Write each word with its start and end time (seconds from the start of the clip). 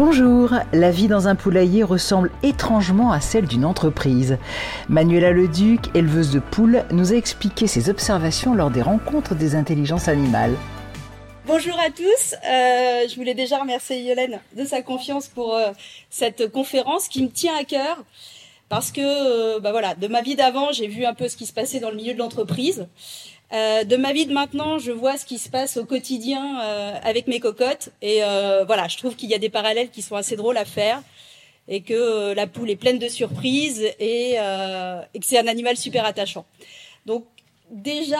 Bonjour, 0.00 0.54
la 0.72 0.92
vie 0.92 1.08
dans 1.08 1.26
un 1.26 1.34
poulailler 1.34 1.82
ressemble 1.82 2.30
étrangement 2.44 3.10
à 3.10 3.20
celle 3.20 3.48
d'une 3.48 3.64
entreprise. 3.64 4.38
Manuela 4.88 5.32
Leduc, 5.32 5.90
éleveuse 5.92 6.30
de 6.30 6.38
poules, 6.38 6.84
nous 6.92 7.12
a 7.12 7.16
expliqué 7.16 7.66
ses 7.66 7.90
observations 7.90 8.54
lors 8.54 8.70
des 8.70 8.80
rencontres 8.80 9.34
des 9.34 9.56
intelligences 9.56 10.06
animales. 10.06 10.54
Bonjour 11.48 11.76
à 11.80 11.90
tous, 11.90 12.36
euh, 12.48 13.08
je 13.08 13.16
voulais 13.16 13.34
déjà 13.34 13.58
remercier 13.58 14.00
Yolène 14.04 14.38
de 14.56 14.64
sa 14.64 14.82
confiance 14.82 15.26
pour 15.26 15.56
euh, 15.56 15.72
cette 16.10 16.52
conférence 16.52 17.08
qui 17.08 17.24
me 17.24 17.28
tient 17.28 17.56
à 17.58 17.64
cœur 17.64 18.04
parce 18.68 18.92
que 18.92 19.00
euh, 19.00 19.58
bah 19.58 19.72
voilà, 19.72 19.96
de 19.96 20.06
ma 20.06 20.22
vie 20.22 20.36
d'avant, 20.36 20.70
j'ai 20.70 20.86
vu 20.86 21.06
un 21.06 21.14
peu 21.14 21.26
ce 21.28 21.36
qui 21.36 21.46
se 21.46 21.52
passait 21.52 21.80
dans 21.80 21.90
le 21.90 21.96
milieu 21.96 22.14
de 22.14 22.18
l'entreprise. 22.18 22.86
Euh, 23.52 23.84
de 23.84 23.96
ma 23.96 24.12
vie 24.12 24.26
de 24.26 24.32
maintenant, 24.32 24.78
je 24.78 24.92
vois 24.92 25.16
ce 25.16 25.24
qui 25.24 25.38
se 25.38 25.48
passe 25.48 25.78
au 25.78 25.84
quotidien 25.84 26.60
euh, 26.60 26.94
avec 27.02 27.26
mes 27.26 27.40
cocottes. 27.40 27.90
Et 28.02 28.22
euh, 28.22 28.64
voilà, 28.64 28.88
je 28.88 28.98
trouve 28.98 29.16
qu'il 29.16 29.30
y 29.30 29.34
a 29.34 29.38
des 29.38 29.48
parallèles 29.48 29.90
qui 29.90 30.02
sont 30.02 30.16
assez 30.16 30.36
drôles 30.36 30.58
à 30.58 30.64
faire. 30.64 31.02
Et 31.70 31.82
que 31.82 32.32
la 32.32 32.46
poule 32.46 32.70
est 32.70 32.76
pleine 32.76 32.98
de 32.98 33.08
surprises 33.08 33.82
et, 34.00 34.36
et 34.36 35.18
que 35.20 35.26
c'est 35.26 35.38
un 35.38 35.46
animal 35.46 35.76
super 35.76 36.06
attachant. 36.06 36.46
Donc 37.04 37.26
déjà, 37.70 38.16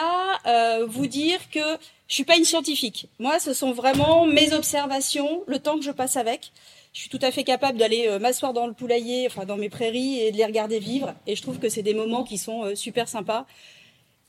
vous 0.87 1.07
dire 1.07 1.39
que 1.51 1.79
je 2.09 2.15
suis 2.15 2.25
pas 2.25 2.37
une 2.37 2.45
scientifique. 2.45 3.09
Moi, 3.19 3.39
ce 3.39 3.55
sont 3.55 3.73
vraiment 3.73 4.27
mes 4.27 4.53
observations, 4.53 5.45
le 5.47 5.59
temps 5.61 5.79
que 5.79 5.83
je 5.83 5.93
passe 5.93 6.19
avec. 6.19 6.53
Je 6.93 7.01
suis 7.01 7.09
tout 7.09 7.21
à 7.23 7.31
fait 7.31 7.43
capable 7.43 7.79
d'aller 7.79 8.19
m'asseoir 8.19 8.53
dans 8.53 8.67
le 8.67 8.75
poulailler, 8.75 9.27
enfin 9.27 9.47
dans 9.47 9.57
mes 9.57 9.71
prairies 9.71 10.21
et 10.21 10.31
de 10.31 10.37
les 10.37 10.45
regarder 10.45 10.79
vivre. 10.79 11.15
Et 11.27 11.35
je 11.35 11.41
trouve 11.41 11.59
que 11.59 11.71
c'est 11.71 11.83
des 11.83 11.95
moments 11.95 12.25
qui 12.25 12.37
sont 12.37 12.77
super 12.77 13.09
sympas 13.09 13.47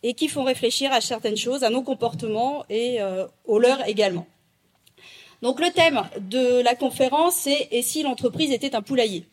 et 0.03 0.13
qui 0.13 0.27
font 0.27 0.43
réfléchir 0.43 0.91
à 0.91 1.01
certaines 1.01 1.37
choses, 1.37 1.63
à 1.63 1.69
nos 1.69 1.81
comportements 1.81 2.65
et 2.69 3.01
euh, 3.01 3.25
aux 3.45 3.59
leurs 3.59 3.87
également. 3.87 4.25
Donc 5.41 5.59
le 5.59 5.71
thème 5.71 6.03
de 6.19 6.61
la 6.61 6.75
conférence, 6.75 7.35
c'est 7.35 7.67
Et 7.71 7.81
si 7.81 8.03
l'entreprise 8.03 8.51
était 8.51 8.75
un 8.75 8.81
poulailler? 8.81 9.25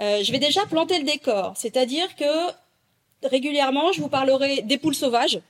Euh, 0.00 0.22
Je 0.22 0.32
vais 0.32 0.38
déjà 0.38 0.64
planter 0.66 0.98
le 0.98 1.04
décor, 1.04 1.52
c'est-à-dire 1.56 2.14
que 2.16 2.32
régulièrement, 3.22 3.92
je 3.92 4.00
vous 4.00 4.08
parlerai 4.08 4.62
des 4.62 4.78
poules 4.78 4.94
sauvages, 4.94 5.40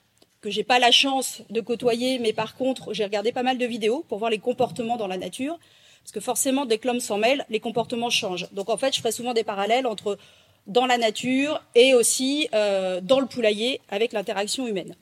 que 0.40 0.50
j'ai 0.50 0.64
pas 0.64 0.78
la 0.78 0.90
chance 0.90 1.42
de 1.50 1.60
côtoyer, 1.60 2.18
mais 2.18 2.32
par 2.32 2.54
contre, 2.54 2.92
j'ai 2.92 3.04
regardé 3.04 3.32
pas 3.32 3.42
mal 3.42 3.56
de 3.56 3.66
vidéos 3.66 4.04
pour 4.08 4.18
voir 4.18 4.30
les 4.30 4.38
comportements 4.38 4.96
dans 4.96 5.06
la 5.06 5.16
nature, 5.16 5.58
parce 6.02 6.12
que 6.12 6.20
forcément, 6.20 6.66
dès 6.66 6.78
que 6.78 6.86
l'homme 6.86 7.00
s'en 7.00 7.16
mêle, 7.16 7.46
les 7.48 7.60
comportements 7.60 8.10
changent. 8.10 8.48
Donc 8.52 8.68
en 8.68 8.76
fait, 8.76 8.94
je 8.94 9.00
ferai 9.00 9.12
souvent 9.12 9.32
des 9.32 9.44
parallèles 9.44 9.86
entre 9.86 10.18
dans 10.66 10.86
la 10.86 10.98
nature 10.98 11.62
et 11.74 11.94
aussi 11.94 12.48
euh, 12.54 13.00
dans 13.00 13.20
le 13.20 13.26
poulailler 13.26 13.80
avec 13.90 14.12
l'interaction 14.12 14.66
humaine. 14.66 14.94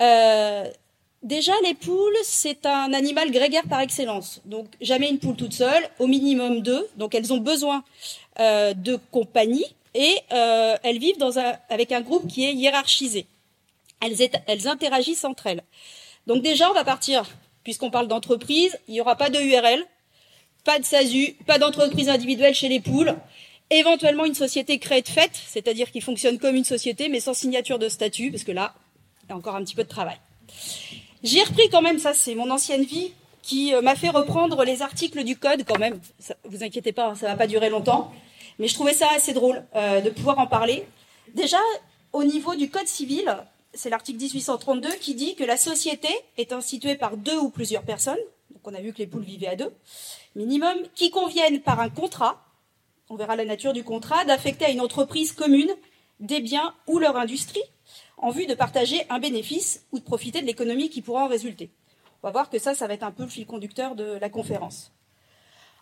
Euh, 0.00 0.70
déjà, 1.22 1.52
les 1.64 1.74
poules, 1.74 2.16
c'est 2.24 2.66
un 2.66 2.92
animal 2.92 3.30
grégaire 3.30 3.64
par 3.68 3.80
excellence. 3.80 4.40
Donc, 4.44 4.66
jamais 4.80 5.08
une 5.08 5.18
poule 5.18 5.36
toute 5.36 5.54
seule, 5.54 5.88
au 5.98 6.06
minimum 6.06 6.60
deux. 6.60 6.88
Donc, 6.96 7.14
elles 7.14 7.32
ont 7.32 7.38
besoin 7.38 7.84
euh, 8.40 8.74
de 8.74 8.98
compagnie 9.10 9.66
et 9.94 10.14
euh, 10.32 10.76
elles 10.82 10.98
vivent 10.98 11.18
dans 11.18 11.38
un, 11.38 11.54
avec 11.70 11.92
un 11.92 12.02
groupe 12.02 12.26
qui 12.28 12.44
est 12.44 12.52
hiérarchisé. 12.52 13.26
Elles, 14.00 14.16
elles 14.46 14.68
interagissent 14.68 15.24
entre 15.24 15.46
elles. 15.46 15.62
Donc, 16.26 16.42
déjà, 16.42 16.70
on 16.70 16.74
va 16.74 16.84
partir, 16.84 17.24
puisqu'on 17.64 17.90
parle 17.90 18.08
d'entreprise, 18.08 18.78
il 18.88 18.92
n'y 18.92 19.00
aura 19.00 19.16
pas 19.16 19.30
de 19.30 19.40
URL, 19.40 19.84
pas 20.64 20.78
de 20.78 20.84
SASU, 20.84 21.36
pas 21.46 21.58
d'entreprise 21.58 22.08
individuelle 22.08 22.54
chez 22.54 22.68
les 22.68 22.80
poules 22.80 23.14
éventuellement 23.70 24.24
une 24.24 24.34
société 24.34 24.78
créée 24.78 25.02
de 25.02 25.08
fait, 25.08 25.30
c'est-à-dire 25.34 25.90
qui 25.90 26.00
fonctionne 26.00 26.38
comme 26.38 26.54
une 26.54 26.64
société 26.64 27.08
mais 27.08 27.20
sans 27.20 27.34
signature 27.34 27.78
de 27.78 27.88
statut, 27.88 28.30
parce 28.30 28.44
que 28.44 28.52
là, 28.52 28.74
il 29.24 29.30
y 29.30 29.32
a 29.32 29.36
encore 29.36 29.56
un 29.56 29.64
petit 29.64 29.74
peu 29.74 29.84
de 29.84 29.88
travail. 29.88 30.18
J'ai 31.22 31.42
repris 31.42 31.68
quand 31.70 31.82
même, 31.82 31.98
ça 31.98 32.14
c'est 32.14 32.34
mon 32.34 32.50
ancienne 32.50 32.84
vie, 32.84 33.12
qui 33.42 33.74
euh, 33.74 33.80
m'a 33.80 33.94
fait 33.94 34.08
reprendre 34.08 34.64
les 34.64 34.82
articles 34.82 35.22
du 35.22 35.36
code 35.36 35.64
quand 35.64 35.78
même. 35.78 36.00
Ça, 36.18 36.34
vous 36.44 36.64
inquiétez 36.64 36.92
pas, 36.92 37.14
ça 37.14 37.28
va 37.28 37.36
pas 37.36 37.46
durer 37.46 37.70
longtemps, 37.70 38.12
mais 38.58 38.66
je 38.68 38.74
trouvais 38.74 38.92
ça 38.92 39.08
assez 39.14 39.32
drôle 39.32 39.64
euh, 39.76 40.00
de 40.00 40.10
pouvoir 40.10 40.38
en 40.38 40.46
parler. 40.46 40.84
Déjà, 41.34 41.60
au 42.12 42.24
niveau 42.24 42.56
du 42.56 42.70
code 42.70 42.88
civil, 42.88 43.36
c'est 43.72 43.90
l'article 43.90 44.18
1832 44.18 44.88
qui 45.00 45.14
dit 45.14 45.36
que 45.36 45.44
la 45.44 45.56
société 45.56 46.08
est 46.38 46.52
instituée 46.52 46.96
par 46.96 47.16
deux 47.16 47.36
ou 47.38 47.50
plusieurs 47.50 47.82
personnes, 47.82 48.18
donc 48.50 48.62
on 48.64 48.74
a 48.74 48.80
vu 48.80 48.92
que 48.92 48.98
les 48.98 49.06
poules 49.06 49.22
vivaient 49.22 49.48
à 49.48 49.56
deux, 49.56 49.72
minimum, 50.34 50.76
qui 50.94 51.10
conviennent 51.10 51.60
par 51.60 51.78
un 51.78 51.88
contrat 51.88 52.42
on 53.08 53.16
verra 53.16 53.36
la 53.36 53.44
nature 53.44 53.72
du 53.72 53.84
contrat, 53.84 54.24
d'affecter 54.24 54.64
à 54.64 54.70
une 54.70 54.80
entreprise 54.80 55.32
commune 55.32 55.70
des 56.20 56.40
biens 56.40 56.74
ou 56.86 56.98
leur 56.98 57.16
industrie 57.16 57.62
en 58.16 58.30
vue 58.30 58.46
de 58.46 58.54
partager 58.54 59.04
un 59.10 59.18
bénéfice 59.18 59.86
ou 59.92 59.98
de 59.98 60.04
profiter 60.04 60.40
de 60.40 60.46
l'économie 60.46 60.88
qui 60.88 61.02
pourra 61.02 61.24
en 61.24 61.28
résulter. 61.28 61.70
On 62.22 62.28
va 62.28 62.32
voir 62.32 62.50
que 62.50 62.58
ça, 62.58 62.74
ça 62.74 62.86
va 62.86 62.94
être 62.94 63.02
un 63.02 63.12
peu 63.12 63.24
le 63.24 63.28
fil 63.28 63.46
conducteur 63.46 63.94
de 63.94 64.18
la 64.20 64.28
conférence. 64.30 64.92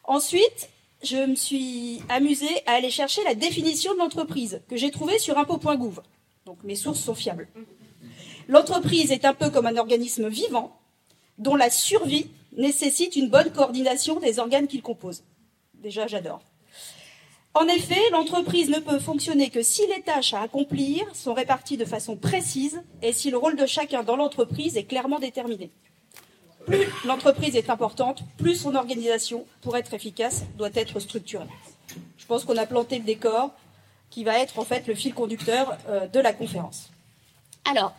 Ensuite, 0.02 0.68
je 1.02 1.16
me 1.16 1.34
suis 1.34 2.02
amusée 2.08 2.62
à 2.66 2.72
aller 2.72 2.90
chercher 2.90 3.22
la 3.24 3.34
définition 3.34 3.94
de 3.94 3.98
l'entreprise 3.98 4.62
que 4.68 4.76
j'ai 4.76 4.90
trouvée 4.90 5.18
sur 5.18 5.38
impôt.gouv. 5.38 6.02
Donc 6.44 6.62
mes 6.64 6.74
sources 6.74 7.00
sont 7.00 7.14
fiables. 7.14 7.48
L'entreprise 8.48 9.12
est 9.12 9.24
un 9.24 9.32
peu 9.32 9.50
comme 9.50 9.66
un 9.66 9.76
organisme 9.76 10.28
vivant 10.28 10.78
dont 11.38 11.56
la 11.56 11.70
survie 11.70 12.30
nécessite 12.52 13.16
une 13.16 13.30
bonne 13.30 13.50
coordination 13.50 14.20
des 14.20 14.38
organes 14.38 14.66
qu'il 14.66 14.82
compose. 14.82 15.24
Déjà, 15.74 16.06
j'adore. 16.06 16.42
En 17.56 17.68
effet, 17.68 18.10
l'entreprise 18.10 18.68
ne 18.68 18.80
peut 18.80 18.98
fonctionner 18.98 19.48
que 19.48 19.62
si 19.62 19.86
les 19.86 20.02
tâches 20.02 20.34
à 20.34 20.40
accomplir 20.40 21.06
sont 21.14 21.34
réparties 21.34 21.76
de 21.76 21.84
façon 21.84 22.16
précise 22.16 22.82
et 23.00 23.12
si 23.12 23.30
le 23.30 23.36
rôle 23.36 23.54
de 23.54 23.64
chacun 23.64 24.02
dans 24.02 24.16
l'entreprise 24.16 24.76
est 24.76 24.84
clairement 24.84 25.20
déterminé. 25.20 25.70
Plus 26.66 26.84
l'entreprise 27.04 27.54
est 27.54 27.70
importante, 27.70 28.22
plus 28.38 28.56
son 28.56 28.74
organisation, 28.74 29.46
pour 29.60 29.76
être 29.76 29.94
efficace, 29.94 30.44
doit 30.56 30.70
être 30.74 30.98
structurée. 30.98 31.46
Je 32.18 32.26
pense 32.26 32.44
qu'on 32.44 32.56
a 32.56 32.66
planté 32.66 32.98
le 32.98 33.04
décor 33.04 33.52
qui 34.10 34.24
va 34.24 34.38
être 34.40 34.58
en 34.58 34.64
fait 34.64 34.88
le 34.88 34.94
fil 34.94 35.14
conducteur 35.14 35.76
euh, 35.88 36.08
de 36.08 36.18
la 36.18 36.32
conférence. 36.32 36.90
Alors, 37.70 37.94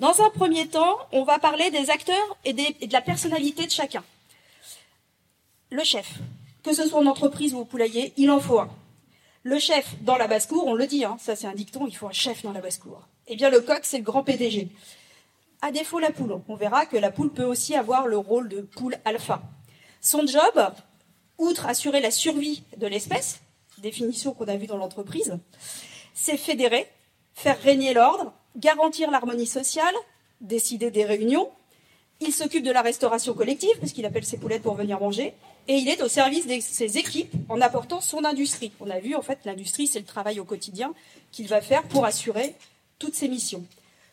dans 0.00 0.20
un 0.20 0.30
premier 0.30 0.66
temps, 0.66 0.98
on 1.12 1.22
va 1.22 1.38
parler 1.38 1.70
des 1.70 1.90
acteurs 1.90 2.36
et, 2.44 2.52
de 2.52 2.92
la 2.92 3.00
personnalité 3.00 3.66
de 3.66 3.70
chacun. 3.70 4.02
Le 5.70 5.84
chef, 5.84 6.14
que 6.64 6.74
ce 6.74 6.88
soit 6.88 6.98
en 6.98 7.06
entreprise 7.06 7.54
ou 7.54 7.58
au 7.58 7.64
poulailler, 7.64 8.12
il 8.16 8.30
en 8.30 8.40
faut 8.40 8.58
un. 8.58 8.70
Le 9.46 9.60
chef 9.60 9.94
dans 10.02 10.16
la 10.16 10.26
basse-cour, 10.26 10.66
on 10.66 10.74
le 10.74 10.88
dit, 10.88 11.04
hein, 11.04 11.18
ça 11.20 11.36
c'est 11.36 11.46
un 11.46 11.54
dicton, 11.54 11.86
il 11.86 11.96
faut 11.96 12.08
un 12.08 12.12
chef 12.12 12.42
dans 12.42 12.50
la 12.50 12.60
basse-cour. 12.60 13.06
Eh 13.28 13.36
bien, 13.36 13.48
le 13.48 13.60
coq, 13.60 13.78
c'est 13.82 13.98
le 13.98 14.02
grand 14.02 14.24
PDG. 14.24 14.66
À 15.62 15.70
défaut, 15.70 16.00
la 16.00 16.10
poule. 16.10 16.40
On 16.48 16.56
verra 16.56 16.84
que 16.84 16.96
la 16.96 17.12
poule 17.12 17.32
peut 17.32 17.44
aussi 17.44 17.76
avoir 17.76 18.08
le 18.08 18.18
rôle 18.18 18.48
de 18.48 18.62
poule 18.62 18.96
alpha. 19.04 19.40
Son 20.00 20.26
job, 20.26 20.72
outre 21.38 21.66
assurer 21.66 22.00
la 22.00 22.10
survie 22.10 22.64
de 22.76 22.88
l'espèce, 22.88 23.38
définition 23.78 24.34
qu'on 24.34 24.48
a 24.48 24.56
vue 24.56 24.66
dans 24.66 24.78
l'entreprise, 24.78 25.38
c'est 26.12 26.38
fédérer, 26.38 26.90
faire 27.32 27.60
régner 27.60 27.94
l'ordre, 27.94 28.32
garantir 28.56 29.12
l'harmonie 29.12 29.46
sociale, 29.46 29.94
décider 30.40 30.90
des 30.90 31.04
réunions. 31.04 31.52
Il 32.18 32.32
s'occupe 32.32 32.64
de 32.64 32.72
la 32.72 32.82
restauration 32.82 33.32
collective, 33.32 33.78
parce 33.78 33.92
qu'il 33.92 34.06
appelle 34.06 34.24
ses 34.24 34.38
poulettes 34.38 34.62
pour 34.62 34.74
venir 34.74 34.98
manger, 34.98 35.34
et 35.68 35.74
il 35.74 35.88
est 35.88 36.02
au 36.02 36.08
service 36.08 36.46
de 36.46 36.58
ses 36.60 36.98
équipes 36.98 37.34
en 37.48 37.60
apportant 37.60 38.00
son 38.00 38.24
industrie. 38.24 38.72
On 38.80 38.90
a 38.90 39.00
vu, 39.00 39.14
en 39.14 39.22
fait, 39.22 39.40
l'industrie, 39.44 39.86
c'est 39.86 39.98
le 39.98 40.04
travail 40.04 40.38
au 40.40 40.44
quotidien 40.44 40.94
qu'il 41.32 41.48
va 41.48 41.60
faire 41.60 41.82
pour 41.84 42.04
assurer 42.04 42.54
toutes 42.98 43.14
ses 43.14 43.28
missions. 43.28 43.64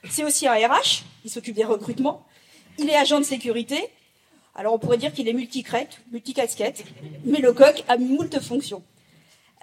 C'est 0.09 0.23
aussi 0.23 0.47
un 0.47 0.55
RH, 0.55 1.03
il 1.23 1.31
s'occupe 1.31 1.55
des 1.55 1.63
recrutements, 1.63 2.25
il 2.77 2.89
est 2.89 2.95
agent 2.95 3.19
de 3.19 3.25
sécurité, 3.25 3.89
alors 4.55 4.73
on 4.73 4.79
pourrait 4.79 4.97
dire 4.97 5.13
qu'il 5.13 5.27
est 5.27 5.33
multicrète, 5.33 5.99
multicasquette, 6.11 6.83
mais 7.23 7.39
le 7.39 7.53
coq 7.53 7.83
a 7.87 7.97
moult 7.97 8.39
fonctions. 8.39 8.83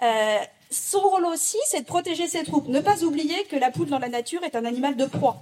Euh, 0.01 0.37
son 0.69 0.99
rôle 1.01 1.25
aussi, 1.25 1.57
c'est 1.67 1.81
de 1.81 1.85
protéger 1.85 2.27
ses 2.27 2.43
troupes. 2.43 2.67
Ne 2.67 2.79
pas 2.79 3.03
oublier 3.03 3.43
que 3.45 3.55
la 3.55 3.71
poule 3.71 3.89
dans 3.89 3.99
la 3.99 4.09
nature 4.09 4.43
est 4.43 4.55
un 4.55 4.65
animal 4.65 4.95
de 4.95 5.05
proie. 5.05 5.41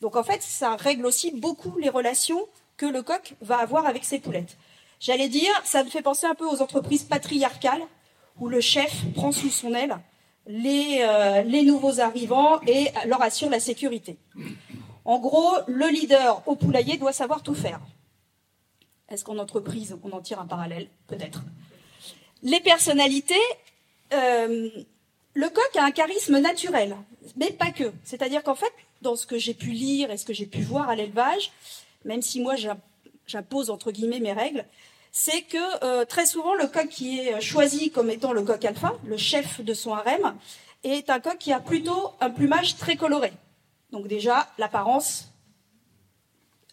Donc 0.00 0.16
en 0.16 0.22
fait, 0.22 0.42
ça 0.42 0.76
règle 0.76 1.06
aussi 1.06 1.32
beaucoup 1.32 1.76
les 1.78 1.88
relations 1.88 2.46
que 2.76 2.86
le 2.86 3.02
coq 3.02 3.34
va 3.40 3.56
avoir 3.56 3.86
avec 3.86 4.04
ses 4.04 4.18
poulettes. 4.18 4.56
J'allais 5.00 5.28
dire, 5.28 5.50
ça 5.64 5.84
me 5.84 5.90
fait 5.90 6.02
penser 6.02 6.26
un 6.26 6.34
peu 6.34 6.46
aux 6.46 6.62
entreprises 6.62 7.04
patriarcales 7.04 7.82
où 8.38 8.48
le 8.48 8.60
chef 8.60 9.04
prend 9.14 9.32
sous 9.32 9.50
son 9.50 9.74
aile 9.74 9.96
les, 10.46 10.98
euh, 11.00 11.42
les 11.42 11.62
nouveaux 11.62 12.00
arrivants 12.00 12.60
et 12.66 12.88
leur 13.06 13.22
assure 13.22 13.50
la 13.50 13.60
sécurité. 13.60 14.16
En 15.04 15.18
gros, 15.18 15.54
le 15.66 15.88
leader 15.88 16.42
au 16.46 16.56
poulailler 16.56 16.96
doit 16.96 17.12
savoir 17.12 17.42
tout 17.42 17.54
faire. 17.54 17.80
Est-ce 19.08 19.24
qu'en 19.24 19.38
entreprise, 19.38 19.96
on 20.02 20.10
en 20.12 20.20
tire 20.20 20.40
un 20.40 20.46
parallèle 20.46 20.88
Peut-être? 21.06 21.42
Les 22.42 22.60
personnalités, 22.60 23.34
euh, 24.12 24.68
le 25.34 25.48
coq 25.48 25.76
a 25.76 25.84
un 25.84 25.90
charisme 25.90 26.38
naturel, 26.38 26.96
mais 27.36 27.50
pas 27.50 27.70
que. 27.70 27.92
C'est-à-dire 28.04 28.42
qu'en 28.42 28.54
fait, 28.54 28.72
dans 29.02 29.16
ce 29.16 29.26
que 29.26 29.38
j'ai 29.38 29.54
pu 29.54 29.70
lire 29.70 30.10
et 30.10 30.16
ce 30.16 30.24
que 30.24 30.32
j'ai 30.32 30.46
pu 30.46 30.62
voir 30.62 30.88
à 30.88 30.96
l'élevage, 30.96 31.52
même 32.04 32.22
si 32.22 32.40
moi 32.40 32.56
j'impose 33.26 33.70
entre 33.70 33.90
guillemets 33.90 34.20
mes 34.20 34.32
règles, 34.32 34.64
c'est 35.12 35.42
que 35.42 35.84
euh, 35.84 36.04
très 36.04 36.26
souvent 36.26 36.54
le 36.54 36.66
coq 36.66 36.88
qui 36.88 37.20
est 37.20 37.40
choisi 37.40 37.90
comme 37.90 38.10
étant 38.10 38.32
le 38.32 38.42
coq 38.42 38.64
alpha, 38.64 38.94
le 39.06 39.16
chef 39.16 39.60
de 39.62 39.74
son 39.74 39.94
harem, 39.94 40.34
est 40.84 41.10
un 41.10 41.20
coq 41.20 41.38
qui 41.38 41.52
a 41.52 41.60
plutôt 41.60 42.12
un 42.20 42.30
plumage 42.30 42.76
très 42.76 42.96
coloré. 42.96 43.32
Donc 43.90 44.08
déjà, 44.08 44.48
l'apparence 44.58 45.32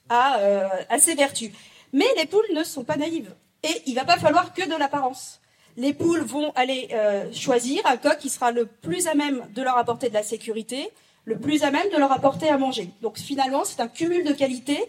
a, 0.09 0.39
euh, 0.39 0.67
ses 0.97 1.15
vertus. 1.15 1.51
Mais 1.93 2.07
les 2.17 2.25
poules 2.25 2.45
ne 2.53 2.63
sont 2.63 2.83
pas 2.83 2.97
naïves. 2.97 3.33
Et 3.63 3.81
il 3.85 3.95
va 3.95 4.03
pas 4.03 4.17
falloir 4.17 4.53
que 4.53 4.65
de 4.67 4.75
l'apparence. 4.75 5.39
Les 5.77 5.93
poules 5.93 6.23
vont 6.23 6.51
aller 6.55 6.89
euh, 6.91 7.31
choisir 7.31 7.81
un 7.85 7.97
coq 7.97 8.17
qui 8.17 8.29
sera 8.29 8.51
le 8.51 8.65
plus 8.65 9.07
à 9.07 9.15
même 9.15 9.47
de 9.55 9.61
leur 9.61 9.77
apporter 9.77 10.09
de 10.09 10.13
la 10.13 10.23
sécurité, 10.23 10.89
le 11.25 11.39
plus 11.39 11.63
à 11.63 11.71
même 11.71 11.89
de 11.89 11.97
leur 11.97 12.11
apporter 12.11 12.49
à 12.49 12.57
manger. 12.57 12.89
Donc 13.01 13.17
finalement, 13.17 13.63
c'est 13.63 13.79
un 13.79 13.87
cumul 13.87 14.25
de 14.25 14.33
qualités 14.33 14.83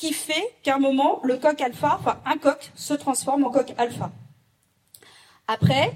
qui 0.00 0.14
fait 0.14 0.56
qu'à 0.62 0.76
un 0.76 0.78
moment, 0.78 1.20
le 1.24 1.36
coq 1.36 1.60
alpha, 1.60 1.98
enfin 2.00 2.22
un 2.24 2.38
coq, 2.38 2.72
se 2.74 2.94
transforme 2.94 3.44
en 3.44 3.50
coq 3.50 3.74
alpha. 3.76 4.10
Après, 5.46 5.92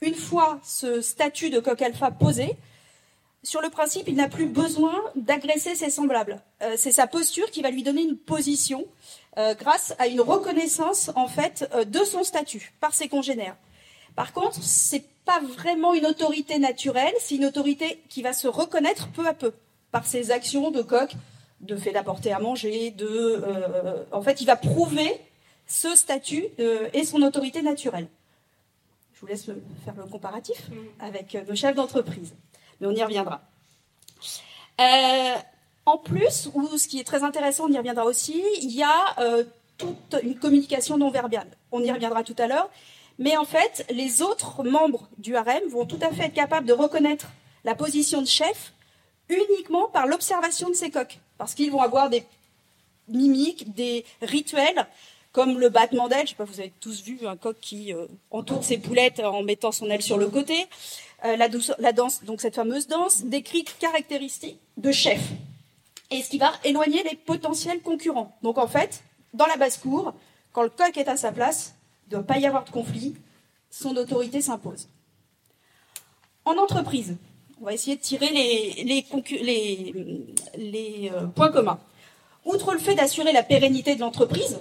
une 0.00 0.16
fois 0.16 0.58
ce 0.64 1.00
statut 1.00 1.50
de 1.50 1.60
coq 1.60 1.80
alpha 1.80 2.10
posé, 2.10 2.56
sur 3.44 3.60
le 3.60 3.70
principe, 3.70 4.08
il 4.08 4.16
n'a 4.16 4.28
plus 4.28 4.46
besoin 4.46 5.00
d'agresser 5.14 5.76
ses 5.76 5.90
semblables. 5.90 6.42
Euh, 6.62 6.74
c'est 6.76 6.90
sa 6.90 7.06
posture 7.06 7.48
qui 7.52 7.62
va 7.62 7.70
lui 7.70 7.84
donner 7.84 8.02
une 8.02 8.16
position 8.16 8.86
euh, 9.38 9.54
grâce 9.54 9.94
à 10.00 10.08
une 10.08 10.20
reconnaissance 10.20 11.12
en 11.14 11.28
fait 11.28 11.70
euh, 11.74 11.84
de 11.84 12.02
son 12.02 12.24
statut 12.24 12.72
par 12.80 12.92
ses 12.92 13.06
congénères. 13.06 13.56
Par 14.16 14.32
contre, 14.32 14.60
c'est 14.64 15.04
pas 15.24 15.38
vraiment 15.38 15.94
une 15.94 16.06
autorité 16.06 16.58
naturelle, 16.58 17.14
c'est 17.20 17.36
une 17.36 17.44
autorité 17.44 18.02
qui 18.08 18.20
va 18.22 18.32
se 18.32 18.48
reconnaître 18.48 19.12
peu 19.12 19.28
à 19.28 19.32
peu 19.32 19.52
par 19.92 20.06
ses 20.06 20.32
actions 20.32 20.72
de 20.72 20.82
coq, 20.82 21.14
de 21.64 21.76
fait 21.76 21.92
d'apporter 21.92 22.32
à 22.32 22.38
manger, 22.38 22.90
de, 22.90 23.42
en 24.12 24.22
fait, 24.22 24.40
il 24.40 24.46
va 24.46 24.56
prouver 24.56 25.20
ce 25.66 25.94
statut 25.96 26.46
et 26.92 27.04
son 27.04 27.22
autorité 27.22 27.62
naturelle. 27.62 28.06
Je 29.14 29.20
vous 29.20 29.26
laisse 29.26 29.44
faire 29.44 29.94
le 29.96 30.04
comparatif 30.04 30.68
mm. 30.68 30.74
avec 31.04 31.36
nos 31.48 31.54
chefs 31.54 31.74
d'entreprise 31.74 32.34
mais 32.80 32.86
on 32.86 32.92
y 32.92 33.02
reviendra. 33.02 33.42
Euh, 34.80 35.34
en 35.86 35.98
plus, 35.98 36.48
ou 36.54 36.76
ce 36.76 36.88
qui 36.88 37.00
est 37.00 37.04
très 37.04 37.22
intéressant, 37.22 37.64
on 37.66 37.72
y 37.72 37.78
reviendra 37.78 38.04
aussi, 38.04 38.42
il 38.60 38.72
y 38.72 38.82
a 38.82 39.20
euh, 39.20 39.44
toute 39.78 40.16
une 40.22 40.38
communication 40.38 40.96
non 40.98 41.10
verbale. 41.10 41.48
On 41.72 41.80
y 41.80 41.90
reviendra 41.90 42.24
tout 42.24 42.36
à 42.38 42.46
l'heure. 42.46 42.70
Mais 43.18 43.36
en 43.36 43.44
fait, 43.44 43.86
les 43.90 44.22
autres 44.22 44.64
membres 44.64 45.08
du 45.18 45.36
harem 45.36 45.62
vont 45.68 45.86
tout 45.86 45.98
à 46.02 46.10
fait 46.12 46.24
être 46.24 46.34
capables 46.34 46.66
de 46.66 46.72
reconnaître 46.72 47.28
la 47.64 47.74
position 47.74 48.20
de 48.20 48.26
chef 48.26 48.72
uniquement 49.28 49.88
par 49.88 50.06
l'observation 50.06 50.68
de 50.68 50.74
ces 50.74 50.90
coqs. 50.90 51.20
Parce 51.38 51.54
qu'ils 51.54 51.70
vont 51.70 51.82
avoir 51.82 52.10
des 52.10 52.24
mimiques, 53.08 53.74
des 53.74 54.04
rituels, 54.22 54.86
comme 55.32 55.58
le 55.58 55.68
battement 55.68 56.08
d'aile. 56.08 56.26
Je 56.26 56.30
sais 56.30 56.36
pas, 56.36 56.44
vous 56.44 56.60
avez 56.60 56.72
tous 56.80 57.02
vu 57.02 57.26
un 57.26 57.36
coq 57.36 57.56
qui 57.60 57.92
euh, 57.92 58.06
entoure 58.30 58.64
ses 58.64 58.78
poulettes 58.78 59.20
en 59.20 59.42
mettant 59.42 59.72
son 59.72 59.90
aile 59.90 60.02
sur 60.02 60.16
le 60.16 60.28
côté. 60.28 60.66
Euh, 61.24 61.36
la, 61.36 61.92
danse, 61.92 62.22
donc 62.24 62.40
cette 62.40 62.54
fameuse 62.54 62.86
danse, 62.86 63.24
décrit 63.24 63.64
caractéristiques 63.64 64.58
de 64.76 64.92
chef. 64.92 65.20
Et 66.10 66.22
ce 66.22 66.30
qui 66.30 66.38
va 66.38 66.52
éloigner 66.64 67.02
les 67.02 67.16
potentiels 67.16 67.80
concurrents. 67.80 68.36
Donc 68.42 68.58
en 68.58 68.68
fait, 68.68 69.02
dans 69.32 69.46
la 69.46 69.56
basse-cour, 69.56 70.14
quand 70.52 70.62
le 70.62 70.68
coq 70.68 70.96
est 70.96 71.08
à 71.08 71.16
sa 71.16 71.32
place, 71.32 71.74
il 72.06 72.10
ne 72.14 72.22
doit 72.22 72.26
pas 72.26 72.38
y 72.38 72.46
avoir 72.46 72.64
de 72.64 72.70
conflit, 72.70 73.14
son 73.70 73.96
autorité 73.96 74.40
s'impose. 74.40 74.88
En 76.44 76.56
entreprise, 76.58 77.16
on 77.60 77.64
va 77.64 77.72
essayer 77.72 77.96
de 77.96 78.02
tirer 78.02 78.28
les, 78.30 79.10
euh, 81.12 81.26
points 81.26 81.50
communs. 81.50 81.78
Outre 82.44 82.72
le 82.72 82.78
fait 82.78 82.94
d'assurer 82.94 83.32
la 83.32 83.42
pérennité 83.42 83.94
de 83.94 84.00
l'entreprise, 84.00 84.58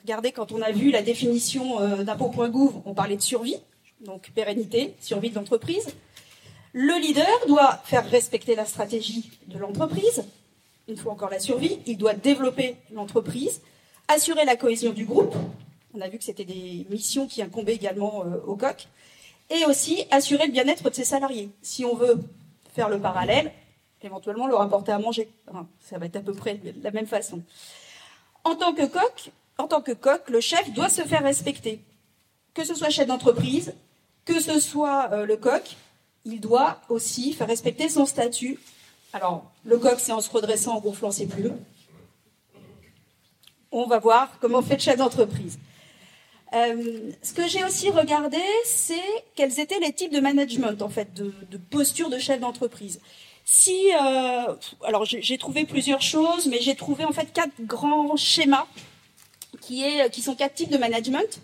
regardez 0.00 0.32
quand 0.32 0.52
on 0.52 0.62
a 0.62 0.72
vu 0.72 0.90
la 0.90 1.02
définition 1.02 1.80
euh, 1.80 2.04
d'impôt.gouv, 2.04 2.82
on 2.84 2.94
parlait 2.94 3.16
de 3.16 3.22
survie, 3.22 3.58
donc 4.00 4.30
pérennité, 4.34 4.94
survie 5.00 5.30
de 5.30 5.34
l'entreprise. 5.34 5.88
Le 6.72 7.00
leader 7.00 7.26
doit 7.48 7.80
faire 7.84 8.08
respecter 8.08 8.54
la 8.54 8.66
stratégie 8.66 9.30
de 9.48 9.58
l'entreprise. 9.58 10.24
Une 10.88 10.96
fois 10.96 11.12
encore 11.12 11.30
la 11.30 11.40
survie, 11.40 11.78
il 11.86 11.96
doit 11.96 12.14
développer 12.14 12.76
l'entreprise, 12.92 13.60
assurer 14.08 14.44
la 14.44 14.56
cohésion 14.56 14.92
du 14.92 15.04
groupe. 15.04 15.34
On 15.94 16.00
a 16.00 16.08
vu 16.08 16.18
que 16.18 16.24
c'était 16.24 16.44
des 16.44 16.86
missions 16.90 17.26
qui 17.26 17.42
incombaient 17.42 17.74
également 17.74 18.24
euh, 18.24 18.36
au 18.46 18.56
COC. 18.56 18.88
Et 19.50 19.64
aussi 19.66 20.04
assurer 20.10 20.46
le 20.46 20.52
bien-être 20.52 20.90
de 20.90 20.94
ses 20.94 21.04
salariés. 21.04 21.50
Si 21.62 21.84
on 21.84 21.94
veut 21.94 22.18
faire 22.74 22.88
le 22.88 23.00
parallèle, 23.00 23.52
éventuellement 24.06 24.46
leur 24.46 24.62
apporter 24.62 24.92
à 24.92 24.98
manger. 24.98 25.28
ça 25.80 25.98
va 25.98 26.06
être 26.06 26.16
à 26.16 26.20
peu 26.20 26.32
près 26.32 26.54
de 26.54 26.82
la 26.82 26.90
même 26.90 27.06
façon. 27.06 27.42
En 28.44 28.54
tant 28.54 28.72
que 28.72 28.86
coq, 28.86 29.30
en 29.58 29.66
tant 29.66 29.82
que 29.82 29.92
coq, 29.92 30.30
le 30.30 30.40
chef 30.40 30.72
doit 30.72 30.88
se 30.88 31.02
faire 31.02 31.22
respecter. 31.22 31.82
Que 32.54 32.64
ce 32.64 32.74
soit 32.74 32.90
chef 32.90 33.06
d'entreprise, 33.06 33.74
que 34.24 34.40
ce 34.40 34.60
soit 34.60 35.10
euh, 35.12 35.26
le 35.26 35.36
coq, 35.36 35.76
il 36.24 36.40
doit 36.40 36.80
aussi 36.88 37.32
faire 37.32 37.46
respecter 37.46 37.88
son 37.88 38.06
statut. 38.06 38.58
Alors, 39.12 39.50
le 39.64 39.78
coq, 39.78 39.98
c'est 39.98 40.12
en 40.12 40.20
se 40.20 40.30
redressant, 40.30 40.76
en 40.76 40.80
gonflant 40.80 41.10
ses 41.10 41.26
plumes. 41.26 41.58
On 43.72 43.86
va 43.86 43.98
voir 43.98 44.38
comment 44.40 44.62
fait 44.62 44.74
le 44.74 44.80
chef 44.80 44.96
d'entreprise. 44.96 45.58
Euh, 46.54 47.10
ce 47.22 47.32
que 47.32 47.48
j'ai 47.48 47.64
aussi 47.64 47.90
regardé, 47.90 48.40
c'est 48.64 48.94
quels 49.34 49.58
étaient 49.58 49.80
les 49.80 49.92
types 49.92 50.12
de 50.12 50.20
management, 50.20 50.80
en 50.80 50.88
fait, 50.88 51.12
de, 51.14 51.32
posture 51.70 52.08
de 52.08 52.18
chef 52.18 52.40
d'entreprise. 52.40 53.00
Si, 53.44 53.90
euh, 53.92 54.54
alors 54.84 55.04
j'ai 55.04 55.38
trouvé 55.38 55.64
plusieurs 55.66 56.02
choses, 56.02 56.46
mais 56.46 56.60
j'ai 56.60 56.74
trouvé 56.74 57.04
en 57.04 57.12
fait 57.12 57.32
quatre 57.32 57.52
grands 57.60 58.16
schémas 58.16 58.66
qui, 59.60 59.84
sont 60.20 60.34
quatre 60.34 60.54
types 60.54 60.70
de 60.70 60.78
management 60.78 61.40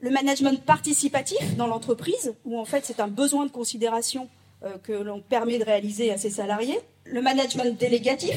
le 0.00 0.10
management 0.10 0.62
participatif 0.62 1.56
dans 1.56 1.66
l'entreprise, 1.66 2.34
où 2.44 2.58
en 2.58 2.66
fait 2.66 2.84
c'est 2.84 3.00
un 3.00 3.08
besoin 3.08 3.46
de 3.46 3.50
considération 3.50 4.28
euh, 4.62 4.76
que 4.82 4.92
l'on 4.92 5.20
permet 5.20 5.58
de 5.58 5.64
réaliser 5.64 6.12
à 6.12 6.18
ses 6.18 6.28
salariés. 6.28 6.78
Le 7.06 7.22
management 7.22 7.78
délégatif, 7.78 8.36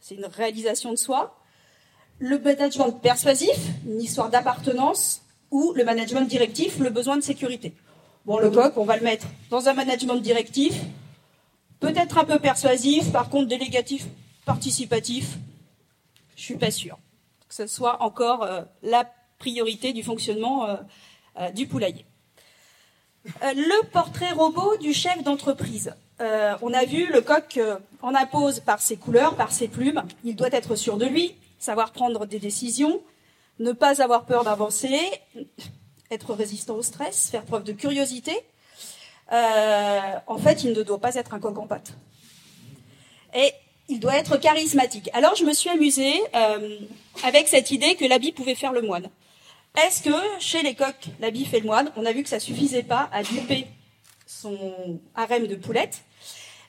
c'est 0.00 0.16
une 0.16 0.26
réalisation 0.26 0.90
de 0.90 0.96
soi. 0.96 1.37
Le 2.20 2.38
management 2.38 2.92
persuasif, 2.92 3.56
une 3.86 4.00
histoire 4.00 4.30
d'appartenance, 4.30 5.22
ou 5.50 5.72
le 5.74 5.84
management 5.84 6.28
directif, 6.28 6.78
le 6.78 6.90
besoin 6.90 7.16
de 7.16 7.22
sécurité. 7.22 7.72
Bon, 8.26 8.38
le 8.38 8.50
coq, 8.50 8.72
on 8.76 8.84
va 8.84 8.96
le 8.96 9.02
mettre 9.02 9.26
dans 9.50 9.68
un 9.68 9.74
management 9.74 10.16
directif, 10.16 10.74
peut-être 11.80 12.18
un 12.18 12.24
peu 12.24 12.38
persuasif, 12.38 13.10
par 13.12 13.30
contre 13.30 13.48
délégatif, 13.48 14.06
participatif, 14.44 15.38
je 16.36 16.42
suis 16.42 16.56
pas 16.56 16.70
sûre 16.70 16.98
que 17.48 17.54
ce 17.54 17.66
soit 17.66 18.02
encore 18.02 18.42
euh, 18.42 18.62
la 18.82 19.10
priorité 19.38 19.92
du 19.92 20.02
fonctionnement 20.02 20.66
euh, 20.66 20.76
euh, 21.40 21.50
du 21.50 21.66
poulailler. 21.66 22.04
Le 23.42 23.86
portrait 23.90 24.32
robot 24.32 24.76
du 24.78 24.94
chef 24.94 25.22
d'entreprise. 25.22 25.92
on 26.18 26.72
a 26.72 26.84
vu 26.86 27.12
le 27.12 27.20
coq 27.20 27.60
en 28.00 28.14
impose 28.14 28.60
par 28.60 28.80
ses 28.80 28.96
couleurs, 28.96 29.34
par 29.34 29.52
ses 29.52 29.68
plumes. 29.68 30.02
Il 30.24 30.34
doit 30.34 30.48
être 30.52 30.76
sûr 30.76 30.96
de 30.96 31.04
lui, 31.04 31.34
savoir 31.58 31.92
prendre 31.92 32.26
des 32.26 32.38
décisions, 32.38 33.00
ne 33.58 33.72
pas 33.72 34.02
avoir 34.02 34.24
peur 34.24 34.44
d'avancer, 34.44 34.98
être 36.10 36.34
résistant 36.34 36.74
au 36.74 36.82
stress, 36.82 37.28
faire 37.30 37.44
preuve 37.44 37.64
de 37.64 37.72
curiosité. 37.72 38.32
en 39.30 40.38
fait, 40.38 40.64
il 40.64 40.72
ne 40.72 40.82
doit 40.82 41.00
pas 41.00 41.14
être 41.16 41.34
un 41.34 41.40
coq 41.40 41.58
en 41.58 41.66
pâte. 41.66 41.92
Et 43.34 43.52
il 43.88 44.00
doit 44.00 44.16
être 44.16 44.36
charismatique. 44.36 45.10
Alors, 45.12 45.34
je 45.34 45.44
me 45.44 45.52
suis 45.52 45.70
amusée 45.70 46.14
avec 47.24 47.48
cette 47.48 47.70
idée 47.70 47.94
que 47.96 48.04
l'habit 48.04 48.32
pouvait 48.32 48.54
faire 48.54 48.72
le 48.72 48.82
moine. 48.82 49.08
Est-ce 49.86 50.02
que 50.02 50.40
chez 50.40 50.62
les 50.62 50.74
coqs, 50.74 51.08
la 51.20 51.30
bif 51.30 51.54
et 51.54 51.60
le 51.60 51.66
moine, 51.66 51.92
on 51.96 52.04
a 52.04 52.12
vu 52.12 52.22
que 52.22 52.28
ça 52.28 52.40
suffisait 52.40 52.82
pas 52.82 53.08
à 53.12 53.22
duper 53.22 53.66
son 54.26 55.00
harem 55.14 55.46
de 55.46 55.54
poulettes, 55.54 56.02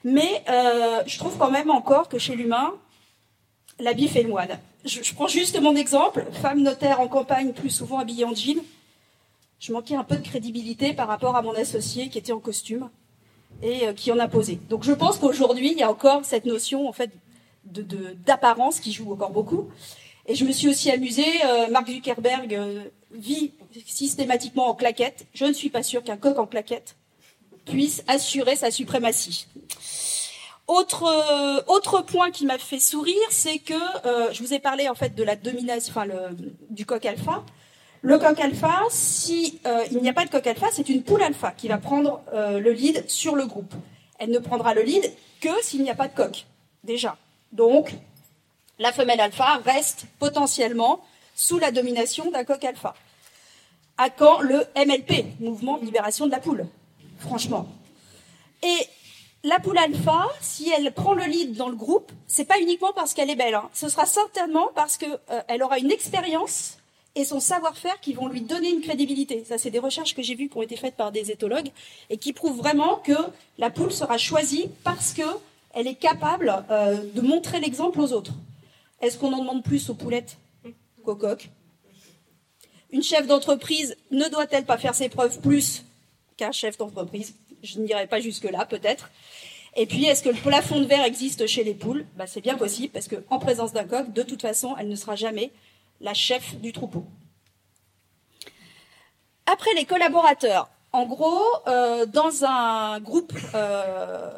mais 0.03 0.43
euh, 0.47 1.01
je 1.07 1.17
trouve 1.17 1.37
quand 1.37 1.49
même 1.49 1.71
encore 1.71 2.07
que 2.07 2.19
chez 2.19 2.35
l'humain, 2.35 2.73
la 3.79 3.93
bif 3.93 4.15
et 4.15 4.23
le 4.23 4.29
moine. 4.29 4.59
Je, 4.85 5.13
prends 5.13 5.27
juste 5.27 5.59
mon 5.59 5.75
exemple, 5.75 6.25
femme 6.41 6.61
notaire 6.61 7.01
en 7.01 7.07
campagne, 7.07 7.51
plus 7.51 7.69
souvent 7.69 7.99
habillée 7.99 8.25
en 8.25 8.33
jean. 8.33 8.61
Je 9.59 9.73
manquais 9.73 9.95
un 9.95 10.05
peu 10.05 10.15
de 10.15 10.25
crédibilité 10.25 10.93
par 10.93 11.07
rapport 11.07 11.35
à 11.35 11.41
mon 11.41 11.53
associé 11.53 12.07
qui 12.07 12.17
était 12.17 12.31
en 12.31 12.39
costume 12.39 12.89
et 13.61 13.87
euh, 13.87 13.93
qui 13.93 14.11
en 14.11 14.19
a 14.19 14.29
posé. 14.29 14.57
Donc 14.69 14.83
je 14.83 14.93
pense 14.93 15.17
qu'aujourd'hui, 15.17 15.71
il 15.73 15.77
y 15.77 15.83
a 15.83 15.91
encore 15.91 16.23
cette 16.23 16.45
notion 16.45 16.87
en 16.87 16.93
fait 16.93 17.11
d'apparence 17.65 18.79
qui 18.79 18.93
joue 18.93 19.11
encore 19.11 19.31
beaucoup. 19.31 19.69
Et 20.27 20.35
je 20.35 20.45
me 20.45 20.51
suis 20.51 20.69
aussi 20.69 20.89
amusée. 20.89 21.25
Euh, 21.45 21.67
Mark 21.69 21.89
Zuckerberg 21.89 22.53
euh, 22.53 22.83
vit 23.11 23.51
systématiquement 23.85 24.69
en 24.69 24.75
claquette. 24.75 25.25
Je 25.33 25.43
ne 25.43 25.53
suis 25.53 25.69
pas 25.69 25.83
sûre 25.83 26.03
qu'un 26.03 26.17
coq 26.17 26.37
en 26.39 26.45
claquette 26.45 26.95
puisse 27.65 28.03
assurer 28.07 28.55
sa 28.55 28.71
suprématie. 28.71 29.47
Autre, 30.69 31.03
euh, 31.03 31.63
autre 31.65 32.01
point 32.01 32.29
qui 32.29 32.45
m'a 32.45 32.59
fait 32.59 32.77
sourire, 32.77 33.15
c'est 33.31 33.57
que 33.57 33.73
je 34.31 34.43
vous 34.43 34.53
ai 34.53 34.59
parlé 34.59 34.87
en 34.87 34.93
fait 34.93 35.15
de 35.15 35.23
la 35.23 35.35
enfin 35.77 36.05
du 36.69 36.85
coq 36.85 37.03
alpha. 37.05 37.43
Le 38.03 38.19
coq 38.19 38.39
alpha, 38.39 38.83
si 38.91 39.59
il 39.91 39.97
n'y 39.97 40.09
a 40.09 40.13
pas 40.13 40.25
de 40.25 40.29
coq 40.29 40.45
alpha, 40.45 40.67
c'est 40.71 40.87
une 40.89 41.01
poule 41.01 41.23
alpha 41.23 41.51
qui 41.57 41.69
va 41.69 41.79
prendre 41.79 42.21
le 42.33 42.71
lead 42.71 43.09
sur 43.09 43.35
le 43.35 43.47
groupe. 43.47 43.73
Elle 44.19 44.29
ne 44.29 44.37
prendra 44.37 44.75
le 44.75 44.83
lead 44.83 45.11
que 45.41 45.49
s'il 45.63 45.81
n'y 45.81 45.89
a 45.89 45.95
pas 45.95 46.07
de 46.07 46.13
coq, 46.15 46.45
déjà. 46.83 47.17
Donc, 47.51 47.95
la 48.77 48.91
femelle 48.91 49.21
alpha 49.21 49.59
reste 49.65 50.05
potentiellement 50.19 51.03
sous 51.35 51.57
la 51.57 51.71
domination 51.71 52.29
d'un 52.29 52.43
coq 52.43 52.63
alpha. 52.63 52.93
À 53.97 54.11
quand 54.11 54.39
le 54.39 54.65
MLP, 54.75 55.25
Mouvement 55.39 55.77
de 55.77 55.85
libération 55.85 56.27
de 56.27 56.31
la 56.31 56.39
poule? 56.39 56.67
Franchement. 57.17 57.67
Et 58.61 58.87
la 59.43 59.59
poule 59.59 59.77
alpha, 59.77 60.27
si 60.41 60.69
elle 60.69 60.91
prend 60.91 61.13
le 61.13 61.23
lead 61.23 61.55
dans 61.55 61.69
le 61.69 61.75
groupe, 61.75 62.11
c'est 62.27 62.45
pas 62.45 62.59
uniquement 62.59 62.91
parce 62.93 63.13
qu'elle 63.13 63.29
est 63.29 63.35
belle. 63.35 63.55
Hein. 63.55 63.69
Ce 63.73 63.87
sera 63.87 64.05
certainement 64.05 64.69
parce 64.75 64.97
qu'elle 64.97 65.19
euh, 65.31 65.63
aura 65.63 65.79
une 65.79 65.91
expérience 65.91 66.77
et 67.15 67.23
son 67.23 67.39
savoir-faire 67.39 67.99
qui 68.01 68.13
vont 68.13 68.27
lui 68.27 68.41
donner 68.41 68.69
une 68.69 68.81
crédibilité. 68.81 69.43
Ça, 69.45 69.57
c'est 69.57 69.71
des 69.71 69.79
recherches 69.79 70.13
que 70.13 70.21
j'ai 70.21 70.35
vues 70.35 70.49
qui 70.49 70.57
ont 70.57 70.61
été 70.61 70.75
faites 70.75 70.95
par 70.95 71.11
des 71.11 71.31
éthologues 71.31 71.71
et 72.09 72.17
qui 72.17 72.33
prouvent 72.33 72.57
vraiment 72.57 72.97
que 72.97 73.15
la 73.57 73.69
poule 73.69 73.91
sera 73.91 74.17
choisie 74.17 74.69
parce 74.83 75.13
qu'elle 75.13 75.87
est 75.87 75.95
capable 75.95 76.63
euh, 76.69 77.03
de 77.13 77.21
montrer 77.21 77.59
l'exemple 77.59 78.01
aux 78.01 78.11
autres. 78.11 78.33
Est-ce 79.01 79.17
qu'on 79.17 79.31
en 79.33 79.39
demande 79.39 79.63
plus 79.63 79.89
aux 79.89 79.95
poulettes 79.95 80.37
qu'aux 81.03 81.15
coqs? 81.15 81.49
Une 82.91 83.03
chef 83.03 83.27
d'entreprise 83.27 83.95
ne 84.11 84.27
doit-elle 84.29 84.65
pas 84.65 84.77
faire 84.77 84.95
ses 84.95 85.09
preuves 85.09 85.39
plus 85.39 85.83
qu'un 86.37 86.51
chef 86.51 86.77
d'entreprise? 86.77 87.35
Je 87.63 87.79
n'irai 87.79 88.07
pas 88.07 88.19
jusque-là, 88.19 88.65
peut-être. 88.65 89.09
Et 89.75 89.85
puis, 89.85 90.05
est-ce 90.05 90.23
que 90.23 90.29
le 90.29 90.35
plafond 90.35 90.79
de 90.79 90.85
verre 90.85 91.05
existe 91.05 91.45
chez 91.47 91.63
les 91.63 91.73
poules? 91.73 92.05
Bah, 92.17 92.27
C'est 92.27 92.41
bien 92.41 92.57
possible, 92.57 92.91
parce 92.91 93.07
qu'en 93.07 93.39
présence 93.39 93.73
d'un 93.73 93.85
coq, 93.85 94.11
de 94.11 94.23
toute 94.23 94.41
façon, 94.41 94.75
elle 94.77 94.89
ne 94.89 94.95
sera 94.95 95.15
jamais 95.15 95.51
la 96.01 96.13
chef 96.13 96.55
du 96.57 96.71
troupeau. 96.71 97.05
Après 99.45 99.73
les 99.75 99.85
collaborateurs, 99.85 100.69
en 100.91 101.05
gros, 101.05 101.43
euh, 101.67 102.05
dans 102.05 102.45
un 102.45 102.99
groupe, 102.99 103.33
euh, 103.53 104.29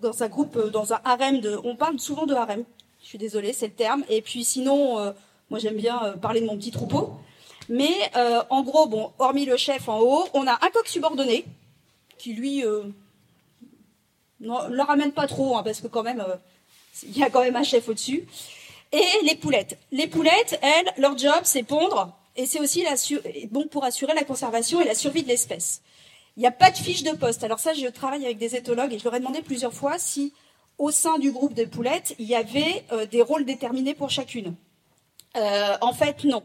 dans 0.00 0.22
un 0.22 0.28
groupe, 0.28 0.70
dans 0.70 0.92
un 0.92 1.00
harem 1.04 1.40
de, 1.40 1.58
on 1.64 1.76
parle 1.76 1.98
souvent 1.98 2.26
de 2.26 2.34
harem. 2.34 2.64
Je 3.02 3.06
suis 3.06 3.18
désolée, 3.18 3.52
c'est 3.52 3.68
le 3.68 3.72
terme. 3.72 4.04
Et 4.08 4.22
puis 4.22 4.44
sinon, 4.44 4.98
euh, 4.98 5.12
moi 5.50 5.58
j'aime 5.58 5.76
bien 5.76 6.14
parler 6.20 6.40
de 6.40 6.46
mon 6.46 6.56
petit 6.56 6.70
troupeau. 6.70 7.12
Mais 7.68 8.10
en 8.50 8.62
gros, 8.62 8.86
bon, 8.86 9.12
hormis 9.18 9.46
le 9.46 9.56
chef 9.56 9.88
en 9.88 10.00
haut, 10.00 10.26
on 10.34 10.46
a 10.46 10.52
un 10.52 10.70
coq 10.72 10.86
subordonné 10.86 11.44
qui 12.22 12.34
lui 12.34 12.62
ne 12.62 12.92
le 14.40 14.82
ramène 14.82 15.12
pas 15.12 15.26
trop, 15.26 15.56
hein, 15.56 15.62
parce 15.64 15.80
que 15.80 15.88
quand 15.88 16.04
même, 16.04 16.24
il 17.02 17.18
y 17.18 17.24
a 17.24 17.30
quand 17.30 17.40
même 17.40 17.56
un 17.56 17.64
chef 17.64 17.88
au-dessus 17.88 18.26
et 18.92 19.24
les 19.24 19.34
poulettes. 19.34 19.78
Les 19.90 20.06
poulettes, 20.06 20.58
elles, 20.62 20.92
leur 20.98 21.18
job, 21.18 21.40
c'est 21.44 21.62
pondre, 21.62 22.14
et 22.36 22.46
c'est 22.46 22.60
aussi 22.60 22.84
bon 23.50 23.66
pour 23.66 23.84
assurer 23.84 24.14
la 24.14 24.24
conservation 24.24 24.80
et 24.80 24.84
la 24.84 24.94
survie 24.94 25.22
de 25.22 25.28
l'espèce. 25.28 25.82
Il 26.36 26.40
n'y 26.40 26.46
a 26.46 26.52
pas 26.52 26.70
de 26.70 26.76
fiche 26.76 27.02
de 27.02 27.10
poste. 27.10 27.44
Alors 27.44 27.58
ça, 27.58 27.74
je 27.74 27.86
travaille 27.88 28.24
avec 28.24 28.38
des 28.38 28.56
éthologues 28.56 28.92
et 28.92 28.98
je 28.98 29.04
leur 29.04 29.14
ai 29.14 29.18
demandé 29.18 29.42
plusieurs 29.42 29.74
fois 29.74 29.98
si, 29.98 30.32
au 30.78 30.90
sein 30.90 31.18
du 31.18 31.30
groupe 31.30 31.54
de 31.54 31.64
poulettes, 31.64 32.14
il 32.18 32.26
y 32.26 32.34
avait 32.34 32.84
euh, 32.92 33.04
des 33.06 33.20
rôles 33.20 33.44
déterminés 33.44 33.94
pour 33.94 34.10
chacune. 34.10 34.54
Euh, 35.36 35.76
en 35.80 35.92
fait, 35.92 36.24
non. 36.24 36.42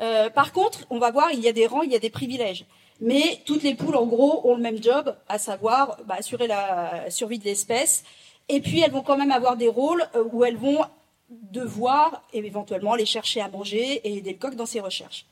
Euh, 0.00 0.28
par 0.30 0.52
contre, 0.52 0.86
on 0.90 0.98
va 0.98 1.10
voir, 1.10 1.30
il 1.32 1.40
y 1.40 1.48
a 1.48 1.52
des 1.52 1.66
rangs, 1.66 1.82
il 1.82 1.92
y 1.92 1.96
a 1.96 2.00
des 2.00 2.10
privilèges. 2.10 2.64
Mais 3.00 3.40
toutes 3.44 3.62
les 3.62 3.74
poules, 3.74 3.96
en 3.96 4.06
gros, 4.06 4.48
ont 4.48 4.56
le 4.56 4.62
même 4.62 4.82
job, 4.82 5.16
à 5.28 5.38
savoir 5.38 5.98
bah, 6.06 6.16
assurer 6.18 6.46
la 6.46 7.10
survie 7.10 7.38
de 7.38 7.44
l'espèce. 7.44 8.02
Et 8.48 8.60
puis, 8.60 8.80
elles 8.80 8.90
vont 8.90 9.02
quand 9.02 9.16
même 9.16 9.30
avoir 9.30 9.56
des 9.56 9.68
rôles 9.68 10.04
où 10.32 10.44
elles 10.44 10.56
vont 10.56 10.84
devoir 11.28 12.24
éventuellement 12.32 12.94
aller 12.94 13.06
chercher 13.06 13.40
à 13.40 13.48
manger 13.48 14.00
et 14.04 14.16
aider 14.16 14.32
le 14.32 14.38
coq 14.38 14.54
dans 14.54 14.66
ses 14.66 14.80
recherches. 14.80 15.26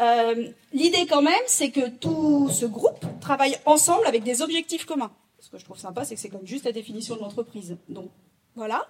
Euh, 0.00 0.48
l'idée 0.72 1.06
quand 1.06 1.22
même, 1.22 1.42
c'est 1.46 1.70
que 1.70 1.88
tout 1.88 2.48
ce 2.50 2.66
groupe 2.66 3.04
travaille 3.20 3.56
ensemble 3.66 4.06
avec 4.06 4.24
des 4.24 4.42
objectifs 4.42 4.84
communs. 4.84 5.12
Ce 5.38 5.50
que 5.50 5.58
je 5.58 5.64
trouve 5.64 5.78
sympa, 5.78 6.04
c'est 6.04 6.14
que 6.14 6.20
c'est 6.20 6.28
comme 6.28 6.46
juste 6.46 6.64
la 6.64 6.72
définition 6.72 7.16
de 7.16 7.20
l'entreprise. 7.20 7.76
Donc 7.88 8.10
voilà. 8.56 8.86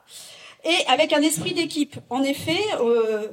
Et 0.65 0.87
avec 0.89 1.13
un 1.13 1.21
esprit 1.21 1.55
d'équipe. 1.55 1.97
En 2.09 2.23
effet, 2.23 2.61
euh, 2.81 3.29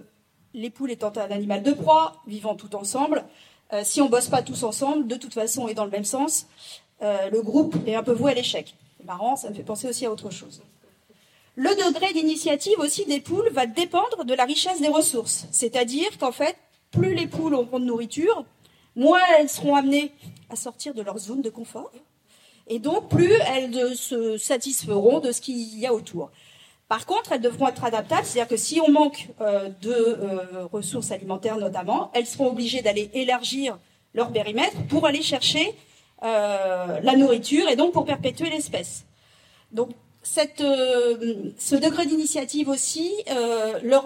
les 0.54 0.70
poules 0.70 0.92
étant 0.92 1.14
un 1.16 1.32
animal 1.32 1.64
de 1.64 1.74
proie, 1.74 2.22
vivant 2.28 2.56
tout 2.56 2.76
ensemble, 2.76 3.24
euh, 3.74 3.82
si 3.84 4.02
on 4.02 4.10
bosse 4.10 4.28
pas 4.28 4.42
tous 4.42 4.64
ensemble, 4.64 5.08
de 5.08 5.16
toute 5.16 5.34
façon 5.34 5.68
et 5.68 5.74
dans 5.74 5.86
le 5.86 5.92
même 5.92 6.06
sens, 6.06 6.48
le 7.02 7.42
groupe 7.42 7.76
est 7.88 7.96
un 7.96 8.04
peu 8.04 8.12
voué 8.12 8.32
à 8.32 8.36
l'échec. 8.36 8.76
C'est 8.98 9.06
marrant, 9.06 9.38
ça 9.38 9.50
me 9.50 9.56
fait 9.56 9.64
penser 9.64 9.88
aussi 9.88 10.06
à 10.06 10.12
autre 10.12 10.32
chose. 10.32 10.62
Le 11.56 11.70
degré 11.70 12.14
d'initiative 12.14 12.80
aussi 12.80 13.06
des 13.06 13.20
poules 13.20 13.50
va 13.52 13.66
dépendre 13.66 14.24
de 14.24 14.34
la 14.34 14.46
richesse 14.46 14.82
des 14.82 14.88
ressources. 14.88 15.46
C'est-à-dire 15.52 16.18
qu'en 16.18 16.32
fait, 16.32 16.56
plus 16.92 17.14
les 17.14 17.28
poules 17.28 17.54
auront 17.54 17.80
de 17.80 17.86
nourriture, 17.86 18.46
moins 18.96 19.20
elles 19.38 19.50
seront 19.50 19.76
amenées 19.76 20.14
à 20.50 20.56
sortir 20.56 20.94
de 20.94 21.02
leur 21.02 21.18
zone 21.18 21.42
de 21.42 21.50
confort. 21.50 21.92
Et 22.68 22.80
donc, 22.80 23.10
plus 23.10 23.34
elles 23.48 23.96
se 23.98 24.38
satisferont 24.38 25.20
de 25.20 25.32
ce 25.32 25.42
qu'il 25.42 25.78
y 25.78 25.86
a 25.86 25.94
autour. 25.94 26.32
Par 26.90 27.06
contre, 27.06 27.34
elles 27.34 27.42
devront 27.42 27.68
être 27.68 27.84
adaptables, 27.84 28.26
c'est-à-dire 28.26 28.50
que 28.50 28.58
si 28.58 28.82
on 28.82 28.92
manque 28.92 29.30
euh, 29.42 29.70
de 29.84 29.94
euh, 29.94 30.66
ressources 30.74 31.12
alimentaires 31.12 31.58
notamment, 31.58 32.10
elles 32.16 32.26
seront 32.26 32.48
obligées 32.48 32.82
d'aller 32.82 33.12
élargir 33.14 33.78
leur 34.16 34.32
périmètre 34.32 34.76
pour 34.90 35.06
aller 35.06 35.22
chercher 35.22 35.76
euh, 36.24 37.00
la 37.00 37.16
nourriture 37.16 37.70
et 37.70 37.76
donc 37.76 37.94
pour 37.94 38.06
perpétuer 38.06 38.50
l'espèce. 38.50 39.06
Donc 39.72 39.92
ce 40.24 41.76
degré 41.76 42.08
d'initiative 42.08 42.70
aussi 42.70 43.14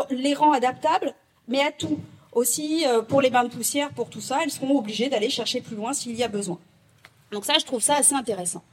les 0.09 0.33
rend 0.33 0.51
adaptables, 0.51 1.13
mais 1.47 1.61
à 1.61 1.71
tout. 1.71 1.97
Aussi, 2.33 2.85
pour 3.09 3.21
les 3.21 3.29
bains 3.29 3.43
de 3.43 3.49
poussière, 3.49 3.91
pour 3.91 4.09
tout 4.09 4.21
ça, 4.21 4.39
elles 4.43 4.51
seront 4.51 4.77
obligées 4.77 5.07
d'aller 5.07 5.29
chercher 5.29 5.61
plus 5.61 5.75
loin 5.75 5.93
s'il 5.93 6.15
y 6.15 6.23
a 6.23 6.27
besoin. 6.27 6.59
Donc 7.31 7.45
ça, 7.45 7.53
je 7.59 7.65
trouve 7.65 7.81
ça 7.81 7.95
assez 7.95 8.15
intéressant. 8.15 8.63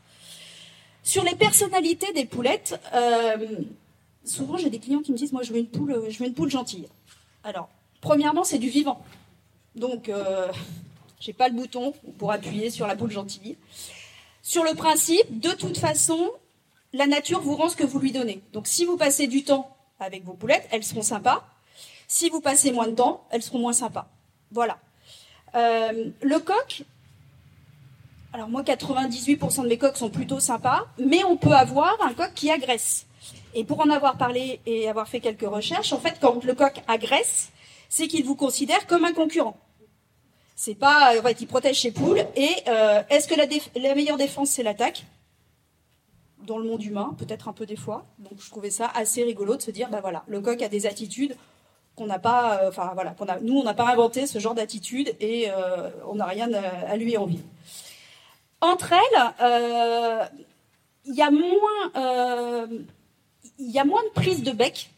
Sur 1.02 1.24
les 1.24 1.34
personnalités 1.34 2.12
des 2.12 2.24
poulettes, 2.24 2.78
souvent 4.24 4.56
j'ai 4.56 4.70
des 4.70 4.78
clients 4.78 5.00
qui 5.00 5.12
me 5.12 5.16
disent, 5.16 5.32
moi 5.32 5.42
je 5.42 5.52
veux 5.52 5.58
une 5.58 5.68
poule, 5.68 6.04
je 6.08 6.18
veux 6.18 6.26
une 6.26 6.34
poule 6.34 6.50
gentille. 6.50 6.88
Alors, 7.44 7.68
premièrement, 8.00 8.44
c'est 8.44 8.58
du 8.58 8.68
vivant. 8.68 9.02
Donc, 9.74 10.10
j'ai 11.20 11.32
pas 11.32 11.48
le 11.48 11.54
bouton 11.54 11.94
pour 12.18 12.32
appuyer 12.32 12.70
sur 12.70 12.86
la 12.86 12.96
poule 12.96 13.10
gentille. 13.10 13.56
Sur 14.42 14.64
le 14.64 14.74
principe, 14.74 15.40
de 15.40 15.50
toute 15.50 15.78
façon, 15.78 16.30
la 16.92 17.06
nature 17.06 17.40
vous 17.40 17.56
rend 17.56 17.68
ce 17.68 17.76
que 17.76 17.84
vous 17.84 17.98
lui 17.98 18.12
donnez. 18.12 18.42
Donc 18.52 18.66
si 18.66 18.84
vous 18.84 18.96
passez 18.96 19.26
du 19.26 19.44
temps 19.44 19.76
avec 19.98 20.24
vos 20.24 20.32
poulettes, 20.32 20.66
elles 20.70 20.82
seront 20.82 21.02
sympas. 21.02 21.46
Si 22.08 22.28
vous 22.30 22.40
passez 22.40 22.72
moins 22.72 22.88
de 22.88 22.94
temps, 22.94 23.24
elles 23.30 23.42
seront 23.42 23.58
moins 23.58 23.72
sympas. 23.72 24.08
Voilà. 24.50 24.78
Euh, 25.54 26.10
le 26.22 26.38
coq, 26.38 26.84
alors 28.32 28.48
moi 28.48 28.62
98% 28.62 29.62
de 29.62 29.68
mes 29.68 29.78
coqs 29.78 29.96
sont 29.96 30.10
plutôt 30.10 30.40
sympas, 30.40 30.86
mais 30.98 31.22
on 31.24 31.36
peut 31.36 31.52
avoir 31.52 31.96
un 32.02 32.12
coq 32.12 32.32
qui 32.34 32.50
agresse. 32.50 33.06
Et 33.54 33.64
pour 33.64 33.80
en 33.80 33.90
avoir 33.90 34.16
parlé 34.16 34.60
et 34.66 34.88
avoir 34.88 35.08
fait 35.08 35.20
quelques 35.20 35.48
recherches, 35.48 35.92
en 35.92 35.98
fait 35.98 36.18
quand 36.20 36.44
le 36.44 36.54
coq 36.54 36.82
agresse, 36.88 37.50
c'est 37.88 38.06
qu'il 38.06 38.24
vous 38.24 38.36
considère 38.36 38.86
comme 38.86 39.04
un 39.04 39.12
concurrent. 39.12 39.56
C'est 40.56 40.74
pas, 40.74 41.18
en 41.18 41.22
fait, 41.22 41.40
il 41.40 41.46
protège 41.46 41.80
ses 41.80 41.90
poules. 41.90 42.22
Et 42.36 42.50
euh, 42.68 43.02
est-ce 43.08 43.26
que 43.26 43.34
la, 43.34 43.94
meilleure 43.94 44.18
défense 44.18 44.50
c'est 44.50 44.62
l'attaque? 44.62 45.06
Dans 46.46 46.58
le 46.58 46.64
monde 46.64 46.82
humain, 46.82 47.14
peut-être 47.18 47.48
un 47.48 47.52
peu 47.52 47.66
des 47.66 47.76
fois. 47.76 48.06
Donc 48.18 48.34
je 48.40 48.50
trouvais 48.50 48.70
ça 48.70 48.90
assez 48.94 49.24
rigolo 49.24 49.56
de 49.56 49.62
se 49.62 49.70
dire, 49.70 49.88
bah 49.88 50.00
voilà, 50.00 50.22
le 50.26 50.40
coq 50.40 50.60
a 50.62 50.68
des 50.68 50.86
attitudes 50.86 51.34
qu'on 51.96 52.06
n'a 52.06 52.18
pas, 52.18 52.60
euh, 52.60 52.68
enfin 52.68 52.92
voilà, 52.94 53.10
qu'on 53.12 53.26
a, 53.26 53.40
nous 53.40 53.58
on 53.58 53.64
n'a 53.64 53.74
pas 53.74 53.90
inventé 53.90 54.26
ce 54.26 54.38
genre 54.38 54.54
d'attitude 54.54 55.14
et 55.20 55.50
euh, 55.50 55.90
on 56.06 56.16
n'a 56.16 56.26
rien 56.26 56.50
à, 56.52 56.96
lui 56.96 57.16
envier. 57.16 57.40
Entre 58.60 58.92
elles, 58.92 59.32
euh, 59.40 60.24
il 61.06 61.14
y 61.14 61.22
a 61.22 61.30
moins, 61.30 62.68
il 63.60 63.70
y 63.70 63.78
a 63.78 63.84
moins 63.84 64.02
de 64.02 64.08
prise 64.08 64.42
de 64.42 64.52
bec 64.52 64.90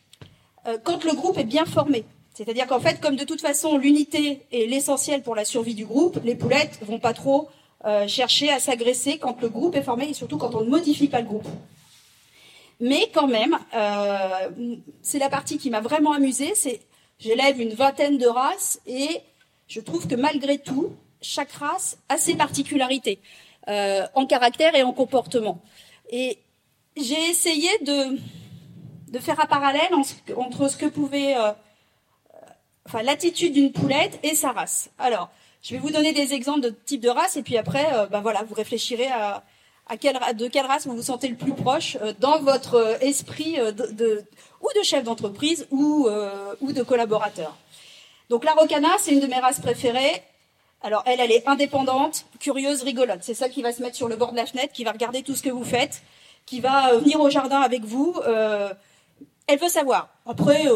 quand 0.84 1.04
le 1.04 1.12
groupe 1.12 1.38
est 1.38 1.44
bien 1.44 1.64
formé. 1.64 2.04
C'est-à-dire 2.34 2.66
qu'en 2.66 2.80
fait, 2.80 3.00
comme 3.00 3.16
de 3.16 3.24
toute 3.24 3.40
façon 3.40 3.76
l'unité 3.76 4.42
est 4.52 4.66
l'essentiel 4.66 5.22
pour 5.22 5.34
la 5.34 5.44
survie 5.44 5.74
du 5.74 5.84
groupe, 5.84 6.18
les 6.24 6.34
poulettes 6.34 6.78
vont 6.82 6.98
pas 6.98 7.12
trop 7.12 7.48
euh, 7.84 8.06
chercher 8.06 8.48
à 8.50 8.60
s'agresser 8.60 9.18
quand 9.18 9.40
le 9.40 9.48
groupe 9.48 9.74
est 9.74 9.82
formé 9.82 10.08
et 10.08 10.14
surtout 10.14 10.38
quand 10.38 10.54
on 10.54 10.60
ne 10.60 10.70
modifie 10.70 11.08
pas 11.08 11.20
le 11.20 11.26
groupe. 11.26 11.48
Mais 12.80 13.10
quand 13.12 13.26
même, 13.26 13.58
euh, 13.74 14.76
c'est 15.02 15.18
la 15.18 15.28
partie 15.28 15.58
qui 15.58 15.68
m'a 15.68 15.80
vraiment 15.80 16.12
amusée, 16.12 16.52
c'est 16.54 16.80
j'élève 17.18 17.60
une 17.60 17.74
vingtaine 17.74 18.18
de 18.18 18.26
races 18.26 18.80
et 18.86 19.20
je 19.68 19.80
trouve 19.80 20.06
que 20.06 20.14
malgré 20.14 20.58
tout, 20.58 20.92
chaque 21.20 21.52
race 21.52 21.98
a 22.08 22.18
ses 22.18 22.34
particularités 22.34 23.18
euh, 23.68 24.06
en 24.14 24.26
caractère 24.26 24.74
et 24.74 24.82
en 24.82 24.92
comportement. 24.92 25.60
Et 26.10 26.38
j'ai 26.96 27.30
essayé 27.30 27.68
de, 27.84 28.16
de 29.12 29.18
faire 29.18 29.38
un 29.40 29.46
parallèle 29.46 29.92
entre 30.36 30.68
ce 30.68 30.76
que 30.76 30.86
pouvait, 30.86 31.36
enfin 32.86 33.02
l'attitude 33.02 33.52
d'une 33.52 33.72
poulette 33.72 34.18
et 34.22 34.34
sa 34.34 34.52
race. 34.52 34.90
Alors, 34.98 35.30
je 35.62 35.74
vais 35.74 35.80
vous 35.80 35.90
donner 35.90 36.12
des 36.12 36.34
exemples 36.34 36.60
de 36.60 36.70
types 36.70 37.00
de 37.00 37.08
races 37.08 37.36
et 37.36 37.42
puis 37.42 37.56
après, 37.56 37.86
euh, 37.94 38.06
ben 38.06 38.20
voilà, 38.20 38.42
vous 38.42 38.54
réfléchirez 38.54 39.06
à, 39.06 39.44
de 40.34 40.48
quelle 40.48 40.66
race 40.66 40.86
vous 40.86 40.96
vous 40.96 41.02
sentez 41.02 41.28
le 41.28 41.36
plus 41.36 41.52
proche 41.52 41.96
euh, 42.02 42.12
dans 42.18 42.40
votre 42.40 42.74
euh, 42.74 42.98
esprit 43.00 43.58
ou 43.60 44.68
de 44.76 44.82
chef 44.82 45.04
d'entreprise 45.04 45.68
ou, 45.70 46.08
de 46.08 46.82
collaborateur. 46.82 47.56
Donc 48.28 48.44
la 48.44 48.54
Rocana, 48.54 48.88
c'est 48.98 49.12
une 49.12 49.20
de 49.20 49.26
mes 49.26 49.38
races 49.38 49.60
préférées. 49.60 50.22
Alors 50.82 51.04
elle, 51.06 51.20
elle 51.20 51.30
est 51.30 51.46
indépendante, 51.46 52.24
curieuse, 52.40 52.82
rigolote. 52.82 53.20
C'est 53.22 53.34
celle 53.34 53.52
qui 53.52 53.62
va 53.62 53.72
se 53.72 53.82
mettre 53.82 53.96
sur 53.96 54.08
le 54.08 54.16
bord 54.16 54.32
de 54.32 54.36
la 54.36 54.46
fenêtre, 54.46 54.72
qui 54.72 54.82
va 54.82 54.90
regarder 54.90 55.22
tout 55.22 55.36
ce 55.36 55.42
que 55.42 55.50
vous 55.50 55.64
faites, 55.64 56.02
qui 56.44 56.58
va 56.58 56.96
venir 56.96 57.20
au 57.20 57.30
jardin 57.30 57.60
avec 57.60 57.84
vous. 57.84 58.16
Elle 59.46 59.58
veut 59.58 59.68
savoir. 59.68 60.08
Après, 60.26 60.66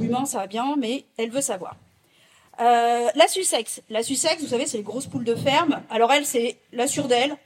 humain, 0.00 0.24
ça 0.24 0.38
va 0.38 0.46
bien, 0.46 0.76
mais 0.76 1.04
elle 1.16 1.30
veut 1.30 1.40
savoir. 1.40 1.76
Euh, 2.60 3.08
la 3.14 3.28
Sussex. 3.28 3.80
La 3.88 4.02
Sussex, 4.02 4.42
vous 4.42 4.48
savez, 4.48 4.66
c'est 4.66 4.76
les 4.76 4.82
grosses 4.82 5.06
poules 5.06 5.24
de 5.24 5.34
ferme. 5.34 5.82
Alors 5.88 6.12
elle, 6.12 6.26
c'est 6.26 6.58
la 6.72 6.86
surdelle. 6.86 7.36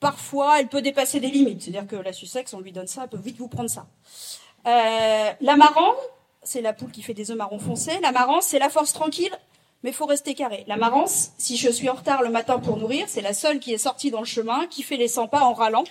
Parfois, 0.00 0.60
elle 0.60 0.68
peut 0.68 0.82
dépasser 0.82 1.20
des 1.20 1.28
limites. 1.28 1.62
C'est-à-dire 1.62 1.86
que 1.86 1.96
la 1.96 2.12
Sussex, 2.12 2.52
on 2.52 2.60
lui 2.60 2.72
donne 2.72 2.86
ça, 2.86 3.02
elle 3.04 3.08
peut 3.08 3.22
vite 3.22 3.38
vous 3.38 3.48
prendre 3.48 3.70
ça. 3.70 3.86
Euh, 4.66 5.30
la 5.40 5.56
marran, 5.56 5.92
c'est 6.42 6.60
la 6.60 6.72
poule 6.72 6.90
qui 6.90 7.02
fait 7.02 7.14
des 7.14 7.30
œufs 7.30 7.36
marron 7.36 7.58
foncés. 7.58 7.98
La 8.02 8.12
marran, 8.12 8.40
c'est 8.40 8.58
la 8.58 8.68
force 8.68 8.92
tranquille, 8.92 9.34
mais 9.82 9.92
faut 9.92 10.06
rester 10.06 10.34
carré. 10.34 10.64
La 10.66 10.76
marance, 10.76 11.32
si 11.38 11.56
je 11.56 11.70
suis 11.70 11.88
en 11.88 11.94
retard 11.94 12.22
le 12.22 12.30
matin 12.30 12.58
pour 12.58 12.76
nourrir, 12.76 13.06
c'est 13.08 13.22
la 13.22 13.32
seule 13.32 13.60
qui 13.60 13.72
est 13.72 13.78
sortie 13.78 14.10
dans 14.10 14.20
le 14.20 14.26
chemin, 14.26 14.66
qui 14.66 14.82
fait 14.82 14.96
les 14.96 15.08
100 15.08 15.28
pas 15.28 15.40
en 15.40 15.54
râlant, 15.54 15.84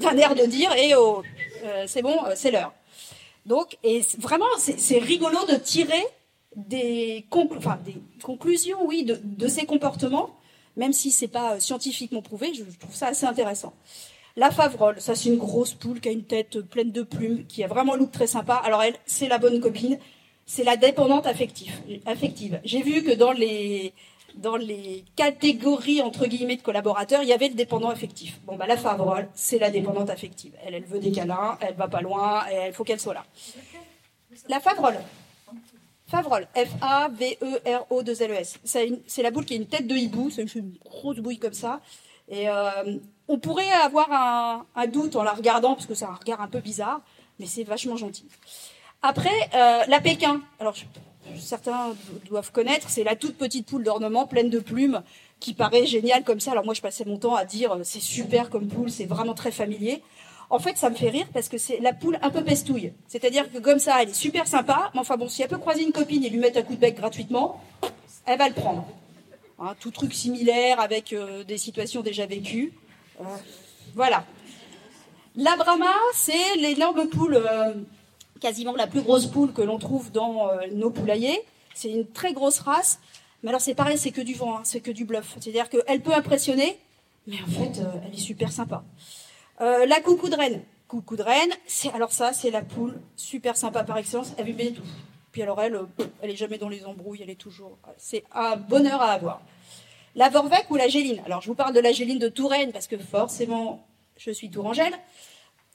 d'un 0.00 0.16
air 0.16 0.34
de 0.34 0.46
dire, 0.46 0.72
eh 0.76 0.94
oh, 0.96 1.22
euh, 1.64 1.84
c'est 1.86 2.02
bon, 2.02 2.16
euh, 2.24 2.32
c'est 2.34 2.50
l'heure. 2.50 2.72
Donc, 3.50 3.78
et 3.82 4.02
vraiment, 4.18 4.46
c'est 4.58 4.98
rigolo 4.98 5.38
de 5.48 5.56
tirer 5.56 6.04
des, 6.54 7.26
conclusions, 8.22 8.86
oui, 8.86 9.04
de, 9.04 9.48
ces 9.48 9.66
comportements, 9.66 10.30
même 10.76 10.92
si 10.92 11.10
c'est 11.10 11.26
pas 11.26 11.54
euh, 11.54 11.58
scientifiquement 11.58 12.22
prouvé, 12.22 12.54
je 12.54 12.62
trouve 12.78 12.94
ça 12.94 13.08
assez 13.08 13.26
intéressant. 13.26 13.72
La 14.36 14.52
Favrolle, 14.52 15.00
ça 15.00 15.16
c'est 15.16 15.30
une 15.30 15.36
grosse 15.36 15.74
poule 15.74 15.98
qui 16.00 16.08
a 16.08 16.12
une 16.12 16.22
tête 16.22 16.60
pleine 16.60 16.92
de 16.92 17.02
plumes, 17.02 17.44
qui 17.46 17.64
a 17.64 17.66
vraiment 17.66 17.94
un 17.94 17.96
look 17.96 18.12
très 18.12 18.28
sympa. 18.28 18.54
Alors 18.54 18.84
elle, 18.84 18.94
c'est 19.04 19.26
la 19.26 19.38
bonne 19.38 19.58
copine, 19.58 19.98
c'est 20.46 20.62
la 20.62 20.76
dépendante 20.76 21.26
affective. 21.26 22.60
J'ai 22.62 22.82
vu 22.82 23.02
que 23.02 23.16
dans 23.16 23.32
les 23.32 23.92
dans 24.40 24.56
les 24.56 25.04
catégories 25.16 26.02
entre 26.02 26.26
guillemets 26.26 26.56
de 26.56 26.62
collaborateurs, 26.62 27.22
il 27.22 27.28
y 27.28 27.32
avait 27.32 27.48
le 27.48 27.54
dépendant 27.54 27.90
affectif. 27.90 28.40
Bon 28.44 28.56
bah 28.56 28.66
la 28.66 28.76
Favrolle, 28.76 29.28
c'est 29.34 29.58
la 29.58 29.70
dépendante 29.70 30.10
affective. 30.10 30.52
Elle, 30.64 30.74
elle 30.74 30.84
veut 30.84 30.98
des 30.98 31.12
câlins, 31.12 31.58
elle 31.60 31.74
va 31.74 31.88
pas 31.88 32.00
loin, 32.00 32.44
il 32.66 32.72
faut 32.72 32.84
qu'elle 32.84 33.00
soit 33.00 33.14
là. 33.14 33.24
La 34.48 34.60
Favrolle, 34.60 34.98
Favrol, 36.10 36.46
F-A-V-E-R-O-2-L-E-S. 36.54 38.58
C'est 38.64 39.22
la 39.22 39.30
boule 39.30 39.44
qui 39.44 39.54
a 39.54 39.56
une 39.56 39.66
tête 39.66 39.86
de 39.86 39.94
hibou, 39.94 40.30
c'est 40.30 40.42
une 40.54 40.74
grosse 40.84 41.18
bouille 41.18 41.38
comme 41.38 41.52
ça. 41.52 41.80
Et 42.28 42.48
euh, 42.48 42.98
on 43.28 43.38
pourrait 43.38 43.70
avoir 43.70 44.66
un, 44.74 44.86
doute 44.86 45.16
en 45.16 45.22
la 45.22 45.32
regardant, 45.32 45.74
parce 45.74 45.86
que 45.86 45.94
c'est 45.94 46.04
un 46.04 46.14
regard 46.14 46.40
un 46.40 46.48
peu 46.48 46.58
bizarre, 46.58 47.00
mais 47.38 47.46
c'est 47.46 47.62
vachement 47.62 47.96
gentil. 47.96 48.26
Après, 49.02 49.30
euh, 49.54 49.84
la 49.86 50.00
Pékin. 50.00 50.42
Alors, 50.58 50.74
certains 51.38 51.94
doivent 52.28 52.52
connaître, 52.52 52.88
c'est 52.90 53.04
la 53.04 53.16
toute 53.16 53.36
petite 53.36 53.66
poule 53.66 53.84
d'ornement 53.84 54.26
pleine 54.26 54.50
de 54.50 54.58
plumes 54.58 55.02
qui 55.38 55.54
paraît 55.54 55.86
géniale 55.86 56.24
comme 56.24 56.40
ça. 56.40 56.52
Alors 56.52 56.64
moi, 56.64 56.74
je 56.74 56.80
passais 56.80 57.04
mon 57.04 57.18
temps 57.18 57.34
à 57.34 57.44
dire 57.44 57.72
euh, 57.72 57.80
c'est 57.82 58.00
super 58.00 58.50
comme 58.50 58.68
poule, 58.68 58.90
c'est 58.90 59.06
vraiment 59.06 59.34
très 59.34 59.50
familier. 59.50 60.02
En 60.50 60.58
fait, 60.58 60.76
ça 60.76 60.90
me 60.90 60.96
fait 60.96 61.10
rire 61.10 61.26
parce 61.32 61.48
que 61.48 61.58
c'est 61.58 61.78
la 61.78 61.92
poule 61.92 62.18
un 62.22 62.30
peu 62.30 62.42
pestouille. 62.42 62.92
C'est-à-dire 63.06 63.50
que 63.52 63.58
comme 63.58 63.78
ça, 63.78 64.02
elle 64.02 64.10
est 64.10 64.14
super 64.14 64.48
sympa, 64.48 64.90
mais 64.94 65.00
enfin 65.00 65.16
bon, 65.16 65.28
si 65.28 65.42
elle 65.42 65.48
peut 65.48 65.58
croiser 65.58 65.84
une 65.84 65.92
copine 65.92 66.24
et 66.24 66.28
lui 66.28 66.38
mettre 66.38 66.58
un 66.58 66.62
coup 66.62 66.74
de 66.74 66.80
bec 66.80 66.96
gratuitement, 66.96 67.62
elle 68.26 68.38
va 68.38 68.48
le 68.48 68.54
prendre. 68.54 68.86
Hein, 69.60 69.74
tout 69.78 69.90
truc 69.90 70.14
similaire 70.14 70.80
avec 70.80 71.12
euh, 71.12 71.44
des 71.44 71.58
situations 71.58 72.00
déjà 72.00 72.24
vécues. 72.26 72.72
Euh, 73.20 73.24
voilà. 73.94 74.24
La 75.36 75.54
Brahma, 75.56 75.92
c'est 76.14 76.56
l'énorme 76.56 77.08
poule, 77.08 77.36
euh, 77.36 77.74
quasiment 78.40 78.74
la 78.74 78.86
plus 78.86 79.02
grosse 79.02 79.26
poule 79.26 79.52
que 79.52 79.62
l'on 79.62 79.78
trouve 79.78 80.10
dans 80.10 80.48
nos 80.72 80.90
poulaillers. 80.90 81.40
C'est 81.74 81.90
une 81.90 82.06
très 82.06 82.32
grosse 82.32 82.58
race. 82.58 83.00
Mais 83.42 83.48
alors 83.48 83.60
c'est 83.60 83.74
pareil, 83.74 83.96
c'est 83.96 84.10
que 84.10 84.20
du 84.20 84.34
vent, 84.34 84.58
hein, 84.58 84.60
c'est 84.64 84.80
que 84.80 84.90
du 84.90 85.04
bluff. 85.04 85.36
C'est-à-dire 85.40 85.68
qu'elle 85.70 86.00
peut 86.02 86.12
impressionner, 86.12 86.78
mais 87.26 87.36
en 87.42 87.50
fait, 87.50 87.80
elle 88.06 88.14
est 88.14 88.18
super 88.18 88.52
sympa. 88.52 88.82
Euh, 89.60 89.86
la 89.86 90.00
coucou 90.00 90.28
de 90.28 90.36
reine. 90.36 90.62
Coucou 90.88 91.16
de 91.16 91.22
reine, 91.22 91.50
c'est 91.66 91.92
alors 91.92 92.12
ça, 92.12 92.32
c'est 92.32 92.50
la 92.50 92.62
poule 92.62 93.00
super 93.14 93.56
sympa 93.56 93.84
par 93.84 93.96
excellence. 93.98 94.32
Elle 94.38 94.52
vit 94.52 94.72
tout. 94.72 94.82
Puis 95.32 95.42
alors 95.42 95.60
elle, 95.62 95.76
euh, 95.76 95.86
elle 96.20 96.30
est 96.30 96.36
jamais 96.36 96.58
dans 96.58 96.68
les 96.68 96.84
embrouilles, 96.84 97.20
elle 97.22 97.30
est 97.30 97.40
toujours. 97.40 97.78
C'est 97.96 98.24
un 98.32 98.56
bonheur 98.56 99.00
à 99.00 99.12
avoir. 99.12 99.42
La 100.16 100.28
Vorvec 100.28 100.66
ou 100.70 100.76
la 100.76 100.88
Géline? 100.88 101.22
Alors 101.24 101.40
je 101.40 101.46
vous 101.46 101.54
parle 101.54 101.72
de 101.72 101.80
la 101.80 101.92
Géline 101.92 102.18
de 102.18 102.28
Touraine 102.28 102.72
parce 102.72 102.88
que 102.88 102.98
forcément 102.98 103.86
je 104.16 104.30
suis 104.32 104.50
tourangelle. 104.50 104.92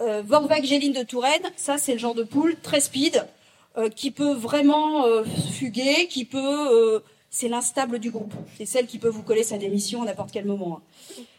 Euh, 0.01 0.21
Vorvec 0.25 0.65
Géline 0.65 0.93
de 0.93 1.03
Touraine, 1.03 1.43
ça 1.55 1.77
c'est 1.77 1.93
le 1.93 1.99
genre 1.99 2.15
de 2.15 2.23
poule 2.23 2.55
très 2.61 2.81
speed 2.81 3.25
euh, 3.77 3.89
qui 3.89 4.11
peut 4.11 4.33
vraiment 4.33 5.05
fuguer, 5.51 6.07
qui 6.07 6.25
peut. 6.25 7.01
c'est 7.29 7.47
l'instable 7.47 7.99
du 7.99 8.11
groupe. 8.11 8.33
C'est 8.57 8.65
celle 8.65 8.87
qui 8.87 8.99
peut 8.99 9.09
vous 9.09 9.23
coller 9.23 9.43
sa 9.43 9.57
démission 9.57 10.03
à 10.03 10.05
n'importe 10.05 10.31
quel 10.31 10.45
moment. 10.45 10.81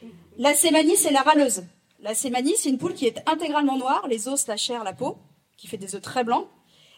Hein. 0.03 0.07
La 0.39 0.55
Sémanie, 0.55 0.97
c'est 0.97 1.13
la 1.13 1.23
râleuse. 1.23 1.65
La 2.01 2.15
sémanie, 2.15 2.55
c'est 2.59 2.69
une 2.69 2.79
poule 2.79 2.95
qui 2.95 3.07
est 3.07 3.23
intégralement 3.27 3.77
noire, 3.77 4.07
les 4.09 4.29
os, 4.29 4.47
la 4.47 4.57
chair, 4.57 4.85
la 4.85 4.93
peau, 4.93 5.17
qui 5.57 5.67
fait 5.67 5.79
des 5.79 5.95
œufs 5.95 6.03
très 6.03 6.25
blancs. 6.25 6.47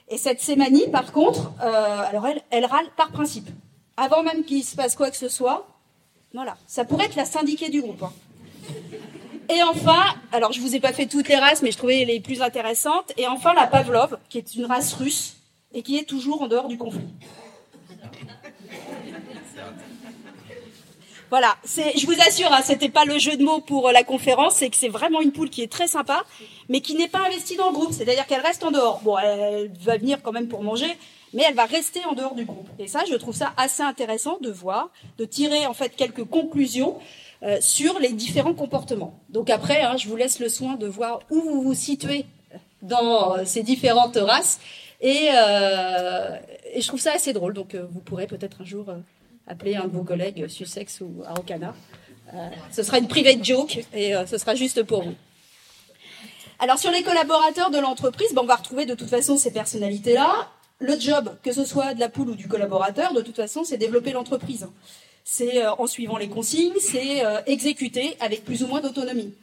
Et 0.09 0.19
cette 0.19 0.41
sémanie, 0.41 0.89
par 0.89 1.13
contre, 1.13 1.53
euh, 1.63 2.01
alors 2.09 2.27
elle, 2.27 2.43
elle 2.51 2.65
râle 2.65 2.87
par 2.97 3.13
principe. 3.13 3.49
Avant 3.97 4.23
même 4.23 4.45
qu'il 4.45 4.65
se 4.65 4.75
passe 4.75 4.97
quoi 4.97 5.11
que 5.11 5.17
ce 5.17 5.29
soit, 5.29 5.67
voilà. 6.35 6.57
Ça 6.67 6.85
pourrait 6.85 7.07
être 7.07 7.17
la 7.17 7.25
syndiquée 7.25 7.69
du 7.69 7.81
groupe. 7.81 8.03
Hein. 8.03 8.13
Et 9.51 9.63
enfin, 9.63 10.05
alors 10.33 10.53
je 10.53 10.61
vous 10.61 10.77
ai 10.77 10.81
pas 10.81 10.93
fait 10.93 11.07
toutes 11.07 11.29
les 11.29 11.37
races, 11.37 11.63
mais 11.63 11.71
je 11.71 11.79
trouvais 11.79 12.05
les 12.05 12.21
plus 12.21 12.43
intéressantes. 12.43 13.13
Et 13.17 13.27
enfin, 13.27 13.55
la 13.55 13.67
Pavlov, 13.67 14.19
qui 14.29 14.39
est 14.39 14.55
une 14.55 14.67
race 14.67 14.93
russe 14.95 15.37
et 15.73 15.83
qui 15.83 15.97
est 15.99 16.05
toujours 16.05 16.43
en 16.43 16.49
dehors 16.49 16.69
du 16.69 16.77
conflit. 16.77 17.09
Voilà, 21.31 21.57
je 21.67 22.07
vous 22.07 22.19
assure, 22.27 22.51
hein, 22.53 22.63
c'était 22.65 22.89
pas 22.89 23.05
le 23.05 23.19
jeu 23.19 23.37
de 23.37 23.45
mots 23.45 23.61
pour 23.61 23.89
euh, 23.89 23.93
la 23.93 24.03
conférence, 24.03 24.55
c'est 24.55 24.71
que 24.71 24.77
c'est 24.77 24.89
vraiment 24.89 25.21
une 25.21 25.31
poule 25.31 25.51
qui 25.51 25.63
est 25.63 25.71
très 25.71 25.87
sympa, 25.87 26.25
mais 26.71 26.81
qui 26.81 26.95
n'est 26.95 27.09
pas 27.09 27.19
investie 27.27 27.57
dans 27.57 27.69
le 27.69 27.75
groupe. 27.75 27.93
C'est-à-dire 27.93 28.27
qu'elle 28.27 28.41
reste 28.41 28.65
en 28.65 28.71
dehors. 28.71 29.01
Bon, 29.03 29.19
elle 29.19 29.71
va 29.79 29.99
venir 29.99 30.23
quand 30.23 30.33
même 30.33 30.49
pour 30.49 30.63
manger, 30.63 30.91
mais 31.35 31.43
elle 31.47 31.55
va 31.55 31.67
rester 31.67 32.03
en 32.07 32.15
dehors 32.15 32.35
du 32.35 32.47
groupe. 32.47 32.69
Et 32.79 32.89
ça, 32.89 33.01
je 33.07 33.15
trouve 33.15 33.35
ça 33.35 33.53
assez 33.59 33.83
intéressant 33.83 34.39
de 34.41 34.51
voir, 34.51 34.89
de 35.19 35.27
tirer 35.27 35.67
en 35.67 35.75
fait 35.75 35.95
quelques 35.95 36.25
conclusions 36.25 36.97
euh, 37.43 37.59
sur 37.61 37.99
les 37.99 38.13
différents 38.13 38.55
comportements. 38.55 39.19
Donc 39.29 39.51
après, 39.51 39.83
hein, 39.83 39.97
je 39.97 40.09
vous 40.09 40.17
laisse 40.17 40.41
le 40.41 40.49
soin 40.49 40.77
de 40.77 40.87
voir 40.87 41.21
où 41.31 41.41
vous 41.41 41.63
vous 41.63 41.75
situez 41.75 42.27
dans 42.83 43.37
euh, 43.37 43.45
ces 43.45 43.63
différentes 43.63 44.17
races, 44.17 44.61
et, 45.01 45.29
et, 45.29 46.81
je 46.81 46.87
trouve 46.89 46.99
ça 46.99 47.13
assez 47.13 47.33
drôle. 47.33 47.55
Donc 47.55 47.77
vous 47.77 48.01
pourrez 48.01 48.27
peut-être 48.27 48.63
un 48.63 48.65
jour 48.65 48.87
appeler 49.47 49.77
un 49.77 49.85
de 49.85 49.93
vos 49.93 50.03
collègues 50.03 50.49
Sussex 50.49 51.01
ou 51.01 51.23
Araucana. 51.25 51.73
Euh, 52.35 52.49
ce 52.71 52.83
sera 52.83 52.99
une 52.99 53.09
private 53.09 53.43
joke 53.43 53.79
et 53.95 54.15
euh, 54.15 54.27
ce 54.27 54.37
sera 54.39 54.55
juste 54.55 54.83
pour 54.83 55.03
vous. 55.03 55.15
Alors 56.59 56.79
sur 56.79 56.91
les 56.91 57.03
collaborateurs 57.03 57.71
de 57.71 57.79
l'entreprise, 57.79 58.35
ben, 58.35 58.43
on 58.43 58.47
va 58.47 58.57
retrouver 58.57 58.85
de 58.85 58.95
toute 58.95 59.09
façon 59.09 59.37
ces 59.37 59.51
personnalités-là. 59.51 60.49
Le 60.81 60.99
job, 60.99 61.35
que 61.43 61.53
ce 61.53 61.65
soit 61.65 61.95
de 61.95 62.01
la 62.01 62.09
poule 62.09 62.31
ou 62.31 62.35
du 62.35 62.47
collaborateur, 62.47 63.13
de 63.13 63.21
toute 63.21 63.35
façon, 63.35 63.65
c'est 63.65 63.79
développer 63.79 64.13
l'entreprise. 64.13 64.69
C'est 65.31 65.63
euh, 65.63 65.75
en 65.75 65.87
suivant 65.87 66.17
les 66.17 66.29
consignes, 66.29 66.73
c'est 66.81 67.23
exécuter 67.47 68.17
avec 68.19 68.45
plus 68.47 68.63
ou 68.63 68.67
moins 68.67 68.81
d'autonomie. 68.81 69.35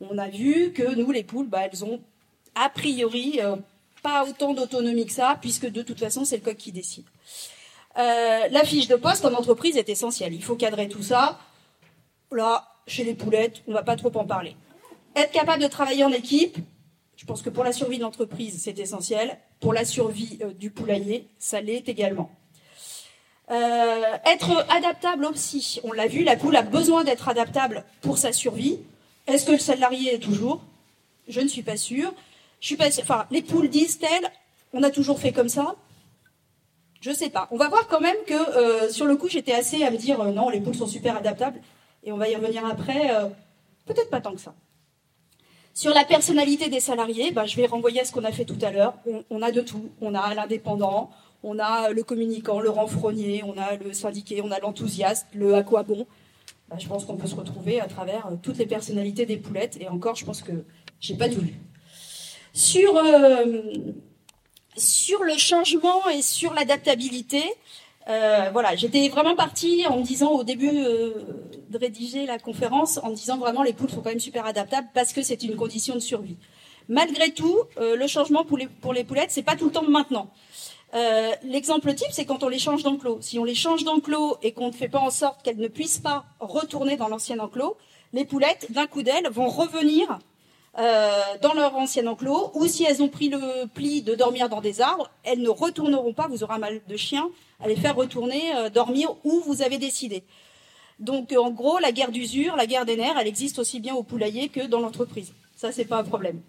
On 0.00 0.18
a 0.18 0.28
vu 0.28 0.72
que 0.72 0.94
nous, 0.96 1.12
les 1.12 1.22
poules, 1.22 1.46
ben, 1.46 1.68
elles 1.70 1.84
ont 1.84 2.00
a 2.56 2.68
priori 2.68 3.38
pas 4.02 4.24
autant 4.28 4.52
d'autonomie 4.52 5.06
que 5.06 5.12
ça, 5.12 5.38
puisque 5.40 5.70
de 5.70 5.82
toute 5.82 6.00
façon, 6.00 6.24
c'est 6.24 6.38
le 6.38 6.42
coq 6.42 6.56
qui 6.56 6.72
décide. 6.72 7.04
Euh, 7.98 8.48
la 8.50 8.64
fiche 8.64 8.86
de 8.88 8.96
poste 8.96 9.24
en 9.24 9.32
entreprise 9.32 9.76
est 9.76 9.88
essentielle. 9.88 10.34
Il 10.34 10.42
faut 10.42 10.56
cadrer 10.56 10.88
tout 10.88 11.02
ça. 11.02 11.38
Là, 12.30 12.68
chez 12.86 13.04
les 13.04 13.14
poulettes, 13.14 13.62
on 13.66 13.70
ne 13.70 13.76
va 13.76 13.82
pas 13.82 13.96
trop 13.96 14.16
en 14.16 14.24
parler. 14.24 14.54
Être 15.16 15.32
capable 15.32 15.62
de 15.62 15.68
travailler 15.68 16.04
en 16.04 16.12
équipe, 16.12 16.58
je 17.16 17.24
pense 17.24 17.42
que 17.42 17.50
pour 17.50 17.64
la 17.64 17.72
survie 17.72 17.98
de 17.98 18.02
l'entreprise, 18.02 18.60
c'est 18.62 18.78
essentiel. 18.78 19.38
Pour 19.60 19.72
la 19.72 19.84
survie 19.84 20.38
euh, 20.42 20.52
du 20.52 20.70
poulailler, 20.70 21.26
ça 21.38 21.60
l'est 21.60 21.88
également. 21.88 22.30
Euh, 23.50 24.02
être 24.26 24.66
adaptable 24.68 25.24
aussi. 25.24 25.80
On 25.84 25.92
l'a 25.92 26.06
vu, 26.06 26.22
la 26.22 26.36
poule 26.36 26.56
a 26.56 26.62
besoin 26.62 27.04
d'être 27.04 27.28
adaptable 27.28 27.84
pour 28.02 28.18
sa 28.18 28.32
survie. 28.32 28.78
Est-ce 29.26 29.46
que 29.46 29.52
le 29.52 29.58
salarié 29.58 30.14
est 30.14 30.18
toujours? 30.18 30.62
Je 31.28 31.40
ne 31.40 31.48
suis 31.48 31.62
pas 31.62 31.76
sûre. 31.76 32.12
Je 32.60 32.66
suis 32.66 32.76
pas 32.76 32.88
Enfin, 33.00 33.26
les 33.30 33.42
poules 33.42 33.68
disent-elles, 33.68 34.30
on 34.72 34.82
a 34.82 34.90
toujours 34.90 35.18
fait 35.18 35.32
comme 35.32 35.48
ça? 35.48 35.76
Je 37.00 37.12
sais 37.12 37.30
pas. 37.30 37.48
On 37.50 37.56
va 37.56 37.68
voir 37.68 37.86
quand 37.88 38.00
même 38.00 38.16
que 38.26 38.34
euh, 38.34 38.90
sur 38.90 39.06
le 39.06 39.16
coup, 39.16 39.28
j'étais 39.28 39.52
assez 39.52 39.82
à 39.84 39.90
me 39.90 39.96
dire 39.96 40.20
euh, 40.20 40.32
non, 40.32 40.50
les 40.50 40.60
poules 40.60 40.74
sont 40.74 40.86
super 40.86 41.16
adaptables. 41.16 41.60
Et 42.04 42.12
on 42.12 42.16
va 42.16 42.28
y 42.28 42.36
revenir 42.36 42.66
après. 42.66 43.10
Peut-être 43.86 44.10
pas 44.10 44.20
tant 44.20 44.32
que 44.32 44.40
ça. 44.40 44.54
Sur 45.78 45.94
la 45.94 46.04
personnalité 46.04 46.68
des 46.68 46.80
salariés, 46.80 47.30
bah, 47.30 47.46
je 47.46 47.56
vais 47.56 47.66
renvoyer 47.66 48.00
à 48.00 48.04
ce 48.04 48.10
qu'on 48.10 48.24
a 48.24 48.32
fait 48.32 48.44
tout 48.44 48.58
à 48.62 48.72
l'heure. 48.72 48.94
On, 49.30 49.42
a 49.42 49.52
de 49.52 49.60
tout. 49.60 49.90
On 50.00 50.14
a 50.14 50.34
l'indépendant, 50.34 51.10
on 51.42 51.58
a 51.58 51.90
le 51.90 52.02
communicant, 52.02 52.60
le 52.60 52.70
renfrogné, 52.70 53.42
on 53.44 53.56
a 53.58 53.76
le 53.76 53.92
syndiqué, 53.92 54.42
on 54.42 54.50
a 54.50 54.58
l'enthousiaste, 54.58 55.26
le 55.34 55.54
à 55.54 55.62
quoi 55.62 55.82
bon. 55.82 56.06
Bah, 56.68 56.76
je 56.78 56.86
pense 56.86 57.04
qu'on 57.04 57.16
peut 57.16 57.28
se 57.28 57.34
retrouver 57.34 57.80
à 57.80 57.86
travers 57.86 58.30
toutes 58.42 58.58
les 58.58 58.66
personnalités 58.66 59.26
des 59.26 59.36
poulettes. 59.36 59.78
Et 59.80 59.88
encore, 59.88 60.16
je 60.16 60.24
pense 60.24 60.42
que 60.42 60.52
j'ai 61.00 61.14
pas 61.14 61.28
tout 61.28 61.40
vu. 61.40 61.54
Sur 62.52 63.00
sur 64.76 65.24
le 65.24 65.36
changement 65.36 66.08
et 66.08 66.22
sur 66.22 66.54
l'adaptabilité, 66.54 67.42
euh, 68.08 68.48
voilà, 68.52 68.74
j'étais 68.74 69.08
vraiment 69.08 69.36
partie 69.36 69.84
en 69.86 69.98
me 69.98 70.02
disant 70.02 70.30
au 70.30 70.44
début 70.44 70.70
euh, 70.72 71.12
de 71.68 71.78
rédiger 71.78 72.24
la 72.24 72.38
conférence, 72.38 72.98
en 73.02 73.10
disant 73.10 73.36
vraiment 73.36 73.62
les 73.62 73.74
poules 73.74 73.90
sont 73.90 74.00
quand 74.00 74.08
même 74.08 74.20
super 74.20 74.46
adaptables 74.46 74.88
parce 74.94 75.12
que 75.12 75.22
c'est 75.22 75.42
une 75.42 75.56
condition 75.56 75.94
de 75.94 76.00
survie. 76.00 76.36
Malgré 76.88 77.32
tout, 77.32 77.58
euh, 77.78 77.96
le 77.96 78.06
changement 78.06 78.44
pour 78.44 78.56
les, 78.56 78.66
pour 78.66 78.94
les 78.94 79.04
poulettes, 79.04 79.30
c'est 79.30 79.42
pas 79.42 79.56
tout 79.56 79.66
le 79.66 79.72
temps 79.72 79.82
maintenant. 79.82 80.30
L'exemple 81.42 81.94
type, 81.94 82.08
c'est 82.10 82.24
quand 82.24 82.42
on 82.42 82.48
les 82.48 82.58
change 82.58 82.82
d'enclos. 82.82 83.18
Si 83.20 83.38
on 83.38 83.44
les 83.44 83.54
change 83.54 83.84
d'enclos 83.84 84.38
et 84.42 84.52
qu'on 84.52 84.68
ne 84.68 84.72
fait 84.72 84.88
pas 84.88 85.00
en 85.00 85.10
sorte 85.10 85.42
qu'elles 85.42 85.58
ne 85.58 85.68
puissent 85.68 85.98
pas 85.98 86.24
retourner 86.40 86.96
dans 86.96 87.08
l'ancien 87.08 87.38
enclos, 87.38 87.76
les 88.12 88.24
poulettes, 88.24 88.72
d'un 88.72 88.86
coup 88.86 89.02
d'aile, 89.02 89.28
vont 89.30 89.48
revenir 89.48 90.18
dans 90.76 91.54
leur 91.54 91.74
ancien 91.76 92.06
enclos, 92.06 92.52
ou 92.54 92.66
si 92.66 92.84
elles 92.84 93.02
ont 93.02 93.08
pris 93.08 93.28
le 93.28 93.66
pli 93.66 94.00
de 94.00 94.14
dormir 94.14 94.48
dans 94.48 94.60
des 94.60 94.80
arbres, 94.80 95.10
elles 95.24 95.42
ne 95.42 95.48
retourneront 95.48 96.12
pas, 96.12 96.28
vous 96.28 96.44
aurez 96.44 96.58
mal 96.58 96.80
de 96.86 96.96
chien, 96.96 97.28
à 97.60 97.66
les 97.66 97.74
faire 97.74 97.96
retourner 97.96 98.52
dormir 98.72 99.10
où 99.24 99.40
vous 99.40 99.62
avez 99.62 99.78
décidé. 99.78 100.22
Donc 101.00 101.32
en 101.32 101.50
gros, 101.50 101.78
la 101.78 101.90
guerre 101.92 102.12
d'usure, 102.12 102.54
la 102.56 102.66
guerre 102.66 102.84
des 102.84 102.96
nerfs, 102.96 103.18
elle 103.18 103.26
existe 103.26 103.58
aussi 103.58 103.80
bien 103.80 103.94
au 103.94 104.04
poulailler 104.04 104.48
que 104.48 104.66
dans 104.66 104.80
l'entreprise. 104.80 105.32
Ça, 105.56 105.72
c'est 105.72 105.84
pas 105.84 105.98
un 105.98 106.04
problème. 106.04 106.40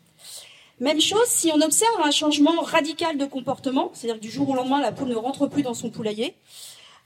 Même 0.79 1.01
chose 1.01 1.27
si 1.27 1.51
on 1.51 1.61
observe 1.61 1.99
un 2.01 2.11
changement 2.11 2.61
radical 2.61 3.17
de 3.17 3.25
comportement, 3.25 3.91
c'est-à-dire 3.93 4.21
du 4.21 4.31
jour 4.31 4.49
au 4.49 4.55
lendemain, 4.55 4.81
la 4.81 4.93
poule 4.93 5.09
ne 5.09 5.15
rentre 5.15 5.47
plus 5.47 5.61
dans 5.61 5.73
son 5.73 5.89
poulailler, 5.89 6.35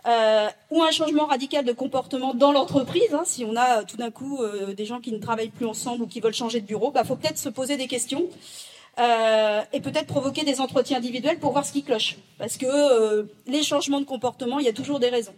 euh, 0.05 0.49
ou 0.69 0.83
un 0.83 0.91
changement 0.91 1.25
radical 1.25 1.65
de 1.65 1.71
comportement 1.71 2.33
dans 2.33 2.51
l'entreprise, 2.51 3.13
hein, 3.13 3.23
si 3.25 3.45
on 3.45 3.55
a 3.55 3.79
euh, 3.79 3.83
tout 3.87 3.95
d'un 3.95 4.11
coup 4.11 4.43
euh, 4.43 4.73
des 4.73 4.85
gens 4.85 4.99
qui 4.99 5.13
ne 5.13 5.17
travaillent 5.17 5.49
plus 5.49 5.65
ensemble 5.65 6.03
ou 6.03 6.07
qui 6.07 6.19
veulent 6.19 6.33
changer 6.33 6.59
de 6.59 6.65
bureau, 6.65 6.91
bah 6.91 7.05
faut 7.05 7.15
peut-être 7.15 7.37
se 7.37 7.49
poser 7.49 7.77
des 7.77 7.87
questions 7.87 8.27
et 8.95 9.79
peut-être 9.81 10.05
provoquer 10.05 10.43
des 10.43 10.61
entretiens 10.61 10.97
individuels 10.97 11.39
pour 11.39 11.51
voir 11.51 11.65
ce 11.65 11.71
qui 11.71 11.81
cloche, 11.81 12.17
parce 12.37 12.57
que 12.57 13.27
les 13.47 13.63
changements 13.63 13.99
de 13.99 14.05
comportement, 14.05 14.59
il 14.59 14.65
y 14.67 14.69
a 14.69 14.73
toujours 14.73 14.99
des 14.99 15.09
raisons. 15.09 15.33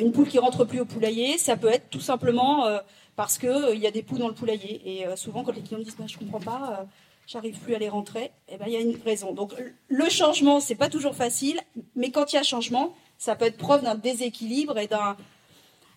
une 0.00 0.12
poule 0.12 0.26
qui 0.26 0.38
rentre 0.38 0.64
plus 0.64 0.80
au 0.80 0.86
poulailler, 0.86 1.36
ça 1.36 1.58
peut 1.58 1.68
être 1.68 1.90
tout 1.90 2.00
simplement 2.00 2.66
parce 3.14 3.36
que 3.36 3.74
il 3.74 3.80
y 3.80 3.86
a 3.86 3.90
des 3.90 4.02
poules 4.02 4.20
dans 4.20 4.28
le 4.28 4.34
poulailler, 4.34 4.80
et 4.86 5.04
souvent 5.14 5.44
quand 5.44 5.54
les 5.54 5.60
clients 5.60 5.78
disent 5.78 5.96
bah, 5.98 6.06
je 6.06 6.16
comprends 6.16 6.40
pas 6.40 6.86
j'arrive 7.26 7.58
plus 7.58 7.74
à 7.74 7.78
les 7.78 7.88
rentrer, 7.88 8.30
eh 8.48 8.56
ben, 8.56 8.66
il 8.68 8.72
y 8.72 8.76
a 8.76 8.80
une 8.80 8.96
raison. 9.04 9.32
Donc, 9.32 9.52
le 9.88 10.08
changement, 10.08 10.60
c'est 10.60 10.74
pas 10.74 10.88
toujours 10.88 11.14
facile, 11.14 11.60
mais 11.94 12.10
quand 12.10 12.32
il 12.32 12.36
y 12.36 12.38
a 12.38 12.42
changement, 12.42 12.94
ça 13.18 13.36
peut 13.36 13.46
être 13.46 13.56
preuve 13.56 13.82
d'un 13.82 13.94
déséquilibre 13.94 14.78
et 14.78 14.86
d'un, 14.86 15.16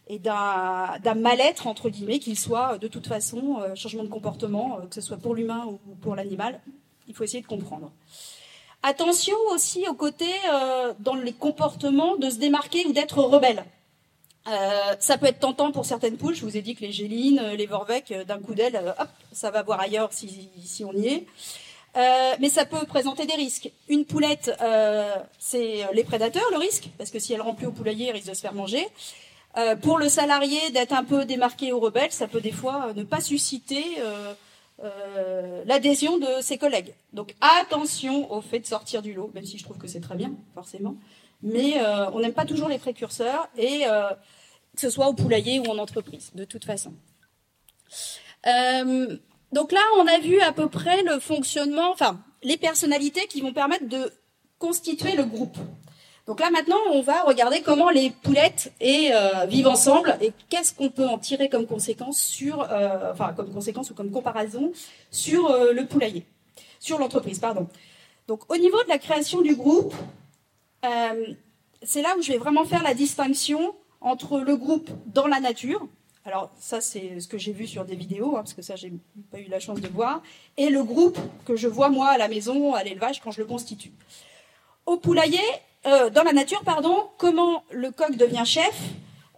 et 0.07 0.17
d'un, 0.17 1.15
mal-être, 1.15 1.67
entre 1.67 1.89
guillemets, 1.89 2.19
qu'il 2.19 2.37
soit 2.37 2.77
de 2.79 2.87
toute 2.87 3.07
façon, 3.07 3.59
euh, 3.61 3.75
changement 3.75 4.03
de 4.03 4.09
comportement, 4.09 4.79
euh, 4.79 4.87
que 4.87 4.95
ce 4.95 5.01
soit 5.01 5.17
pour 5.17 5.35
l'humain 5.35 5.65
ou 5.67 5.95
pour 6.01 6.15
l'animal. 6.15 6.59
Il 7.07 7.13
faut 7.13 7.23
essayer 7.23 7.41
de 7.41 7.47
comprendre. 7.47 7.91
Attention 8.81 9.35
aussi 9.53 9.87
au 9.87 9.93
côté, 9.93 10.29
euh, 10.51 10.93
dans 10.99 11.15
les 11.15 11.33
comportements, 11.33 12.15
de 12.15 12.29
se 12.29 12.37
démarquer 12.37 12.85
ou 12.87 12.93
d'être 12.93 13.21
rebelle. 13.21 13.65
Euh, 14.49 14.95
ça 14.99 15.17
peut 15.17 15.27
être 15.27 15.39
tentant 15.39 15.71
pour 15.71 15.85
certaines 15.85 16.17
poules. 16.17 16.35
Je 16.35 16.43
vous 16.43 16.57
ai 16.57 16.61
dit 16.61 16.75
que 16.75 16.81
les 16.81 16.91
gélines, 16.91 17.41
les 17.55 17.65
vorvec, 17.65 18.11
euh, 18.11 18.23
d'un 18.23 18.39
coup 18.39 18.55
d'aile, 18.55 18.75
euh, 18.75 18.91
hop, 18.99 19.09
ça 19.31 19.51
va 19.51 19.61
voir 19.61 19.79
ailleurs 19.79 20.11
si, 20.11 20.49
si 20.63 20.83
on 20.83 20.93
y 20.93 21.07
est. 21.07 21.25
mais 22.39 22.49
ça 22.49 22.65
peut 22.65 22.85
présenter 22.85 23.25
des 23.25 23.35
risques. 23.35 23.71
Une 23.89 24.05
poulette, 24.05 24.51
c'est 25.37 25.85
les 25.93 26.03
prédateurs 26.03 26.49
le 26.51 26.57
risque, 26.57 26.89
parce 26.97 27.11
que 27.11 27.19
si 27.19 27.33
elle 27.33 27.41
remplit 27.41 27.65
au 27.65 27.71
poulailler, 27.71 28.07
elle 28.07 28.15
risque 28.15 28.29
de 28.29 28.33
se 28.33 28.41
faire 28.41 28.53
manger. 28.53 28.87
pour 29.81 29.97
le 29.97 30.09
salarié, 30.09 30.71
d'être 30.71 30.93
un 30.93 31.03
peu 31.03 31.25
démarqué 31.25 31.73
ou 31.73 31.79
rebelle, 31.79 32.11
ça 32.11 32.27
peut 32.27 32.41
des 32.41 32.51
fois 32.51 32.93
ne 32.95 33.03
pas 33.03 33.21
susciter 33.21 33.83
l'adhésion 35.65 36.17
de 36.17 36.41
ses 36.41 36.57
collègues. 36.57 36.93
Donc 37.13 37.35
attention 37.41 38.31
au 38.31 38.41
fait 38.41 38.59
de 38.59 38.67
sortir 38.67 39.01
du 39.01 39.13
lot, 39.13 39.31
même 39.33 39.45
si 39.45 39.57
je 39.57 39.63
trouve 39.63 39.77
que 39.77 39.87
c'est 39.87 40.01
très 40.01 40.15
bien, 40.15 40.31
forcément. 40.53 40.95
Mais 41.41 41.81
on 42.13 42.19
n'aime 42.19 42.33
pas 42.33 42.45
toujours 42.45 42.69
les 42.69 42.79
précurseurs 42.79 43.49
et 43.57 43.85
que 44.79 44.87
ce 44.87 44.95
soit 44.95 45.09
au 45.09 45.13
poulailler 45.13 45.59
ou 45.59 45.65
en 45.65 45.77
entreprise, 45.77 46.31
de 46.35 46.45
toute 46.45 46.63
façon. 46.63 46.93
Euh, 48.47 49.17
donc 49.51 49.73
là, 49.73 49.81
on 49.97 50.07
a 50.07 50.19
vu 50.19 50.39
à 50.39 50.53
peu 50.53 50.69
près 50.69 51.03
le 51.03 51.19
fonctionnement, 51.19 51.91
enfin, 51.91 52.21
les 52.43 52.55
personnalités 52.55 53.27
qui 53.27 53.41
vont 53.41 53.51
permettre 53.51 53.89
de 53.89 54.09
constituer 54.57 55.17
le 55.17 55.25
groupe. 55.25 55.57
Donc 56.27 56.39
là, 56.39 56.49
maintenant, 56.49 56.77
on 56.93 57.01
va 57.01 57.23
regarder 57.23 57.61
comment 57.61 57.89
les 57.89 58.11
poulettes 58.11 58.71
et, 58.79 59.09
euh, 59.11 59.45
vivent 59.47 59.67
ensemble 59.67 60.15
et 60.21 60.31
qu'est-ce 60.47 60.73
qu'on 60.73 60.89
peut 60.89 61.07
en 61.07 61.17
tirer 61.17 61.49
comme 61.49 61.65
conséquence 61.65 62.21
sur, 62.21 62.61
euh, 62.61 63.11
enfin, 63.11 63.33
comme 63.33 63.51
conséquence 63.51 63.91
ou 63.91 63.95
comme 63.95 64.11
comparaison 64.11 64.71
sur 65.11 65.51
le 65.73 65.85
poulailler, 65.87 66.25
sur 66.79 66.99
l'entreprise, 66.99 67.39
pardon. 67.39 67.67
Donc, 68.29 68.49
au 68.49 68.55
niveau 68.55 68.81
de 68.83 68.89
la 68.89 68.99
création 68.99 69.41
du 69.41 69.55
groupe, 69.55 69.93
c'est 71.81 72.01
là 72.01 72.15
où 72.17 72.21
je 72.21 72.31
vais 72.31 72.37
vraiment 72.37 72.63
faire 72.63 72.83
la 72.83 72.93
distinction 72.93 73.75
entre 74.01 74.39
le 74.39 74.55
groupe 74.55 74.89
dans 75.07 75.27
la 75.27 75.39
nature, 75.39 75.87
alors 76.25 76.49
ça 76.59 76.81
c'est 76.81 77.19
ce 77.19 77.27
que 77.27 77.37
j'ai 77.37 77.51
vu 77.51 77.67
sur 77.67 77.85
des 77.85 77.95
vidéos, 77.95 78.35
hein, 78.35 78.41
parce 78.41 78.53
que 78.53 78.61
ça 78.61 78.75
j'ai 78.75 78.93
pas 79.31 79.39
eu 79.39 79.47
la 79.47 79.59
chance 79.59 79.81
de 79.81 79.87
voir, 79.87 80.21
et 80.57 80.69
le 80.69 80.83
groupe 80.83 81.17
que 81.45 81.55
je 81.55 81.67
vois 81.67 81.89
moi 81.89 82.09
à 82.09 82.17
la 82.17 82.27
maison, 82.27 82.73
à 82.73 82.83
l'élevage, 82.83 83.21
quand 83.21 83.31
je 83.31 83.41
le 83.41 83.47
constitue. 83.47 83.91
Au 84.85 84.97
poulailler, 84.97 85.39
euh, 85.85 86.09
dans 86.09 86.23
la 86.23 86.33
nature, 86.33 86.61
pardon, 86.63 87.09
comment 87.17 87.63
le 87.71 87.91
coq 87.91 88.15
devient 88.15 88.43
chef 88.45 88.77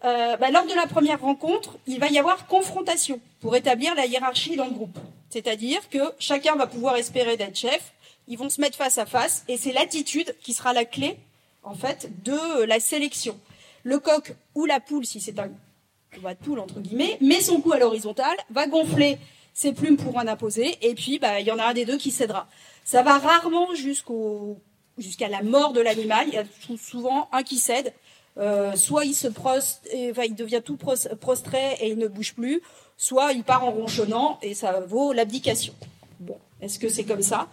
euh, 0.03 0.37
bah, 0.37 0.49
Lors 0.49 0.65
de 0.65 0.73
la 0.73 0.87
première 0.87 1.21
rencontre, 1.21 1.77
il 1.87 1.99
va 1.99 2.07
y 2.07 2.17
avoir 2.17 2.47
confrontation 2.47 3.19
pour 3.41 3.55
établir 3.55 3.93
la 3.95 4.05
hiérarchie 4.05 4.55
dans 4.55 4.65
le 4.65 4.71
groupe. 4.71 4.97
C'est-à-dire 5.29 5.87
que 5.89 5.99
chacun 6.19 6.55
va 6.55 6.67
pouvoir 6.67 6.95
espérer 6.97 7.37
d'être 7.37 7.55
chef, 7.55 7.93
ils 8.27 8.37
vont 8.37 8.49
se 8.49 8.59
mettre 8.59 8.77
face 8.77 8.97
à 8.97 9.05
face, 9.05 9.43
et 9.47 9.57
c'est 9.57 9.71
l'attitude 9.71 10.35
qui 10.41 10.53
sera 10.53 10.73
la 10.73 10.85
clé, 10.85 11.17
en 11.63 11.75
fait, 11.75 12.09
de 12.23 12.63
la 12.63 12.79
sélection 12.79 13.39
le 13.83 13.99
coq 13.99 14.35
ou 14.55 14.65
la 14.65 14.79
poule, 14.79 15.05
si 15.05 15.21
c'est 15.21 15.37
un 15.39 15.47
de 15.47 16.33
poule 16.43 16.59
entre 16.59 16.79
guillemets, 16.79 17.17
met 17.21 17.41
son 17.41 17.61
cou 17.61 17.71
à 17.73 17.79
l'horizontale, 17.79 18.37
va 18.49 18.67
gonfler 18.67 19.17
ses 19.53 19.73
plumes 19.73 19.97
pour 19.97 20.15
en 20.17 20.27
imposer, 20.27 20.77
et 20.81 20.93
puis 20.93 21.19
bah, 21.19 21.39
il 21.39 21.47
y 21.47 21.51
en 21.51 21.59
a 21.59 21.65
un 21.65 21.73
des 21.73 21.85
deux 21.85 21.97
qui 21.97 22.11
cédera. 22.11 22.47
Ça 22.83 23.03
va 23.03 23.17
rarement 23.17 23.67
jusqu'à 23.75 25.27
la 25.29 25.43
mort 25.43 25.73
de 25.73 25.81
l'animal. 25.81 26.25
Il 26.27 26.33
y 26.33 26.37
a 26.37 26.43
souvent 26.77 27.29
un 27.31 27.43
qui 27.43 27.57
cède. 27.57 27.93
Euh, 28.37 28.75
soit 28.77 29.03
il 29.03 29.13
se 29.13 29.27
prost, 29.27 29.89
enfin, 30.09 30.23
il 30.23 30.35
devient 30.35 30.61
tout 30.63 30.77
prostré 30.77 31.75
et 31.81 31.89
il 31.89 31.97
ne 31.97 32.07
bouge 32.07 32.33
plus, 32.33 32.61
soit 32.95 33.33
il 33.33 33.43
part 33.43 33.65
en 33.65 33.71
ronchonnant 33.71 34.39
et 34.41 34.53
ça 34.53 34.79
vaut 34.79 35.11
l'abdication. 35.11 35.73
Bon, 36.21 36.37
est-ce 36.61 36.79
que 36.79 36.87
c'est 36.87 37.03
comme 37.03 37.21
ça? 37.21 37.49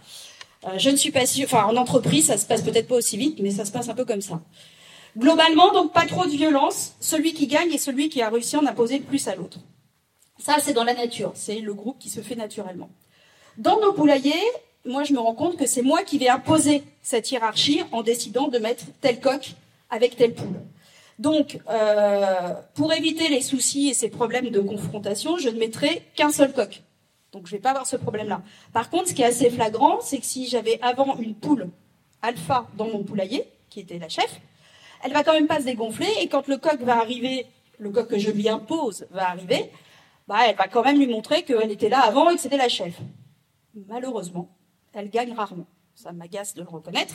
Euh, 0.63 0.77
Je 0.77 0.89
ne 0.89 0.95
suis 0.95 1.11
pas 1.11 1.25
sûre. 1.25 1.45
Enfin, 1.45 1.65
en 1.65 1.75
entreprise, 1.75 2.27
ça 2.27 2.37
se 2.37 2.45
passe 2.45 2.61
peut-être 2.61 2.87
pas 2.87 2.95
aussi 2.95 3.17
vite, 3.17 3.39
mais 3.41 3.51
ça 3.51 3.65
se 3.65 3.71
passe 3.71 3.89
un 3.89 3.93
peu 3.93 4.05
comme 4.05 4.21
ça. 4.21 4.41
Globalement, 5.19 5.73
donc 5.73 5.91
pas 5.91 6.05
trop 6.05 6.25
de 6.25 6.31
violence. 6.31 6.93
Celui 7.01 7.33
qui 7.33 7.47
gagne 7.47 7.73
est 7.73 7.77
celui 7.77 8.07
qui 8.07 8.21
a 8.21 8.29
réussi 8.29 8.55
à 8.55 8.59
en 8.59 8.65
imposer 8.65 8.99
plus 9.01 9.27
à 9.27 9.35
l'autre. 9.35 9.59
Ça, 10.39 10.55
c'est 10.61 10.71
dans 10.71 10.85
la 10.85 10.93
nature. 10.93 11.33
C'est 11.35 11.59
le 11.59 11.73
groupe 11.73 11.99
qui 11.99 12.09
se 12.09 12.21
fait 12.21 12.35
naturellement. 12.35 12.89
Dans 13.57 13.81
nos 13.81 13.91
poulaillers, 13.91 14.33
moi, 14.85 15.03
je 15.03 15.11
me 15.11 15.19
rends 15.19 15.35
compte 15.35 15.57
que 15.57 15.65
c'est 15.65 15.81
moi 15.81 16.03
qui 16.03 16.17
vais 16.19 16.29
imposer 16.29 16.83
cette 17.01 17.29
hiérarchie 17.31 17.83
en 17.91 18.01
décidant 18.01 18.47
de 18.47 18.59
mettre 18.59 18.85
tel 19.01 19.19
coq 19.19 19.55
avec 19.89 20.15
telle 20.15 20.33
poule. 20.33 20.61
Donc, 21.17 21.59
euh, 21.69 22.53
pour 22.75 22.93
éviter 22.93 23.27
les 23.27 23.41
soucis 23.41 23.89
et 23.89 23.93
ces 23.93 24.09
problèmes 24.09 24.51
de 24.51 24.61
confrontation, 24.61 25.37
je 25.37 25.49
ne 25.49 25.59
mettrai 25.59 26.03
qu'un 26.15 26.31
seul 26.31 26.53
coq. 26.53 26.81
Donc, 27.33 27.45
je 27.45 27.53
ne 27.53 27.57
vais 27.57 27.61
pas 27.61 27.71
avoir 27.71 27.85
ce 27.85 27.97
problème-là. 27.97 28.41
Par 28.71 28.89
contre, 28.89 29.09
ce 29.09 29.13
qui 29.13 29.21
est 29.21 29.25
assez 29.25 29.49
flagrant, 29.49 29.99
c'est 29.99 30.19
que 30.19 30.25
si 30.25 30.47
j'avais 30.47 30.79
avant 30.81 31.17
une 31.17 31.35
poule 31.35 31.67
alpha 32.21 32.67
dans 32.77 32.87
mon 32.87 33.03
poulailler, 33.03 33.43
qui 33.69 33.81
était 33.81 33.99
la 33.99 34.07
chef, 34.07 34.39
elle 35.03 35.13
va 35.13 35.23
quand 35.23 35.33
même 35.33 35.47
pas 35.47 35.59
se 35.59 35.65
dégonfler. 35.65 36.09
Et 36.21 36.27
quand 36.27 36.47
le 36.47 36.57
coq 36.57 36.79
va 36.81 36.97
arriver, 36.97 37.45
le 37.79 37.89
coq 37.89 38.07
que 38.07 38.17
je 38.17 38.31
lui 38.31 38.49
impose 38.49 39.07
va 39.11 39.29
arriver, 39.29 39.71
bah, 40.27 40.37
elle 40.47 40.55
va 40.55 40.67
quand 40.67 40.83
même 40.83 40.99
lui 40.99 41.07
montrer 41.07 41.43
qu'elle 41.43 41.71
était 41.71 41.89
là 41.89 42.01
avant 42.01 42.29
et 42.29 42.35
que 42.35 42.41
c'était 42.41 42.57
la 42.57 42.69
chef. 42.69 42.95
Malheureusement, 43.87 44.49
elle 44.93 45.09
gagne 45.09 45.33
rarement. 45.33 45.67
Ça 45.95 46.11
m'agace 46.11 46.53
de 46.53 46.61
le 46.61 46.69
reconnaître. 46.69 47.13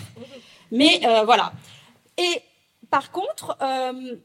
Mais 0.71 1.01
euh, 1.07 1.25
voilà. 1.25 1.53
Et 2.19 2.43
par 2.91 3.11
contre, 3.11 3.57
euh, 3.63 4.17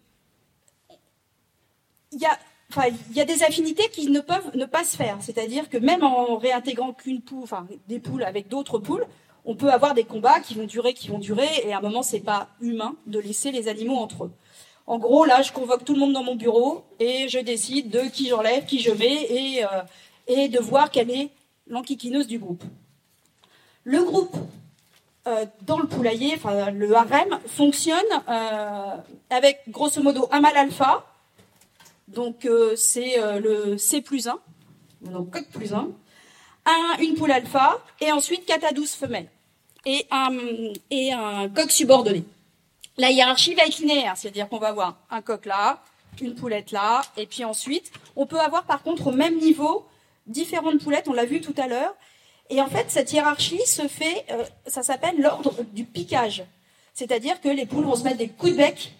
il 2.12 3.16
y 3.16 3.22
a 3.22 3.26
des 3.26 3.44
affinités 3.44 3.90
qui 3.90 4.10
ne 4.10 4.20
peuvent 4.20 4.56
ne 4.56 4.66
pas 4.66 4.84
se 4.84 4.98
faire. 4.98 5.18
C'est-à-dire 5.22 5.70
que 5.70 5.78
même 5.78 6.04
en 6.04 6.38
réintégrant 6.38 6.94
qu'une 6.94 7.22
poule, 7.22 7.44
enfin, 7.44 7.68
des 7.88 8.00
poules 8.00 8.24
avec 8.24 8.48
d'autres 8.48 8.80
poules, 8.80 9.06
on 9.46 9.56
peut 9.56 9.72
avoir 9.72 9.94
des 9.94 10.04
combats 10.04 10.40
qui 10.40 10.54
vont 10.54 10.66
durer, 10.66 10.94
qui 10.94 11.10
vont 11.10 11.20
durer, 11.20 11.50
et 11.64 11.74
à 11.74 11.78
un 11.78 11.82
moment, 11.82 12.04
c'est 12.04 12.20
pas 12.20 12.50
humain 12.62 12.96
de 13.08 13.20
laisser 13.20 13.52
les 13.52 13.68
animaux 13.68 13.98
entre 13.98 14.26
eux. 14.26 14.32
En 14.90 14.98
gros, 14.98 15.24
là, 15.24 15.44
je 15.44 15.52
convoque 15.52 15.86
tout 15.86 15.94
le 15.94 16.00
monde 16.00 16.14
dans 16.14 16.24
mon 16.24 16.36
bureau 16.36 16.84
et 17.00 17.30
je 17.30 17.38
décide 17.38 17.92
de 17.92 18.10
qui 18.10 18.28
j'enlève, 18.28 18.66
qui 18.66 18.80
je 18.80 18.90
mets, 18.90 19.22
et, 19.30 19.64
euh, 19.64 20.48
de 20.48 20.60
voir 20.60 20.90
quelle 20.90 21.12
est 21.12 21.30
l'enquiquineuse 21.68 22.26
du 22.26 22.40
groupe. 22.40 22.64
Le 23.84 24.04
groupe 24.04 24.36
euh, 25.28 25.46
dans 25.62 25.78
le 25.78 25.88
poulailler, 25.88 26.34
enfin 26.36 26.72
le 26.72 26.92
harem, 26.96 27.40
fonctionne 27.46 28.00
euh, 28.28 28.96
avec 29.30 29.62
grosso 29.68 30.02
modo 30.02 30.28
un 30.32 30.42
mâle 30.42 30.58
alpha, 30.58 31.06
donc 32.08 32.48
c'est 32.76 33.18
le 33.40 33.78
C 33.78 34.02
plus 34.02 34.28
1, 34.28 34.40
donc 35.02 35.30
coq 35.30 35.46
plus 35.52 35.72
1, 35.72 35.88
un, 36.70 37.02
une 37.02 37.16
poule 37.16 37.32
alpha, 37.32 37.80
et 38.00 38.12
ensuite 38.12 38.46
4 38.46 38.66
à 38.66 38.72
12 38.72 38.92
femelles 38.92 39.30
et 39.86 40.06
un, 40.12 40.32
et 40.90 41.12
un 41.14 41.50
coq 41.50 41.72
subordonné. 41.72 42.24
La 42.98 43.12
hiérarchie 43.12 43.56
va 43.56 43.66
être 43.66 43.80
linéaire, 43.80 44.18
c'est-à-dire 44.18 44.50
qu'on 44.50 44.58
va 44.58 44.70
avoir 44.70 44.98
un 45.10 45.22
coq 45.22 45.46
là, 45.46 45.82
une 46.22 46.36
poulette 46.36 46.72
là, 46.72 47.02
et 47.16 47.26
puis 47.26 47.46
ensuite, 47.46 47.92
on 48.16 48.26
peut 48.26 48.40
avoir 48.40 48.66
par 48.66 48.84
contre 48.84 49.08
au 49.08 49.12
même 49.12 49.38
niveau 49.38 49.86
différentes 50.28 50.84
poulettes, 50.84 51.08
on 51.08 51.14
l'a 51.14 51.26
vu 51.26 51.42
tout 51.42 51.56
à 51.58 51.68
l'heure. 51.68 51.96
Et 52.50 52.62
en 52.62 52.68
fait, 52.68 52.86
cette 52.90 53.12
hiérarchie 53.14 53.66
se 53.66 53.88
fait, 53.88 54.26
euh, 54.32 54.44
ça 54.66 54.84
s'appelle 54.84 55.22
l'ordre 55.22 55.54
du 55.72 55.86
piquage. 55.86 56.44
C'est-à-dire 56.94 57.40
que 57.40 57.50
les 57.50 57.66
poules 57.66 57.86
vont 57.86 57.96
se 57.96 58.04
mettre 58.04 58.18
des 58.18 58.28
coups 58.28 58.54
de 58.54 58.58
bec 58.58 58.92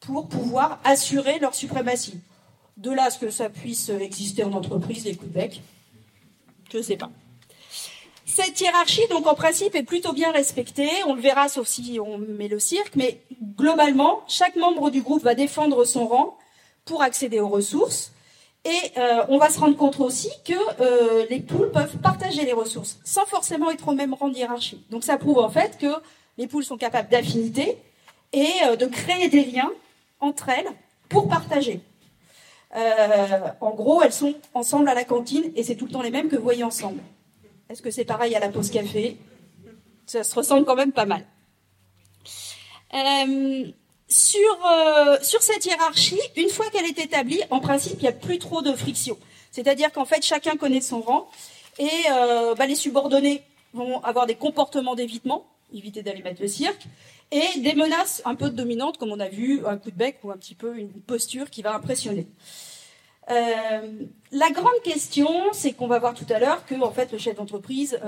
pour 0.00 0.28
pouvoir 0.28 0.80
assurer 0.84 1.38
leur 1.38 1.54
suprématie. 1.54 2.20
De 2.76 2.90
là 2.90 3.04
à 3.04 3.10
ce 3.10 3.18
que 3.18 3.30
ça 3.30 3.48
puisse 3.48 3.88
exister 3.88 4.44
en 4.44 4.52
entreprise, 4.52 5.04
les 5.04 5.14
coups 5.14 5.30
de 5.30 5.34
bec, 5.34 5.62
Je 6.74 6.78
ne 6.78 6.82
sais 6.82 6.96
pas. 6.96 7.10
Cette 8.26 8.60
hiérarchie, 8.60 9.06
donc 9.08 9.28
en 9.28 9.36
principe, 9.36 9.76
est 9.76 9.84
plutôt 9.84 10.12
bien 10.12 10.32
respectée. 10.32 10.90
On 11.06 11.14
le 11.14 11.20
verra, 11.20 11.48
sauf 11.48 11.68
si 11.68 12.00
on 12.04 12.18
met 12.18 12.48
le 12.48 12.58
cirque. 12.58 12.96
Mais 12.96 13.20
globalement, 13.56 14.22
chaque 14.26 14.56
membre 14.56 14.90
du 14.90 15.00
groupe 15.00 15.22
va 15.22 15.36
défendre 15.36 15.84
son 15.84 16.08
rang 16.08 16.36
pour 16.84 17.00
accéder 17.00 17.38
aux 17.38 17.48
ressources. 17.48 18.10
Et 18.64 18.98
euh, 18.98 19.24
on 19.28 19.38
va 19.38 19.50
se 19.50 19.60
rendre 19.60 19.76
compte 19.76 20.00
aussi 20.00 20.30
que 20.44 20.54
euh, 20.80 21.26
les 21.30 21.38
poules 21.38 21.70
peuvent 21.70 21.96
partager 21.98 22.44
les 22.44 22.54
ressources 22.54 22.98
sans 23.04 23.24
forcément 23.26 23.70
être 23.70 23.86
au 23.86 23.92
même 23.92 24.12
rang 24.12 24.28
de 24.28 24.36
hiérarchie. 24.36 24.84
Donc 24.90 25.04
ça 25.04 25.16
prouve 25.16 25.38
en 25.38 25.50
fait 25.50 25.78
que 25.78 25.94
les 26.38 26.48
poules 26.48 26.64
sont 26.64 26.78
capables 26.78 27.10
d'affinité 27.10 27.78
et 28.32 28.48
euh, 28.64 28.74
de 28.74 28.86
créer 28.86 29.28
des 29.28 29.44
liens 29.44 29.70
entre 30.18 30.48
elles 30.48 30.72
pour 31.08 31.28
partager. 31.28 31.82
En 32.74 33.70
gros, 33.70 34.02
elles 34.02 34.12
sont 34.12 34.34
ensemble 34.52 34.88
à 34.88 34.94
la 34.94 35.04
cantine 35.04 35.52
et 35.54 35.62
c'est 35.62 35.76
tout 35.76 35.86
le 35.86 35.92
temps 35.92 36.02
les 36.02 36.10
mêmes 36.10 36.28
que 36.28 36.36
vous 36.36 36.42
voyez 36.42 36.64
ensemble. 36.64 37.00
Est-ce 37.68 37.82
que 37.82 37.90
c'est 37.90 38.04
pareil 38.04 38.34
à 38.34 38.40
la 38.40 38.48
pause 38.48 38.70
café? 38.70 39.16
Ça 40.06 40.22
se 40.24 40.34
ressemble 40.34 40.64
quand 40.64 40.74
même 40.74 40.92
pas 40.92 41.06
mal. 41.06 41.24
Sur, 44.08 44.66
euh, 44.66 45.16
sur 45.22 45.42
cette 45.42 45.64
hiérarchie, 45.64 46.20
une 46.36 46.48
fois 46.48 46.66
qu'elle 46.70 46.84
est 46.84 46.98
établie, 46.98 47.40
en 47.50 47.60
principe, 47.60 47.94
il 47.98 48.02
n'y 48.02 48.08
a 48.08 48.12
plus 48.12 48.38
trop 48.38 48.62
de 48.62 48.72
friction. 48.72 49.18
C'est-à-dire 49.50 49.90
qu'en 49.92 50.04
fait, 50.04 50.22
chacun 50.24 50.56
connaît 50.56 50.80
son 50.80 51.00
rang 51.00 51.28
et 51.78 51.90
euh, 52.12 52.54
bah, 52.54 52.66
les 52.66 52.74
subordonnés 52.74 53.42
vont 53.72 54.00
avoir 54.02 54.26
des 54.26 54.34
comportements 54.34 54.94
d'évitement, 54.94 55.46
éviter 55.72 56.02
d'aller 56.02 56.22
mettre 56.22 56.42
le 56.42 56.48
cirque, 56.48 56.86
et 57.30 57.60
des 57.60 57.74
menaces 57.74 58.22
un 58.24 58.34
peu 58.34 58.50
dominantes, 58.50 58.98
comme 58.98 59.12
on 59.12 59.20
a 59.20 59.28
vu, 59.28 59.66
un 59.66 59.76
coup 59.76 59.90
de 59.90 59.96
bec 59.96 60.18
ou 60.22 60.30
un 60.30 60.36
petit 60.36 60.54
peu 60.54 60.76
une 60.76 60.90
posture 60.90 61.50
qui 61.50 61.62
va 61.62 61.74
impressionner. 61.74 62.26
Euh, 63.30 63.80
la 64.32 64.50
grande 64.50 64.80
question, 64.82 65.28
c'est 65.52 65.72
qu'on 65.72 65.86
va 65.86 65.98
voir 65.98 66.14
tout 66.14 66.26
à 66.30 66.38
l'heure 66.38 66.64
que 66.66 66.74
en 66.74 66.90
fait, 66.90 67.10
le 67.12 67.18
chef 67.18 67.36
d'entreprise, 67.36 67.98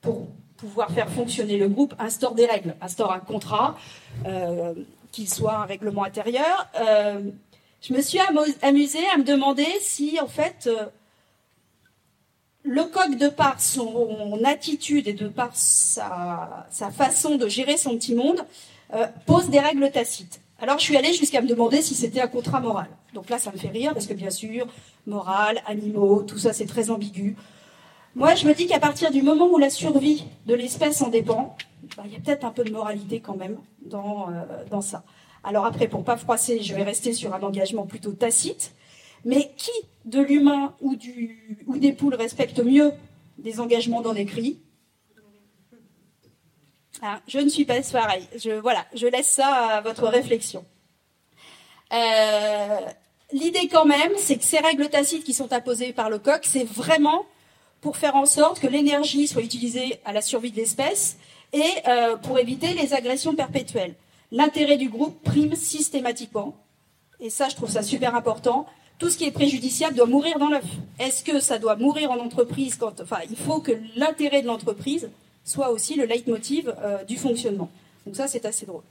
pour 0.00 0.28
pouvoir 0.56 0.90
faire 0.90 1.08
fonctionner 1.10 1.56
le 1.56 1.68
groupe, 1.68 1.94
instaure 1.98 2.34
des 2.34 2.46
règles, 2.46 2.76
instaure 2.80 3.12
un 3.12 3.20
contrat, 3.20 3.76
qu'il 5.12 5.28
soit 5.28 5.56
un 5.56 5.64
règlement 5.64 6.04
intérieur, 6.04 6.68
euh, 6.78 7.20
je 7.80 7.94
me 7.94 8.00
suis 8.00 8.18
amusée 8.62 9.06
à 9.14 9.18
me 9.18 9.24
demander 9.24 9.66
si, 9.80 10.18
en 10.20 10.26
fait, 10.26 10.66
euh, 10.66 10.86
le 12.66 12.84
coq, 12.84 13.16
de 13.16 13.28
par 13.28 13.60
son 13.60 14.40
attitude 14.44 15.06
et 15.08 15.12
de 15.12 15.28
par 15.28 15.50
sa, 15.54 16.66
façon 16.92 17.36
de 17.36 17.48
gérer 17.48 17.76
son 17.76 17.96
petit 17.96 18.14
monde, 18.14 18.44
euh, 18.94 19.06
pose 19.24 19.48
des 19.48 19.60
règles 19.60 19.90
tacites. 19.90 20.40
Alors 20.60 20.78
je 20.78 20.84
suis 20.84 20.96
allée 20.96 21.12
jusqu'à 21.12 21.40
me 21.40 21.46
demander 21.46 21.80
si 21.82 21.94
c'était 21.94 22.20
un 22.20 22.26
contrat 22.26 22.60
moral. 22.60 22.88
Donc 23.14 23.30
là, 23.30 23.38
ça 23.38 23.52
me 23.52 23.56
fait 23.56 23.68
rire 23.68 23.92
parce 23.92 24.06
que 24.06 24.14
bien 24.14 24.30
sûr, 24.30 24.66
moral, 25.06 25.62
animaux, 25.66 26.22
tout 26.22 26.38
ça, 26.38 26.52
c'est 26.52 26.66
très 26.66 26.90
ambigu. 26.90 27.36
Moi, 28.14 28.34
je 28.34 28.46
me 28.46 28.54
dis 28.54 28.66
qu'à 28.66 28.80
partir 28.80 29.10
du 29.10 29.22
moment 29.22 29.46
où 29.46 29.58
la 29.58 29.70
survie 29.70 30.24
de 30.46 30.54
l'espèce 30.54 31.02
en 31.02 31.08
dépend, 31.08 31.56
bah, 31.96 32.02
il 32.06 32.12
y 32.12 32.16
a 32.16 32.20
peut-être 32.20 32.44
un 32.44 32.50
peu 32.50 32.64
de 32.64 32.72
moralité 32.72 33.20
quand 33.20 33.36
même 33.36 33.58
dans, 33.82 34.28
euh, 34.30 34.64
dans 34.70 34.80
ça. 34.80 35.04
Alors 35.44 35.66
après, 35.66 35.86
pour 35.86 36.02
pas 36.02 36.16
froisser, 36.16 36.62
je 36.62 36.74
vais 36.74 36.82
rester 36.82 37.12
sur 37.12 37.34
un 37.34 37.42
engagement 37.42 37.86
plutôt 37.86 38.12
tacite. 38.12 38.72
Mais 39.26 39.50
qui 39.56 39.72
de 40.04 40.20
l'humain 40.20 40.74
ou, 40.80 40.94
des 40.94 41.92
poules 41.92 42.14
respecte 42.14 42.60
mieux 42.60 42.92
des 43.38 43.58
engagements 43.58 44.00
dans 44.00 44.12
l'écrit 44.12 44.60
ah, 47.02 47.20
Je 47.26 47.40
ne 47.40 47.48
suis 47.48 47.64
pas 47.64 47.82
pareil. 47.92 48.24
Je, 48.38 48.52
voilà, 48.52 48.86
je 48.94 49.08
laisse 49.08 49.28
ça 49.28 49.48
à 49.48 49.80
votre 49.80 50.06
réflexion. 50.06 50.64
Euh, 51.92 52.80
l'idée 53.32 53.66
quand 53.66 53.84
même, 53.84 54.12
c'est 54.16 54.36
que 54.36 54.44
ces 54.44 54.60
règles 54.60 54.88
tacites 54.88 55.24
qui 55.24 55.34
sont 55.34 55.52
imposées 55.52 55.92
par 55.92 56.08
le 56.08 56.20
coq, 56.20 56.44
c'est 56.44 56.64
vraiment 56.64 57.26
pour 57.80 57.96
faire 57.96 58.14
en 58.14 58.26
sorte 58.26 58.60
que 58.60 58.68
l'énergie 58.68 59.26
soit 59.26 59.42
utilisée 59.42 60.00
à 60.04 60.12
la 60.12 60.22
survie 60.22 60.52
de 60.52 60.56
l'espèce 60.56 61.18
et 61.52 61.64
euh, 61.88 62.16
pour 62.16 62.38
éviter 62.38 62.74
les 62.74 62.94
agressions 62.94 63.34
perpétuelles. 63.34 63.96
L'intérêt 64.30 64.76
du 64.76 64.88
groupe 64.88 65.20
prime 65.24 65.56
systématiquement, 65.56 66.56
et 67.18 67.28
ça 67.28 67.48
je 67.48 67.56
trouve 67.56 67.70
ça 67.70 67.82
super 67.82 68.14
important. 68.14 68.66
Tout 68.98 69.10
ce 69.10 69.18
qui 69.18 69.24
est 69.24 69.30
préjudiciable 69.30 69.94
doit 69.94 70.06
mourir 70.06 70.38
dans 70.38 70.48
l'œuf. 70.48 70.64
Est-ce 70.98 71.22
que 71.22 71.40
ça 71.40 71.58
doit 71.58 71.76
mourir 71.76 72.10
en 72.10 72.18
entreprise 72.18 72.76
quand, 72.76 73.00
enfin, 73.00 73.18
il 73.28 73.36
faut 73.36 73.60
que 73.60 73.72
l'intérêt 73.94 74.42
de 74.42 74.46
l'entreprise 74.46 75.10
soit 75.44 75.70
aussi 75.70 75.94
le 75.94 76.06
leitmotiv 76.06 76.74
euh, 76.82 77.04
du 77.04 77.16
fonctionnement. 77.16 77.70
Donc 78.06 78.16
ça, 78.16 78.26
c'est 78.26 78.46
assez 78.46 78.66
drôle. 78.66 78.82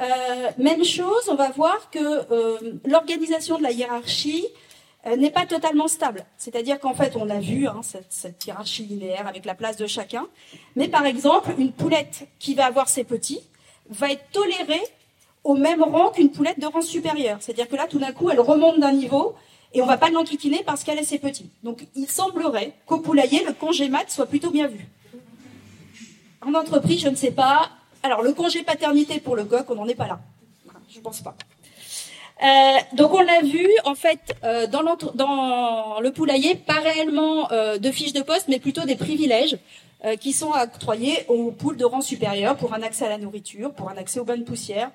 Euh, 0.00 0.50
même 0.58 0.84
chose, 0.84 1.28
on 1.28 1.34
va 1.34 1.50
voir 1.50 1.90
que 1.90 2.88
l'organisation 2.88 3.58
de 3.58 3.62
la 3.62 3.70
hiérarchie 3.70 4.46
euh, 5.06 5.16
n'est 5.16 5.30
pas 5.30 5.46
totalement 5.46 5.88
stable. 5.88 6.24
C'est-à-dire 6.38 6.78
qu'en 6.78 6.94
fait, 6.94 7.16
on 7.16 7.28
a 7.28 7.40
vu 7.40 7.66
hein, 7.66 7.80
cette, 8.08 8.46
hiérarchie 8.46 8.84
linéaire 8.84 9.26
avec 9.26 9.44
la 9.44 9.54
place 9.54 9.76
de 9.76 9.88
chacun. 9.88 10.28
Mais 10.76 10.86
par 10.86 11.06
exemple, 11.06 11.50
une 11.58 11.72
poulette 11.72 12.28
qui 12.38 12.54
va 12.54 12.66
avoir 12.66 12.88
ses 12.88 13.02
petits 13.02 13.40
va 13.90 14.12
être 14.12 14.22
tolérée 14.30 14.82
au 15.44 15.54
même 15.54 15.82
rang 15.82 16.10
qu'une 16.10 16.30
poulette 16.30 16.60
de 16.60 16.66
rang 16.66 16.82
supérieur. 16.82 17.38
C'est-à-dire 17.40 17.68
que 17.68 17.76
là, 17.76 17.86
tout 17.88 17.98
d'un 17.98 18.12
coup, 18.12 18.30
elle 18.30 18.40
remonte 18.40 18.78
d'un 18.78 18.92
niveau 18.92 19.34
et 19.74 19.82
on 19.82 19.86
va 19.86 19.96
pas 19.96 20.10
l'enquiquiner 20.10 20.62
parce 20.64 20.84
qu'elle 20.84 20.98
est 20.98 21.04
ses 21.04 21.18
petits. 21.18 21.50
Donc, 21.62 21.86
il 21.94 22.08
semblerait 22.08 22.74
qu'au 22.86 22.98
poulailler, 22.98 23.44
le 23.44 23.52
congé 23.52 23.88
mat 23.88 24.10
soit 24.10 24.26
plutôt 24.26 24.50
bien 24.50 24.68
vu. 24.68 24.86
En 26.46 26.54
entreprise, 26.54 27.00
je 27.00 27.08
ne 27.08 27.16
sais 27.16 27.30
pas. 27.30 27.70
Alors, 28.02 28.22
le 28.22 28.32
congé 28.32 28.62
paternité 28.62 29.20
pour 29.20 29.36
le 29.36 29.44
coq, 29.44 29.64
on 29.68 29.74
n'en 29.76 29.88
est 29.88 29.94
pas 29.94 30.08
là. 30.08 30.20
Je 30.88 30.98
ne 30.98 31.02
pense 31.02 31.20
pas. 31.20 31.34
Euh, 32.42 32.78
donc 32.94 33.14
on 33.14 33.20
l'a 33.20 33.40
vu 33.40 33.68
en 33.84 33.94
fait 33.94 34.34
euh, 34.42 34.66
dans, 34.66 34.82
dans, 35.14 36.00
le 36.00 36.10
poulailler, 36.10 36.56
pas 36.56 36.80
réellement 36.80 37.52
euh, 37.52 37.78
de 37.78 37.90
fiches 37.92 38.12
de 38.12 38.22
poste, 38.22 38.48
mais 38.48 38.58
plutôt 38.58 38.82
des 38.82 38.96
privilèges 38.96 39.58
qui 40.18 40.32
sont 40.32 40.50
octroyés 40.50 41.24
aux 41.28 41.52
poules 41.52 41.76
de 41.76 41.84
rang 41.84 42.00
supérieur 42.00 42.56
pour 42.56 42.74
un 42.74 42.82
accès 42.82 43.06
à 43.06 43.08
la 43.08 43.18
nourriture, 43.18 43.72
pour 43.72 43.88
un 43.88 43.96
accès 43.96 44.18
aux 44.18 44.24
bonnes 44.24 44.42
poussières, 44.42 44.90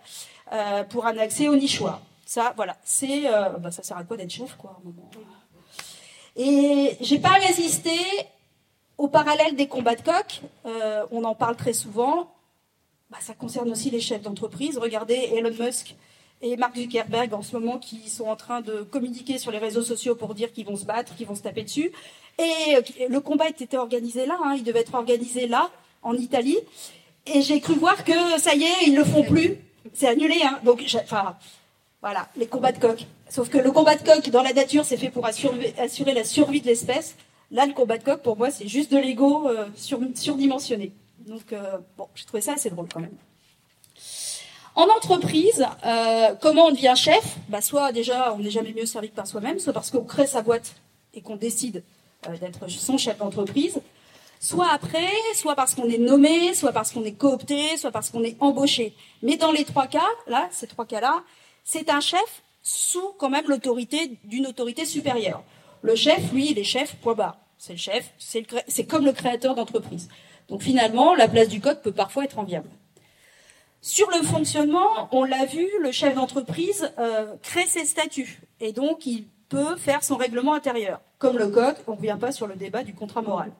pour 0.89 1.05
un 1.05 1.17
accès 1.17 1.47
aux 1.47 1.55
nichoirs. 1.55 2.01
Ça, 2.25 2.53
voilà, 2.55 2.77
c'est, 2.83 3.23
bah, 3.59 3.71
ça 3.71 3.83
sert 3.83 3.97
à 3.97 4.03
quoi 4.03 4.17
d'être 4.17 4.31
chef, 4.31 4.55
quoi, 4.57 4.71
à 4.71 4.79
un 4.81 4.85
moment. 4.85 5.09
Et 6.35 6.97
j'ai 7.01 7.19
pas 7.19 7.33
résisté 7.33 7.91
au 8.97 9.07
parallèle 9.07 9.55
des 9.55 9.67
combats 9.67 9.95
de 9.95 10.01
coq. 10.01 10.41
on 11.11 11.23
en 11.23 11.35
parle 11.35 11.55
très 11.55 11.73
souvent. 11.73 12.29
Bah, 13.09 13.17
ça 13.21 13.33
concerne 13.33 13.71
aussi 13.71 13.89
les 13.89 14.01
chefs 14.01 14.21
d'entreprise. 14.21 14.77
Regardez 14.77 15.31
Elon 15.33 15.53
Musk 15.57 15.95
et 16.41 16.57
Mark 16.57 16.75
Zuckerberg 16.75 17.33
en 17.33 17.41
ce 17.41 17.55
moment 17.55 17.77
qui 17.77 18.09
sont 18.09 18.25
en 18.25 18.35
train 18.35 18.61
de 18.61 18.81
communiquer 18.81 19.37
sur 19.37 19.51
les 19.51 19.57
réseaux 19.57 19.81
sociaux 19.81 20.15
pour 20.15 20.35
dire 20.35 20.51
qu'ils 20.51 20.65
vont 20.65 20.75
se 20.75 20.85
battre, 20.85 21.15
qu'ils 21.15 21.25
vont 21.25 21.35
se 21.35 21.41
taper 21.41 21.63
dessus. 21.63 21.91
Et 22.37 22.75
euh, 22.75 23.07
le 23.09 23.19
combat 23.19 23.47
était 23.47 23.77
organisé 23.77 24.25
là, 24.25 24.37
hein, 24.43 24.55
il 24.57 24.63
devait 24.63 24.81
être 24.81 24.93
organisé 24.93 25.47
là, 25.47 25.69
en 26.03 26.13
Italie. 26.13 26.57
Et 27.25 27.41
j'ai 27.41 27.59
cru 27.59 27.75
voir 27.75 28.03
que 28.03 28.39
ça 28.39 28.53
y 28.55 28.63
est, 28.63 28.87
ils 28.87 28.95
le 28.95 29.03
font 29.03 29.23
plus. 29.23 29.57
C'est 29.93 30.07
annulé, 30.07 30.41
hein. 30.43 30.59
Donc, 30.63 30.83
enfin, 31.03 31.35
voilà, 32.01 32.27
les 32.35 32.47
combats 32.47 32.71
de 32.71 32.79
coq. 32.79 33.05
Sauf 33.29 33.49
que 33.49 33.57
le 33.57 33.71
combat 33.71 33.95
de 33.95 34.03
coq 34.03 34.29
dans 34.29 34.43
la 34.43 34.53
nature, 34.53 34.85
c'est 34.85 34.97
fait 34.97 35.09
pour 35.09 35.25
assurer, 35.25 35.73
la 36.13 36.23
survie 36.23 36.61
de 36.61 36.67
l'espèce. 36.67 37.15
Là, 37.51 37.65
le 37.65 37.73
combat 37.73 37.97
de 37.97 38.03
coq, 38.03 38.21
pour 38.21 38.37
moi, 38.37 38.51
c'est 38.51 38.67
juste 38.67 38.91
de 38.91 38.97
l'ego 38.97 39.47
euh, 39.47 39.65
surdimensionné. 40.15 40.91
Donc, 41.25 41.53
euh, 41.53 41.77
bon, 41.97 42.07
j'ai 42.15 42.25
trouvé 42.25 42.41
ça 42.41 42.53
assez 42.53 42.69
drôle 42.69 42.87
quand 42.93 42.99
même. 42.99 43.15
En 44.75 44.83
entreprise, 44.83 45.65
euh, 45.85 46.35
comment 46.39 46.65
on 46.65 46.71
devient 46.71 46.93
chef? 46.95 47.37
Bah, 47.49 47.61
Soit 47.61 47.91
déjà, 47.91 48.33
on 48.33 48.39
n'est 48.39 48.51
jamais 48.51 48.73
mieux 48.73 48.85
servi 48.85 49.09
que 49.09 49.15
par 49.15 49.25
soi-même, 49.25 49.59
soit 49.59 49.73
parce 49.73 49.89
qu'on 49.89 50.03
crée 50.03 50.27
sa 50.27 50.41
boîte 50.41 50.75
et 51.13 51.21
qu'on 51.21 51.35
décide 51.35 51.83
d'être 52.39 52.67
son 52.69 52.97
chef 52.97 53.17
d'entreprise, 53.17 53.79
soit 54.39 54.69
après, 54.71 55.11
soit 55.35 55.55
parce 55.55 55.75
qu'on 55.75 55.89
est 55.89 55.97
nommé, 55.97 56.53
soit 56.53 56.71
parce 56.71 56.91
qu'on 56.91 57.03
est 57.03 57.13
coopté, 57.13 57.77
soit 57.77 57.91
parce 57.91 58.09
qu'on 58.09 58.23
est 58.23 58.37
embauché. 58.39 58.95
Mais 59.21 59.37
dans 59.37 59.51
les 59.51 59.65
trois 59.65 59.87
cas, 59.87 60.07
là, 60.27 60.47
ces 60.51 60.67
trois 60.67 60.85
cas-là, 60.85 61.23
c'est 61.63 61.89
un 61.89 61.99
chef 61.99 62.43
sous 62.61 63.13
quand 63.17 63.29
même 63.29 63.47
l'autorité 63.47 64.17
d'une 64.23 64.47
autorité 64.47 64.85
supérieure. 64.85 65.43
Le 65.81 65.95
chef, 65.95 66.31
lui, 66.31 66.51
il 66.51 66.59
est 66.59 66.63
chef, 66.63 66.95
point 66.95 67.13
barre. 67.13 67.37
C'est 67.57 67.73
le 67.73 67.79
chef, 67.79 68.13
c'est 68.17 68.85
comme 68.85 69.05
le 69.05 69.13
créateur 69.13 69.55
d'entreprise. 69.55 70.09
Donc 70.47 70.61
finalement, 70.61 71.15
la 71.15 71.27
place 71.27 71.49
du 71.49 71.59
code 71.59 71.81
peut 71.81 71.91
parfois 71.91 72.23
être 72.23 72.39
enviable. 72.39 72.69
Sur 73.81 74.09
le 74.09 74.21
fonctionnement, 74.23 75.07
on 75.11 75.23
l'a 75.23 75.45
vu, 75.45 75.67
le 75.81 75.91
chef 75.91 76.15
d'entreprise 76.15 76.91
euh, 76.99 77.35
crée 77.41 77.65
ses 77.65 77.85
statuts 77.85 78.41
et 78.59 78.73
donc 78.73 79.05
il 79.05 79.27
peut 79.49 79.75
faire 79.77 80.03
son 80.03 80.17
règlement 80.17 80.53
intérieur. 80.53 80.99
Comme 81.19 81.37
le 81.37 81.47
code, 81.47 81.75
on 81.87 81.91
ne 81.91 81.97
revient 81.97 82.17
pas 82.19 82.31
sur 82.31 82.47
le 82.47 82.55
débat 82.55 82.83
du 82.83 82.93
contrat 82.93 83.21
moral. 83.21 83.51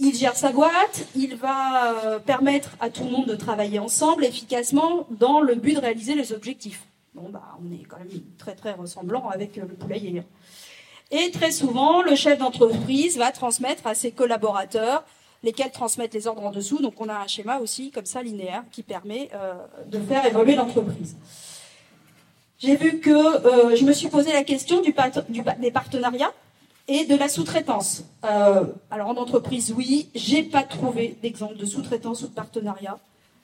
Il 0.00 0.14
gère 0.14 0.36
sa 0.36 0.52
boîte, 0.52 1.06
il 1.16 1.34
va 1.34 1.92
euh, 2.04 2.18
permettre 2.20 2.76
à 2.78 2.88
tout 2.88 3.02
le 3.02 3.10
monde 3.10 3.26
de 3.26 3.34
travailler 3.34 3.80
ensemble 3.80 4.24
efficacement 4.24 5.08
dans 5.10 5.40
le 5.40 5.56
but 5.56 5.74
de 5.74 5.80
réaliser 5.80 6.14
les 6.14 6.32
objectifs. 6.32 6.84
Bon, 7.14 7.28
bah, 7.30 7.42
on 7.60 7.72
est 7.72 7.82
quand 7.82 7.98
même 7.98 8.08
très 8.38 8.54
très 8.54 8.72
ressemblant 8.72 9.28
avec 9.28 9.58
euh, 9.58 9.62
le 9.62 9.74
poulailler. 9.74 10.22
Et 11.10 11.32
très 11.32 11.50
souvent, 11.50 12.02
le 12.02 12.14
chef 12.14 12.38
d'entreprise 12.38 13.18
va 13.18 13.32
transmettre 13.32 13.88
à 13.88 13.94
ses 13.94 14.12
collaborateurs 14.12 15.04
lesquels 15.42 15.72
transmettent 15.72 16.14
les 16.14 16.28
ordres 16.28 16.44
en 16.44 16.52
dessous. 16.52 16.80
Donc 16.80 17.00
on 17.00 17.08
a 17.08 17.16
un 17.16 17.26
schéma 17.26 17.58
aussi 17.58 17.90
comme 17.90 18.06
ça 18.06 18.22
linéaire 18.22 18.62
qui 18.70 18.84
permet 18.84 19.30
euh, 19.34 19.54
de 19.86 19.98
faire 19.98 20.24
évoluer 20.26 20.54
l'entreprise. 20.54 21.16
J'ai 22.60 22.76
vu 22.76 22.98
que 23.00 23.12
je 23.76 23.84
me 23.84 23.92
suis 23.92 24.08
posé 24.08 24.32
la 24.32 24.42
question 24.42 24.80
des 24.80 25.70
partenariats. 25.70 26.32
Et 26.90 27.04
de 27.04 27.14
la 27.14 27.28
sous-traitance. 27.28 28.04
Euh, 28.24 28.64
alors 28.90 29.08
en 29.08 29.16
entreprise, 29.16 29.74
oui, 29.76 30.08
j'ai 30.14 30.42
pas 30.42 30.62
trouvé 30.62 31.18
d'exemple 31.22 31.56
de 31.56 31.66
sous-traitance 31.66 32.22
ou 32.22 32.28
de 32.28 32.32
partenariat 32.32 32.98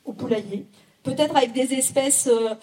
au 0.07 0.15
poulailler. 0.15 0.67
Peut-être 1.03 1.37
avec 1.37 1.53
des 1.53 1.75
espèces. 1.75 2.27
Euh, 2.27 2.55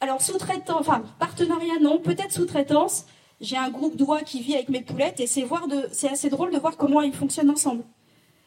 alors 0.00 0.22
sous-traitance, 0.22 0.80
enfin 0.80 1.02
partenariat 1.18 1.78
non, 1.82 1.98
peut-être 1.98 2.32
sous-traitance. 2.32 3.04
J'ai 3.42 3.58
un 3.58 3.68
groupe 3.68 3.96
d'oies 3.96 4.22
qui 4.22 4.40
vit 4.40 4.54
avec 4.54 4.70
mes 4.70 4.80
poulettes 4.80 5.20
et 5.20 5.26
c'est 5.26 5.42
voir 5.42 5.68
de, 5.68 5.86
c'est 5.92 6.08
assez 6.08 6.30
drôle 6.30 6.50
de 6.50 6.58
voir 6.58 6.78
comment 6.78 7.02
ils 7.02 7.12
fonctionnent 7.12 7.50
ensemble. 7.50 7.84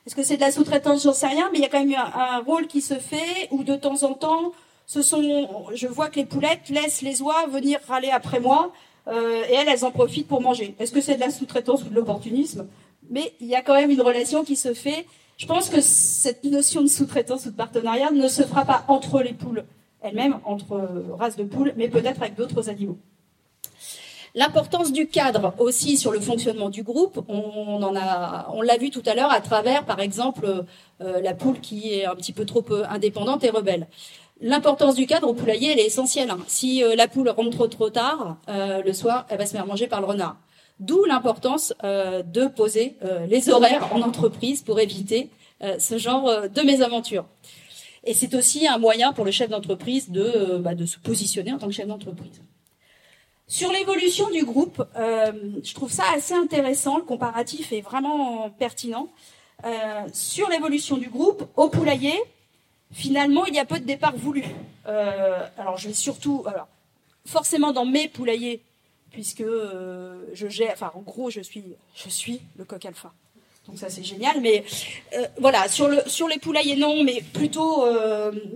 Est-ce 0.07 0.15
que 0.15 0.23
c'est 0.23 0.37
de 0.37 0.41
la 0.41 0.51
sous-traitance? 0.51 1.03
J'en 1.03 1.13
sais 1.13 1.27
rien, 1.27 1.49
mais 1.51 1.59
il 1.59 1.61
y 1.61 1.65
a 1.65 1.69
quand 1.69 1.85
même 1.85 1.93
un, 1.93 2.37
un 2.37 2.39
rôle 2.39 2.65
qui 2.65 2.81
se 2.81 2.95
fait 2.95 3.47
où 3.51 3.63
de 3.63 3.75
temps 3.75 4.01
en 4.01 4.13
temps, 4.13 4.53
ce 4.87 5.03
sont, 5.03 5.21
je 5.73 5.87
vois 5.87 6.09
que 6.09 6.15
les 6.15 6.25
poulettes 6.25 6.69
laissent 6.69 7.01
les 7.03 7.21
oies 7.21 7.45
venir 7.47 7.79
râler 7.87 8.09
après 8.09 8.39
moi, 8.39 8.71
euh, 9.07 9.43
et 9.49 9.53
elles, 9.53 9.67
elles 9.69 9.85
en 9.85 9.91
profitent 9.91 10.27
pour 10.27 10.41
manger. 10.41 10.75
Est-ce 10.79 10.91
que 10.91 11.01
c'est 11.01 11.15
de 11.15 11.19
la 11.19 11.29
sous-traitance 11.29 11.83
ou 11.83 11.89
de 11.89 11.95
l'opportunisme? 11.95 12.67
Mais 13.09 13.33
il 13.39 13.47
y 13.47 13.55
a 13.55 13.61
quand 13.61 13.75
même 13.75 13.91
une 13.91 14.01
relation 14.01 14.43
qui 14.43 14.55
se 14.55 14.73
fait. 14.73 15.05
Je 15.37 15.45
pense 15.45 15.69
que 15.69 15.81
cette 15.81 16.43
notion 16.43 16.81
de 16.81 16.87
sous-traitance 16.87 17.45
ou 17.45 17.51
de 17.51 17.55
partenariat 17.55 18.11
ne 18.11 18.27
se 18.27 18.43
fera 18.43 18.65
pas 18.65 18.85
entre 18.87 19.21
les 19.21 19.33
poules 19.33 19.65
elles-mêmes, 20.01 20.39
entre 20.43 20.89
races 21.17 21.37
de 21.37 21.43
poules, 21.43 21.73
mais 21.77 21.87
peut-être 21.87 22.21
avec 22.21 22.35
d'autres 22.35 22.69
animaux. 22.69 22.97
L'importance 24.35 24.91
du 24.91 25.07
cadre 25.07 25.53
aussi 25.59 25.95
sur 25.95 26.11
le 26.11 26.19
fonctionnement 26.19 26.69
du 26.69 26.81
groupe, 26.81 27.23
on, 27.27 27.79
l'a 27.91 28.77
vu 28.79 28.89
tout 28.89 29.03
à 29.05 29.13
l'heure 29.13 29.31
à 29.31 29.41
travers, 29.41 29.85
par 29.85 29.99
exemple, 29.99 30.65
euh, 31.01 31.21
la 31.21 31.35
poule 31.35 31.59
qui 31.59 31.93
est 31.93 32.05
un 32.05 32.15
petit 32.15 32.33
peu 32.33 32.43
trop 32.43 32.65
euh, 32.71 32.83
indépendante 32.89 33.43
et 33.43 33.51
rebelle. 33.51 33.87
L'importance 34.43 34.95
du 34.95 35.07
cadre 35.07 35.27
au 35.29 35.33
poulailler, 35.33 35.71
elle 35.71 35.79
est 35.79 35.85
essentielle. 35.85 36.29
Hein. 36.29 36.39
Si 36.47 36.83
euh, 36.83 36.95
la 36.95 37.07
poule 37.07 37.29
rentre 37.29 37.65
trop, 37.67 37.89
tard, 37.89 38.37
le 38.47 38.93
soir, 38.93 39.25
elle 39.29 39.37
va 39.39 39.45
se 39.45 39.53
faire 39.53 39.65
manger 39.65 39.87
par 39.87 40.01
le 40.01 40.07
renard. 40.07 40.37
D'où 40.79 41.05
l'importance 41.05 41.73
de 41.81 42.47
poser 42.47 42.97
les 43.29 43.49
horaires 43.49 43.93
en 43.93 44.01
entreprise 44.01 44.63
pour 44.63 44.79
éviter 44.79 45.29
ce 45.79 45.97
genre 45.97 46.29
de 46.49 46.61
mésaventures. 46.61 47.25
Et 48.03 48.13
c'est 48.13 48.33
aussi 48.33 48.67
un 48.67 48.79
moyen 48.79 49.13
pour 49.13 49.23
le 49.23 49.31
chef 49.31 49.49
d'entreprise 49.49 50.09
de, 50.09 50.57
bah, 50.57 50.71
se 50.85 50.97
positionner 50.97 51.53
en 51.53 51.57
tant 51.57 51.67
que 51.67 51.73
chef 51.73 51.87
d'entreprise. 51.87 52.41
Sur 53.47 53.71
l'évolution 53.71 54.29
du 54.29 54.45
groupe, 54.45 54.83
euh, 54.95 55.31
je 55.63 55.73
trouve 55.73 55.91
ça 55.91 56.03
assez 56.15 56.33
intéressant. 56.33 56.97
Le 56.97 57.03
comparatif 57.03 57.71
est 57.71 57.81
vraiment 57.81 58.49
pertinent. 58.49 59.09
Euh, 59.65 59.69
sur 60.11 60.49
l'évolution 60.49 60.97
du 60.97 61.09
groupe, 61.09 61.43
au 61.55 61.69
poulailler, 61.69 62.19
finalement, 62.93 63.45
il 63.45 63.55
y 63.55 63.59
a 63.59 63.65
peu 63.65 63.79
de 63.79 63.85
départs 63.85 64.15
voulus. 64.15 64.45
Euh, 64.87 65.45
alors, 65.57 65.77
je 65.77 65.87
vais 65.87 65.93
surtout, 65.93 66.43
alors, 66.47 66.67
forcément 67.25 67.71
dans 67.71 67.85
mes 67.85 68.07
poulaillers, 68.07 68.61
puisque 69.11 69.43
je 69.43 70.47
gère, 70.47 70.71
enfin, 70.73 70.91
en 70.95 71.01
gros, 71.01 71.29
je 71.29 71.41
suis, 71.41 72.41
le 72.57 72.65
coq 72.65 72.85
alpha. 72.85 73.11
Donc 73.67 73.77
ça 73.77 73.89
c'est 73.89 74.03
génial, 74.03 74.41
mais 74.41 74.65
voilà 75.37 75.69
sur 75.69 75.87
le 75.87 76.01
sur 76.05 76.27
les 76.27 76.37
poulaillers 76.37 76.75
non, 76.75 77.01
mais 77.05 77.23
plutôt 77.31 77.85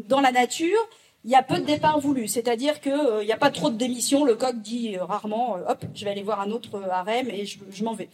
dans 0.09 0.19
la 0.19 0.33
nature 0.33 0.89
il 1.27 1.31
y 1.31 1.35
a 1.35 1.43
peu 1.43 1.59
de 1.59 1.65
départs 1.65 1.99
voulus, 1.99 2.29
c'est-à-dire 2.29 2.79
qu'il 2.79 2.93
euh, 2.93 3.21
n'y 3.21 3.33
a 3.33 3.37
pas 3.37 3.51
trop 3.51 3.69
de 3.69 3.75
démissions. 3.75 4.23
Le 4.23 4.35
coq 4.35 4.55
dit 4.61 4.95
euh, 4.95 5.03
rarement, 5.03 5.57
euh, 5.57 5.71
hop, 5.71 5.83
je 5.93 6.05
vais 6.05 6.11
aller 6.11 6.23
voir 6.23 6.39
un 6.39 6.51
autre 6.51 6.81
harem 6.89 7.29
et 7.29 7.45
je, 7.45 7.83
m'en 7.83 7.93
vais. 7.93 8.07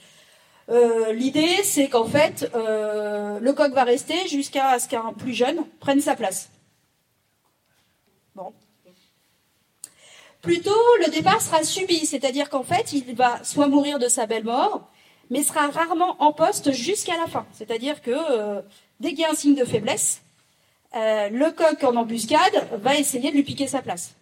L'idée, 0.69 1.63
c'est 1.63 1.89
qu'en 1.89 2.05
fait, 2.05 2.49
le 2.53 3.51
coq 3.51 3.73
va 3.73 3.83
rester 3.83 4.27
jusqu'à 4.27 4.79
ce 4.79 4.87
qu'un 4.87 5.13
plus 5.13 5.33
jeune 5.33 5.63
prenne 5.79 6.01
sa 6.01 6.15
place. 6.15 6.49
Bon. 8.35 8.53
Plutôt, 10.41 10.71
le 10.99 11.11
départ 11.11 11.41
sera 11.41 11.63
subi, 11.63 12.05
c'est-à-dire 12.05 12.49
qu'en 12.49 12.63
fait, 12.63 12.93
il 12.93 13.15
va 13.15 13.43
soit 13.43 13.67
mourir 13.67 13.99
de 13.99 14.07
sa 14.07 14.25
belle 14.25 14.43
mort, 14.45 14.89
mais 15.29 15.43
sera 15.43 15.67
rarement 15.67 16.21
en 16.21 16.33
poste 16.33 16.71
jusqu'à 16.71 17.17
la 17.17 17.27
fin. 17.27 17.45
C'est-à-dire 17.53 18.01
que 18.01 18.61
dès 18.99 19.09
qu'il 19.09 19.19
y 19.19 19.25
a 19.25 19.31
un 19.31 19.35
signe 19.35 19.55
de 19.55 19.65
faiblesse, 19.65 20.21
euh, 20.95 21.29
le 21.29 21.51
coq 21.51 21.83
en 21.83 21.95
embuscade 21.95 22.67
va 22.73 22.95
essayer 22.95 23.31
de 23.31 23.35
lui 23.35 23.43
piquer 23.43 23.67
sa 23.67 23.81
place. 23.81 24.13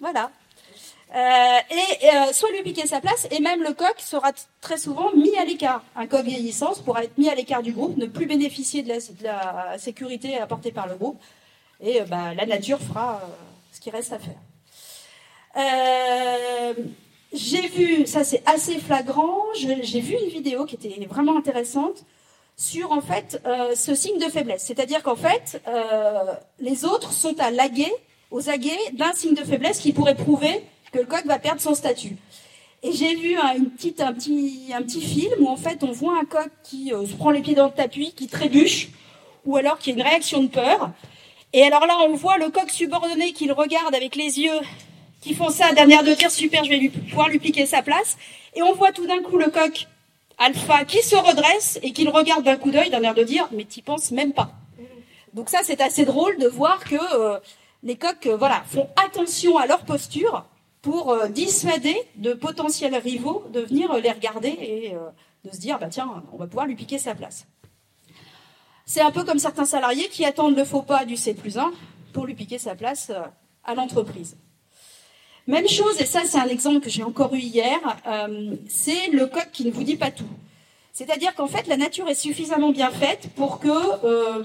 Voilà. 0.00 0.30
Euh, 1.14 1.58
et 1.70 2.08
euh, 2.08 2.32
soit 2.32 2.50
lui 2.50 2.62
piquer 2.62 2.86
sa 2.86 3.00
place, 3.00 3.28
et 3.30 3.38
même 3.38 3.62
le 3.62 3.72
coq 3.72 3.94
sera 3.98 4.32
très 4.60 4.78
souvent 4.78 5.12
mis 5.14 5.36
à 5.36 5.44
l'écart. 5.44 5.84
Un 5.94 6.06
coq 6.06 6.24
vieillissant 6.24 6.72
pourra 6.84 7.04
être 7.04 7.16
mis 7.18 7.28
à 7.28 7.34
l'écart 7.34 7.62
du 7.62 7.72
groupe, 7.72 7.96
ne 7.96 8.06
plus 8.06 8.26
bénéficier 8.26 8.82
de 8.82 8.92
la, 9.22 9.78
sécurité 9.78 10.38
apportée 10.38 10.72
par 10.72 10.88
le 10.88 10.96
groupe, 10.96 11.20
et 11.80 12.00
bah, 12.02 12.34
la 12.34 12.46
nature 12.46 12.80
fera 12.80 13.20
ce 13.72 13.80
qui 13.80 13.90
reste 13.90 14.12
à 14.12 14.18
faire. 14.18 14.40
j'ai 17.32 17.68
vu, 17.68 18.06
ça 18.06 18.24
c'est 18.24 18.42
assez 18.46 18.78
flagrant, 18.78 19.40
j'ai 19.54 20.00
vu 20.00 20.16
une 20.20 20.30
vidéo 20.30 20.64
qui 20.64 20.74
était 20.74 21.06
vraiment 21.06 21.36
intéressante 21.36 22.04
sur 22.56 22.92
en 22.92 23.00
fait 23.00 23.40
euh, 23.46 23.74
ce 23.74 23.94
signe 23.94 24.18
de 24.18 24.30
faiblesse. 24.30 24.64
C'est-à-dire 24.64 25.02
qu'en 25.02 25.16
fait, 25.16 25.62
euh, 25.66 26.34
les 26.60 26.84
autres 26.84 27.12
sont 27.12 27.38
à 27.40 27.50
laguer, 27.50 27.92
aux 28.30 28.48
aguets 28.48 28.78
d'un 28.92 29.12
signe 29.12 29.34
de 29.34 29.44
faiblesse 29.44 29.78
qui 29.78 29.92
pourrait 29.92 30.16
prouver 30.16 30.64
que 30.94 31.00
le 31.00 31.06
coq 31.06 31.26
va 31.26 31.40
perdre 31.40 31.60
son 31.60 31.74
statut. 31.74 32.16
Et 32.84 32.92
j'ai 32.92 33.14
vu 33.16 33.36
un, 33.36 33.54
une 33.56 33.70
petite, 33.70 34.00
un, 34.00 34.12
petit, 34.12 34.70
un 34.72 34.82
petit 34.82 35.00
film 35.00 35.32
où 35.40 35.48
en 35.48 35.56
fait 35.56 35.82
on 35.82 35.90
voit 35.90 36.18
un 36.18 36.24
coq 36.24 36.50
qui 36.62 36.92
euh, 36.92 37.04
se 37.04 37.14
prend 37.14 37.30
les 37.30 37.40
pieds 37.40 37.54
dans 37.54 37.66
le 37.66 37.72
tapis, 37.72 38.12
qui 38.14 38.28
trébuche, 38.28 38.90
ou 39.44 39.56
alors 39.56 39.78
qui 39.78 39.90
a 39.90 39.94
une 39.94 40.02
réaction 40.02 40.42
de 40.42 40.48
peur. 40.48 40.90
Et 41.52 41.62
alors 41.64 41.86
là, 41.86 41.96
on 42.08 42.14
voit 42.14 42.38
le 42.38 42.50
coq 42.50 42.70
subordonné 42.70 43.32
qui 43.32 43.46
le 43.46 43.54
regarde 43.54 43.94
avec 43.94 44.14
les 44.14 44.38
yeux 44.38 44.60
qui 45.20 45.34
font 45.34 45.48
ça, 45.48 45.72
dernière 45.72 46.04
de 46.04 46.12
dire 46.12 46.30
super, 46.30 46.64
je 46.64 46.70
vais 46.70 46.88
pouvoir 46.90 47.28
lui 47.28 47.38
piquer 47.38 47.66
sa 47.66 47.82
place. 47.82 48.16
Et 48.54 48.62
on 48.62 48.74
voit 48.74 48.92
tout 48.92 49.06
d'un 49.06 49.22
coup 49.22 49.38
le 49.38 49.50
coq 49.50 49.88
alpha 50.38 50.84
qui 50.84 51.02
se 51.02 51.16
redresse 51.16 51.80
et 51.82 51.92
qui 51.92 52.04
le 52.04 52.10
regarde 52.10 52.44
d'un 52.44 52.56
coup 52.56 52.70
d'œil 52.70 52.90
d'un 52.90 53.02
air 53.02 53.14
de 53.14 53.22
dire 53.22 53.48
mais 53.52 53.64
t'y 53.64 53.82
penses 53.82 54.10
même 54.10 54.32
pas. 54.32 54.52
Donc 55.32 55.48
ça 55.48 55.60
c'est 55.64 55.80
assez 55.80 56.04
drôle 56.04 56.36
de 56.38 56.46
voir 56.46 56.84
que 56.84 56.96
euh, 56.96 57.38
les 57.82 57.96
coqs 57.96 58.26
euh, 58.26 58.36
voilà 58.36 58.62
font 58.66 58.88
attention 58.96 59.56
à 59.58 59.66
leur 59.66 59.84
posture 59.84 60.44
pour 60.84 61.10
euh, 61.10 61.28
dissuader 61.28 61.96
de 62.16 62.32
potentiels 62.34 62.94
rivaux 62.94 63.44
de 63.52 63.60
venir 63.60 63.92
les 63.94 64.12
regarder 64.12 64.50
et 64.50 64.94
de 65.44 65.50
se 65.50 65.58
dire 65.58 65.78
bah 65.80 65.88
tiens 65.90 66.22
on 66.32 66.36
va 66.36 66.46
pouvoir 66.46 66.66
lui 66.66 66.76
piquer 66.76 66.98
sa 66.98 67.14
place. 67.14 67.46
C'est 68.86 69.00
un 69.00 69.10
peu 69.10 69.24
comme 69.24 69.38
certains 69.38 69.64
salariés 69.64 70.08
qui 70.08 70.24
attendent 70.24 70.56
le 70.56 70.64
faux 70.64 70.82
pas 70.82 71.04
du 71.04 71.16
C 71.16 71.34
plus 71.34 71.58
1 71.58 71.72
pour 72.12 72.26
lui 72.26 72.34
piquer 72.34 72.58
sa 72.58 72.74
place 72.74 73.10
à 73.64 73.74
l'entreprise. 73.74 74.36
Même 75.46 75.68
chose, 75.68 76.00
et 76.00 76.06
ça 76.06 76.22
c'est 76.24 76.38
un 76.38 76.48
exemple 76.48 76.80
que 76.80 76.88
j'ai 76.88 77.02
encore 77.02 77.34
eu 77.34 77.38
hier, 77.38 77.78
euh, 78.06 78.56
c'est 78.68 79.08
le 79.08 79.26
coq 79.26 79.48
qui 79.52 79.64
ne 79.66 79.70
vous 79.70 79.84
dit 79.84 79.96
pas 79.96 80.10
tout. 80.10 80.28
C'est-à-dire 80.92 81.34
qu'en 81.34 81.48
fait, 81.48 81.66
la 81.66 81.76
nature 81.76 82.08
est 82.08 82.14
suffisamment 82.14 82.70
bien 82.70 82.90
faite 82.90 83.28
pour 83.34 83.58
que 83.58 83.68
euh, 83.68 84.44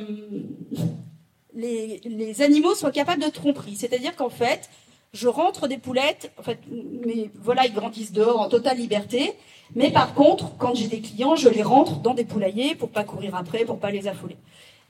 les, 1.54 2.02
les, 2.04 2.42
animaux 2.42 2.74
soient 2.74 2.92
capables 2.92 3.22
de 3.22 3.30
tromperie. 3.30 3.76
C'est-à-dire 3.76 4.16
qu'en 4.16 4.32
fait, 4.32 4.68
je 5.14 5.28
rentre 5.28 5.68
des 5.68 5.78
poulettes, 5.78 6.32
en 6.38 6.44
fait, 6.44 6.60
mes 6.70 7.32
volailles 7.36 7.72
grandissent 7.72 8.12
dehors 8.12 8.40
en 8.40 8.50
totale 8.50 8.78
liberté, 8.78 9.34
mais 9.76 9.92
par 9.92 10.14
contre, 10.14 10.56
quand 10.58 10.76
j'ai 10.76 10.88
des 10.88 11.02
clients, 11.02 11.36
je 11.36 11.50
les 11.50 11.64
rentre 11.64 12.00
dans 12.00 12.14
des 12.14 12.26
poulaillers 12.26 12.76
pour 12.76 12.90
pas 12.90 13.04
courir 13.04 13.36
après, 13.36 13.66
pour 13.66 13.80
pas 13.80 13.92
les 13.92 14.08
affoler. 14.08 14.38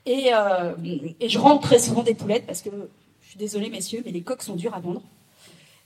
Et, 0.06 0.30
euh, 0.32 0.74
je 1.26 1.38
rentre 1.38 1.62
très 1.62 1.78
souvent 1.78 2.02
des 2.02 2.14
poulettes 2.14 2.46
parce 2.46 2.62
que, 2.62 2.70
je 3.22 3.28
suis 3.28 3.38
désolée 3.38 3.70
messieurs, 3.70 4.02
mais 4.04 4.10
les 4.10 4.22
coqs 4.22 4.42
sont 4.42 4.56
durs 4.56 4.74
à 4.74 4.80
vendre. 4.80 5.02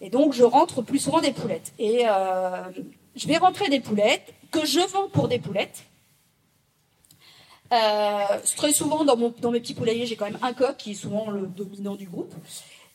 Et 0.01 0.11
donc, 0.11 0.33
je 0.33 0.45
rentre 0.45 0.83
plus 0.83 0.99
souvent 0.99 1.21
des 1.21 1.33
poulettes. 1.33 1.73
Et 1.79 2.03
euh, 2.07 2.63
je 3.17 3.29
vais 3.29 3.37
rentrer 3.37 3.69
des 3.69 3.81
poulettes 3.81 4.33
que 4.51 4.65
je 4.65 4.81
vends 4.81 5.09
pour 5.13 5.29
des 5.29 5.39
poulettes. 5.39 5.85
Euh, 7.73 8.41
très 8.57 8.73
souvent, 8.73 9.05
dans, 9.05 9.17
dans 9.17 9.51
mes 9.51 9.61
petits 9.61 9.75
poulaillers, 9.75 10.07
j'ai 10.07 10.17
quand 10.17 10.27
même 10.27 10.39
un 10.43 10.53
coq 10.53 10.77
qui 10.77 10.93
est 10.93 10.95
souvent 10.95 11.31
le 11.31 11.47
dominant 11.47 11.97
du 11.97 12.07
groupe. 12.07 12.33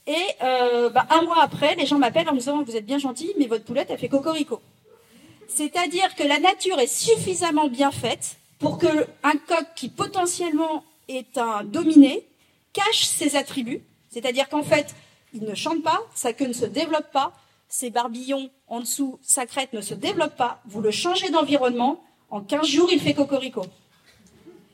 Et 0.10 0.26
euh, 0.42 0.90
bah, 0.90 1.06
un 1.12 1.22
mois 1.22 1.44
après, 1.44 1.76
les 1.76 1.86
gens 1.86 2.00
m'appellent 2.00 2.28
en 2.28 2.34
me 2.34 2.40
disant 2.40 2.64
Vous 2.64 2.76
êtes 2.76 2.86
bien 2.86 2.98
gentil, 2.98 3.32
mais 3.38 3.46
votre 3.46 3.64
poulette, 3.64 3.92
elle 3.92 4.00
fait 4.00 4.10
cocorico. 4.10 4.60
C'est-à-dire 5.48 6.16
que 6.16 6.24
la 6.24 6.40
nature 6.40 6.80
est 6.80 6.88
suffisamment 6.88 7.68
bien 7.68 7.92
faite 7.92 8.38
pour 8.58 8.80
que 8.80 8.88
un 9.24 9.34
coq 9.34 9.66
qui 9.76 9.88
potentiellement 9.88 10.84
est 11.08 11.38
un 11.38 11.64
dominé 11.64 12.26
cache 12.74 13.06
ses 13.06 13.36
attributs. 13.36 13.84
C'est-à-dire 14.10 14.50
qu'en 14.50 14.64
fait, 14.64 14.96
il 15.34 15.44
ne 15.44 15.54
chante 15.54 15.84
pas, 15.84 16.00
sa 16.16 16.34
queue 16.34 16.48
ne 16.48 16.54
se 16.54 16.66
développe 16.66 17.12
pas, 17.12 17.32
ses 17.68 17.92
barbillons 17.92 18.50
en 18.68 18.80
dessous, 18.80 19.20
sa 19.22 19.46
crête 19.46 19.74
ne 19.74 19.82
se 19.82 19.94
développe 19.94 20.36
pas. 20.36 20.60
Vous 20.66 20.82
le 20.82 20.90
changez 20.90 21.30
d'environnement, 21.30 22.04
en 22.32 22.42
15 22.42 22.66
jours, 22.66 22.90
il 22.92 23.00
fait 23.00 23.14
cocorico. 23.14 23.64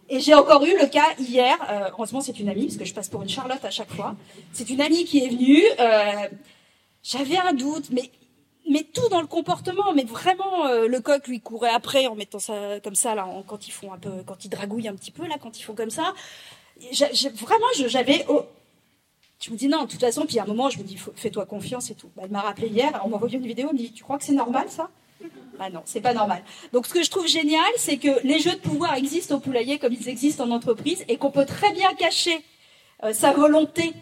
Et 0.07 0.19
j'ai 0.19 0.35
encore 0.35 0.63
eu 0.63 0.77
le 0.77 0.85
cas 0.87 1.15
hier, 1.17 1.57
euh, 1.69 1.89
heureusement 1.91 2.21
c'est 2.21 2.39
une 2.39 2.47
amie, 2.49 2.65
parce 2.65 2.77
que 2.77 2.85
je 2.85 2.93
passe 2.93 3.09
pour 3.09 3.23
une 3.23 3.29
Charlotte 3.29 3.63
à 3.63 3.71
chaque 3.71 3.91
fois. 3.91 4.15
C'est 4.53 4.69
une 4.69 4.81
amie 4.81 5.03
qui 5.05 5.23
est 5.23 5.29
venue, 5.29 5.63
euh, 5.79 6.27
j'avais 7.01 7.37
un 7.37 7.53
doute, 7.53 7.89
mais, 7.89 8.11
mais 8.69 8.83
tout 8.83 9.09
dans 9.09 9.21
le 9.21 9.27
comportement, 9.27 9.93
mais 9.95 10.03
vraiment 10.03 10.67
euh, 10.67 10.87
le 10.87 10.99
coq 10.99 11.27
lui 11.27 11.41
courait 11.41 11.71
après 11.71 12.05
en 12.05 12.13
mettant 12.13 12.37
ça 12.37 12.79
comme 12.83 12.93
ça, 12.93 13.15
là, 13.15 13.27
quand 13.47 13.67
ils 13.67 13.71
font 13.71 13.93
un 13.93 13.97
peu, 13.97 14.11
quand 14.27 14.45
ils 14.45 14.49
dragouillent 14.49 14.87
un 14.87 14.95
petit 14.95 15.11
peu, 15.11 15.25
là, 15.25 15.37
quand 15.41 15.57
ils 15.57 15.63
font 15.63 15.73
comme 15.73 15.89
ça. 15.89 16.13
vraiment, 17.41 17.65
j'avais 17.87 18.27
Je 19.39 19.49
me 19.49 19.57
dis 19.57 19.67
non, 19.67 19.83
de 19.83 19.87
toute 19.87 20.01
façon, 20.01 20.27
puis 20.27 20.37
à 20.37 20.43
un 20.43 20.47
moment, 20.47 20.69
je 20.69 20.77
me 20.77 20.83
dis, 20.83 20.99
fais-toi 21.15 21.47
confiance 21.47 21.89
et 21.89 21.95
tout. 21.95 22.11
Bah, 22.15 22.23
elle 22.25 22.31
m'a 22.31 22.41
rappelé 22.41 22.67
hier, 22.67 23.01
on 23.03 23.09
m'a 23.09 23.15
envoyé 23.15 23.37
une 23.37 23.47
vidéo, 23.47 23.69
elle 23.71 23.75
me 23.75 23.79
dit, 23.79 23.91
tu 23.91 24.03
crois 24.03 24.19
que 24.19 24.23
c'est 24.23 24.33
normal 24.33 24.69
ça? 24.69 24.89
Bah 25.57 25.70
non, 25.70 25.82
c'est 25.86 26.01
pas 26.01 26.13
normal. 26.13 26.43
Donc 26.74 26.86
ce 26.86 26.93
que 26.93 27.03
je 27.03 27.09
trouve 27.09 27.28
génial, 27.28 27.61
c'est 27.78 27.97
que 27.97 28.26
les 28.26 28.39
jeux 28.39 28.51
de 28.51 28.59
pouvoir 28.59 28.95
existent 28.95 29.36
au 29.36 29.39
poulailler 29.39 29.80
comme 29.80 29.93
ils 29.93 30.09
existent 30.09 30.43
en 30.45 30.51
entreprise 30.51 31.05
et 31.07 31.18
qu'on 31.18 31.32
peut 31.32 31.45
très 31.45 31.72
bien 31.74 31.93
cacher 31.93 32.43
euh, 33.03 33.13
sa 33.13 33.32
volonté 33.32 33.93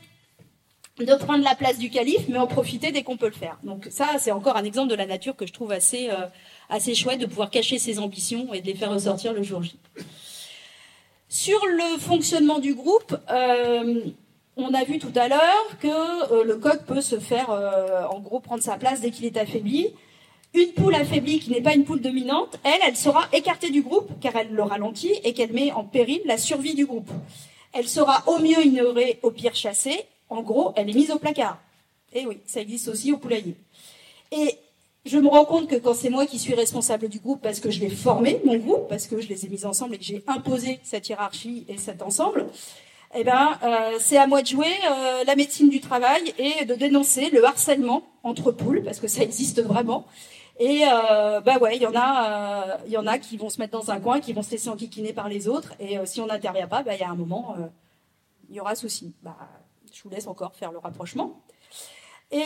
de 1.00 1.16
prendre 1.16 1.44
la 1.44 1.56
place 1.56 1.80
du 1.80 1.90
calife, 1.90 2.28
mais 2.28 2.38
en 2.38 2.48
profiter 2.48 2.92
dès 2.92 3.04
qu'on 3.04 3.18
peut 3.18 3.28
le 3.28 3.34
faire. 3.34 3.58
Donc 3.64 3.88
ça, 3.90 4.10
c'est 4.20 4.32
encore 4.32 4.58
un 4.58 4.64
exemple 4.64 4.90
de 4.90 4.96
la 4.96 5.06
nature 5.08 5.36
que 5.36 5.48
je 5.48 5.54
trouve 5.54 5.72
assez, 5.72 6.10
euh, 6.10 6.28
assez 6.70 6.94
chouette 6.94 7.20
de 7.20 7.26
pouvoir 7.26 7.50
cacher 7.50 7.80
ses 7.80 8.00
ambitions 8.00 8.54
et 8.54 8.62
de 8.62 8.68
les 8.68 8.76
faire 8.76 8.92
ressortir 8.92 9.34
le 9.34 9.44
jour 9.44 9.64
J. 9.64 9.78
Sur 11.30 11.60
le 11.66 11.98
fonctionnement 12.00 12.60
du 12.60 12.76
groupe, 12.76 13.16
euh, 13.32 14.02
on 14.56 14.72
a 14.74 14.84
vu 14.84 15.00
tout 15.00 15.14
à 15.16 15.28
l'heure 15.28 15.78
que 15.80 16.44
le 16.44 16.58
coq 16.58 16.84
peut 16.86 17.02
se 17.02 17.20
faire, 17.20 17.50
en 17.50 18.20
gros, 18.20 18.40
prendre 18.40 18.62
sa 18.62 18.78
place 18.78 19.02
dès 19.02 19.10
qu'il 19.10 19.26
est 19.26 19.36
affaibli. 19.36 19.96
Une 20.54 20.72
poule 20.74 20.94
affaiblie 20.94 21.40
qui 21.40 21.50
n'est 21.50 21.62
pas 21.62 21.74
une 21.74 21.84
poule 21.84 22.02
dominante, 22.02 22.60
elle, 22.64 22.80
elle 22.88 22.96
sera 22.96 23.28
écartée 23.34 23.72
du 23.72 23.82
groupe 23.82 24.10
car 24.22 24.36
elle 24.36 24.52
le 24.52 24.62
ralentit 24.62 25.14
et 25.24 25.34
qu'elle 25.34 25.52
met 25.52 25.72
en 25.72 25.84
péril 25.84 26.22
la 26.26 26.38
survie 26.38 26.76
du 26.76 26.86
groupe. 26.86 27.10
Elle 27.74 27.88
sera 27.88 28.24
au 28.28 28.38
mieux 28.38 28.64
ignorée, 28.64 29.20
au 29.24 29.32
pire 29.32 29.56
chassée. 29.56 30.00
En 30.30 30.44
gros, 30.44 30.74
elle 30.76 30.90
est 30.90 30.94
mise 30.94 31.10
au 31.10 31.18
placard. 31.18 31.60
Et 32.14 32.22
eh 32.22 32.28
oui, 32.28 32.38
ça 32.46 32.62
existe 32.62 32.88
aussi 32.88 33.12
au 33.12 33.18
poulailler. 33.18 33.56
Et 34.32 34.56
je 35.06 35.18
me 35.18 35.28
rends 35.28 35.46
compte 35.46 35.68
que 35.68 35.76
quand 35.76 35.96
c'est 35.96 36.12
moi 36.12 36.28
qui 36.28 36.38
suis 36.38 36.54
responsable 36.54 37.10
du 37.10 37.20
groupe, 37.20 37.42
parce 37.42 37.60
que 37.60 37.72
je 37.72 37.80
l'ai 37.80 37.90
formé, 37.90 38.40
mon 38.46 38.58
groupe, 38.58 38.88
parce 38.88 39.08
que 39.08 39.20
je 39.20 39.28
les 39.28 39.46
ai 39.46 39.50
mis 39.50 39.66
ensemble 39.66 39.96
et 39.96 39.98
que 39.98 40.04
j'ai 40.04 40.24
imposé 40.28 40.80
cette 40.84 41.10
hiérarchie 41.10 41.66
et 41.68 41.80
cet 41.80 42.04
ensemble, 42.04 42.46
eh 43.16 43.24
ben, 43.24 43.58
euh, 43.64 43.98
c'est 44.00 44.18
à 44.18 44.28
moi 44.28 44.42
de 44.42 44.48
jouer 44.48 44.68
euh, 44.90 45.24
la 45.26 45.36
médecine 45.36 45.70
du 45.70 45.82
travail 45.82 46.34
et 46.38 46.66
de 46.66 46.74
dénoncer 46.74 47.30
le 47.32 47.44
harcèlement 47.44 48.04
entre 48.24 48.52
poules, 48.52 48.84
parce 48.84 49.00
que 49.00 49.08
ça 49.08 49.24
existe 49.24 49.62
vraiment, 49.62 50.06
et 50.60 50.84
euh, 50.86 51.42
bah 51.42 51.58
ouais, 51.58 51.78
il 51.78 51.82
y 51.82 51.88
en 51.88 51.96
a, 51.96 52.74
euh, 52.74 52.78
il 52.86 52.92
y 52.92 52.98
en 52.98 53.08
a 53.08 53.18
qui 53.18 53.38
vont 53.38 53.50
se 53.50 53.60
mettre 53.60 53.78
dans 53.78 53.90
un 53.90 54.00
coin, 54.00 54.20
qui 54.20 54.34
vont 54.34 54.44
se 54.44 54.52
laisser 54.52 54.70
enquiquiner 54.70 55.12
par 55.12 55.28
les 55.28 55.48
autres. 55.48 55.74
Et 55.80 55.98
euh, 55.98 56.06
si 56.06 56.22
on 56.22 56.28
n'intervient 56.28 56.68
pas, 56.68 56.84
bah 56.84 56.94
il 56.94 57.00
y 57.00 57.04
a 57.04 57.10
un 57.10 57.16
moment, 57.16 57.56
il 58.50 58.56
y 58.56 58.60
aura 58.60 58.76
souci. 58.76 59.14
Bah, 59.24 59.36
je 59.92 60.04
vous 60.04 60.10
laisse 60.10 60.28
encore 60.28 60.56
faire 60.56 60.72
le 60.72 60.78
rapprochement. 60.78 61.42
Et 62.32 62.44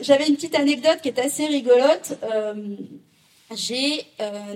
j'avais 0.00 0.28
une 0.28 0.36
petite 0.36 0.54
anecdote 0.54 1.00
qui 1.02 1.08
est 1.08 1.18
assez 1.18 1.46
rigolote. 1.46 2.16
J'ai 3.52 4.04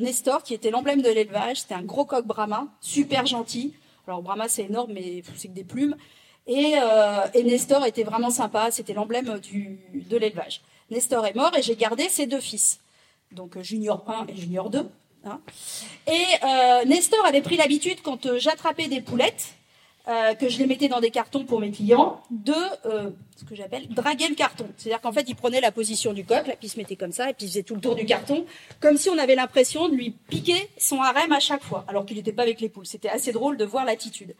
Nestor 0.00 0.44
qui 0.44 0.54
était 0.54 0.70
l'emblème 0.70 1.02
de 1.02 1.08
l'élevage. 1.08 1.62
C'était 1.62 1.74
un 1.74 1.82
gros 1.82 2.04
coq 2.04 2.24
Brahma, 2.24 2.68
super 2.80 3.26
gentil. 3.26 3.74
Alors 4.06 4.22
Brahma 4.22 4.46
c'est 4.46 4.62
énorme, 4.62 4.92
mais 4.92 5.24
c'est 5.34 5.48
que 5.48 5.52
des 5.52 5.64
plumes. 5.64 5.96
Et, 6.46 6.74
et 7.34 7.42
Nestor 7.42 7.84
était 7.86 8.04
vraiment 8.04 8.30
sympa. 8.30 8.70
C'était 8.70 8.94
l'emblème 8.94 9.40
de 9.92 10.16
l'élevage. 10.16 10.62
Nestor 10.92 11.26
est 11.26 11.34
mort 11.34 11.52
et 11.56 11.62
j'ai 11.62 11.74
gardé 11.74 12.08
ses 12.08 12.26
deux 12.26 12.40
fils, 12.40 12.78
donc 13.32 13.56
euh, 13.56 13.62
Junior 13.62 14.04
1 14.06 14.26
et 14.28 14.36
Junior 14.36 14.70
2. 14.70 14.86
Hein. 15.24 15.40
Et 16.06 16.24
euh, 16.44 16.84
Nestor 16.84 17.24
avait 17.24 17.40
pris 17.40 17.56
l'habitude, 17.56 18.02
quand 18.02 18.26
euh, 18.26 18.38
j'attrapais 18.38 18.88
des 18.88 19.00
poulettes, 19.00 19.54
que 20.40 20.48
je 20.48 20.58
les 20.58 20.66
mettais 20.66 20.88
dans 20.88 20.98
des 20.98 21.12
cartons 21.12 21.44
pour 21.44 21.60
mes 21.60 21.70
clients, 21.70 22.20
de 22.32 22.52
ce 23.36 23.44
que 23.44 23.54
j'appelle 23.54 23.86
draguer 23.88 24.26
le 24.26 24.34
carton. 24.34 24.66
C'est-à-dire 24.76 25.00
qu'en 25.00 25.12
fait, 25.12 25.26
il 25.28 25.36
prenait 25.36 25.60
la 25.60 25.70
position 25.70 26.12
du 26.12 26.24
coq, 26.24 26.42
puis 26.42 26.56
il 26.62 26.68
se 26.68 26.76
mettait 26.76 26.96
comme 26.96 27.12
ça, 27.12 27.30
et 27.30 27.34
puis 27.34 27.46
il 27.46 27.48
faisait 27.50 27.62
tout 27.62 27.76
le 27.76 27.80
tour 27.80 27.94
du 27.94 28.04
carton, 28.04 28.44
comme 28.80 28.96
si 28.96 29.10
on 29.10 29.16
avait 29.16 29.36
l'impression 29.36 29.88
de 29.88 29.94
lui 29.94 30.10
piquer 30.10 30.68
son 30.76 31.00
harem 31.00 31.30
à 31.30 31.38
chaque 31.38 31.62
fois, 31.62 31.84
alors 31.86 32.04
qu'il 32.04 32.16
n'était 32.16 32.32
pas 32.32 32.42
avec 32.42 32.60
les 32.60 32.68
poules. 32.68 32.84
C'était 32.84 33.10
assez 33.10 33.30
drôle 33.30 33.56
de 33.56 33.64
voir 33.64 33.84
l'attitude. 33.84 34.34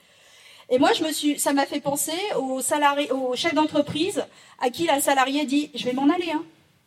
Et 0.72 0.78
moi, 0.78 0.90
me 1.02 1.36
ça 1.36 1.52
m'a 1.52 1.66
fait 1.66 1.80
penser 1.80 2.18
aux 2.38 2.62
salariés, 2.62 3.12
aux 3.12 3.36
chefs 3.36 3.52
d'entreprise 3.52 4.24
à 4.58 4.70
qui 4.70 4.86
la 4.86 5.02
salariée 5.02 5.44
dit, 5.44 5.70
je 5.74 5.84
vais 5.84 5.92
m'en 5.92 6.08
aller, 6.08 6.30
hein. 6.32 6.42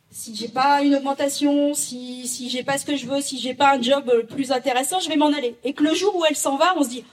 Si 0.09 0.35
j'ai 0.35 0.47
pas 0.47 0.81
une 0.81 0.95
augmentation, 0.95 1.73
si, 1.75 2.27
si 2.27 2.49
j'ai 2.49 2.63
pas 2.63 2.79
ce 2.79 2.85
que 2.85 2.95
je 2.95 3.05
veux, 3.05 3.21
si 3.21 3.37
j'ai 3.37 3.53
pas 3.53 3.75
un 3.75 3.81
job 3.81 4.25
plus 4.29 4.51
intéressant, 4.51 4.99
je 4.99 5.09
vais 5.09 5.17
m'en 5.17 5.27
aller. 5.27 5.55
Et 5.63 5.73
que 5.73 5.83
le 5.83 5.93
jour 5.93 6.15
où 6.15 6.25
elle 6.25 6.35
s'en 6.35 6.57
va, 6.57 6.73
on 6.77 6.83
se 6.83 6.89
dit, 6.89 7.03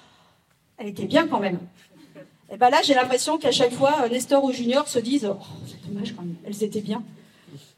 elle 0.79 0.89
était 0.89 1.05
bien 1.05 1.27
quand 1.27 1.41
même. 1.41 1.59
Et 2.51 2.57
ben 2.57 2.71
là, 2.71 2.81
j'ai 2.83 2.95
l'impression 2.95 3.37
qu'à 3.37 3.51
chaque 3.51 3.73
fois, 3.73 4.09
Nestor 4.09 4.43
ou 4.43 4.53
Junior 4.53 4.89
se 4.89 4.99
disent, 4.99 5.31
oh, 5.31 5.45
c'est 5.67 5.87
dommage 5.87 6.15
quand 6.17 6.23
même, 6.23 6.37
elles 6.47 6.65
étaient 6.65 6.81
bien. 6.81 7.03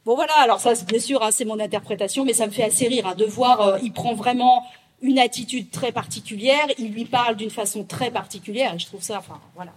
Bon 0.04 0.14
voilà, 0.14 0.34
alors 0.34 0.60
ça, 0.60 0.74
bien 0.86 1.00
sûr, 1.00 1.20
hein, 1.22 1.30
c'est 1.32 1.44
mon 1.44 1.58
interprétation, 1.58 2.24
mais 2.24 2.34
ça 2.34 2.46
me 2.46 2.52
fait 2.52 2.64
assez 2.64 2.86
rire 2.86 3.08
hein, 3.08 3.14
de 3.16 3.24
voir, 3.24 3.60
euh, 3.60 3.78
il 3.82 3.92
prend 3.92 4.14
vraiment 4.14 4.64
une 5.02 5.18
attitude 5.18 5.70
très 5.70 5.92
particulière, 5.92 6.66
il 6.78 6.92
lui 6.92 7.04
parle 7.04 7.36
d'une 7.36 7.50
façon 7.50 7.84
très 7.84 8.10
particulière, 8.10 8.74
et 8.74 8.78
je 8.78 8.86
trouve 8.86 9.02
ça, 9.02 9.18
enfin, 9.18 9.40
voilà, 9.54 9.72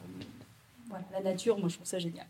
la 1.13 1.21
nature, 1.21 1.57
moi 1.57 1.69
je 1.69 1.75
trouve 1.75 1.87
ça 1.87 1.99
génial. 1.99 2.25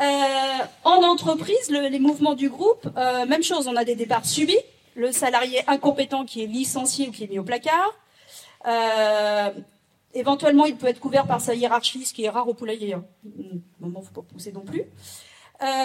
Euh, 0.00 0.64
en 0.84 1.02
entreprise, 1.02 1.70
les 1.70 1.98
mouvements 1.98 2.34
du 2.34 2.48
groupe, 2.48 2.88
euh, 2.96 3.26
même 3.26 3.42
chose, 3.42 3.68
on 3.68 3.76
a 3.76 3.84
des 3.84 3.96
départs 3.96 4.24
subis, 4.24 4.58
le 4.94 5.12
salarié 5.12 5.62
incompétent 5.66 6.24
qui 6.24 6.42
est 6.42 6.46
licencié 6.46 7.08
ou 7.08 7.12
qui 7.12 7.24
est 7.24 7.26
mis 7.26 7.38
au 7.38 7.44
placard. 7.44 7.94
Euh, 8.66 9.50
éventuellement, 10.14 10.64
il 10.64 10.76
peut 10.76 10.86
être 10.86 11.00
couvert 11.00 11.26
par 11.26 11.40
sa 11.40 11.54
hiérarchie, 11.54 12.06
ce 12.06 12.14
qui 12.14 12.24
est 12.24 12.30
rare 12.30 12.48
au 12.48 12.54
poulailler. 12.54 12.94
Hein. 12.94 13.04
Bon, 13.80 14.00
faut 14.00 14.22
pas 14.22 14.26
pousser 14.32 14.52
non 14.52 14.62
plus. 14.62 14.84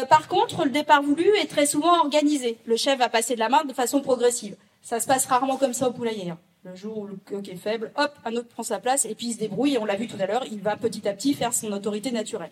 par 0.09 0.29
contre, 0.29 0.63
le 0.63 0.71
départ 0.71 1.01
voulu 1.01 1.27
est 1.41 1.47
très 1.47 1.65
souvent 1.65 1.99
organisé. 1.99 2.57
Le 2.65 2.77
chef 2.77 2.97
va 2.99 3.09
passer 3.09 3.35
de 3.35 3.39
la 3.39 3.49
main 3.49 3.65
de 3.65 3.73
façon 3.73 4.01
progressive. 4.01 4.55
Ça 4.85 4.99
se 4.99 5.07
passe 5.07 5.25
rarement 5.25 5.57
comme 5.57 5.73
ça 5.73 5.89
au 5.89 5.91
poulailler. 5.91 6.29
Hein. 6.29 6.37
Le 6.63 6.75
jour 6.75 6.99
où 6.99 7.07
le 7.07 7.15
coq 7.15 7.49
est 7.49 7.55
faible, 7.55 7.91
hop, 7.97 8.11
un 8.23 8.35
autre 8.35 8.49
prend 8.49 8.61
sa 8.61 8.77
place 8.77 9.05
et 9.05 9.15
puis 9.15 9.29
il 9.29 9.33
se 9.33 9.39
débrouille. 9.39 9.73
Et 9.73 9.77
on 9.79 9.85
l'a 9.85 9.95
vu 9.95 10.05
tout 10.05 10.17
à 10.19 10.27
l'heure, 10.27 10.43
il 10.51 10.61
va 10.61 10.77
petit 10.77 11.07
à 11.07 11.13
petit 11.13 11.33
faire 11.33 11.55
son 11.55 11.71
autorité 11.71 12.11
naturelle. 12.11 12.51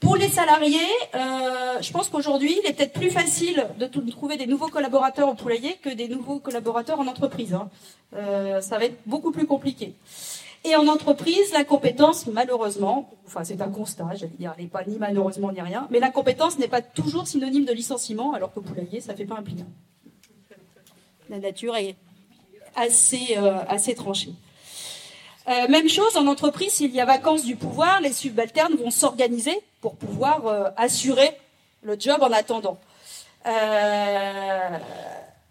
Pour 0.00 0.16
les 0.16 0.28
salariés, 0.28 0.78
euh, 1.14 1.80
je 1.80 1.92
pense 1.92 2.10
qu'aujourd'hui, 2.10 2.58
il 2.62 2.68
est 2.68 2.74
peut-être 2.74 2.92
plus 2.92 3.08
facile 3.08 3.68
de, 3.78 3.86
trouver 4.10 4.36
des 4.36 4.46
nouveaux 4.46 4.68
collaborateurs 4.68 5.30
au 5.30 5.34
poulailler 5.34 5.78
que 5.80 5.88
des 5.88 6.08
nouveaux 6.08 6.40
collaborateurs 6.40 7.00
en 7.00 7.06
entreprise. 7.06 7.54
Hein. 7.54 7.70
Euh, 8.14 8.60
ça 8.60 8.76
va 8.76 8.84
être 8.84 8.98
beaucoup 9.06 9.32
plus 9.32 9.46
compliqué. 9.46 9.94
Et 10.64 10.76
en 10.76 10.88
entreprise, 10.88 11.54
la 11.54 11.64
compétence, 11.64 12.26
malheureusement, 12.26 13.10
enfin 13.26 13.44
c'est 13.44 13.62
un 13.62 13.70
constat, 13.70 14.08
j'allais 14.14 14.32
dire, 14.38 14.52
elle 14.58 14.64
n'est 14.64 14.70
pas 14.70 14.84
ni 14.84 14.98
malheureusement 14.98 15.52
ni 15.52 15.62
rien, 15.62 15.88
mais 15.90 16.00
la 16.00 16.10
compétence 16.10 16.58
n'est 16.58 16.68
pas 16.68 16.82
toujours 16.82 17.26
synonyme 17.26 17.64
de 17.64 17.72
licenciement, 17.72 18.34
alors 18.34 18.52
qu'au 18.52 18.60
poulailler, 18.60 19.00
ça 19.00 19.14
fait 19.14 19.24
pas 19.24 19.36
un 19.36 19.42
pli 19.42 19.56
la 21.28 21.38
nature 21.38 21.76
est 21.76 21.96
assez, 22.74 23.36
euh, 23.36 23.58
assez 23.68 23.94
tranchée. 23.94 24.32
Euh, 25.48 25.68
même 25.68 25.88
chose 25.88 26.16
en 26.16 26.26
entreprise, 26.26 26.72
s'il 26.72 26.94
y 26.94 27.00
a 27.00 27.04
vacances 27.04 27.44
du 27.44 27.56
pouvoir, 27.56 28.00
les 28.00 28.12
subalternes 28.12 28.74
vont 28.76 28.90
s'organiser 28.90 29.60
pour 29.80 29.96
pouvoir 29.96 30.46
euh, 30.46 30.68
assurer 30.76 31.36
le 31.82 31.96
job 31.98 32.22
en 32.22 32.30
attendant. 32.30 32.78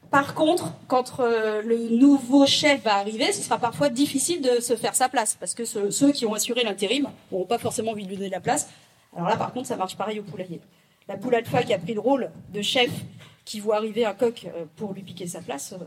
par 0.09 0.33
contre, 0.33 0.71
quand 0.87 1.19
le 1.19 1.89
nouveau 1.89 2.45
chef 2.45 2.83
va 2.83 2.95
arriver, 2.95 3.33
ce 3.33 3.41
sera 3.41 3.57
parfois 3.57 3.89
difficile 3.89 4.41
de 4.41 4.61
se 4.61 4.77
faire 4.77 4.95
sa 4.95 5.09
place, 5.09 5.35
parce 5.37 5.53
que 5.53 5.65
ceux 5.65 6.11
qui 6.13 6.25
ont 6.25 6.33
assuré 6.33 6.63
l'intérim 6.63 7.09
n'auront 7.31 7.45
pas 7.45 7.57
forcément 7.57 7.91
envie 7.91 8.05
de 8.05 8.09
lui 8.09 8.15
donner 8.15 8.29
la 8.29 8.39
place. 8.39 8.69
Alors 9.15 9.27
là, 9.27 9.35
par 9.35 9.51
contre, 9.51 9.67
ça 9.67 9.75
marche 9.75 9.97
pareil 9.97 10.19
au 10.19 10.23
poulailler. 10.23 10.61
La 11.09 11.17
poule 11.17 11.35
alpha 11.35 11.63
qui 11.63 11.73
a 11.73 11.77
pris 11.77 11.93
le 11.93 11.99
rôle 11.99 12.31
de 12.53 12.61
chef 12.61 12.89
qui 13.51 13.59
voit 13.59 13.75
arriver 13.75 14.05
un 14.05 14.13
coq 14.13 14.45
euh, 14.45 14.63
pour 14.77 14.93
lui 14.93 15.01
piquer 15.01 15.27
sa 15.27 15.41
place, 15.41 15.73
euh, 15.73 15.83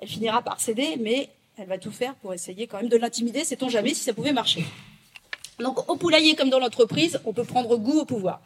elle 0.00 0.08
finira 0.08 0.40
par 0.40 0.58
céder, 0.58 0.96
mais 0.98 1.28
elle 1.58 1.68
va 1.68 1.76
tout 1.76 1.90
faire 1.90 2.14
pour 2.14 2.32
essayer 2.32 2.66
quand 2.66 2.78
même 2.78 2.88
de 2.88 2.96
l'intimider, 2.96 3.44
sait-on 3.44 3.68
jamais 3.68 3.92
si 3.92 4.02
ça 4.02 4.14
pouvait 4.14 4.32
marcher. 4.32 4.64
Donc 5.58 5.86
au 5.90 5.96
poulailler 5.96 6.34
comme 6.34 6.48
dans 6.48 6.58
l'entreprise, 6.58 7.20
on 7.26 7.34
peut 7.34 7.44
prendre 7.44 7.76
goût 7.76 8.00
au 8.00 8.04
pouvoir. 8.06 8.40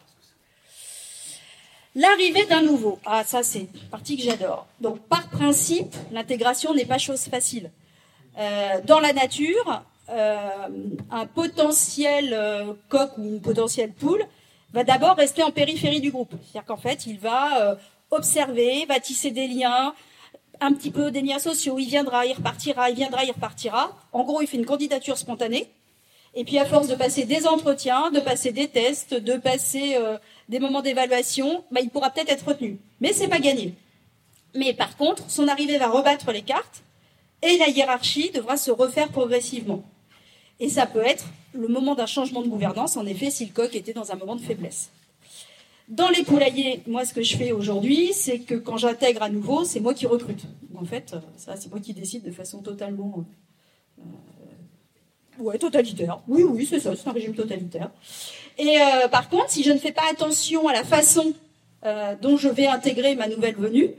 L'arrivée 1.95 2.45
d'un 2.47 2.61
nouveau. 2.61 2.99
Ah 3.05 3.23
ça 3.23 3.43
c'est 3.43 3.61
une 3.61 3.89
partie 3.89 4.17
que 4.17 4.23
j'adore. 4.23 4.67
Donc 4.81 4.99
par 5.07 5.29
principe, 5.29 5.95
l'intégration 6.11 6.73
n'est 6.73 6.85
pas 6.85 6.97
chose 6.97 7.21
facile. 7.21 7.71
Euh, 8.37 8.81
dans 8.83 8.99
la 8.99 9.13
nature, 9.13 9.83
un 10.09 11.25
potentiel 11.27 12.35
coq 12.89 13.11
ou 13.19 13.23
une 13.23 13.41
potentielle 13.41 13.93
poule 13.93 14.25
va 14.73 14.83
d'abord 14.83 15.15
rester 15.15 15.43
en 15.43 15.51
périphérie 15.51 16.01
du 16.01 16.11
groupe. 16.11 16.33
C'est-à-dire 16.41 16.65
qu'en 16.65 16.77
fait, 16.77 17.05
il 17.05 17.19
va 17.19 17.77
observer, 18.11 18.85
va 18.85 18.99
tisser 18.99 19.31
des 19.31 19.47
liens, 19.47 19.93
un 20.61 20.73
petit 20.73 20.91
peu 20.91 21.11
des 21.11 21.21
liens 21.21 21.39
sociaux. 21.39 21.79
Il 21.79 21.87
viendra, 21.87 22.25
il 22.25 22.33
repartira, 22.33 22.89
il 22.89 22.95
viendra, 22.95 23.23
il 23.23 23.31
repartira. 23.31 23.97
En 24.11 24.23
gros, 24.23 24.41
il 24.41 24.47
fait 24.47 24.57
une 24.57 24.65
candidature 24.65 25.17
spontanée. 25.17 25.69
Et 26.35 26.43
puis, 26.43 26.59
à 26.59 26.65
force 26.65 26.87
de 26.87 26.95
passer 26.95 27.25
des 27.25 27.47
entretiens, 27.47 28.11
de 28.11 28.19
passer 28.19 28.51
des 28.51 28.67
tests, 28.67 29.13
de 29.13 29.37
passer 29.37 29.95
euh, 29.95 30.17
des 30.47 30.59
moments 30.59 30.81
d'évaluation, 30.81 31.63
bah, 31.71 31.81
il 31.81 31.89
pourra 31.89 32.11
peut-être 32.11 32.31
être 32.31 32.47
retenu. 32.47 32.79
Mais 33.01 33.13
c'est 33.13 33.27
pas 33.27 33.39
gagné. 33.39 33.73
Mais 34.55 34.73
par 34.73 34.95
contre, 34.97 35.29
son 35.29 35.47
arrivée 35.47 35.77
va 35.77 35.87
rebattre 35.87 36.31
les 36.31 36.41
cartes 36.41 36.83
et 37.41 37.57
la 37.57 37.69
hiérarchie 37.69 38.31
devra 38.31 38.57
se 38.57 38.71
refaire 38.71 39.09
progressivement. 39.09 39.83
Et 40.59 40.69
ça 40.69 40.85
peut 40.85 41.03
être 41.03 41.25
le 41.53 41.67
moment 41.67 41.95
d'un 41.95 42.05
changement 42.05 42.41
de 42.41 42.47
gouvernance, 42.47 42.97
en 42.97 43.05
effet, 43.05 43.31
si 43.31 43.45
le 43.45 43.53
coq 43.53 43.75
était 43.75 43.93
dans 43.93 44.11
un 44.11 44.15
moment 44.15 44.35
de 44.35 44.41
faiblesse. 44.41 44.89
Dans 45.89 46.09
les 46.09 46.23
poulaillers, 46.23 46.83
moi, 46.87 47.03
ce 47.03 47.13
que 47.13 47.23
je 47.23 47.35
fais 47.35 47.51
aujourd'hui, 47.51 48.13
c'est 48.13 48.39
que 48.39 48.55
quand 48.55 48.77
j'intègre 48.77 49.23
à 49.23 49.29
nouveau, 49.29 49.65
c'est 49.65 49.79
moi 49.79 49.95
qui 49.95 50.05
recrute. 50.05 50.43
En 50.77 50.85
fait, 50.85 51.15
ça, 51.35 51.55
c'est 51.57 51.69
moi 51.69 51.79
qui 51.79 51.93
décide 51.93 52.23
de 52.23 52.31
façon 52.31 52.61
totalement 52.61 53.25
euh, 53.97 54.03
Ouais, 55.39 55.57
totalitaire. 55.57 56.19
Oui, 56.27 56.43
oui, 56.43 56.67
c'est 56.69 56.79
ça, 56.79 56.95
c'est 56.95 57.07
un 57.07 57.13
régime 57.13 57.33
totalitaire. 57.33 57.89
Et 58.57 58.77
euh, 58.81 59.07
par 59.07 59.29
contre, 59.29 59.49
si 59.49 59.63
je 59.63 59.71
ne 59.71 59.77
fais 59.77 59.93
pas 59.93 60.03
attention 60.11 60.67
à 60.67 60.73
la 60.73 60.83
façon 60.83 61.33
euh, 61.85 62.15
dont 62.21 62.35
je 62.35 62.49
vais 62.49 62.67
intégrer 62.67 63.15
ma 63.15 63.27
nouvelle 63.27 63.55
venue, 63.55 63.91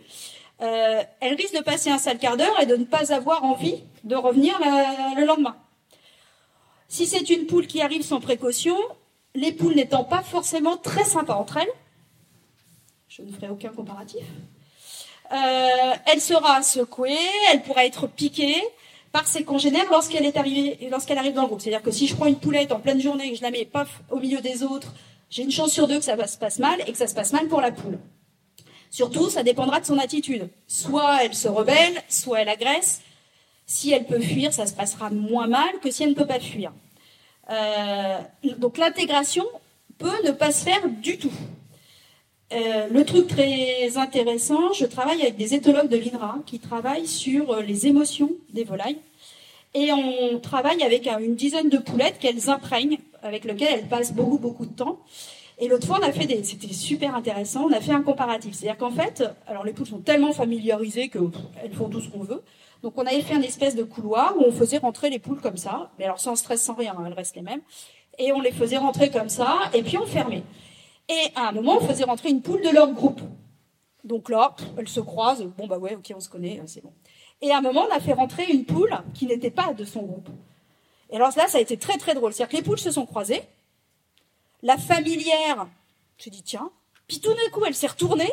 euh, 0.60 1.02
elle 1.20 1.34
risque 1.34 1.56
de 1.56 1.62
passer 1.62 1.88
un 1.88 1.96
sale 1.96 2.18
quart 2.18 2.36
d'heure 2.36 2.60
et 2.60 2.66
de 2.66 2.76
ne 2.76 2.84
pas 2.84 3.12
avoir 3.14 3.42
envie 3.44 3.76
de 4.04 4.14
revenir 4.14 4.60
le 5.16 5.24
lendemain. 5.24 5.56
Si 6.88 7.06
c'est 7.06 7.30
une 7.30 7.46
poule 7.46 7.66
qui 7.66 7.80
arrive 7.80 8.02
sans 8.02 8.20
précaution, 8.20 8.76
les 9.34 9.52
poules 9.52 9.74
n'étant 9.74 10.04
pas 10.04 10.22
forcément 10.22 10.76
très 10.76 11.04
sympas 11.04 11.34
entre 11.34 11.58
elles, 11.58 11.72
je 13.08 13.22
ne 13.22 13.32
ferai 13.32 13.48
aucun 13.48 13.70
comparatif, 13.70 14.24
elle 15.30 16.20
sera 16.20 16.62
secouée, 16.62 17.16
elle 17.52 17.62
pourra 17.62 17.84
être 17.86 18.06
piquée, 18.06 18.62
par 19.12 19.26
ses 19.26 19.42
congénères 19.42 19.90
lorsqu'elle 19.90 20.24
arrive 21.18 21.34
dans 21.34 21.42
le 21.42 21.48
groupe. 21.48 21.60
C'est-à-dire 21.60 21.82
que 21.82 21.90
si 21.90 22.06
je 22.06 22.14
prends 22.14 22.26
une 22.26 22.38
poulette 22.38 22.70
en 22.70 22.78
pleine 22.78 23.00
journée 23.00 23.26
et 23.26 23.32
que 23.32 23.36
je 23.36 23.42
la 23.42 23.50
mets 23.50 23.64
paf 23.64 24.02
au 24.08 24.20
milieu 24.20 24.40
des 24.40 24.62
autres, 24.62 24.94
j'ai 25.30 25.42
une 25.42 25.50
chance 25.50 25.72
sur 25.72 25.88
deux 25.88 25.98
que 25.98 26.04
ça 26.04 26.26
se 26.28 26.38
passe 26.38 26.60
mal 26.60 26.80
et 26.86 26.92
que 26.92 26.98
ça 26.98 27.08
se 27.08 27.14
passe 27.14 27.32
mal 27.32 27.48
pour 27.48 27.60
la 27.60 27.72
poule. 27.72 27.98
Surtout, 28.88 29.28
ça 29.28 29.42
dépendra 29.42 29.80
de 29.80 29.86
son 29.86 29.98
attitude. 29.98 30.48
Soit 30.68 31.24
elle 31.24 31.34
se 31.34 31.48
rebelle, 31.48 32.02
soit 32.08 32.42
elle 32.42 32.48
agresse. 32.48 33.02
Si 33.66 33.92
elle 33.92 34.04
peut 34.04 34.20
fuir, 34.20 34.52
ça 34.52 34.66
se 34.66 34.74
passera 34.74 35.10
moins 35.10 35.48
mal 35.48 35.80
que 35.80 35.90
si 35.90 36.04
elle 36.04 36.10
ne 36.10 36.14
peut 36.14 36.26
pas 36.26 36.40
fuir. 36.40 36.72
Euh, 37.50 38.18
donc 38.58 38.78
l'intégration 38.78 39.44
peut 39.98 40.24
ne 40.24 40.30
pas 40.30 40.52
se 40.52 40.64
faire 40.64 40.88
du 40.88 41.18
tout. 41.18 41.32
Euh, 42.52 42.88
le 42.90 43.04
truc 43.04 43.28
très 43.28 43.96
intéressant, 43.96 44.72
je 44.72 44.84
travaille 44.84 45.22
avec 45.22 45.36
des 45.36 45.54
éthologues 45.54 45.88
de 45.88 45.96
l'INRA 45.96 46.38
qui 46.46 46.58
travaillent 46.58 47.06
sur 47.06 47.52
euh, 47.52 47.62
les 47.62 47.86
émotions 47.86 48.30
des 48.52 48.64
volailles. 48.64 48.98
Et 49.74 49.92
on 49.92 50.40
travaille 50.40 50.82
avec 50.82 51.06
une 51.06 51.36
dizaine 51.36 51.68
de 51.68 51.78
poulettes 51.78 52.18
qu'elles 52.18 52.50
imprègnent, 52.50 52.98
avec 53.22 53.44
lesquelles 53.44 53.74
elles 53.74 53.88
passent 53.88 54.12
beaucoup, 54.12 54.38
beaucoup 54.38 54.66
de 54.66 54.72
temps. 54.72 54.98
Et 55.60 55.68
l'autre 55.68 55.86
fois, 55.86 55.98
on 56.00 56.04
a 56.04 56.10
fait 56.10 56.26
des, 56.26 56.42
c'était 56.42 56.72
super 56.72 57.14
intéressant, 57.14 57.66
on 57.68 57.72
a 57.72 57.80
fait 57.80 57.92
un 57.92 58.02
comparatif. 58.02 58.54
C'est-à-dire 58.54 58.78
qu'en 58.78 58.90
fait, 58.90 59.22
alors 59.46 59.64
les 59.64 59.72
poules 59.72 59.86
sont 59.86 59.98
tellement 59.98 60.32
familiarisées 60.32 61.08
qu'elles 61.08 61.74
font 61.74 61.88
tout 61.88 62.00
ce 62.00 62.08
qu'on 62.08 62.24
veut. 62.24 62.42
Donc 62.82 62.94
on 62.96 63.06
avait 63.06 63.20
fait 63.20 63.34
un 63.34 63.42
espèce 63.42 63.74
de 63.74 63.82
couloir 63.82 64.36
où 64.38 64.44
on 64.46 64.52
faisait 64.52 64.78
rentrer 64.78 65.10
les 65.10 65.18
poules 65.18 65.40
comme 65.40 65.56
ça, 65.56 65.90
mais 65.98 66.04
alors 66.04 66.20
sans 66.20 66.36
stress, 66.36 66.62
sans 66.62 66.74
rien, 66.74 66.94
hein, 66.96 67.04
elles 67.06 67.12
restent 67.12 67.36
les 67.36 67.42
mêmes. 67.42 67.60
Et 68.18 68.32
on 68.32 68.40
les 68.40 68.52
faisait 68.52 68.78
rentrer 68.78 69.10
comme 69.10 69.28
ça, 69.28 69.58
et 69.74 69.82
puis 69.82 69.98
on 69.98 70.06
fermait. 70.06 70.42
Et 71.08 71.32
à 71.34 71.48
un 71.48 71.52
moment, 71.52 71.78
on 71.80 71.86
faisait 71.86 72.04
rentrer 72.04 72.30
une 72.30 72.42
poule 72.42 72.62
de 72.62 72.70
leur 72.70 72.92
groupe. 72.92 73.20
Donc 74.04 74.28
là, 74.30 74.54
elles 74.78 74.88
se 74.88 75.00
croisent. 75.00 75.44
Bon, 75.58 75.66
bah 75.66 75.78
ouais, 75.78 75.94
ok, 75.94 76.12
on 76.16 76.20
se 76.20 76.28
connaît, 76.28 76.60
c'est 76.66 76.82
bon. 76.82 76.92
Et 77.42 77.50
à 77.50 77.58
un 77.58 77.60
moment, 77.60 77.86
on 77.90 77.94
a 77.94 78.00
fait 78.00 78.12
rentrer 78.12 78.44
une 78.44 78.64
poule 78.64 78.96
qui 79.14 79.26
n'était 79.26 79.50
pas 79.50 79.72
de 79.72 79.84
son 79.84 80.02
groupe. 80.02 80.28
Et 81.10 81.16
alors 81.16 81.30
là, 81.36 81.48
ça 81.48 81.58
a 81.58 81.60
été 81.60 81.76
très 81.76 81.98
très 81.98 82.14
drôle. 82.14 82.32
C'est-à-dire 82.32 82.52
que 82.52 82.56
les 82.56 82.62
poules 82.62 82.78
se 82.78 82.90
sont 82.90 83.06
croisées. 83.06 83.42
La 84.62 84.76
familière 84.76 85.66
se 86.18 86.30
dit 86.30 86.42
tiens. 86.42 86.70
Puis 87.08 87.20
tout 87.20 87.32
d'un 87.32 87.50
coup, 87.50 87.64
elle 87.66 87.74
s'est 87.74 87.86
retournée 87.88 88.30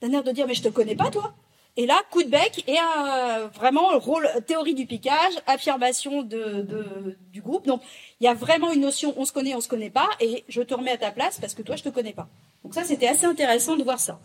d'un 0.00 0.12
air 0.12 0.22
de 0.22 0.32
dire 0.32 0.46
mais 0.46 0.54
je 0.54 0.62
te 0.62 0.68
connais 0.68 0.96
pas 0.96 1.10
toi. 1.10 1.34
Et 1.78 1.86
là, 1.86 1.96
coup 2.10 2.24
de 2.24 2.28
bec 2.28 2.64
et 2.66 2.76
euh, 2.76 3.46
vraiment 3.54 3.96
rôle 4.00 4.28
théorie 4.48 4.74
du 4.74 4.84
piquage, 4.84 5.34
affirmation 5.46 6.22
du 6.22 7.40
groupe. 7.40 7.66
Donc 7.66 7.82
il 8.20 8.24
y 8.24 8.26
a 8.26 8.34
vraiment 8.34 8.72
une 8.72 8.80
notion 8.80 9.14
on 9.16 9.24
se 9.24 9.32
connaît, 9.32 9.54
on 9.54 9.60
se 9.60 9.68
connaît 9.68 9.88
pas, 9.88 10.08
et 10.18 10.44
je 10.48 10.60
te 10.60 10.74
remets 10.74 10.90
à 10.90 10.98
ta 10.98 11.12
place 11.12 11.38
parce 11.38 11.54
que 11.54 11.62
toi 11.62 11.76
je 11.76 11.84
te 11.84 11.88
connais 11.88 12.12
pas. 12.12 12.28
Donc 12.64 12.74
ça 12.74 12.82
c'était 12.82 13.06
assez 13.06 13.26
intéressant 13.26 13.76
de 13.76 13.84
voir 13.84 14.00
ça. 14.00 14.18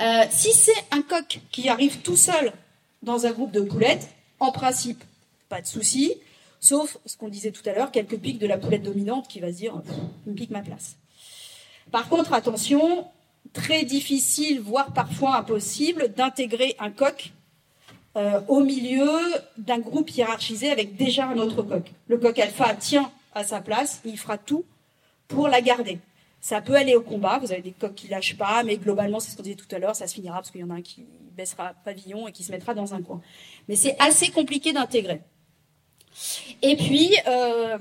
Euh, 0.00 0.24
si 0.28 0.52
c'est 0.52 0.84
un 0.90 1.02
coq 1.02 1.40
qui 1.52 1.68
arrive 1.68 1.98
tout 2.00 2.16
seul 2.16 2.52
dans 3.04 3.24
un 3.26 3.30
groupe 3.30 3.52
de 3.52 3.60
poulettes, 3.60 4.08
en 4.40 4.50
principe 4.50 5.04
pas 5.48 5.60
de 5.60 5.68
souci, 5.68 6.14
sauf 6.58 6.98
ce 7.06 7.16
qu'on 7.16 7.28
disait 7.28 7.52
tout 7.52 7.62
à 7.70 7.74
l'heure, 7.74 7.92
quelques 7.92 8.18
pics 8.18 8.40
de 8.40 8.48
la 8.48 8.58
poulette 8.58 8.82
dominante 8.82 9.28
qui 9.28 9.38
va 9.38 9.52
se 9.52 9.58
dire 9.58 9.80
me 10.26 10.34
pique 10.34 10.50
ma 10.50 10.62
place. 10.62 10.96
Par 11.92 12.08
contre 12.08 12.32
attention, 12.32 13.06
très 13.52 13.84
difficile, 13.84 14.60
voire 14.60 14.92
parfois 14.92 15.36
impossible, 15.36 16.12
d'intégrer 16.14 16.74
un 16.78 16.90
coq 16.90 17.32
euh, 18.16 18.40
au 18.48 18.60
milieu 18.60 19.10
d'un 19.56 19.78
groupe 19.78 20.10
hiérarchisé 20.10 20.70
avec 20.70 20.96
déjà 20.96 21.28
un 21.28 21.38
autre 21.38 21.62
coq. 21.62 21.90
Le 22.08 22.18
coq 22.18 22.38
alpha 22.38 22.74
tient 22.74 23.10
à 23.34 23.44
sa 23.44 23.60
place, 23.60 24.00
il 24.04 24.18
fera 24.18 24.38
tout 24.38 24.64
pour 25.28 25.48
la 25.48 25.60
garder. 25.60 25.98
Ça 26.40 26.60
peut 26.60 26.74
aller 26.74 26.94
au 26.94 27.02
combat, 27.02 27.38
vous 27.38 27.52
avez 27.52 27.62
des 27.62 27.70
coqs 27.70 27.94
qui 27.94 28.08
lâchent 28.08 28.36
pas, 28.36 28.64
mais 28.64 28.76
globalement, 28.76 29.20
c'est 29.20 29.30
ce 29.30 29.36
qu'on 29.36 29.42
disait 29.44 29.54
tout 29.54 29.72
à 29.74 29.78
l'heure, 29.78 29.94
ça 29.94 30.06
se 30.06 30.14
finira 30.14 30.36
parce 30.36 30.50
qu'il 30.50 30.60
y 30.60 30.64
en 30.64 30.70
a 30.70 30.74
un 30.74 30.82
qui 30.82 31.06
baissera 31.36 31.72
pavillon 31.84 32.28
et 32.28 32.32
qui 32.32 32.42
se 32.42 32.52
mettra 32.52 32.74
dans 32.74 32.94
un 32.94 33.00
coin. 33.00 33.20
Mais 33.68 33.76
c'est 33.76 33.96
assez 33.98 34.28
compliqué 34.28 34.72
d'intégrer. 34.72 35.20
Et 36.60 36.76
puis, 36.76 37.14
euh, 37.26 37.78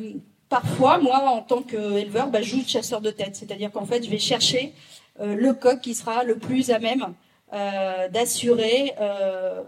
parfois, 0.47 0.99
moi, 0.99 1.17
en 1.29 1.41
tant 1.41 1.61
qu'éleveur, 1.61 2.27
bah, 2.27 2.41
je 2.41 2.49
joue 2.51 2.63
de 2.63 2.69
chasseur 2.69 3.01
de 3.01 3.11
tête, 3.11 3.35
c'est-à-dire 3.35 3.71
qu'en 3.71 3.85
fait, 3.85 4.03
je 4.03 4.09
vais 4.09 4.19
chercher 4.19 4.73
le 5.19 5.53
coq 5.53 5.81
qui 5.81 5.93
sera 5.93 6.23
le 6.23 6.37
plus 6.37 6.71
à 6.71 6.79
même 6.79 7.13
euh, 7.53 8.07
d'assurer 8.07 8.93
euh, 9.01 9.61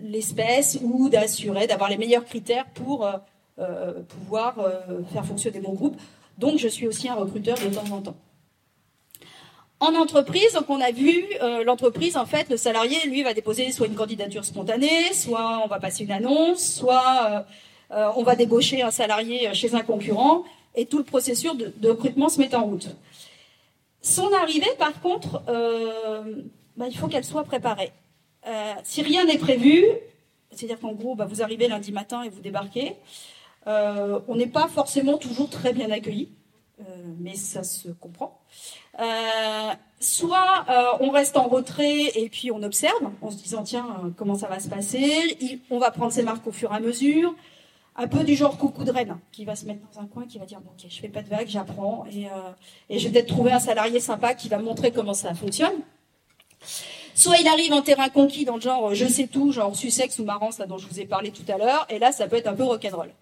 l'espèce 0.00 0.76
ou 0.82 1.08
d'assurer, 1.08 1.68
d'avoir 1.68 1.88
les 1.88 1.96
meilleurs 1.96 2.24
critères 2.24 2.66
pour 2.74 3.08
pouvoir 4.08 4.56
faire 5.12 5.24
fonctionner 5.24 5.60
mon 5.60 5.72
groupe. 5.72 5.96
Donc, 6.36 6.58
je 6.58 6.66
suis 6.66 6.88
aussi 6.88 7.08
un 7.08 7.14
recruteur 7.14 7.56
de 7.58 7.72
temps 7.72 7.94
en 7.94 8.00
temps. 8.00 8.16
En 9.78 9.94
entreprise, 9.94 10.54
donc 10.54 10.68
on 10.68 10.80
a 10.80 10.90
vu 10.90 11.22
l'entreprise, 11.64 12.16
en 12.16 12.26
fait, 12.26 12.50
le 12.50 12.56
salarié, 12.56 13.06
lui, 13.06 13.22
va 13.22 13.34
déposer 13.34 13.70
soit 13.70 13.86
une 13.86 13.94
candidature 13.94 14.44
spontanée, 14.44 15.12
soit 15.12 15.60
on 15.64 15.68
va 15.68 15.78
passer 15.78 16.02
une 16.02 16.10
annonce, 16.10 16.74
soit 16.74 17.46
on 17.90 18.22
va 18.24 18.34
débaucher 18.34 18.82
un 18.82 18.90
salarié 18.90 19.54
chez 19.54 19.76
un 19.76 19.82
concurrent, 19.82 20.42
et 20.74 20.86
tout 20.86 20.98
le 20.98 21.04
processus 21.04 21.52
de 21.54 21.88
recrutement 21.88 22.28
se 22.28 22.40
met 22.40 22.52
en 22.56 22.64
route. 22.64 22.88
Son 24.02 24.32
arrivée, 24.32 24.70
par 24.78 25.00
contre, 25.00 25.42
euh, 25.48 26.42
bah, 26.76 26.86
il 26.88 26.96
faut 26.96 27.06
qu'elle 27.06 27.24
soit 27.24 27.44
préparée. 27.44 27.92
Euh, 28.48 28.74
si 28.82 29.00
rien 29.00 29.24
n'est 29.24 29.38
prévu, 29.38 29.84
c'est-à-dire 30.50 30.80
qu'en 30.80 30.92
gros, 30.92 31.14
bah, 31.14 31.24
vous 31.24 31.40
arrivez 31.40 31.68
lundi 31.68 31.92
matin 31.92 32.24
et 32.24 32.28
vous 32.28 32.40
débarquez, 32.40 32.96
euh, 33.68 34.18
on 34.26 34.34
n'est 34.34 34.48
pas 34.48 34.66
forcément 34.66 35.18
toujours 35.18 35.48
très 35.48 35.72
bien 35.72 35.90
accueilli, 35.90 36.30
mais 37.20 37.36
ça 37.36 37.62
se 37.62 37.90
comprend. 37.90 38.40
soit 40.00 40.66
on 40.98 41.10
reste 41.10 41.36
en 41.36 41.46
retrait 41.46 42.06
et 42.16 42.28
puis 42.28 42.50
on 42.50 42.60
observe 42.64 43.12
en 43.20 43.30
se 43.30 43.36
disant 43.36 43.62
tiens 43.62 44.12
comment 44.16 44.34
ça 44.34 44.48
va 44.48 44.58
se 44.58 44.68
passer, 44.68 45.60
on 45.70 45.78
va 45.78 45.92
prendre 45.92 46.10
ses 46.10 46.24
marques 46.24 46.44
au 46.48 46.50
fur 46.50 46.72
et 46.72 46.76
à 46.76 46.80
mesure 46.80 47.36
un 47.94 48.08
peu 48.08 48.24
du 48.24 48.34
genre 48.34 48.56
coucou 48.56 48.84
de 48.84 48.90
reine, 48.90 49.18
qui 49.32 49.44
va 49.44 49.54
se 49.54 49.66
mettre 49.66 49.80
dans 49.92 50.00
un 50.00 50.06
coin, 50.06 50.26
qui 50.26 50.38
va 50.38 50.46
dire 50.46 50.60
bon, 50.60 50.70
ok, 50.70 50.86
je 50.88 51.00
fais 51.00 51.08
pas 51.08 51.22
de 51.22 51.28
vagues, 51.28 51.48
j'apprends, 51.48 52.06
et, 52.10 52.26
euh, 52.26 52.50
et 52.88 52.98
je 52.98 53.08
vais 53.08 53.12
peut-être 53.12 53.28
trouver 53.28 53.52
un 53.52 53.60
salarié 53.60 54.00
sympa 54.00 54.34
qui 54.34 54.48
va 54.48 54.58
me 54.58 54.64
montrer 54.64 54.92
comment 54.92 55.14
ça 55.14 55.34
fonctionne. 55.34 55.74
Soit 57.14 57.36
il 57.38 57.46
arrive 57.46 57.72
en 57.72 57.82
terrain 57.82 58.08
conquis 58.08 58.46
dans 58.46 58.54
le 58.54 58.62
genre 58.62 58.94
je 58.94 59.06
sais 59.06 59.26
tout, 59.26 59.52
genre 59.52 59.76
Sussex 59.76 60.18
ou 60.18 60.24
Marance, 60.24 60.58
là 60.58 60.66
dont 60.66 60.78
je 60.78 60.86
vous 60.86 61.00
ai 61.00 61.04
parlé 61.04 61.30
tout 61.30 61.44
à 61.52 61.58
l'heure, 61.58 61.86
et 61.90 61.98
là 61.98 62.12
ça 62.12 62.26
peut 62.28 62.36
être 62.36 62.46
un 62.46 62.54
peu 62.54 62.64
rock'n'roll. 62.64 63.12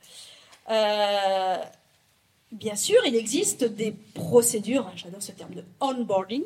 Euh, 0.70 1.56
bien 2.52 2.76
sûr, 2.76 3.00
il 3.06 3.16
existe 3.16 3.64
des 3.64 3.92
procédures, 4.14 4.86
hein, 4.86 4.92
j'adore 4.94 5.22
ce 5.22 5.32
terme 5.32 5.54
de 5.54 5.64
onboarding, 5.80 6.44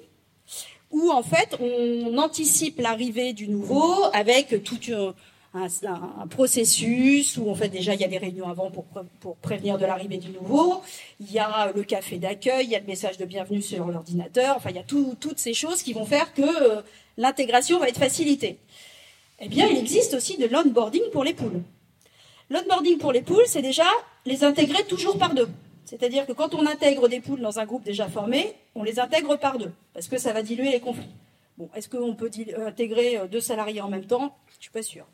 où 0.91 1.11
en 1.11 1.23
fait 1.23 1.59
on 1.61 2.17
anticipe 2.17 2.79
l'arrivée 2.79 3.35
du 3.35 3.49
nouveau 3.49 3.93
avec 4.15 4.65
toute 4.65 4.89
une 4.89 5.13
un, 5.55 6.27
processus 6.29 7.37
où 7.37 7.49
en 7.49 7.55
fait 7.55 7.69
déjà 7.69 7.95
il 7.95 8.01
y 8.01 8.05
a 8.05 8.09
des 8.09 8.19
réunions 8.19 8.49
avant 8.49 8.71
pour, 8.71 9.37
prévenir 9.37 9.79
de 9.79 9.87
l'arrivée 9.87 10.19
du 10.19 10.31
nouveau, 10.31 10.83
il 11.21 11.31
y 11.31 11.39
a 11.39 11.73
le 11.75 11.85
café 11.85 12.19
d'accueil, 12.19 12.67
il 12.67 12.71
y 12.71 12.77
a 12.77 12.81
le 12.81 12.87
message 12.87 13.19
de 13.19 13.25
bienvenue 13.25 13.63
sur 13.63 13.87
l'ordinateur, 13.87 14.57
enfin 14.57 14.71
il 14.71 14.77
y 14.77 14.81
a 14.81 14.85
toutes 14.85 15.39
ces 15.39 15.55
choses 15.55 15.83
qui 15.83 15.93
vont 15.93 16.07
faire 16.07 16.35
que 16.35 16.43
euh, 16.43 16.83
l'intégration 17.17 17.79
va 17.79 17.89
être 17.89 17.99
facilitée. 17.99 18.59
Eh 19.41 19.49
bien, 19.49 19.67
il 19.67 19.79
existe 19.79 20.15
aussi 20.15 20.37
de 20.39 20.47
l'onboarding 20.47 21.03
pour 21.13 21.25
les 21.25 21.35
poules. 21.35 21.63
L'onboarding 22.51 22.99
pour 22.99 23.13
les 23.13 23.23
poules, 23.23 23.45
c'est 23.47 23.63
déjà 23.63 23.87
les 24.27 24.45
intégrer 24.45 24.85
toujours 24.85 25.19
par 25.19 25.35
deux. 25.35 25.49
C'est-à-dire 25.85 26.27
que 26.27 26.33
quand 26.33 26.55
on 26.55 26.67
intègre 26.67 27.09
des 27.09 27.21
poules 27.21 27.41
dans 27.41 27.59
un 27.59 27.65
groupe 27.65 27.85
déjà 27.85 28.09
formé, 28.09 28.55
on 28.75 28.83
les 28.83 28.99
intègre 29.01 29.37
par 29.37 29.59
deux, 29.59 29.73
parce 29.93 30.09
que 30.09 30.19
ça 30.19 30.33
va 30.33 30.43
diluer 30.43 30.71
les 30.71 30.81
conflits. 30.81 31.11
Bon, 31.57 31.71
est-ce 31.75 31.89
qu'on 31.89 32.15
peut 32.15 32.31
intégrer 32.67 33.17
euh, 33.17 33.27
deux 33.27 33.41
salariés 33.41 33.81
en 33.81 33.89
même 33.89 34.07
temps? 34.07 34.37
Je 34.59 34.63
suis 34.63 34.73
pas 34.73 34.83
sûre. 34.83 35.07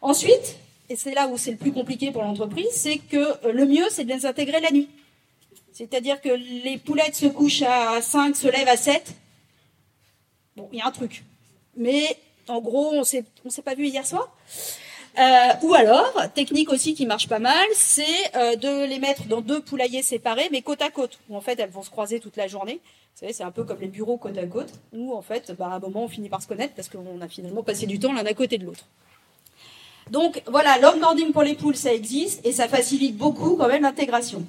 Ensuite, 0.00 0.56
et 0.88 0.96
c'est 0.96 1.14
là 1.14 1.26
où 1.28 1.36
c'est 1.36 1.50
le 1.50 1.56
plus 1.56 1.72
compliqué 1.72 2.12
pour 2.12 2.22
l'entreprise, 2.22 2.70
c'est 2.72 2.98
que 2.98 3.16
euh, 3.46 3.52
le 3.52 3.66
mieux, 3.66 3.86
c'est 3.90 4.04
de 4.04 4.12
les 4.12 4.26
intégrer 4.26 4.60
la 4.60 4.70
nuit. 4.70 4.88
C'est-à-dire 5.72 6.20
que 6.20 6.28
les 6.28 6.78
poulettes 6.78 7.16
se 7.16 7.26
couchent 7.26 7.62
à 7.62 8.00
5, 8.00 8.36
se 8.36 8.46
lèvent 8.46 8.68
à 8.68 8.76
7. 8.76 9.14
Bon, 10.56 10.68
il 10.72 10.78
y 10.78 10.82
a 10.82 10.86
un 10.86 10.90
truc. 10.92 11.24
Mais 11.76 12.16
en 12.46 12.60
gros, 12.60 12.92
on 12.92 13.04
s'est, 13.04 13.24
s'est 13.48 13.62
pas 13.62 13.74
vu 13.74 13.86
hier 13.86 14.06
soir. 14.06 14.36
Euh, 15.18 15.48
ou 15.62 15.74
alors, 15.74 16.12
technique 16.34 16.70
aussi 16.70 16.94
qui 16.94 17.04
marche 17.06 17.28
pas 17.28 17.38
mal, 17.38 17.66
c'est 17.74 18.04
euh, 18.34 18.56
de 18.56 18.86
les 18.86 18.98
mettre 18.98 19.24
dans 19.24 19.40
deux 19.42 19.60
poulaillers 19.60 20.02
séparés, 20.02 20.48
mais 20.50 20.62
côte 20.62 20.80
à 20.80 20.90
côte, 20.90 21.18
où 21.28 21.36
en 21.36 21.40
fait 21.40 21.58
elles 21.58 21.70
vont 21.70 21.82
se 21.82 21.90
croiser 21.90 22.18
toute 22.18 22.36
la 22.36 22.48
journée. 22.48 22.80
C'est 23.14 23.42
un 23.42 23.52
peu 23.52 23.62
comme 23.62 23.80
les 23.80 23.86
bureaux 23.86 24.16
côte 24.16 24.36
à 24.36 24.46
côte, 24.46 24.72
où 24.92 25.14
en 25.14 25.22
fait, 25.22 25.52
bah, 25.56 25.68
à 25.68 25.76
un 25.76 25.78
moment, 25.78 26.04
on 26.04 26.08
finit 26.08 26.28
par 26.28 26.42
se 26.42 26.48
connaître 26.48 26.74
parce 26.74 26.88
qu'on 26.88 27.20
a 27.20 27.28
finalement 27.28 27.62
passé 27.62 27.86
du 27.86 28.00
temps 28.00 28.12
l'un 28.12 28.26
à 28.26 28.34
côté 28.34 28.58
de 28.58 28.64
l'autre. 28.64 28.84
Donc 30.10 30.42
voilà, 30.48 30.78
l'onboarding 30.78 31.32
pour 31.32 31.42
les 31.42 31.54
poules, 31.54 31.76
ça 31.76 31.94
existe 31.94 32.44
et 32.44 32.52
ça 32.52 32.66
facilite 32.66 33.16
beaucoup 33.16 33.56
quand 33.56 33.68
même 33.68 33.82
l'intégration. 33.82 34.44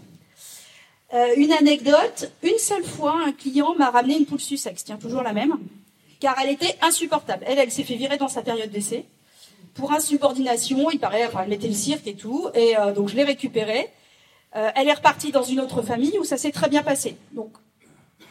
Euh, 1.14 1.36
une 1.38 1.51
anecdote, 1.51 2.32
une 2.41 2.57
seule 2.57 2.84
fois, 2.84 3.16
un 3.28 3.32
client 3.32 3.76
m'a 3.76 3.91
ramené 3.91 4.18
une 4.18 4.26
poule 4.26 4.39
Sussex, 4.39 4.84
tiens, 4.84 4.97
toujours 4.97 5.22
la 5.22 5.34
même, 5.34 5.59
car 6.20 6.36
elle 6.41 6.49
était 6.49 6.76
insupportable. 6.82 7.45
Elle, 7.47 7.59
elle 7.59 7.72
s'est 7.72 7.84
fait 7.84 7.95
virer 7.95 8.18
dans 8.18 8.28
sa 8.28 8.41
période 8.41 8.72
d'essai 8.72 9.05
pour 9.74 9.91
insubordination, 9.91 10.91
il 10.91 10.99
paraît, 10.99 11.26
enfin, 11.26 11.41
elle 11.43 11.49
mettait 11.49 11.68
le 11.68 11.74
cirque 11.74 12.07
et 12.07 12.16
tout, 12.16 12.47
et 12.53 12.78
euh, 12.78 12.93
donc 12.93 13.09
je 13.09 13.16
l'ai 13.16 13.24
récupérée. 13.24 13.89
Euh, 14.55 14.70
elle 14.76 14.88
est 14.88 14.93
repartie 14.93 15.32
dans 15.32 15.43
une 15.43 15.59
autre 15.59 15.82
famille 15.82 16.18
où 16.20 16.24
ça 16.24 16.38
s'est 16.38 16.51
très 16.51 16.70
bien 16.70 16.84
passé. 16.84 17.16
Donc, 17.32 17.51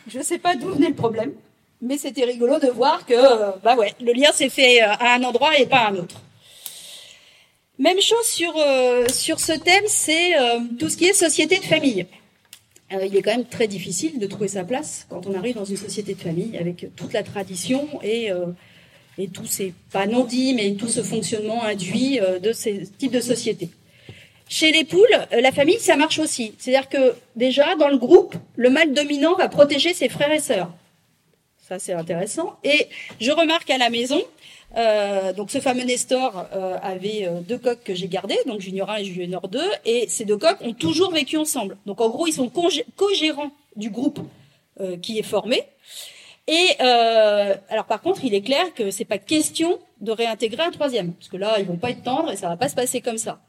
je 0.06 0.18
ne 0.18 0.22
sais 0.22 0.38
pas 0.38 0.56
d'où 0.56 0.68
venait 0.68 0.88
le 0.88 0.94
problème, 0.94 1.32
mais 1.80 1.98
c'était 1.98 2.24
rigolo 2.24 2.58
de 2.58 2.68
voir 2.68 3.06
que, 3.06 3.14
euh, 3.14 3.52
bah 3.62 3.76
ouais, 3.76 3.94
le 4.00 4.12
lien 4.12 4.32
s'est 4.32 4.48
fait 4.48 4.80
à 4.80 5.14
un 5.14 5.22
endroit 5.22 5.58
et 5.58 5.66
pas 5.66 5.78
à 5.78 5.90
un 5.90 5.96
autre. 5.96 6.20
Même 7.78 8.00
chose 8.00 8.26
sur 8.26 8.54
sur 9.10 9.40
ce 9.40 9.52
thème, 9.52 9.84
c'est 9.86 10.34
tout 10.78 10.88
ce 10.88 10.96
qui 10.96 11.06
est 11.06 11.14
société 11.14 11.58
de 11.58 11.64
famille. 11.64 12.06
il 12.92 13.16
est 13.16 13.22
quand 13.22 13.34
même 13.34 13.46
très 13.46 13.66
difficile 13.66 14.18
de 14.20 14.26
trouver 14.26 14.48
sa 14.48 14.62
place 14.62 15.06
quand 15.08 15.26
on 15.26 15.34
arrive 15.34 15.56
dans 15.56 15.64
une 15.64 15.78
société 15.78 16.14
de 16.14 16.20
famille 16.20 16.56
avec 16.58 16.94
toute 16.94 17.12
la 17.12 17.22
tradition 17.24 17.88
et 18.04 18.30
tous 19.28 19.46
ces, 19.46 19.74
pas 19.92 20.06
non 20.06 20.24
dits, 20.24 20.54
mais 20.54 20.72
tout 20.74 20.88
ce 20.88 21.02
fonctionnement 21.02 21.62
induit 21.64 22.20
euh, 22.20 22.38
de 22.38 22.52
ces 22.52 22.86
types 22.98 23.12
de 23.12 23.20
sociétés. 23.20 23.70
Chez 24.52 24.70
les 24.70 24.84
poules, 24.84 25.06
euh, 25.32 25.40
la 25.40 25.50
famille, 25.50 25.78
ça 25.78 25.96
marche 25.96 26.18
aussi. 26.18 26.54
C'est-à-dire 26.58 26.90
que 26.90 27.14
déjà, 27.36 27.74
dans 27.76 27.88
le 27.88 27.96
groupe, 27.96 28.34
le 28.56 28.68
mâle 28.68 28.92
dominant 28.92 29.34
va 29.34 29.48
protéger 29.48 29.94
ses 29.94 30.10
frères 30.10 30.30
et 30.30 30.40
sœurs. 30.40 30.70
Ça, 31.66 31.78
c'est 31.78 31.94
intéressant. 31.94 32.58
Et 32.62 32.88
je 33.18 33.30
remarque 33.30 33.70
à 33.70 33.78
la 33.78 33.88
maison, 33.88 34.22
euh, 34.76 35.32
donc 35.32 35.50
ce 35.50 35.58
fameux 35.58 35.84
Nestor 35.84 36.44
euh, 36.54 36.76
avait 36.82 37.30
deux 37.48 37.56
coqs 37.56 37.82
que 37.82 37.94
j'ai 37.94 38.08
gardés, 38.08 38.36
donc 38.44 38.60
Junior 38.60 38.90
1 38.90 38.96
et 38.96 39.04
Junior 39.06 39.48
2, 39.48 39.58
et 39.86 40.06
ces 40.10 40.26
deux 40.26 40.36
coqs 40.36 40.60
ont 40.60 40.74
toujours 40.74 41.12
vécu 41.12 41.38
ensemble. 41.38 41.78
Donc 41.86 42.02
en 42.02 42.10
gros, 42.10 42.26
ils 42.26 42.34
sont 42.34 42.50
co-gérants 42.50 43.52
du 43.76 43.88
groupe 43.88 44.20
qui 45.00 45.18
est 45.18 45.22
formé. 45.22 45.62
Et 46.46 46.78
alors 46.78 47.86
par 47.86 48.02
contre, 48.02 48.22
il 48.22 48.34
est 48.34 48.42
clair 48.42 48.74
que 48.74 48.90
c'est 48.90 49.06
pas 49.06 49.16
question 49.16 49.78
de 50.02 50.12
réintégrer 50.12 50.62
un 50.62 50.72
troisième, 50.72 51.14
parce 51.14 51.28
que 51.28 51.38
là, 51.38 51.54
ils 51.58 51.64
vont 51.64 51.76
pas 51.76 51.88
être 51.88 52.02
tendres 52.02 52.32
et 52.32 52.36
ça 52.36 52.48
va 52.48 52.58
pas 52.58 52.68
se 52.68 52.74
passer 52.74 53.00
comme 53.00 53.18
ça. 53.18 53.40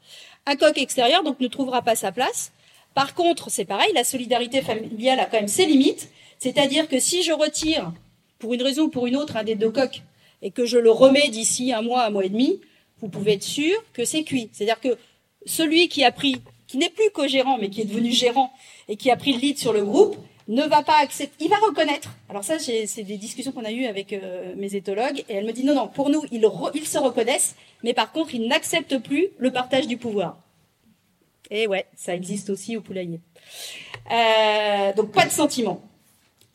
Un 0.46 0.56
coq 0.56 0.76
extérieur 0.78 1.22
donc 1.22 1.40
ne 1.40 1.48
trouvera 1.48 1.82
pas 1.82 1.96
sa 1.96 2.12
place. 2.12 2.52
Par 2.94 3.14
contre, 3.14 3.50
c'est 3.50 3.64
pareil, 3.64 3.92
la 3.94 4.04
solidarité 4.04 4.62
familiale 4.62 5.20
a 5.20 5.24
quand 5.26 5.38
même 5.38 5.48
ses 5.48 5.66
limites. 5.66 6.10
C'est-à-dire 6.38 6.88
que 6.88 7.00
si 7.00 7.22
je 7.22 7.32
retire, 7.32 7.92
pour 8.38 8.54
une 8.54 8.62
raison 8.62 8.84
ou 8.84 8.88
pour 8.88 9.06
une 9.06 9.16
autre, 9.16 9.36
un 9.36 9.44
des 9.44 9.54
deux 9.54 9.70
coqs 9.70 10.02
et 10.42 10.50
que 10.50 10.66
je 10.66 10.76
le 10.76 10.90
remets 10.90 11.28
d'ici 11.28 11.72
un 11.72 11.80
mois, 11.80 12.04
un 12.04 12.10
mois 12.10 12.24
et 12.24 12.28
demi, 12.28 12.60
vous 13.00 13.08
pouvez 13.08 13.32
être 13.32 13.42
sûr 13.42 13.74
que 13.92 14.04
c'est 14.04 14.22
cuit. 14.22 14.50
C'est-à-dire 14.52 14.80
que 14.80 14.98
celui 15.46 15.88
qui 15.88 16.04
a 16.04 16.12
pris, 16.12 16.36
qui 16.66 16.76
n'est 16.76 16.90
plus 16.90 17.10
co-gérant, 17.10 17.56
mais 17.58 17.70
qui 17.70 17.80
est 17.80 17.86
devenu 17.86 18.12
gérant 18.12 18.52
et 18.88 18.96
qui 18.96 19.10
a 19.10 19.16
pris 19.16 19.32
le 19.32 19.38
lead 19.38 19.58
sur 19.58 19.72
le 19.72 19.84
groupe, 19.84 20.16
ne 20.48 20.62
va 20.62 20.82
pas 20.82 20.98
accepter, 20.98 21.44
il 21.44 21.50
va 21.50 21.56
reconnaître. 21.56 22.10
Alors 22.28 22.44
ça, 22.44 22.58
c'est 22.58 23.02
des 23.02 23.16
discussions 23.16 23.52
qu'on 23.52 23.64
a 23.64 23.70
eues 23.70 23.86
avec 23.86 24.12
euh, 24.12 24.54
mes 24.56 24.74
éthologues, 24.74 25.24
et 25.28 25.34
elle 25.34 25.46
me 25.46 25.52
dit 25.52 25.64
non, 25.64 25.74
non, 25.74 25.88
pour 25.88 26.10
nous, 26.10 26.22
ils, 26.30 26.42
se 26.86 26.98
reconnaissent, 26.98 27.56
mais 27.82 27.94
par 27.94 28.12
contre, 28.12 28.34
ils 28.34 28.46
n'acceptent 28.46 28.98
plus 28.98 29.28
le 29.38 29.50
partage 29.50 29.86
du 29.86 29.96
pouvoir. 29.96 30.38
Et 31.50 31.66
ouais, 31.66 31.86
ça 31.96 32.14
existe 32.14 32.50
aussi 32.50 32.76
au 32.76 32.80
poulailler. 32.80 33.20
Euh, 34.10 34.92
donc 34.94 35.12
pas 35.12 35.26
de 35.26 35.30
sentiment. 35.30 35.82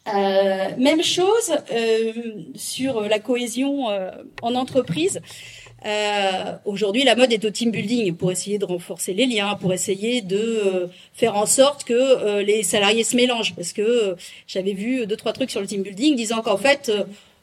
Euh, 0.07 0.69
même 0.77 1.03
chose 1.03 1.55
sur 2.55 3.01
la 3.01 3.19
cohésion 3.19 3.87
en 4.41 4.55
entreprise. 4.55 5.21
Euh, 5.85 6.57
Aujourd'hui, 6.65 7.03
la 7.03 7.15
mode 7.15 7.31
est 7.31 7.43
au 7.45 7.49
team 7.49 7.71
building 7.71 8.15
pour 8.15 8.31
essayer 8.31 8.57
de 8.57 8.65
renforcer 8.65 9.13
les 9.13 9.25
liens, 9.25 9.55
pour 9.55 9.73
essayer 9.73 10.21
de 10.21 10.37
euh, 10.37 10.87
faire 11.13 11.35
en 11.35 11.45
sorte 11.45 11.83
que 11.83 11.93
euh, 11.93 12.43
les 12.43 12.63
salariés 12.63 13.03
se 13.03 13.15
mélangent. 13.15 13.55
Parce 13.55 13.73
que 13.73 13.81
euh, 13.81 14.15
j'avais 14.47 14.73
vu 14.73 15.07
deux 15.07 15.15
trois 15.15 15.33
trucs 15.33 15.51
sur 15.51 15.61
le 15.61 15.67
team 15.67 15.81
building 15.81 16.15
disant 16.15 16.41
qu'en 16.41 16.57
fait, 16.57 16.91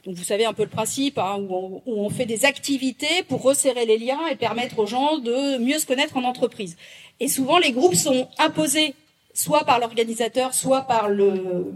vous 0.07 0.23
savez 0.23 0.45
un 0.45 0.53
peu 0.53 0.63
le 0.63 0.69
principe, 0.69 1.19
hein, 1.19 1.45
on, 1.49 1.83
où, 1.87 2.01
on, 2.01 2.11
fait 2.11 2.27
des 2.27 2.45
activités 2.45 3.23
pour 3.29 3.43
resserrer 3.43 3.87
les 3.87 3.99
liens 3.99 4.21
et 4.31 4.37
permettre 4.37 4.79
aux 4.79 4.87
gens 4.87 5.19
de 5.19 5.59
mieux 5.59 5.79
se 5.79 5.87
connaître 5.87 6.17
en 6.17 6.25
entreprise. 6.25 6.77
Et 7.21 7.29
souvent, 7.29 7.59
les 7.59 7.73
groupes 7.73 7.95
sont 7.95 8.29
imposés 8.39 8.95
soit 9.35 9.65
par 9.65 9.81
l'organisateur, 9.81 10.55
soit 10.55 10.83
par 10.83 11.09
le, 11.09 11.73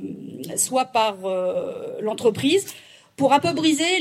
soit 0.56 0.86
par 0.86 1.16
l'entreprise 2.00 2.66
pour 3.20 3.34
un 3.34 3.38
peu 3.38 3.52
briser 3.52 3.98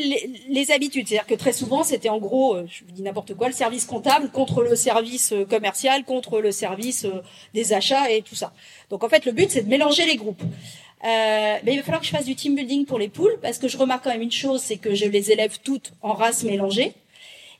les, 0.47 0.71
habitudes. 0.71 1.09
C'est-à-dire 1.09 1.27
que 1.27 1.35
très 1.35 1.51
souvent, 1.51 1.83
c'était 1.83 2.07
en 2.07 2.19
gros, 2.19 2.55
euh, 2.55 2.65
je 2.69 2.85
vous 2.85 2.91
dis 2.91 3.01
n'importe 3.01 3.33
quoi, 3.33 3.47
le 3.47 3.53
service 3.53 3.83
comptable 3.83 4.29
contre 4.31 4.63
le 4.63 4.77
service 4.77 5.33
euh, 5.33 5.43
commercial, 5.43 6.05
contre 6.05 6.39
le 6.39 6.53
service 6.53 7.03
euh, 7.03 7.21
des 7.53 7.73
achats 7.73 8.09
et 8.09 8.21
tout 8.21 8.35
ça. 8.35 8.53
Donc 8.89 9.03
en 9.03 9.09
fait, 9.09 9.25
le 9.25 9.33
but, 9.33 9.51
c'est 9.51 9.63
de 9.63 9.67
mélanger 9.67 10.05
les 10.05 10.15
groupes. 10.15 10.41
Euh, 10.41 11.57
mais 11.65 11.73
il 11.73 11.75
va 11.75 11.83
falloir 11.83 11.99
que 11.99 12.07
je 12.07 12.11
fasse 12.11 12.23
du 12.23 12.35
team 12.35 12.55
building 12.55 12.85
pour 12.85 12.97
les 12.97 13.09
poules, 13.09 13.37
parce 13.41 13.57
que 13.57 13.67
je 13.67 13.77
remarque 13.77 14.05
quand 14.05 14.09
même 14.09 14.21
une 14.21 14.31
chose, 14.31 14.61
c'est 14.61 14.77
que 14.77 14.95
je 14.95 15.05
les 15.05 15.33
élève 15.33 15.59
toutes 15.65 15.91
en 16.01 16.13
race 16.13 16.45
mélangée, 16.45 16.93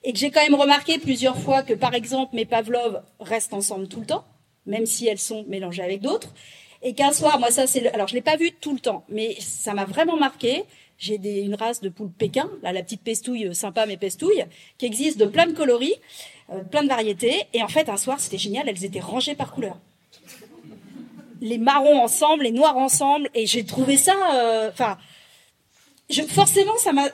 et 0.05 0.13
que 0.13 0.17
j'ai 0.17 0.31
quand 0.31 0.41
même 0.41 0.55
remarqué 0.55 0.97
plusieurs 0.97 1.37
fois 1.37 1.61
que, 1.61 1.73
par 1.73 1.93
exemple, 1.93 2.37
mes 2.37 2.45
Pavlov 2.45 3.01
restent 3.19 3.53
ensemble 3.53 3.89
tout 3.89 3.99
le 3.99 4.05
temps, 4.05 4.23
même 4.65 4.85
si 4.85 5.07
elles 5.07 5.19
sont 5.19 5.43
mélangées 5.49 5.83
avec 5.83 5.99
d'autres, 5.99 6.33
et 6.81 6.93
qu'un 6.93 7.11
soir, 7.11 7.37
moi 7.37 7.51
ça 7.51 7.67
c'est, 7.67 7.81
le... 7.81 7.93
alors 7.93 8.07
je 8.07 8.13
l'ai 8.13 8.21
pas 8.21 8.37
vu 8.37 8.53
tout 8.53 8.71
le 8.73 8.79
temps, 8.79 9.03
mais 9.09 9.35
ça 9.41 9.73
m'a 9.73 9.83
vraiment 9.83 10.15
marqué. 10.15 10.63
J'ai 10.99 11.15
une 11.15 11.55
race 11.55 11.79
de 11.79 11.87
poules 11.87 12.11
Pékin, 12.11 12.49
là, 12.61 12.73
la 12.73 12.83
petite 12.83 13.01
pestouille 13.01 13.47
euh, 13.47 13.53
sympa 13.53 13.85
mais 13.85 13.95
pestouille, 13.95 14.43
qui 14.77 14.85
existe 14.85 15.17
de 15.17 15.25
plein 15.25 15.47
de 15.47 15.53
coloris, 15.53 15.95
euh, 16.51 16.61
plein 16.61 16.83
de 16.83 16.89
variétés. 16.89 17.47
Et 17.53 17.63
en 17.63 17.69
fait, 17.69 17.87
un 17.87 17.95
soir, 17.95 18.19
c'était 18.19 18.37
génial, 18.37 18.67
elles 18.67 18.83
étaient 18.83 18.99
rangées 18.99 19.33
par 19.33 19.53
couleur. 19.53 19.77
Les 21.39 21.57
marrons 21.57 22.01
ensemble, 22.01 22.43
les 22.43 22.51
noirs 22.51 22.75
ensemble, 22.75 23.29
et 23.33 23.45
j'ai 23.45 23.63
trouvé 23.63 23.95
ça, 23.95 24.13
euh, 24.35 24.69
enfin, 24.69 24.97
je, 26.09 26.21
forcément, 26.23 26.75
ça 26.77 26.91
m'a, 26.91 27.07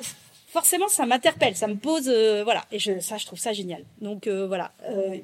forcément, 0.48 0.88
ça 0.88 1.06
m'interpelle, 1.06 1.56
ça 1.56 1.68
me 1.68 1.76
pose, 1.76 2.08
euh, 2.08 2.44
voilà, 2.44 2.66
et 2.72 2.80
je, 2.80 3.00
ça, 3.02 3.18
je 3.18 3.28
trouve 3.28 3.38
ça 3.38 3.54
génial. 3.54 3.84
Donc 4.02 4.26
euh, 4.26 4.48
voilà, 4.48 4.72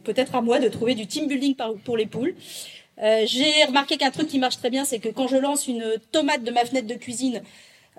peut-être 0.03 0.35
à 0.35 0.41
moi 0.41 0.59
de 0.59 0.67
trouver 0.67 0.93
du 0.93 1.07
team 1.07 1.27
building 1.27 1.55
par, 1.55 1.73
pour 1.83 1.97
les 1.97 2.05
poules. 2.05 2.35
j'ai 2.99 3.63
remarqué 3.65 3.97
qu'un 3.97 4.11
truc 4.11 4.27
qui 4.27 4.37
marche 4.37 4.57
très 4.57 4.69
bien, 4.69 4.85
c'est 4.85 4.99
que 4.99 5.09
quand 5.09 5.27
je 5.27 5.37
lance 5.37 5.67
une 5.67 5.95
tomate 6.11 6.43
de 6.43 6.51
ma 6.51 6.63
fenêtre 6.63 6.85
de 6.85 6.93
cuisine, 6.93 7.41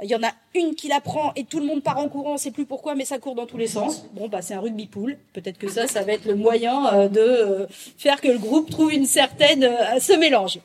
il 0.01 0.11
y 0.11 0.15
en 0.15 0.23
a 0.23 0.33
une 0.55 0.75
qui 0.75 0.89
la 0.89 1.01
prend 1.01 1.33
et 1.37 1.45
tout 1.45 1.61
le 1.61 1.67
monde 1.67 1.83
part 1.83 1.99
en 1.99 2.09
courant, 2.09 2.35
on 2.35 2.37
sait 2.37 2.51
plus 2.51 2.65
pourquoi, 2.65 2.95
mais 2.95 3.05
ça 3.05 3.19
court 3.19 3.35
dans 3.35 3.47
tous 3.47 3.59
les 3.59 3.67
sens. 3.67 4.05
Bon, 4.13 4.29
bah 4.29 4.43
c'est 4.43 4.55
un 4.55 4.61
rugby 4.61 4.87
pool. 4.87 5.19
Peut-être 5.33 5.59
que 5.59 5.69
ça, 5.69 5.87
ça 5.87 6.03
va 6.03 6.13
être 6.13 6.25
le 6.25 6.35
moyen 6.35 6.93
euh, 6.95 7.09
de 7.09 7.21
euh, 7.21 7.67
faire 7.99 8.21
que 8.21 8.29
le 8.29 8.39
groupe 8.39 8.71
trouve 8.71 8.93
une 8.93 9.07
certaine 9.07 9.65
euh, 9.65 10.01
se 10.01 10.13
mélange. 10.15 10.59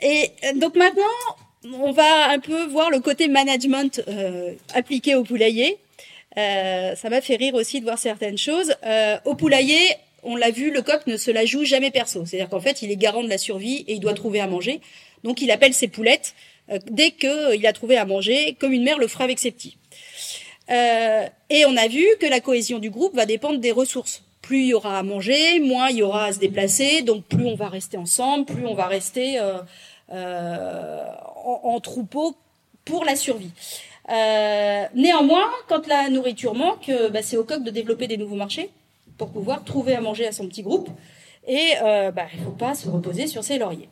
Et 0.00 0.32
donc 0.56 0.74
maintenant, 0.74 1.02
on 1.64 1.92
va 1.92 2.30
un 2.30 2.40
peu 2.40 2.64
voir 2.66 2.90
le 2.90 2.98
côté 2.98 3.28
management 3.28 4.02
appliqué 4.74 5.14
au 5.14 5.22
poulailler. 5.22 5.78
ça 6.34 7.08
m'a 7.08 7.20
fait 7.20 7.36
rire 7.36 7.54
aussi 7.54 7.78
de 7.78 7.84
voir 7.84 7.98
certaines 7.98 8.36
choses. 8.36 8.74
au 9.24 9.36
poulailler, 9.36 9.78
on 10.24 10.34
l'a 10.34 10.50
vu, 10.50 10.72
le 10.72 10.82
coq 10.82 11.06
ne 11.06 11.16
se 11.16 11.30
la 11.30 11.44
joue 11.44 11.62
jamais 11.62 11.92
perso. 11.92 12.26
C'est-à-dire 12.26 12.48
qu'en 12.48 12.58
fait, 12.58 12.82
il 12.82 12.90
est 12.90 12.96
garant 12.96 13.22
de 13.22 13.28
la 13.28 13.38
survie 13.38 13.84
et 13.86 13.94
il 13.94 14.00
doit 14.00 14.14
trouver 14.14 14.40
à 14.40 14.48
manger. 14.48 14.80
Donc 15.22 15.40
il 15.40 15.52
appelle 15.52 15.72
ses 15.72 15.86
poulettes 15.86 16.34
dès 16.90 17.10
qu'il 17.10 17.66
a 17.66 17.72
trouvé 17.72 17.96
à 17.96 18.04
manger, 18.04 18.56
comme 18.58 18.72
une 18.72 18.84
mère 18.84 18.98
le 18.98 19.08
fera 19.08 19.24
avec 19.24 19.38
ses 19.38 19.50
petits. 19.50 19.76
Euh, 20.70 21.26
et 21.50 21.64
on 21.66 21.76
a 21.76 21.88
vu 21.88 22.06
que 22.20 22.26
la 22.26 22.40
cohésion 22.40 22.78
du 22.78 22.90
groupe 22.90 23.14
va 23.14 23.26
dépendre 23.26 23.58
des 23.58 23.72
ressources. 23.72 24.22
Plus 24.40 24.62
il 24.62 24.66
y 24.68 24.74
aura 24.74 24.98
à 24.98 25.02
manger, 25.02 25.60
moins 25.60 25.88
il 25.90 25.98
y 25.98 26.02
aura 26.02 26.26
à 26.26 26.32
se 26.32 26.38
déplacer, 26.38 27.02
donc 27.02 27.24
plus 27.24 27.46
on 27.46 27.54
va 27.54 27.68
rester 27.68 27.96
ensemble, 27.96 28.44
plus 28.46 28.66
on 28.66 28.74
va 28.74 28.86
rester 28.86 29.38
euh, 29.38 29.58
euh, 30.12 31.04
en, 31.44 31.80
troupeau 31.80 32.36
pour 32.84 33.04
la 33.04 33.16
survie. 33.16 33.50
Euh, 34.10 34.84
néanmoins, 34.94 35.48
quand 35.68 35.86
la 35.86 36.10
nourriture 36.10 36.54
manque, 36.54 36.88
euh, 36.90 37.08
bah, 37.08 37.22
c'est 37.22 37.36
au 37.36 37.44
coq 37.44 37.62
de 37.62 37.70
développer 37.70 38.08
des 38.08 38.18
nouveaux 38.18 38.36
marchés 38.36 38.70
pour 39.16 39.30
pouvoir 39.30 39.64
trouver 39.64 39.94
à 39.94 40.00
manger 40.00 40.26
à 40.26 40.32
son 40.32 40.46
petit 40.48 40.62
groupe. 40.62 40.88
Et 41.48 41.72
bah, 41.80 42.26
il 42.32 42.40
ne 42.40 42.44
faut 42.44 42.52
pas 42.52 42.74
se 42.74 42.88
reposer 42.88 43.26
sur 43.26 43.42
ses 43.42 43.58
lauriers. 43.58 43.88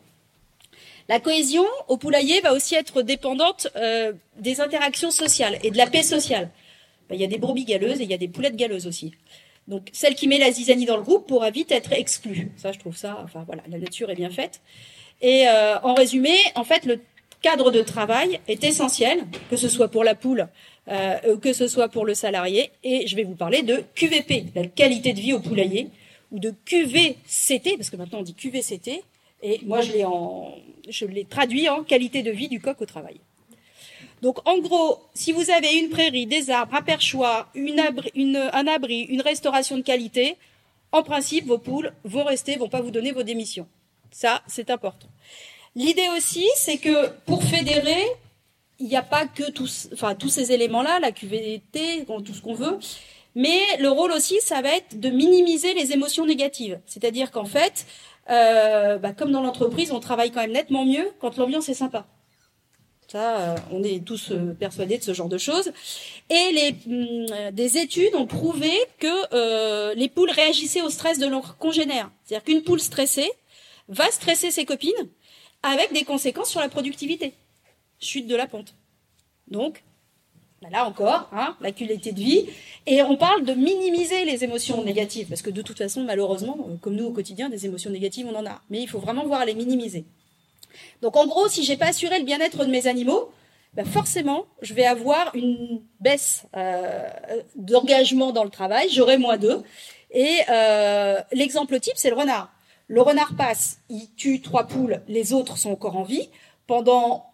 La 1.10 1.18
cohésion 1.18 1.64
au 1.88 1.96
poulailler 1.96 2.40
va 2.40 2.52
aussi 2.52 2.76
être 2.76 3.02
dépendante 3.02 3.66
euh, 3.74 4.12
des 4.38 4.60
interactions 4.60 5.10
sociales 5.10 5.58
et 5.64 5.72
de 5.72 5.76
la 5.76 5.88
paix 5.88 6.04
sociale. 6.04 6.50
Ben, 7.08 7.16
il 7.16 7.20
y 7.20 7.24
a 7.24 7.26
des 7.26 7.38
brebis 7.38 7.64
galeuses 7.64 8.00
et 8.00 8.04
il 8.04 8.10
y 8.10 8.14
a 8.14 8.16
des 8.16 8.28
poulettes 8.28 8.54
galeuses 8.54 8.86
aussi. 8.86 9.10
Donc 9.66 9.88
celle 9.90 10.14
qui 10.14 10.28
met 10.28 10.38
la 10.38 10.52
zizanie 10.52 10.86
dans 10.86 10.96
le 10.96 11.02
groupe 11.02 11.26
pourra 11.26 11.50
vite 11.50 11.72
être 11.72 11.92
exclue. 11.92 12.52
Ça, 12.56 12.70
je 12.70 12.78
trouve 12.78 12.96
ça, 12.96 13.20
enfin 13.24 13.42
voilà, 13.44 13.64
la 13.68 13.78
nature 13.78 14.08
est 14.08 14.14
bien 14.14 14.30
faite. 14.30 14.60
Et 15.20 15.48
euh, 15.48 15.80
en 15.80 15.94
résumé, 15.94 16.36
en 16.54 16.62
fait, 16.62 16.86
le 16.86 17.00
cadre 17.42 17.72
de 17.72 17.82
travail 17.82 18.38
est 18.46 18.62
essentiel, 18.62 19.24
que 19.50 19.56
ce 19.56 19.68
soit 19.68 19.88
pour 19.88 20.04
la 20.04 20.14
poule, 20.14 20.46
euh, 20.86 21.36
que 21.38 21.52
ce 21.52 21.66
soit 21.66 21.88
pour 21.88 22.06
le 22.06 22.14
salarié. 22.14 22.70
Et 22.84 23.08
je 23.08 23.16
vais 23.16 23.24
vous 23.24 23.34
parler 23.34 23.62
de 23.62 23.82
QVP, 23.96 24.44
la 24.54 24.64
qualité 24.66 25.12
de 25.12 25.18
vie 25.18 25.32
au 25.32 25.40
poulailler, 25.40 25.88
ou 26.30 26.38
de 26.38 26.54
QVCT, 26.66 27.76
parce 27.76 27.90
que 27.90 27.96
maintenant 27.96 28.20
on 28.20 28.22
dit 28.22 28.34
QVCT, 28.34 29.02
et 29.42 29.60
moi, 29.64 29.80
je 29.80 29.92
l'ai, 29.92 30.04
en, 30.04 30.58
traduit 31.28 31.68
en 31.68 31.82
qualité 31.82 32.22
de 32.22 32.30
vie 32.30 32.48
du 32.48 32.60
coq 32.60 32.80
au 32.80 32.86
travail. 32.86 33.20
Donc 34.22 34.46
en 34.46 34.58
gros, 34.58 34.98
si 35.14 35.32
vous 35.32 35.50
avez 35.50 35.78
une 35.78 35.88
prairie, 35.88 36.26
des 36.26 36.50
arbres, 36.50 36.74
un 36.74 36.82
perchoir, 36.82 37.50
un 37.56 38.66
abri, 38.66 39.00
une 39.00 39.22
restauration 39.22 39.78
de 39.78 39.82
qualité, 39.82 40.36
en 40.92 41.02
principe, 41.02 41.46
vos 41.46 41.58
poules 41.58 41.92
vont 42.04 42.24
rester, 42.24 42.56
vont 42.56 42.68
pas 42.68 42.80
vous 42.80 42.90
donner 42.90 43.12
vos 43.12 43.22
démissions. 43.22 43.66
Ça, 44.10 44.42
c'est 44.46 44.70
important. 44.70 45.08
L'idée 45.76 46.08
aussi, 46.16 46.46
c'est 46.56 46.78
que 46.78 47.10
pour 47.26 47.42
fédérer, 47.44 48.04
il 48.80 48.86
n'y 48.86 48.96
a 48.96 49.02
pas 49.02 49.26
que 49.26 49.50
tous, 49.50 49.88
enfin, 49.92 50.14
tous 50.14 50.28
ces 50.28 50.52
éléments-là, 50.52 50.98
la 51.00 51.12
QVT, 51.12 52.06
tout 52.06 52.34
ce 52.34 52.42
qu'on 52.42 52.54
veut, 52.54 52.78
mais 53.34 53.60
le 53.78 53.88
rôle 53.88 54.10
aussi, 54.10 54.40
ça 54.40 54.60
va 54.62 54.70
être 54.76 54.98
de 54.98 55.10
minimiser 55.10 55.74
les 55.74 55.92
émotions 55.92 56.26
négatives. 56.26 56.80
C'est-à-dire 56.86 57.30
qu'en 57.30 57.44
fait, 57.44 57.86
euh, 58.30 58.98
bah, 58.98 59.12
comme 59.12 59.32
dans 59.32 59.42
l'entreprise, 59.42 59.92
on 59.92 60.00
travaille 60.00 60.30
quand 60.30 60.40
même 60.40 60.52
nettement 60.52 60.84
mieux 60.84 61.10
quand 61.20 61.36
l'ambiance 61.36 61.68
est 61.68 61.74
sympa. 61.74 62.06
Ça, 63.08 63.38
euh, 63.38 63.56
on 63.72 63.82
est 63.82 64.04
tous 64.04 64.30
euh, 64.30 64.54
persuadés 64.54 64.98
de 64.98 65.02
ce 65.02 65.12
genre 65.14 65.28
de 65.28 65.38
choses. 65.38 65.72
Et 66.28 66.52
les, 66.52 66.76
hum, 66.86 67.50
des 67.50 67.78
études 67.78 68.14
ont 68.14 68.26
prouvé 68.26 68.70
que 68.98 69.94
les 69.94 70.08
poules 70.08 70.30
réagissaient 70.30 70.82
au 70.82 70.90
stress 70.90 71.18
de 71.18 71.26
leurs 71.26 71.56
congénères. 71.58 72.10
C'est-à-dire 72.24 72.44
qu'une 72.44 72.62
poule 72.62 72.80
stressée 72.80 73.30
va 73.88 74.08
stresser 74.10 74.50
ses 74.50 74.64
copines 74.64 74.92
avec 75.62 75.92
des 75.92 76.04
conséquences 76.04 76.50
sur 76.50 76.60
la 76.60 76.68
productivité. 76.68 77.34
Chute 77.98 78.26
de 78.26 78.36
la 78.36 78.46
ponte. 78.46 78.74
Donc, 79.48 79.82
là 80.68 80.86
encore, 80.86 81.28
hein, 81.32 81.56
la 81.60 81.72
qualité 81.72 82.12
de 82.12 82.18
vie. 82.18 82.46
Et 82.86 83.02
on 83.02 83.16
parle 83.16 83.44
de 83.44 83.54
minimiser 83.54 84.24
les 84.24 84.44
émotions 84.44 84.84
négatives, 84.84 85.28
parce 85.28 85.42
que 85.42 85.50
de 85.50 85.62
toute 85.62 85.78
façon, 85.78 86.02
malheureusement, 86.02 86.68
comme 86.82 86.96
nous 86.96 87.06
au 87.06 87.12
quotidien, 87.12 87.48
des 87.48 87.66
émotions 87.66 87.90
négatives, 87.90 88.26
on 88.30 88.36
en 88.36 88.46
a. 88.46 88.60
Mais 88.68 88.80
il 88.80 88.88
faut 88.88 88.98
vraiment 88.98 89.24
voir 89.24 89.44
les 89.44 89.54
minimiser. 89.54 90.04
Donc 91.02 91.16
en 91.16 91.26
gros, 91.26 91.48
si 91.48 91.64
j'ai 91.64 91.76
pas 91.76 91.86
assuré 91.88 92.18
le 92.18 92.24
bien-être 92.24 92.64
de 92.64 92.70
mes 92.70 92.86
animaux, 92.86 93.30
bah 93.74 93.84
forcément, 93.84 94.46
je 94.62 94.74
vais 94.74 94.84
avoir 94.84 95.34
une 95.34 95.82
baisse 96.00 96.44
euh, 96.56 97.08
d'engagement 97.56 98.32
dans 98.32 98.44
le 98.44 98.50
travail, 98.50 98.88
j'aurai 98.90 99.16
moins 99.16 99.36
d'eux. 99.36 99.62
Et 100.10 100.40
euh, 100.48 101.20
l'exemple 101.32 101.78
type, 101.80 101.94
c'est 101.96 102.10
le 102.10 102.16
renard. 102.16 102.52
Le 102.88 103.00
renard 103.00 103.34
passe, 103.36 103.78
il 103.88 104.12
tue 104.16 104.40
trois 104.40 104.64
poules, 104.64 105.00
les 105.06 105.32
autres 105.32 105.56
sont 105.56 105.70
encore 105.70 105.96
en 105.96 106.02
vie. 106.02 106.28
Pendant 106.66 107.26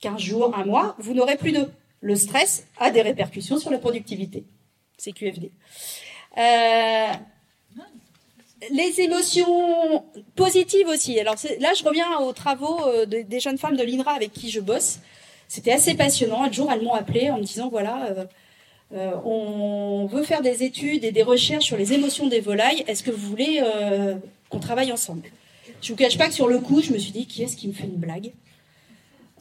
15 0.00 0.18
jours, 0.18 0.56
un 0.56 0.64
mois, 0.64 0.96
vous 0.98 1.12
n'aurez 1.14 1.36
plus 1.36 1.52
d'eux. 1.52 1.70
Le 2.00 2.16
stress 2.16 2.66
a 2.78 2.90
des 2.90 3.02
répercussions 3.02 3.58
sur 3.58 3.70
la 3.70 3.78
productivité. 3.78 4.44
C'est 4.96 5.12
QFD. 5.12 5.50
Euh, 6.38 7.12
les 8.70 9.00
émotions 9.00 10.04
positives 10.34 10.88
aussi. 10.88 11.18
Alors 11.18 11.36
là, 11.60 11.72
je 11.74 11.84
reviens 11.84 12.18
aux 12.20 12.32
travaux 12.32 12.80
euh, 12.86 13.06
des 13.06 13.40
jeunes 13.40 13.58
femmes 13.58 13.76
de 13.76 13.82
l'INRA 13.82 14.12
avec 14.12 14.32
qui 14.32 14.50
je 14.50 14.60
bosse. 14.60 15.00
C'était 15.48 15.72
assez 15.72 15.94
passionnant. 15.94 16.42
Un 16.42 16.52
jour, 16.52 16.70
elles 16.72 16.82
m'ont 16.82 16.94
appelé 16.94 17.30
en 17.30 17.38
me 17.38 17.42
disant 17.42 17.68
voilà, 17.68 18.14
euh, 18.92 19.12
on 19.24 20.06
veut 20.06 20.22
faire 20.22 20.42
des 20.42 20.62
études 20.62 21.04
et 21.04 21.12
des 21.12 21.22
recherches 21.22 21.64
sur 21.64 21.76
les 21.76 21.92
émotions 21.92 22.28
des 22.28 22.40
volailles. 22.40 22.84
Est-ce 22.86 23.02
que 23.02 23.10
vous 23.10 23.28
voulez 23.28 23.62
qu'on 24.48 24.60
travaille 24.60 24.92
ensemble? 24.92 25.30
Je 25.82 25.92
vous 25.92 25.96
cache 25.96 26.18
pas 26.18 26.28
que 26.28 26.34
sur 26.34 26.46
le 26.46 26.58
coup, 26.58 26.82
je 26.82 26.92
me 26.92 26.98
suis 26.98 27.10
dit 27.12 27.26
qui 27.26 27.42
est-ce 27.42 27.56
qui 27.56 27.66
me 27.68 27.72
fait 27.72 27.84
une 27.84 27.96
blague? 27.96 28.32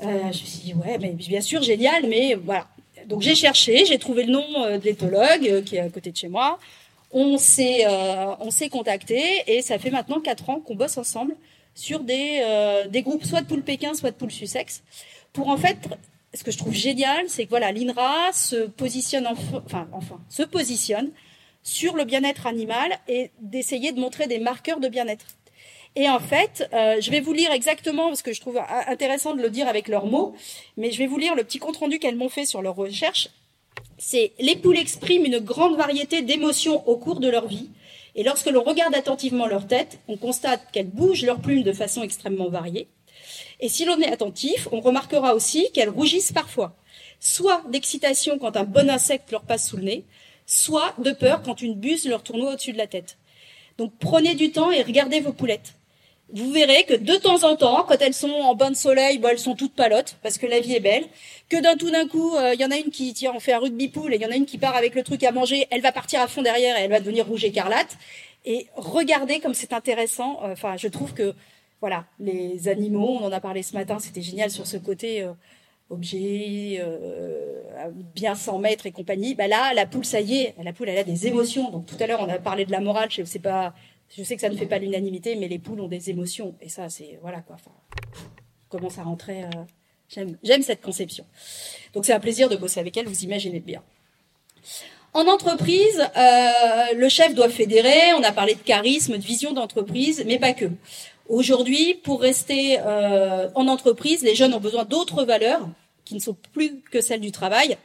Je 0.01 0.27
me 0.27 0.31
suis 0.31 0.59
dit 0.59 0.73
ouais, 0.73 0.97
mais 0.99 1.11
bien 1.11 1.41
sûr, 1.41 1.61
génial, 1.61 2.07
mais 2.07 2.35
voilà. 2.35 2.67
Donc 3.07 3.21
j'ai 3.21 3.35
cherché, 3.35 3.85
j'ai 3.85 3.97
trouvé 3.97 4.23
le 4.23 4.31
nom 4.31 4.45
de 4.77 4.83
l'éthologue 4.83 5.63
qui 5.63 5.77
est 5.77 5.79
à 5.79 5.89
côté 5.89 6.11
de 6.11 6.17
chez 6.17 6.27
moi 6.27 6.59
on 7.11 7.37
s'est 7.37 7.85
euh, 7.85 8.35
on 8.39 8.51
s'est 8.51 8.69
contacté 8.69 9.43
et 9.47 9.61
ça 9.61 9.79
fait 9.79 9.91
maintenant 9.91 10.19
quatre 10.19 10.49
ans 10.49 10.59
qu'on 10.59 10.75
bosse 10.75 10.97
ensemble 10.97 11.35
sur 11.73 12.01
des 12.01 12.41
euh, 12.43 12.87
des 12.87 13.01
groupes 13.01 13.23
soit 13.23 13.41
de 13.41 13.47
poules 13.47 13.63
Pékin, 13.63 13.93
soit 13.93 14.11
de 14.11 14.15
poules 14.15 14.31
Sussex 14.31 14.83
pour 15.33 15.49
en 15.49 15.57
fait 15.57 15.77
ce 16.35 16.43
que 16.43 16.51
je 16.51 16.59
trouve 16.59 16.73
génial, 16.73 17.27
c'est 17.27 17.45
que 17.45 17.49
voilà, 17.49 17.71
l'INRA 17.71 18.31
se 18.33 18.67
positionne 18.67 19.27
enfin 19.27 19.87
enfin 19.91 20.19
se 20.29 20.43
positionne 20.43 21.09
sur 21.63 21.95
le 21.95 22.05
bien-être 22.05 22.47
animal 22.47 22.91
et 23.07 23.31
d'essayer 23.41 23.91
de 23.91 23.99
montrer 23.99 24.27
des 24.27 24.39
marqueurs 24.39 24.79
de 24.79 24.87
bien-être. 24.87 25.25
Et 25.95 26.09
en 26.09 26.19
fait, 26.19 26.69
euh, 26.73 27.01
je 27.01 27.11
vais 27.11 27.19
vous 27.19 27.33
lire 27.33 27.51
exactement, 27.51 28.07
parce 28.07 28.21
que 28.21 28.31
je 28.31 28.41
trouve 28.41 28.59
intéressant 28.87 29.35
de 29.35 29.41
le 29.41 29.49
dire 29.49 29.67
avec 29.67 29.87
leurs 29.87 30.05
mots, 30.05 30.35
mais 30.77 30.91
je 30.91 30.97
vais 30.97 31.07
vous 31.07 31.17
lire 31.17 31.35
le 31.35 31.43
petit 31.43 31.59
compte-rendu 31.59 31.99
qu'elles 31.99 32.15
m'ont 32.15 32.29
fait 32.29 32.45
sur 32.45 32.61
leur 32.61 32.75
recherche 32.75 33.29
c'est 33.99 34.31
les 34.39 34.55
poules 34.55 34.77
expriment 34.77 35.25
une 35.25 35.39
grande 35.39 35.75
variété 35.75 36.21
d'émotions 36.21 36.87
au 36.87 36.95
cours 36.95 37.19
de 37.19 37.29
leur 37.29 37.47
vie. 37.47 37.69
Et 38.15 38.23
lorsque 38.23 38.49
l'on 38.49 38.63
regarde 38.63 38.95
attentivement 38.95 39.45
leur 39.45 39.67
tête, 39.67 39.99
on 40.07 40.17
constate 40.17 40.71
qu'elles 40.71 40.89
bougent 40.89 41.25
leurs 41.25 41.41
plumes 41.41 41.63
de 41.63 41.73
façon 41.73 42.01
extrêmement 42.01 42.49
variée. 42.49 42.87
Et 43.59 43.69
si 43.69 43.85
l'on 43.85 43.99
est 43.99 44.11
attentif, 44.11 44.67
on 44.71 44.79
remarquera 44.79 45.35
aussi 45.35 45.69
qu'elles 45.73 45.89
rougissent 45.89 46.31
parfois, 46.31 46.75
soit 47.19 47.61
d'excitation 47.69 48.39
quand 48.39 48.57
un 48.57 48.63
bon 48.63 48.89
insecte 48.89 49.31
leur 49.31 49.43
passe 49.43 49.69
sous 49.69 49.77
le 49.77 49.83
nez, 49.83 50.05
soit 50.45 50.93
de 50.97 51.11
peur 51.11 51.43
quand 51.43 51.61
une 51.61 51.75
buse 51.75 52.07
leur 52.07 52.23
tourne 52.23 52.41
au-dessus 52.41 52.73
de 52.73 52.77
la 52.77 52.87
tête. 52.87 53.17
Donc 53.77 53.91
prenez 53.99 54.35
du 54.35 54.51
temps 54.51 54.71
et 54.71 54.81
regardez 54.81 55.19
vos 55.19 55.33
poulettes 55.33 55.75
vous 56.33 56.51
verrez 56.51 56.83
que 56.83 56.93
de 56.93 57.15
temps 57.15 57.43
en 57.43 57.55
temps, 57.55 57.83
quand 57.87 57.97
elles 58.01 58.13
sont 58.13 58.29
en 58.29 58.53
bain 58.55 58.69
de 58.69 58.75
soleil, 58.75 59.17
bon, 59.17 59.29
elles 59.29 59.39
sont 59.39 59.55
toutes 59.55 59.73
palottes 59.73 60.17
parce 60.21 60.37
que 60.37 60.45
la 60.45 60.59
vie 60.59 60.75
est 60.75 60.79
belle. 60.79 61.05
Que 61.49 61.61
d'un 61.61 61.75
tout 61.75 61.89
d'un 61.89 62.07
coup, 62.07 62.33
il 62.35 62.43
euh, 62.43 62.53
y 62.55 62.65
en 62.65 62.71
a 62.71 62.77
une 62.77 62.91
qui 62.91 63.13
tient, 63.13 63.33
on 63.35 63.39
fait 63.39 63.53
un 63.53 63.59
rugby 63.59 63.87
pool 63.87 64.13
et 64.13 64.17
il 64.17 64.21
y 64.21 64.25
en 64.25 64.31
a 64.31 64.35
une 64.35 64.45
qui 64.45 64.57
part 64.57 64.75
avec 64.75 64.93
le 64.95 65.03
truc 65.03 65.23
à 65.23 65.31
manger. 65.31 65.67
Elle 65.71 65.81
va 65.81 65.91
partir 65.91 66.21
à 66.21 66.27
fond 66.27 66.41
derrière 66.41 66.77
et 66.77 66.81
elle 66.81 66.91
va 66.91 66.99
devenir 66.99 67.25
rouge 67.25 67.43
écarlate. 67.43 67.97
Et 68.45 68.67
regardez 68.75 69.39
comme 69.39 69.53
c'est 69.53 69.73
intéressant. 69.73 70.39
Euh, 70.43 70.53
enfin, 70.53 70.77
je 70.77 70.87
trouve 70.87 71.13
que 71.13 71.33
voilà, 71.81 72.05
les 72.19 72.67
animaux, 72.67 73.17
on 73.21 73.25
en 73.25 73.31
a 73.31 73.39
parlé 73.39 73.63
ce 73.63 73.73
matin, 73.73 73.99
c'était 73.99 74.21
génial 74.21 74.51
sur 74.51 74.67
ce 74.67 74.77
côté 74.77 75.23
euh, 75.23 75.31
objet, 75.89 76.83
bien 78.13 78.35
s'en 78.35 78.59
mettre 78.59 78.85
et 78.85 78.91
compagnie. 78.91 79.33
Bah 79.33 79.47
là, 79.47 79.73
la 79.73 79.87
poule, 79.87 80.05
ça 80.05 80.21
y 80.21 80.41
est, 80.41 80.55
la 80.61 80.73
poule, 80.73 80.89
elle 80.89 80.99
a 80.99 81.03
des 81.03 81.25
émotions. 81.25 81.71
Donc 81.71 81.87
tout 81.87 81.95
à 81.99 82.05
l'heure, 82.05 82.21
on 82.21 82.29
a 82.29 82.37
parlé 82.37 82.65
de 82.65 82.71
la 82.71 82.81
morale. 82.81 83.09
Sais 83.11 83.39
pas 83.39 83.73
je 84.15 84.23
sais 84.23 84.35
que 84.35 84.41
ça 84.41 84.49
ne 84.49 84.57
fait 84.57 84.65
pas 84.65 84.79
l'unanimité, 84.79 85.35
mais 85.35 85.47
les 85.47 85.59
poules 85.59 85.81
ont 85.81 85.87
des 85.87 86.09
émotions. 86.09 86.55
Et 86.61 86.69
ça, 86.69 86.89
c'est, 86.89 87.19
voilà 87.21 87.41
quoi. 87.41 87.55
Enfin, 87.55 87.71
commence 88.69 88.97
à 88.97 89.03
rentrer. 89.03 89.43
Euh, 89.43 89.49
j'aime, 90.07 90.37
j'aime 90.43 90.61
cette 90.61 90.81
conception. 90.81 91.25
Donc 91.93 92.05
c'est 92.05 92.13
un 92.13 92.19
plaisir 92.19 92.49
de 92.49 92.55
bosser 92.55 92.79
avec 92.79 92.97
elle, 92.97 93.07
vous 93.07 93.23
imaginez 93.23 93.59
bien. 93.59 93.83
En 95.13 95.25
entreprise, 95.27 96.07
euh, 96.15 96.93
le 96.95 97.09
chef 97.09 97.33
doit 97.33 97.49
fédérer. 97.49 98.13
On 98.17 98.23
a 98.23 98.31
parlé 98.31 98.53
de 98.53 98.59
charisme, 98.59 99.17
de 99.17 99.23
vision 99.23 99.53
d'entreprise, 99.53 100.23
mais 100.25 100.37
pas 100.37 100.53
que. 100.53 100.65
Aujourd'hui, 101.27 101.95
pour 102.03 102.21
rester 102.21 102.79
euh, 102.79 103.49
en 103.55 103.67
entreprise, 103.67 104.23
les 104.23 104.35
jeunes 104.35 104.53
ont 104.53 104.59
besoin 104.59 104.85
d'autres 104.85 105.23
valeurs 105.23 105.67
qui 106.05 106.15
ne 106.15 106.19
sont 106.19 106.35
plus 106.53 106.81
que 106.91 107.01
celles 107.01 107.21
du 107.21 107.31
travail. 107.31 107.77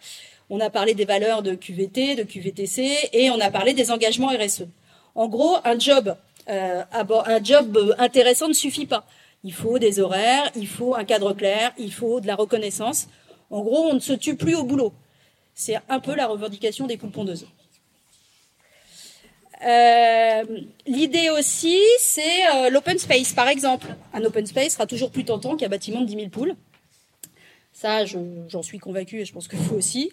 On 0.50 0.60
a 0.60 0.70
parlé 0.70 0.94
des 0.94 1.04
valeurs 1.04 1.42
de 1.42 1.54
QVT, 1.54 2.14
de 2.14 2.22
QVTC, 2.22 3.10
et 3.12 3.30
on 3.30 3.40
a 3.40 3.50
parlé 3.50 3.72
des 3.72 3.90
engagements 3.90 4.28
RSE. 4.28 4.66
En 5.14 5.28
gros, 5.28 5.56
un 5.64 5.78
job, 5.78 6.16
euh, 6.48 6.82
un 6.92 7.44
job 7.44 7.94
intéressant 7.98 8.48
ne 8.48 8.52
suffit 8.52 8.86
pas. 8.86 9.06
Il 9.44 9.52
faut 9.52 9.78
des 9.78 10.00
horaires, 10.00 10.50
il 10.56 10.66
faut 10.66 10.94
un 10.94 11.04
cadre 11.04 11.34
clair, 11.34 11.72
il 11.78 11.92
faut 11.92 12.20
de 12.20 12.26
la 12.26 12.34
reconnaissance. 12.34 13.08
En 13.50 13.60
gros, 13.60 13.90
on 13.90 13.94
ne 13.94 14.00
se 14.00 14.12
tue 14.12 14.36
plus 14.36 14.54
au 14.54 14.64
boulot. 14.64 14.92
C'est 15.54 15.76
un 15.88 16.00
peu 16.00 16.14
la 16.14 16.26
revendication 16.26 16.86
des 16.86 16.96
poules 16.96 17.10
pondeuses. 17.10 17.46
Euh, 19.64 20.42
L'idée 20.86 21.30
aussi, 21.30 21.78
c'est 22.00 22.46
euh, 22.54 22.70
l'open 22.70 22.98
space, 22.98 23.32
par 23.32 23.48
exemple. 23.48 23.94
Un 24.12 24.24
open 24.24 24.46
space 24.46 24.72
sera 24.72 24.86
toujours 24.86 25.10
plus 25.10 25.24
tentant 25.24 25.56
qu'un 25.56 25.68
bâtiment 25.68 26.00
de 26.00 26.06
10 26.06 26.14
000 26.16 26.28
poules. 26.28 26.54
Ça, 27.72 28.04
j'en 28.04 28.62
suis 28.62 28.78
convaincue 28.78 29.20
et 29.20 29.24
je 29.24 29.32
pense 29.32 29.48
que 29.48 29.56
vous 29.56 29.76
aussi. 29.76 30.12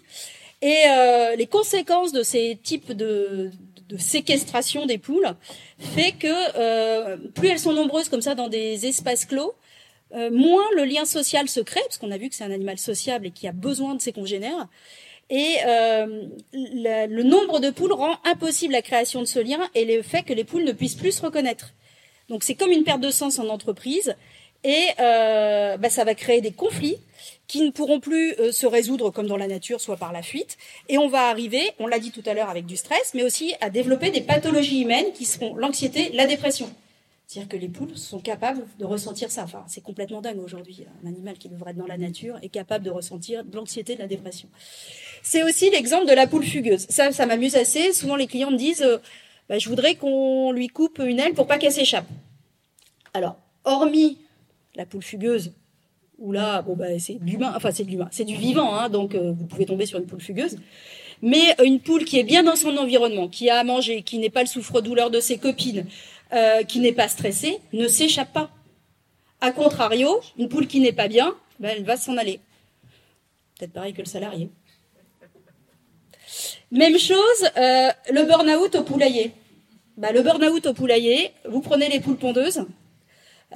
Et 0.60 0.84
euh, 0.88 1.36
les 1.36 1.46
conséquences 1.46 2.12
de 2.12 2.22
ces 2.22 2.58
types 2.62 2.92
de, 2.92 3.50
de 3.92 3.98
séquestration 3.98 4.86
des 4.86 4.98
poules 4.98 5.34
fait 5.78 6.12
que 6.12 6.28
euh, 6.56 7.16
plus 7.34 7.48
elles 7.48 7.58
sont 7.58 7.72
nombreuses 7.72 8.08
comme 8.08 8.22
ça 8.22 8.34
dans 8.34 8.48
des 8.48 8.86
espaces 8.86 9.26
clos, 9.26 9.54
euh, 10.14 10.30
moins 10.30 10.64
le 10.76 10.84
lien 10.84 11.04
social 11.04 11.48
se 11.48 11.60
crée, 11.60 11.80
parce 11.82 11.98
qu'on 11.98 12.10
a 12.10 12.18
vu 12.18 12.28
que 12.28 12.34
c'est 12.34 12.44
un 12.44 12.50
animal 12.50 12.78
sociable 12.78 13.26
et 13.26 13.30
qui 13.30 13.46
a 13.46 13.52
besoin 13.52 13.94
de 13.94 14.00
ses 14.00 14.12
congénères. 14.12 14.66
Et 15.30 15.56
euh, 15.66 16.26
le, 16.52 17.22
nombre 17.22 17.60
de 17.60 17.70
poules 17.70 17.92
rend 17.92 18.16
impossible 18.24 18.72
la 18.72 18.82
création 18.82 19.20
de 19.20 19.26
ce 19.26 19.38
lien 19.38 19.60
et 19.74 19.84
le 19.84 20.02
fait 20.02 20.22
que 20.22 20.32
les 20.32 20.44
poules 20.44 20.64
ne 20.64 20.72
puissent 20.72 20.94
plus 20.94 21.12
se 21.12 21.22
reconnaître. 21.22 21.72
Donc 22.28 22.42
c'est 22.42 22.54
comme 22.54 22.70
une 22.70 22.84
perte 22.84 23.00
de 23.00 23.10
sens 23.10 23.38
en 23.38 23.48
entreprise 23.48 24.14
et 24.64 24.86
bah, 24.98 25.90
ça 25.90 26.04
va 26.04 26.14
créer 26.14 26.40
des 26.40 26.52
conflits 26.52 26.98
qui 27.52 27.60
ne 27.60 27.70
pourront 27.70 28.00
plus 28.00 28.32
euh, 28.40 28.50
se 28.50 28.66
résoudre 28.66 29.10
comme 29.10 29.26
dans 29.26 29.36
la 29.36 29.46
nature, 29.46 29.78
soit 29.78 29.98
par 29.98 30.10
la 30.10 30.22
fuite. 30.22 30.56
Et 30.88 30.96
on 30.96 31.08
va 31.08 31.28
arriver, 31.28 31.72
on 31.78 31.86
l'a 31.86 31.98
dit 31.98 32.10
tout 32.10 32.22
à 32.24 32.32
l'heure 32.32 32.48
avec 32.48 32.64
du 32.64 32.78
stress, 32.78 33.12
mais 33.12 33.24
aussi 33.24 33.52
à 33.60 33.68
développer 33.68 34.10
des 34.10 34.22
pathologies 34.22 34.80
humaines 34.80 35.12
qui 35.12 35.26
seront 35.26 35.54
l'anxiété, 35.54 36.08
la 36.14 36.24
dépression. 36.24 36.72
C'est-à-dire 37.26 37.50
que 37.50 37.58
les 37.58 37.68
poules 37.68 37.94
sont 37.94 38.20
capables 38.20 38.64
de 38.78 38.86
ressentir 38.86 39.30
ça. 39.30 39.42
Enfin, 39.44 39.66
c'est 39.68 39.82
complètement 39.82 40.22
dingue 40.22 40.38
aujourd'hui. 40.38 40.86
Un 41.04 41.08
animal 41.08 41.36
qui 41.36 41.50
devrait 41.50 41.72
être 41.72 41.76
dans 41.76 41.86
la 41.86 41.98
nature 41.98 42.38
est 42.42 42.48
capable 42.48 42.86
de 42.86 42.90
ressentir 42.90 43.44
de 43.44 43.54
l'anxiété, 43.54 43.96
de 43.96 44.00
la 44.00 44.06
dépression. 44.06 44.48
C'est 45.22 45.42
aussi 45.42 45.68
l'exemple 45.68 46.06
de 46.06 46.14
la 46.14 46.26
poule 46.26 46.44
fugueuse. 46.44 46.86
Ça, 46.88 47.12
ça 47.12 47.26
m'amuse 47.26 47.56
assez. 47.56 47.92
Souvent, 47.92 48.16
les 48.16 48.28
clients 48.28 48.50
me 48.50 48.56
disent, 48.56 48.80
euh, 48.80 48.96
bah, 49.50 49.58
je 49.58 49.68
voudrais 49.68 49.94
qu'on 49.96 50.52
lui 50.52 50.68
coupe 50.68 51.02
une 51.04 51.20
aile 51.20 51.34
pour 51.34 51.46
pas 51.46 51.58
qu'elle 51.58 51.72
s'échappe. 51.72 52.06
Alors, 53.12 53.36
hormis 53.64 54.16
la 54.74 54.86
poule 54.86 55.02
fugueuse, 55.02 55.52
où 56.22 56.30
là, 56.30 56.62
bon, 56.62 56.74
bah, 56.76 56.98
c'est 56.98 57.14
de 57.14 57.24
l'humain, 57.24 57.52
enfin 57.54 57.70
c'est 57.72 57.82
de 57.82 57.90
l'humain, 57.90 58.08
c'est 58.12 58.24
du 58.24 58.36
vivant, 58.36 58.74
hein, 58.74 58.88
donc 58.88 59.14
euh, 59.14 59.32
vous 59.32 59.44
pouvez 59.44 59.66
tomber 59.66 59.86
sur 59.86 59.98
une 59.98 60.06
poule 60.06 60.20
fugueuse. 60.20 60.56
Mais 61.20 61.54
une 61.64 61.80
poule 61.80 62.04
qui 62.04 62.18
est 62.18 62.24
bien 62.24 62.44
dans 62.44 62.56
son 62.56 62.76
environnement, 62.76 63.28
qui 63.28 63.50
a 63.50 63.58
à 63.58 63.64
manger, 63.64 64.02
qui 64.02 64.18
n'est 64.18 64.30
pas 64.30 64.40
le 64.40 64.46
souffre-douleur 64.46 65.10
de 65.10 65.20
ses 65.20 65.38
copines, 65.38 65.84
euh, 66.32 66.62
qui 66.62 66.78
n'est 66.78 66.92
pas 66.92 67.08
stressée, 67.08 67.58
ne 67.72 67.88
s'échappe 67.88 68.32
pas. 68.32 68.50
A 69.40 69.50
contrario, 69.50 70.20
une 70.38 70.48
poule 70.48 70.68
qui 70.68 70.80
n'est 70.80 70.92
pas 70.92 71.08
bien, 71.08 71.34
ben, 71.58 71.74
elle 71.76 71.84
va 71.84 71.96
s'en 71.96 72.16
aller. 72.16 72.40
Peut-être 73.58 73.72
pareil 73.72 73.92
que 73.92 74.00
le 74.00 74.06
salarié. 74.06 74.48
Même 76.70 76.98
chose, 76.98 77.18
euh, 77.56 77.88
le 78.12 78.24
burn-out 78.24 78.76
au 78.76 78.82
poulailler. 78.84 79.32
Bah, 79.96 80.12
le 80.12 80.22
burn-out 80.22 80.66
au 80.66 80.72
poulailler, 80.72 81.32
vous 81.48 81.60
prenez 81.60 81.88
les 81.88 82.00
poules 82.00 82.16
pondeuses 82.16 82.64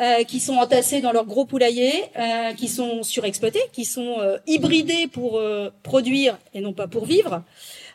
euh, 0.00 0.24
qui 0.24 0.40
sont 0.40 0.54
entassées 0.54 1.00
dans 1.00 1.12
leur 1.12 1.24
gros 1.24 1.44
poulailler, 1.44 1.92
euh, 2.18 2.52
qui 2.52 2.68
sont 2.68 3.02
surexploitées, 3.02 3.62
qui 3.72 3.84
sont 3.84 4.16
hybridées 4.46 5.06
pour 5.06 5.40
produire 5.82 6.38
et 6.54 6.60
non 6.60 6.72
pas 6.72 6.86
pour 6.86 7.06
vivre. 7.06 7.42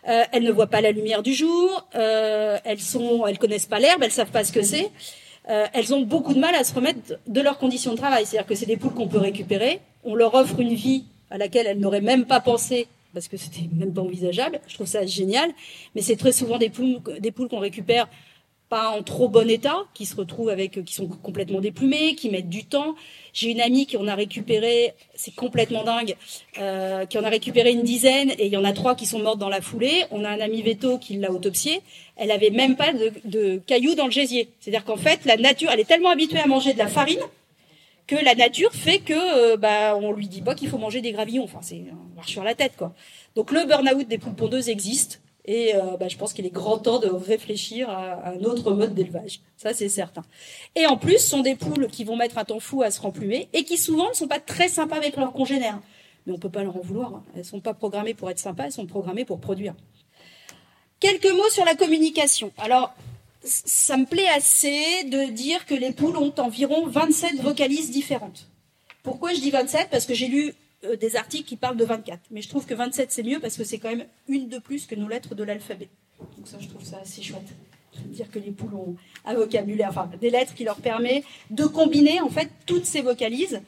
elles 0.03 0.43
ne 0.43 0.51
voient 0.51 0.67
pas 0.67 0.81
la 0.81 0.91
lumière 0.91 1.21
du 1.23 1.33
jour, 1.33 1.87
elles 1.93 2.79
sont, 2.79 3.25
elles 3.27 3.37
connaissent 3.37 3.67
pas 3.67 3.79
l'herbe, 3.79 4.03
elles 4.03 4.11
savent 4.11 4.31
pas 4.31 4.43
ce 4.43 4.51
que 4.51 4.61
c'est. 4.61 4.89
elles 5.47 5.93
ont 5.93 6.01
beaucoup 6.01 6.33
de 6.33 6.39
mal 6.39 6.55
à 6.55 6.63
se 6.63 6.73
remettre 6.73 7.19
de 7.27 7.41
leurs 7.41 7.57
conditions 7.57 7.91
de 7.91 7.97
travail. 7.97 8.25
C'est-à-dire 8.25 8.47
que 8.47 8.55
c'est 8.55 8.65
des 8.65 8.77
poules 8.77 8.93
qu'on 8.93 9.07
peut 9.07 9.19
récupérer, 9.19 9.79
on 10.03 10.15
leur 10.15 10.33
offre 10.33 10.59
une 10.59 10.73
vie 10.73 11.05
à 11.29 11.37
laquelle 11.37 11.67
elles 11.67 11.79
n'auraient 11.79 12.01
même 12.01 12.25
pas 12.25 12.39
pensé 12.39 12.87
parce 13.13 13.27
que 13.27 13.37
c'était 13.37 13.69
même 13.73 13.93
pas 13.93 14.01
envisageable. 14.01 14.59
Je 14.67 14.75
trouve 14.75 14.87
ça 14.87 15.05
génial, 15.05 15.49
mais 15.95 16.01
c'est 16.01 16.15
très 16.15 16.31
souvent 16.31 16.57
des 16.57 16.69
poules, 16.69 16.99
des 17.19 17.31
poules 17.31 17.47
qu'on 17.47 17.59
récupère 17.59 18.07
pas 18.71 18.91
en 18.91 19.03
trop 19.03 19.27
bon 19.27 19.49
état, 19.49 19.79
qui 19.93 20.05
se 20.05 20.15
retrouvent 20.15 20.47
avec, 20.47 20.85
qui 20.85 20.93
sont 20.93 21.05
complètement 21.05 21.59
déplumées, 21.59 22.15
qui 22.15 22.29
mettent 22.29 22.47
du 22.47 22.63
temps. 22.63 22.95
J'ai 23.33 23.51
une 23.51 23.59
amie 23.59 23.85
qui 23.85 23.97
en 23.97 24.07
a 24.07 24.15
récupéré, 24.15 24.93
c'est 25.13 25.35
complètement 25.35 25.83
dingue, 25.83 26.15
euh, 26.57 27.05
qui 27.05 27.17
en 27.17 27.23
a 27.25 27.29
récupéré 27.29 27.73
une 27.73 27.83
dizaine 27.83 28.31
et 28.39 28.45
il 28.45 28.53
y 28.53 28.55
en 28.55 28.63
a 28.63 28.71
trois 28.71 28.95
qui 28.95 29.05
sont 29.05 29.19
mortes 29.19 29.39
dans 29.39 29.49
la 29.49 29.59
foulée. 29.59 30.05
On 30.09 30.23
a 30.23 30.29
un 30.29 30.39
ami 30.39 30.61
veto 30.61 30.97
qui 30.99 31.17
l'a 31.17 31.33
autopsié. 31.33 31.81
Elle 32.15 32.31
avait 32.31 32.49
même 32.49 32.77
pas 32.77 32.93
de, 33.25 33.57
cailloux 33.67 33.95
dans 33.95 34.05
le 34.05 34.11
gésier. 34.11 34.47
C'est-à-dire 34.61 34.85
qu'en 34.85 34.95
fait, 34.95 35.25
la 35.25 35.35
nature, 35.35 35.69
elle 35.73 35.81
est 35.81 35.89
tellement 35.89 36.09
habituée 36.09 36.39
à 36.39 36.47
manger 36.47 36.71
de 36.71 36.79
la 36.79 36.87
farine 36.87 37.19
que 38.07 38.15
la 38.15 38.35
nature 38.35 38.71
fait 38.71 38.99
que 38.99 39.13
euh, 39.13 39.57
bah 39.57 39.97
on 39.97 40.13
lui 40.13 40.27
dit 40.27 40.41
pas 40.41 40.55
qu'il 40.55 40.69
faut 40.69 40.77
manger 40.77 41.01
des 41.01 41.11
gravillons. 41.11 41.43
Enfin, 41.43 41.59
c'est 41.61 41.75
un 41.75 42.15
marche 42.15 42.31
sur 42.31 42.43
la 42.43 42.55
tête 42.55 42.77
quoi. 42.77 42.93
Donc 43.35 43.51
le 43.51 43.65
burn-out 43.65 44.07
des 44.07 44.17
poules 44.17 44.35
pondeuses 44.35 44.69
existe 44.69 45.20
et 45.45 45.75
euh, 45.75 45.97
bah, 45.97 46.07
je 46.07 46.17
pense 46.17 46.33
qu'il 46.33 46.45
est 46.45 46.51
grand 46.51 46.77
temps 46.77 46.99
de 46.99 47.07
réfléchir 47.07 47.89
à, 47.89 48.29
un 48.29 48.43
autre 48.43 48.73
mode 48.73 48.93
d'élevage. 48.93 49.41
Ça 49.57 49.73
c'est 49.73 49.89
certain. 49.89 50.23
Et 50.75 50.85
en 50.85 50.97
plus, 50.97 51.17
ce 51.17 51.29
sont 51.29 51.41
des 51.41 51.55
poules 51.55 51.87
qui 51.87 52.03
vont 52.03 52.15
mettre 52.15 52.37
un 52.37 52.45
temps 52.45 52.59
fou 52.59 52.83
à 52.83 52.91
se 52.91 53.01
remplumer 53.01 53.49
et 53.53 53.63
qui 53.63 53.77
souvent 53.77 54.09
ne 54.09 54.13
sont 54.13 54.27
pas 54.27 54.39
très 54.39 54.69
sympas 54.69 54.97
avec 54.97 55.17
leurs 55.17 55.33
congénères. 55.33 55.79
Mais 56.25 56.33
on 56.33 56.37
peut 56.37 56.49
pas 56.49 56.63
leur 56.63 56.77
en 56.77 56.81
vouloir. 56.81 57.15
Hein. 57.15 57.23
Elles 57.35 57.45
sont 57.45 57.59
pas 57.59 57.73
programmées 57.73 58.13
pour 58.13 58.29
être 58.29 58.39
sympas, 58.39 58.65
elles 58.65 58.71
sont 58.71 58.85
programmées 58.85 59.25
pour 59.25 59.39
produire. 59.39 59.73
Quelques 60.99 61.31
mots 61.31 61.49
sur 61.49 61.65
la 61.65 61.73
communication. 61.73 62.51
Alors, 62.59 62.93
ça 63.43 63.97
me 63.97 64.05
plaît 64.05 64.27
assez 64.27 65.03
de 65.05 65.31
dire 65.31 65.65
que 65.65 65.73
les 65.73 65.91
poules 65.91 66.17
ont 66.17 66.33
environ 66.37 66.85
27 66.85 67.41
vocalises 67.41 67.89
différentes. 67.89 68.47
Pourquoi 69.01 69.33
je 69.33 69.39
dis 69.39 69.49
27 69.49 69.89
Parce 69.89 70.05
que 70.05 70.13
j'ai 70.13 70.27
lu 70.27 70.53
euh, 70.85 70.95
des 70.95 71.15
articles 71.15 71.47
qui 71.47 71.57
parlent 71.57 71.77
de 71.77 71.85
24. 71.85 72.19
Mais 72.31 72.41
je 72.41 72.49
trouve 72.49 72.65
que 72.65 72.73
27 72.73 73.11
c'est 73.11 73.23
mieux 73.23 73.39
parce 73.39 73.57
que 73.57 73.63
c'est 73.63 73.77
quand 73.77 73.89
même 73.89 74.05
une 74.27 74.49
de 74.49 74.59
plus 74.59 74.85
que 74.85 74.95
nos 74.95 75.07
lettres 75.07 75.35
de 75.35 75.43
l'alphabet. 75.43 75.89
Donc 76.37 76.47
ça, 76.47 76.57
je 76.59 76.67
trouve 76.67 76.83
ça 76.83 76.99
assez 77.01 77.21
chouette. 77.21 77.47
Dire 78.05 78.31
que 78.31 78.39
les 78.39 78.51
poules 78.51 78.73
ont 78.73 78.95
un 79.25 79.35
vocabulaire, 79.35 79.89
enfin 79.89 80.09
des 80.19 80.29
lettres 80.29 80.53
qui 80.53 80.63
leur 80.63 80.77
permet 80.77 81.23
de 81.49 81.65
combiner 81.65 82.21
en 82.21 82.29
fait 82.29 82.49
toutes 82.65 82.85
ces 82.85 83.01
vocalises 83.01 83.61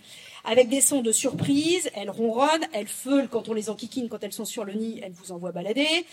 avec 0.43 0.69
des 0.69 0.81
sons 0.81 1.01
de 1.01 1.11
surprise. 1.11 1.89
Elles 1.95 2.09
ronronnent, 2.09 2.65
elles 2.73 2.87
feulent 2.87 3.27
quand 3.29 3.49
on 3.49 3.53
les 3.53 3.69
enquiquine, 3.69 4.09
quand 4.09 4.23
elles 4.23 4.33
sont 4.33 4.45
sur 4.45 4.65
le 4.65 4.73
nid, 4.73 4.99
elles 5.03 5.11
vous 5.11 5.31
envoient 5.31 5.51
balader. 5.51 6.05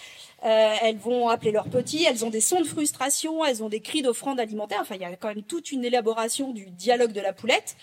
Euh, 0.45 0.75
elles 0.83 0.99
vont 0.99 1.29
appeler 1.29 1.53
leurs 1.53 1.69
petits, 1.69 2.05
elles 2.05 2.25
ont 2.25 2.31
des 2.31 2.41
sons 2.41 2.61
de 2.61 2.67
frustration, 2.67 3.45
elles 3.45 3.63
ont 3.63 3.69
des 3.69 3.81
cris 3.81 4.03
d'offrande 4.03 4.41
alimentaire. 4.41 4.79
Enfin, 4.81 4.95
il 4.95 5.03
y 5.03 5.05
a 5.05 5.15
quand 5.17 5.29
même 5.29 5.43
toute 5.43 5.73
une 5.73 5.85
élaboration 5.85 6.53
du 6.53 6.67
dialogue 6.71 7.13
de 7.13 7.21
la 7.21 7.33
poulette. 7.33 7.77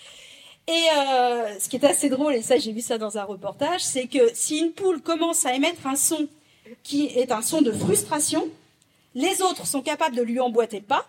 Et 0.67 0.71
euh, 0.97 1.59
ce 1.59 1.69
qui 1.69 1.77
est 1.77 1.85
assez 1.85 2.09
drôle, 2.09 2.35
et 2.35 2.41
ça 2.41 2.57
j'ai 2.57 2.73
vu 2.73 2.81
ça 2.81 2.97
dans 2.97 3.17
un 3.17 3.23
reportage, 3.23 3.81
c'est 3.81 4.07
que 4.07 4.31
si 4.33 4.59
une 4.59 4.71
poule 4.71 5.01
commence 5.01 5.45
à 5.45 5.53
émettre 5.53 5.87
un 5.87 5.95
son 5.95 6.27
qui 6.83 7.05
est 7.07 7.31
un 7.31 7.41
son 7.41 7.61
de 7.61 7.71
frustration, 7.71 8.49
les 9.15 9.41
autres 9.41 9.65
sont 9.65 9.81
capables 9.81 10.15
de 10.15 10.21
lui 10.21 10.39
emboîter 10.39 10.81
pas, 10.81 11.05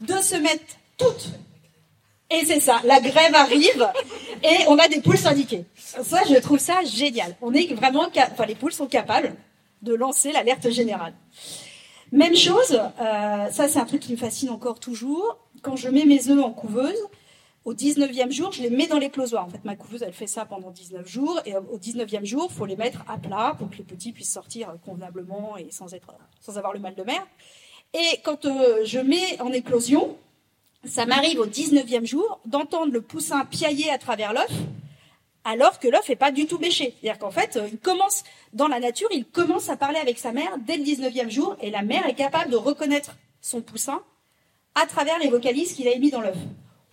de 0.00 0.16
se 0.16 0.36
mettre 0.36 0.64
toutes 0.96 1.28
et 2.32 2.46
c'est 2.46 2.60
ça, 2.60 2.80
la 2.84 2.98
grève 3.00 3.34
arrive 3.34 3.86
et 4.42 4.66
on 4.68 4.78
a 4.78 4.88
des 4.88 5.00
poules 5.00 5.18
syndiquées. 5.18 5.64
Ça, 5.74 6.20
je 6.28 6.36
trouve 6.36 6.58
ça 6.58 6.82
génial. 6.84 7.36
On 7.42 7.52
est 7.52 7.72
vraiment, 7.74 8.06
enfin, 8.06 8.46
les 8.46 8.54
poules 8.54 8.72
sont 8.72 8.86
capables 8.86 9.34
de 9.82 9.92
lancer 9.94 10.32
l'alerte 10.32 10.70
générale. 10.70 11.12
Même 12.10 12.34
chose, 12.34 12.80
euh, 13.00 13.50
ça 13.50 13.68
c'est 13.68 13.78
un 13.78 13.84
truc 13.84 14.00
qui 14.00 14.12
me 14.12 14.16
fascine 14.16 14.48
encore 14.50 14.80
toujours. 14.80 15.38
Quand 15.60 15.76
je 15.76 15.88
mets 15.88 16.04
mes 16.04 16.30
œufs 16.30 16.42
en 16.42 16.50
couveuse, 16.50 16.98
au 17.64 17.74
19e 17.74 18.32
jour, 18.32 18.52
je 18.52 18.62
les 18.62 18.70
mets 18.70 18.88
dans 18.88 18.98
l'éclosoir. 18.98 19.44
En 19.44 19.48
fait, 19.48 19.64
ma 19.64 19.76
couveuse, 19.76 20.02
elle 20.02 20.12
fait 20.12 20.26
ça 20.26 20.44
pendant 20.44 20.70
19 20.70 21.06
jours. 21.06 21.40
Et 21.46 21.56
au 21.56 21.78
19e 21.78 22.24
jour, 22.24 22.48
il 22.50 22.54
faut 22.54 22.66
les 22.66 22.76
mettre 22.76 23.04
à 23.08 23.18
plat 23.18 23.54
pour 23.56 23.70
que 23.70 23.76
les 23.76 23.84
petits 23.84 24.12
puissent 24.12 24.32
sortir 24.32 24.74
convenablement 24.84 25.56
et 25.56 25.70
sans, 25.70 25.94
être, 25.94 26.14
sans 26.40 26.58
avoir 26.58 26.72
le 26.72 26.80
mal 26.80 26.94
de 26.94 27.04
mer. 27.04 27.24
Et 27.94 28.20
quand 28.24 28.46
euh, 28.46 28.84
je 28.84 28.98
mets 28.98 29.40
en 29.40 29.52
éclosion, 29.52 30.16
ça 30.84 31.06
m'arrive 31.06 31.38
au 31.38 31.46
19e 31.46 32.04
jour 32.04 32.40
d'entendre 32.46 32.92
le 32.92 33.00
poussin 33.00 33.44
piailler 33.44 33.90
à 33.90 33.98
travers 33.98 34.32
l'œuf, 34.32 34.50
alors 35.44 35.78
que 35.78 35.86
l'œuf 35.86 36.08
n'est 36.08 36.16
pas 36.16 36.32
du 36.32 36.46
tout 36.46 36.58
bêché. 36.58 36.94
C'est-à-dire 37.00 37.18
qu'en 37.20 37.30
fait, 37.30 37.60
il 37.70 37.78
commence, 37.78 38.24
dans 38.52 38.66
la 38.66 38.80
nature, 38.80 39.08
il 39.12 39.24
commence 39.24 39.68
à 39.68 39.76
parler 39.76 39.98
avec 39.98 40.18
sa 40.18 40.32
mère 40.32 40.56
dès 40.66 40.76
le 40.76 40.84
19e 40.84 41.30
jour, 41.30 41.56
et 41.60 41.70
la 41.70 41.82
mère 41.82 42.06
est 42.06 42.14
capable 42.14 42.50
de 42.50 42.56
reconnaître 42.56 43.16
son 43.40 43.60
poussin 43.60 44.02
à 44.74 44.86
travers 44.86 45.18
les 45.18 45.28
vocalises 45.28 45.74
qu'il 45.74 45.86
a 45.86 45.92
émis 45.92 46.10
dans 46.10 46.22
l'œuf. 46.22 46.38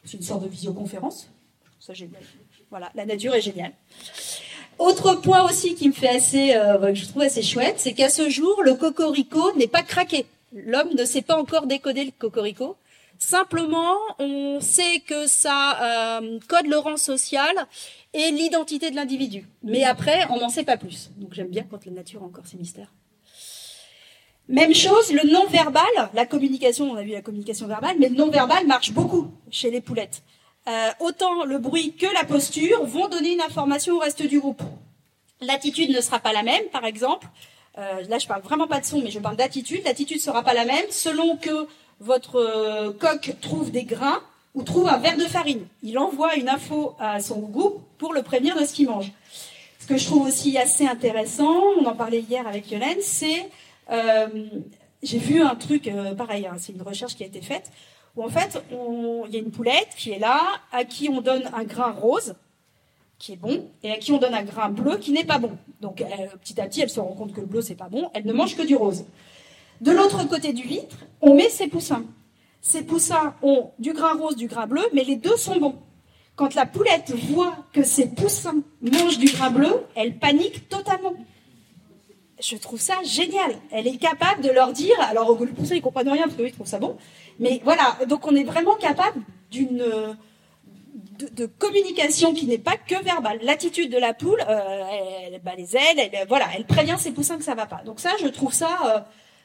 C'est 0.04 0.18
une 0.18 0.24
sorte 0.24 0.44
de 0.44 0.48
visioconférence. 0.48 1.30
Ça, 1.80 1.94
génial. 1.94 2.22
Voilà, 2.70 2.92
la 2.96 3.06
nature 3.06 3.34
est 3.34 3.42
géniale. 3.42 3.74
Autre 4.78 5.16
point 5.16 5.44
aussi 5.44 5.76
qui 5.76 5.88
me 5.88 5.94
fait 5.94 6.10
assez, 6.10 6.56
euh, 6.56 6.78
que 6.78 6.94
je 6.94 7.06
trouve 7.06 7.24
assez 7.24 7.42
chouette, 7.42 7.76
c'est 7.80 7.94
qu'à 7.94 8.10
ce 8.10 8.30
jour, 8.30 8.64
le 8.64 8.76
cocorico 8.76 9.54
n'est 9.58 9.68
pas 9.68 9.84
craqué. 9.84 10.26
L'homme 10.54 10.94
ne 10.98 11.06
sait 11.06 11.22
pas 11.22 11.38
encore 11.38 11.68
décoder 11.68 12.06
le 12.06 12.12
cocorico. 12.18 12.78
Simplement, 13.18 13.96
on 14.20 14.62
sait 14.62 15.02
que 15.02 15.28
ça 15.28 16.20
euh, 16.22 16.40
code 16.48 16.68
le 16.68 16.78
rang 16.78 16.96
social 16.96 17.54
et 18.14 18.32
l'identité 18.32 18.90
de 18.92 18.96
l'individu. 18.96 19.46
Mais 19.62 19.84
après, 19.84 20.26
on 20.30 20.40
n'en 20.40 20.50
sait 20.50 20.64
pas 20.64 20.78
plus. 20.78 21.12
Donc 21.18 21.34
j'aime 21.34 21.50
bien 21.50 21.66
quand 21.70 21.86
la 21.86 21.92
nature 21.92 22.24
a 22.24 22.26
encore 22.26 22.48
ses 22.48 22.58
mystères. 22.58 22.94
Même 24.50 24.74
chose, 24.74 25.14
le 25.14 25.32
non-verbal, 25.32 26.10
la 26.16 26.26
communication, 26.26 26.90
on 26.92 26.96
a 26.96 27.04
vu 27.04 27.12
la 27.12 27.22
communication 27.22 27.68
verbale, 27.68 27.98
mais 28.00 28.10
le 28.10 28.16
non-verbal 28.16 28.66
marche 28.66 28.92
beaucoup 28.92 29.28
chez 29.52 29.70
les 29.70 29.80
poulettes. 29.80 30.24
Euh, 30.68 30.90
autant 31.00 31.46
le 31.46 31.60
bruit 31.60 31.94
que 31.94 32.08
la 32.16 32.24
posture 32.24 32.84
vont 32.84 33.08
donner 33.08 33.34
une 33.34 33.42
information 33.42 33.96
au 33.96 34.00
reste 34.00 34.24
du 34.24 34.40
groupe. 34.40 34.64
L'attitude 35.40 35.92
ne 35.92 36.02
sera 36.02 36.18
pas 36.18 36.34
la 36.34 36.42
même, 36.42 36.64
par 36.72 36.84
exemple. 36.86 37.28
Euh, 37.78 38.02
là, 38.10 38.18
je 38.18 38.26
parle 38.26 38.42
vraiment 38.42 38.66
pas 38.66 38.80
de 38.80 38.86
son, 38.86 39.02
mais 39.02 39.12
je 39.12 39.20
parle 39.20 39.36
d'attitude. 39.36 39.82
L'attitude 39.86 40.20
sera 40.20 40.42
pas 40.42 40.56
la 40.56 40.66
même 40.66 40.86
selon 40.90 41.38
que 41.38 41.68
votre 42.00 42.38
euh, 42.38 42.92
coq 42.92 43.36
trouve 43.42 43.70
des 43.70 43.84
grains 43.84 44.20
ou 44.56 44.64
trouve 44.64 44.88
un 44.88 44.98
verre 44.98 45.18
de 45.18 45.26
farine. 45.26 45.68
Il 45.84 46.00
envoie 46.00 46.36
une 46.36 46.50
info 46.50 46.96
à 46.98 47.20
son 47.20 47.40
groupe 47.40 47.84
pour 48.00 48.14
le 48.14 48.24
prévenir 48.24 48.60
de 48.60 48.66
ce 48.66 48.74
qu'il 48.74 48.88
mange. 48.88 49.12
Ce 49.80 49.86
que 49.86 49.98
je 49.98 50.06
trouve 50.06 50.28
aussi 50.28 50.58
assez 50.58 50.88
intéressant, 50.88 51.56
on 51.80 51.86
en 51.86 51.96
parlait 51.96 52.22
hier 52.22 52.48
avec 52.48 52.72
Yolène, 52.72 52.98
c'est 53.02 53.48
j'ai 55.02 55.18
vu 55.18 55.42
un 55.42 55.56
truc 55.56 55.88
euh, 55.88 56.14
pareil, 56.14 56.46
hein, 56.46 56.56
c'est 56.58 56.74
une 56.74 56.82
recherche 56.82 57.16
qui 57.16 57.24
a 57.24 57.28
été 57.28 57.42
faite, 57.42 57.72
où 58.16 58.24
en 58.24 58.30
fait, 58.30 58.62
il 58.72 59.34
y 59.34 59.38
a 59.38 59.40
une 59.40 59.52
poulette 59.52 59.90
qui 59.98 60.12
est 60.12 60.20
là, 60.20 60.42
à 60.72 60.84
qui 60.84 61.10
on 61.10 61.22
donne 61.22 61.44
un 61.54 61.64
grain 61.64 61.92
rose, 61.92 62.36
qui 63.18 63.34
est 63.34 63.38
bon, 63.38 63.66
et 63.84 63.92
à 63.92 63.98
qui 63.98 64.12
on 64.12 64.18
donne 64.18 64.34
un 64.34 64.44
grain 64.44 64.70
bleu 64.70 64.98
qui 64.98 65.12
n'est 65.12 65.26
pas 65.26 65.38
bon. 65.38 65.52
Donc 65.82 66.04
petit 66.42 66.60
à 66.60 66.68
petit, 66.68 66.82
elle 66.82 66.90
se 66.90 67.00
rend 67.00 67.14
compte 67.14 67.34
que 67.34 67.42
le 67.42 67.48
bleu, 67.48 67.62
c'est 67.62 67.76
pas 67.76 67.90
bon, 67.90 68.10
elle 68.14 68.26
ne 68.26 68.34
mange 68.34 68.56
que 68.56 68.64
du 68.64 68.76
rose. 68.76 69.06
De 69.82 69.92
l'autre 69.92 70.28
côté 70.28 70.52
du 70.52 70.64
vitre, 70.64 70.98
on 71.22 71.36
met 71.36 71.50
ses 71.50 71.68
poussins. 71.68 72.04
Ces 72.62 72.84
poussins 72.84 73.36
ont 73.42 73.72
du 73.80 73.94
grain 73.94 74.14
rose, 74.16 74.36
du 74.36 74.48
grain 74.48 74.68
bleu, 74.68 74.84
mais 74.94 75.04
les 75.04 75.16
deux 75.16 75.38
sont 75.38 75.58
bons. 75.58 75.76
Quand 76.36 76.56
la 76.56 76.66
poulette 76.66 77.12
voit 77.12 77.56
que 77.74 77.84
ses 77.84 78.08
poussins 78.08 78.62
mangent 78.82 79.18
du 79.18 79.30
grain 79.30 79.52
bleu, 79.52 79.74
elle 79.96 80.18
panique 80.18 80.68
totalement. 80.70 81.14
Je 82.42 82.56
trouve 82.56 82.80
ça 82.80 82.96
génial. 83.04 83.52
Elle 83.72 83.88
est 83.88 83.98
capable 83.98 84.42
de 84.42 84.50
leur 84.50 84.72
dire, 84.72 84.96
alors 85.02 85.38
le 85.40 85.52
poussin 85.52 85.76
ils 85.76 85.82
comprennent 85.82 86.10
rien 86.10 86.24
parce 86.24 86.36
qu'ils 86.36 86.52
trouvent 86.54 86.68
ça 86.68 86.80
bon, 86.80 86.98
mais 87.40 87.62
voilà. 87.64 87.98
Donc 88.08 88.28
on 88.28 88.36
est 88.36 88.44
vraiment 88.44 88.76
capable 88.76 89.22
d'une 89.52 89.84
de, 91.28 91.46
communication 91.46 92.34
qui 92.34 92.46
n'est 92.46 92.58
pas 92.58 92.78
que 92.78 93.02
verbale. 93.04 93.40
L'attitude 93.42 93.92
de 93.92 93.98
la 93.98 94.14
poule, 94.14 94.40
euh, 94.48 94.84
elle 95.26 95.42
bat 95.42 95.56
les 95.56 95.76
ailes, 95.76 95.98
elle, 95.98 96.28
voilà, 96.28 96.46
elle 96.56 96.66
prévient 96.66 96.96
ses 96.98 97.12
poussins 97.12 97.38
que 97.38 97.44
ça 97.44 97.56
va 97.56 97.66
pas. 97.66 97.82
Donc 97.86 98.00
ça, 98.00 98.12
je 98.22 98.28
trouve 98.28 98.54
ça 98.54 98.78
euh, 98.86 99.00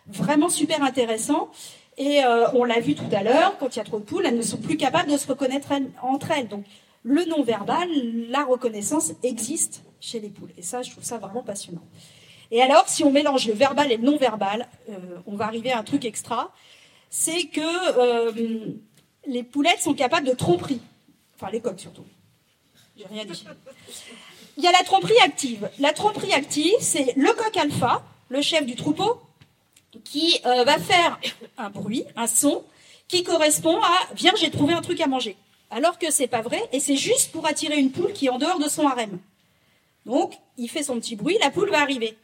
vraiment 0.07 0.49
super 0.49 0.83
intéressant. 0.83 1.51
Et 1.97 2.25
euh, 2.25 2.51
on 2.55 2.65
l'a 2.65 2.81
vu 2.81 2.95
tout 2.95 3.05
à 3.13 3.23
l'heure, 3.23 3.57
quand 3.59 3.75
il 3.75 3.79
y 3.79 3.83
a 3.83 3.85
trop 3.85 3.99
de 3.99 4.05
poules, 4.05 4.27
elles 4.27 4.37
ne 4.37 4.43
sont 4.43 4.57
plus 4.57 4.77
capables 4.77 5.11
de 5.11 5.17
se 5.17 5.27
reconnaître 5.29 5.73
entre 6.03 6.33
elles. 6.33 6.49
Donc 6.49 6.65
le 7.03 7.25
non-verbal, 7.25 7.89
la 8.29 8.45
reconnaissance 8.45 9.13
existe 9.23 9.85
chez 10.01 10.21
les 10.21 10.31
poules. 10.31 10.51
Et 10.59 10.63
ça, 10.63 10.83
je 10.83 10.91
trouve 10.91 11.05
ça 11.05 11.19
vraiment 11.19 11.43
passionnant. 11.43 11.83
Et 12.55 12.63
alors, 12.63 12.89
si 12.89 13.03
on 13.03 13.11
mélange 13.11 13.49
le 13.49 13.53
verbal 13.53 13.91
et 13.91 13.97
le 13.97 14.05
non-verbal, 14.05 14.69
euh, 14.89 14.93
on 15.27 15.35
va 15.35 15.47
arriver 15.47 15.73
à 15.73 15.79
un 15.81 15.83
truc 15.83 16.05
extra, 16.05 16.53
c'est 17.11 17.47
que 17.47 17.61
euh, 17.99 18.67
les 19.27 19.43
poulettes 19.43 19.81
sont 19.81 19.93
capables 19.93 20.25
de 20.25 20.35
tromperie. 20.35 20.81
Enfin, 21.35 21.51
les 21.51 21.61
coqs 21.61 21.81
surtout. 21.81 22.05
J'ai 22.97 23.07
rien 23.07 23.25
dit. 23.25 23.45
Il 24.57 24.63
y 24.63 24.69
a 24.69 24.71
la 24.71 24.85
tromperie 24.85 25.19
active. 25.25 25.69
La 25.81 25.93
tromperie 25.93 26.33
active, 26.33 26.75
c'est 26.79 27.15
le 27.17 27.33
coq 27.33 27.57
alpha, 27.57 28.05
le 28.29 28.41
chef 28.41 28.65
du 28.65 28.77
troupeau, 28.77 29.21
qui 30.05 30.39
euh, 30.47 30.63
va 30.63 30.79
faire 30.79 31.19
un 31.59 31.71
bruit, 31.71 32.05
un 32.15 32.29
son, 32.29 32.63
qui 33.09 33.25
correspond 33.25 33.81
à 33.83 34.15
Viens, 34.15 34.33
j'ai 34.39 34.53
trouvé 34.53 34.75
un 34.75 34.81
truc 34.81 35.01
à 35.01 35.09
manger 35.09 35.37
alors 35.71 35.99
que 35.99 36.13
c'est 36.13 36.29
pas 36.29 36.41
vrai, 36.41 36.63
et 36.71 36.79
c'est 36.79 36.95
juste 36.95 37.33
pour 37.33 37.49
attirer 37.49 37.77
une 37.77 37.91
poule 37.91 38.13
qui 38.13 38.27
est 38.27 38.31
en 38.31 38.39
dehors 38.39 38.61
de 38.61 38.69
son 38.69 38.87
harem. 38.87 39.19
Donc, 40.07 40.35
il 40.57 40.69
fait 40.69 40.85
son 40.85 41.01
petit 41.01 41.17
bruit, 41.17 41.37
la 41.41 41.51
poule 41.51 41.71
va 41.71 41.81
arriver. 41.81 42.17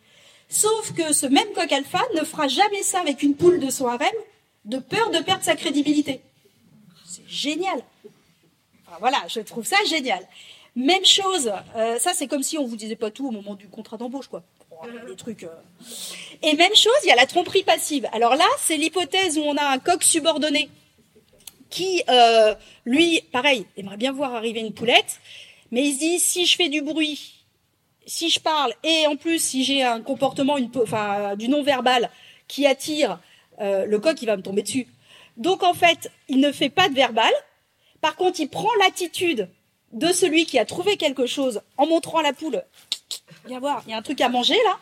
Sauf 0.51 0.92
que 0.94 1.12
ce 1.12 1.26
même 1.26 1.51
coq 1.55 1.72
alpha 1.72 2.03
ne 2.16 2.24
fera 2.24 2.48
jamais 2.48 2.82
ça 2.82 3.01
avec 3.01 3.22
une 3.22 3.36
poule 3.36 3.61
de 3.61 3.70
son 3.70 3.86
harem, 3.86 4.09
de 4.64 4.78
peur 4.78 5.11
de 5.11 5.20
perdre 5.20 5.44
sa 5.44 5.55
crédibilité. 5.55 6.20
C'est 7.07 7.26
génial. 7.28 7.80
voilà, 8.98 9.22
je 9.28 9.40
trouve 9.40 9.64
ça 9.64 9.76
génial. 9.88 10.26
Même 10.74 11.05
chose, 11.05 11.53
euh, 11.76 11.98
ça 12.01 12.12
c'est 12.14 12.26
comme 12.26 12.42
si 12.42 12.59
on 12.59 12.66
vous 12.66 12.76
disait 12.76 12.96
pas 12.96 13.11
tout 13.12 13.28
au 13.28 13.30
moment 13.30 13.55
du 13.55 13.68
contrat 13.68 13.96
d'embauche, 13.96 14.26
quoi. 14.26 14.42
Les 15.07 15.14
trucs. 15.14 15.44
Euh. 15.44 15.48
Et 16.42 16.55
même 16.55 16.74
chose, 16.74 16.92
il 17.05 17.09
y 17.09 17.12
a 17.12 17.16
la 17.16 17.26
tromperie 17.26 17.62
passive. 17.62 18.09
Alors 18.12 18.34
là, 18.34 18.46
c'est 18.59 18.76
l'hypothèse 18.76 19.38
où 19.38 19.42
on 19.42 19.57
a 19.57 19.64
un 19.64 19.78
coq 19.78 20.03
subordonné 20.03 20.68
qui, 21.68 22.03
euh, 22.09 22.55
lui, 22.84 23.20
pareil, 23.30 23.66
aimerait 23.76 23.98
bien 23.98 24.12
voir 24.12 24.34
arriver 24.34 24.61
une 24.61 24.72
poulette, 24.72 25.20
mais 25.70 25.86
il 25.86 25.94
se 25.94 25.98
dit, 26.01 26.18
si 26.18 26.46
je 26.46 26.57
fais 26.57 26.68
du 26.68 26.82
bruit, 26.82 27.39
si 28.07 28.30
je 28.30 28.40
parle, 28.40 28.72
et 28.82 29.07
en 29.07 29.16
plus, 29.16 29.38
si 29.38 29.64
j'ai 29.64 29.82
un 29.82 30.01
comportement 30.01 30.57
enfin, 30.82 31.36
du 31.36 31.48
non-verbal 31.48 32.11
qui 32.48 32.66
attire, 32.66 33.20
euh, 33.61 33.86
le 33.86 33.98
coq, 33.98 34.20
il 34.22 34.26
va 34.26 34.36
me 34.36 34.42
tomber 34.42 34.62
dessus. 34.62 34.86
Donc, 35.36 35.62
en 35.62 35.74
fait, 35.74 36.11
il 36.28 36.40
ne 36.40 36.53
fait 36.53 36.70
pas 36.70 36.88
de 36.88 36.94
verbal. 36.94 37.32
Par 38.01 38.16
contre, 38.16 38.40
il 38.40 38.48
prend 38.48 38.68
l'attitude 38.80 39.48
de 39.92 40.09
celui 40.12 40.46
qui 40.46 40.59
a 40.59 40.64
trouvé 40.64 40.96
quelque 40.96 41.26
chose 41.26 41.62
en 41.76 41.86
montrant 41.86 42.20
la 42.20 42.32
poule, 42.32 42.62
viens 43.46 43.61
voir, 43.61 43.82
il 43.86 43.90
y 43.90 43.94
a 43.94 43.96
un 43.96 44.03
truc 44.03 44.20
à 44.20 44.28
manger 44.28 44.57
là. 44.64 44.78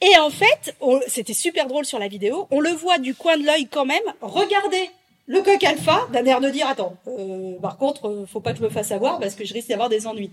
Et 0.00 0.18
en 0.18 0.30
fait, 0.30 0.74
c'était 1.06 1.34
super 1.34 1.66
drôle 1.66 1.84
sur 1.84 1.98
la 1.98 2.08
vidéo, 2.08 2.48
on 2.50 2.60
le 2.60 2.70
voit 2.70 2.98
du 2.98 3.14
coin 3.14 3.36
de 3.36 3.44
l'œil 3.44 3.68
quand 3.68 3.84
même, 3.84 4.02
regardez 4.20 4.90
le 5.26 5.42
coq 5.42 5.62
alpha, 5.62 6.08
d'un 6.12 6.24
air 6.24 6.40
de 6.40 6.50
dire 6.50 6.66
attends, 6.66 6.96
euh, 7.06 7.56
par 7.60 7.76
contre, 7.76 8.08
euh, 8.08 8.26
faut 8.26 8.40
pas 8.40 8.52
que 8.52 8.58
je 8.58 8.64
me 8.64 8.68
fasse 8.68 8.90
avoir 8.90 9.20
parce 9.20 9.36
que 9.36 9.44
je 9.44 9.54
risque 9.54 9.68
d'avoir 9.68 9.88
des 9.88 10.08
ennuis. 10.08 10.30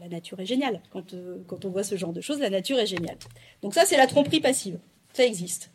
La 0.00 0.08
nature 0.08 0.40
est 0.40 0.46
géniale. 0.46 0.80
Quand, 0.92 1.14
euh, 1.14 1.38
quand 1.46 1.64
on 1.64 1.70
voit 1.70 1.82
ce 1.82 1.96
genre 1.96 2.12
de 2.12 2.20
choses, 2.20 2.40
la 2.40 2.50
nature 2.50 2.78
est 2.78 2.86
géniale. 2.86 3.16
Donc 3.62 3.74
ça, 3.74 3.84
c'est 3.84 3.96
la 3.96 4.06
tromperie 4.06 4.40
passive. 4.40 4.78
Ça 5.12 5.24
existe. 5.24 5.70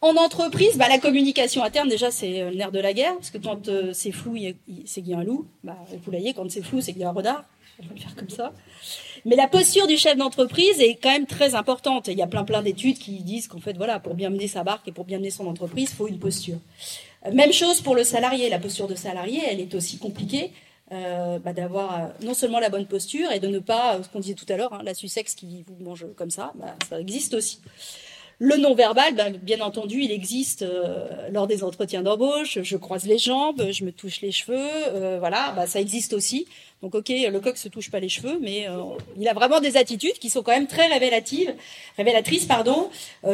En 0.00 0.16
entreprise, 0.16 0.76
bah, 0.76 0.88
la 0.88 0.98
communication 0.98 1.64
interne, 1.64 1.88
déjà, 1.88 2.10
c'est 2.10 2.50
le 2.50 2.54
nerf 2.54 2.70
de 2.70 2.80
la 2.80 2.92
guerre, 2.92 3.14
parce 3.14 3.30
que 3.30 3.38
quand 3.38 3.70
c'est 3.92 4.12
flou, 4.12 4.36
c'est 4.84 5.04
a 5.12 5.18
un 5.18 5.24
loup. 5.24 5.46
Bah, 5.64 5.76
au 5.92 5.96
poulailler, 5.98 6.34
quand 6.34 6.50
c'est 6.50 6.62
flou, 6.62 6.80
c'est 6.80 6.92
qu'il 6.92 7.02
y 7.02 7.04
a 7.04 7.10
un. 7.10 7.14
On 7.78 7.86
va 7.86 7.94
le 7.94 8.00
faire 8.00 8.14
comme 8.14 8.30
ça. 8.30 8.52
Mais 9.24 9.36
la 9.36 9.48
posture 9.48 9.86
du 9.86 9.96
chef 9.96 10.16
d'entreprise 10.16 10.80
est 10.80 10.94
quand 10.94 11.10
même 11.10 11.26
très 11.26 11.54
importante. 11.54 12.08
Il 12.08 12.16
y 12.16 12.22
a 12.22 12.26
plein 12.26 12.44
plein 12.44 12.62
d'études 12.62 12.98
qui 12.98 13.20
disent 13.22 13.48
qu'en 13.48 13.60
fait, 13.60 13.76
voilà, 13.76 13.98
pour 13.98 14.14
bien 14.14 14.30
mener 14.30 14.48
sa 14.48 14.64
barque 14.64 14.88
et 14.88 14.92
pour 14.92 15.04
bien 15.04 15.18
mener 15.18 15.30
son 15.30 15.46
entreprise, 15.46 15.90
il 15.90 15.96
faut 15.96 16.08
une 16.08 16.18
posture. 16.18 16.58
Euh, 17.26 17.32
même 17.32 17.52
chose 17.52 17.80
pour 17.80 17.94
le 17.94 18.04
salarié. 18.04 18.48
La 18.48 18.58
posture 18.58 18.88
de 18.88 18.94
salarié, 18.94 19.42
elle 19.46 19.60
est 19.60 19.74
aussi 19.74 19.98
compliquée. 19.98 20.52
Euh, 20.92 21.40
bah, 21.40 21.52
d'avoir 21.52 21.94
euh, 21.94 22.06
non 22.24 22.32
seulement 22.32 22.60
la 22.60 22.68
bonne 22.68 22.86
posture 22.86 23.32
et 23.32 23.40
de 23.40 23.48
ne 23.48 23.58
pas, 23.58 24.00
ce 24.04 24.08
qu'on 24.08 24.20
disait 24.20 24.34
tout 24.34 24.46
à 24.48 24.56
l'heure, 24.56 24.72
hein, 24.72 24.82
la 24.84 24.94
Sussex 24.94 25.34
qui 25.34 25.64
vous 25.66 25.76
mange 25.84 26.06
comme 26.14 26.30
ça, 26.30 26.52
bah, 26.54 26.76
ça 26.88 27.00
existe 27.00 27.34
aussi. 27.34 27.60
Le 28.38 28.58
non-verbal, 28.58 29.14
ben, 29.14 29.34
bien 29.34 29.62
entendu, 29.62 30.02
il 30.02 30.10
existe 30.10 30.60
euh, 30.60 31.08
lors 31.32 31.46
des 31.46 31.64
entretiens 31.64 32.02
d'embauche. 32.02 32.58
Je 32.62 32.76
croise 32.76 33.06
les 33.06 33.16
jambes, 33.16 33.70
je 33.70 33.82
me 33.82 33.92
touche 33.92 34.20
les 34.20 34.30
cheveux, 34.30 34.58
euh, 34.58 35.16
voilà, 35.18 35.52
bah, 35.56 35.66
ça 35.66 35.80
existe 35.80 36.12
aussi. 36.12 36.46
Donc, 36.82 36.94
ok, 36.94 37.08
le 37.08 37.40
coq 37.40 37.56
se 37.56 37.68
touche 37.68 37.90
pas 37.90 37.98
les 37.98 38.10
cheveux, 38.10 38.38
mais 38.42 38.68
euh, 38.68 38.82
il 39.18 39.26
a 39.26 39.32
vraiment 39.32 39.60
des 39.60 39.78
attitudes 39.78 40.18
qui 40.18 40.28
sont 40.28 40.42
quand 40.42 40.52
même 40.52 40.66
très 40.66 40.86
révélatives, 40.86 41.54
révélatrices, 41.96 42.44
pardon. 42.44 42.90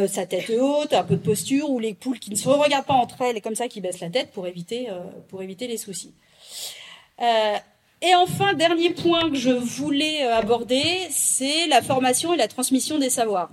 sa 0.07 0.25
tête 0.27 0.49
haute, 0.51 0.93
un 0.93 1.03
peu 1.03 1.17
de 1.17 1.21
posture, 1.21 1.69
ou 1.69 1.81
les 1.81 1.95
poules 1.95 2.21
qui 2.21 2.31
ne 2.31 2.37
se 2.37 2.49
regardent 2.49 2.87
pas 2.87 2.95
entre 2.95 3.21
elles 3.23 3.37
et 3.37 3.41
comme 3.41 3.57
ça 3.57 3.67
qui 3.67 3.81
baissent 3.81 4.01
la 4.01 4.11
tête 4.11 4.31
pour 4.31 4.47
éviter 4.47 4.87
pour 5.29 5.43
éviter 5.43 5.67
les 5.67 5.77
soucis. 5.77 6.13
Et 7.21 8.15
enfin, 8.17 8.55
dernier 8.55 8.91
point 8.91 9.31
que 9.31 9.37
je 9.37 9.51
voulais 9.51 10.23
aborder, 10.23 11.07
c'est 11.11 11.67
la 11.69 11.83
formation 11.83 12.35
et 12.35 12.37
la 12.37 12.49
transmission 12.49 12.99
des 12.99 13.11
savoirs. 13.11 13.51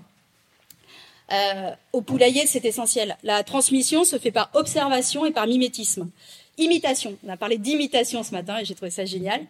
Euh, 1.31 1.71
au 1.93 2.01
poulailler, 2.01 2.45
c'est 2.47 2.65
essentiel. 2.65 3.17
La 3.23 3.43
transmission 3.43 4.03
se 4.03 4.17
fait 4.17 4.31
par 4.31 4.49
observation 4.53 5.25
et 5.25 5.31
par 5.31 5.47
mimétisme. 5.47 6.09
Imitation. 6.57 7.15
On 7.25 7.29
a 7.29 7.37
parlé 7.37 7.57
d'imitation 7.57 8.23
ce 8.23 8.31
matin 8.31 8.57
et 8.57 8.65
j'ai 8.65 8.75
trouvé 8.75 8.91
ça 8.91 9.05
génial. 9.05 9.41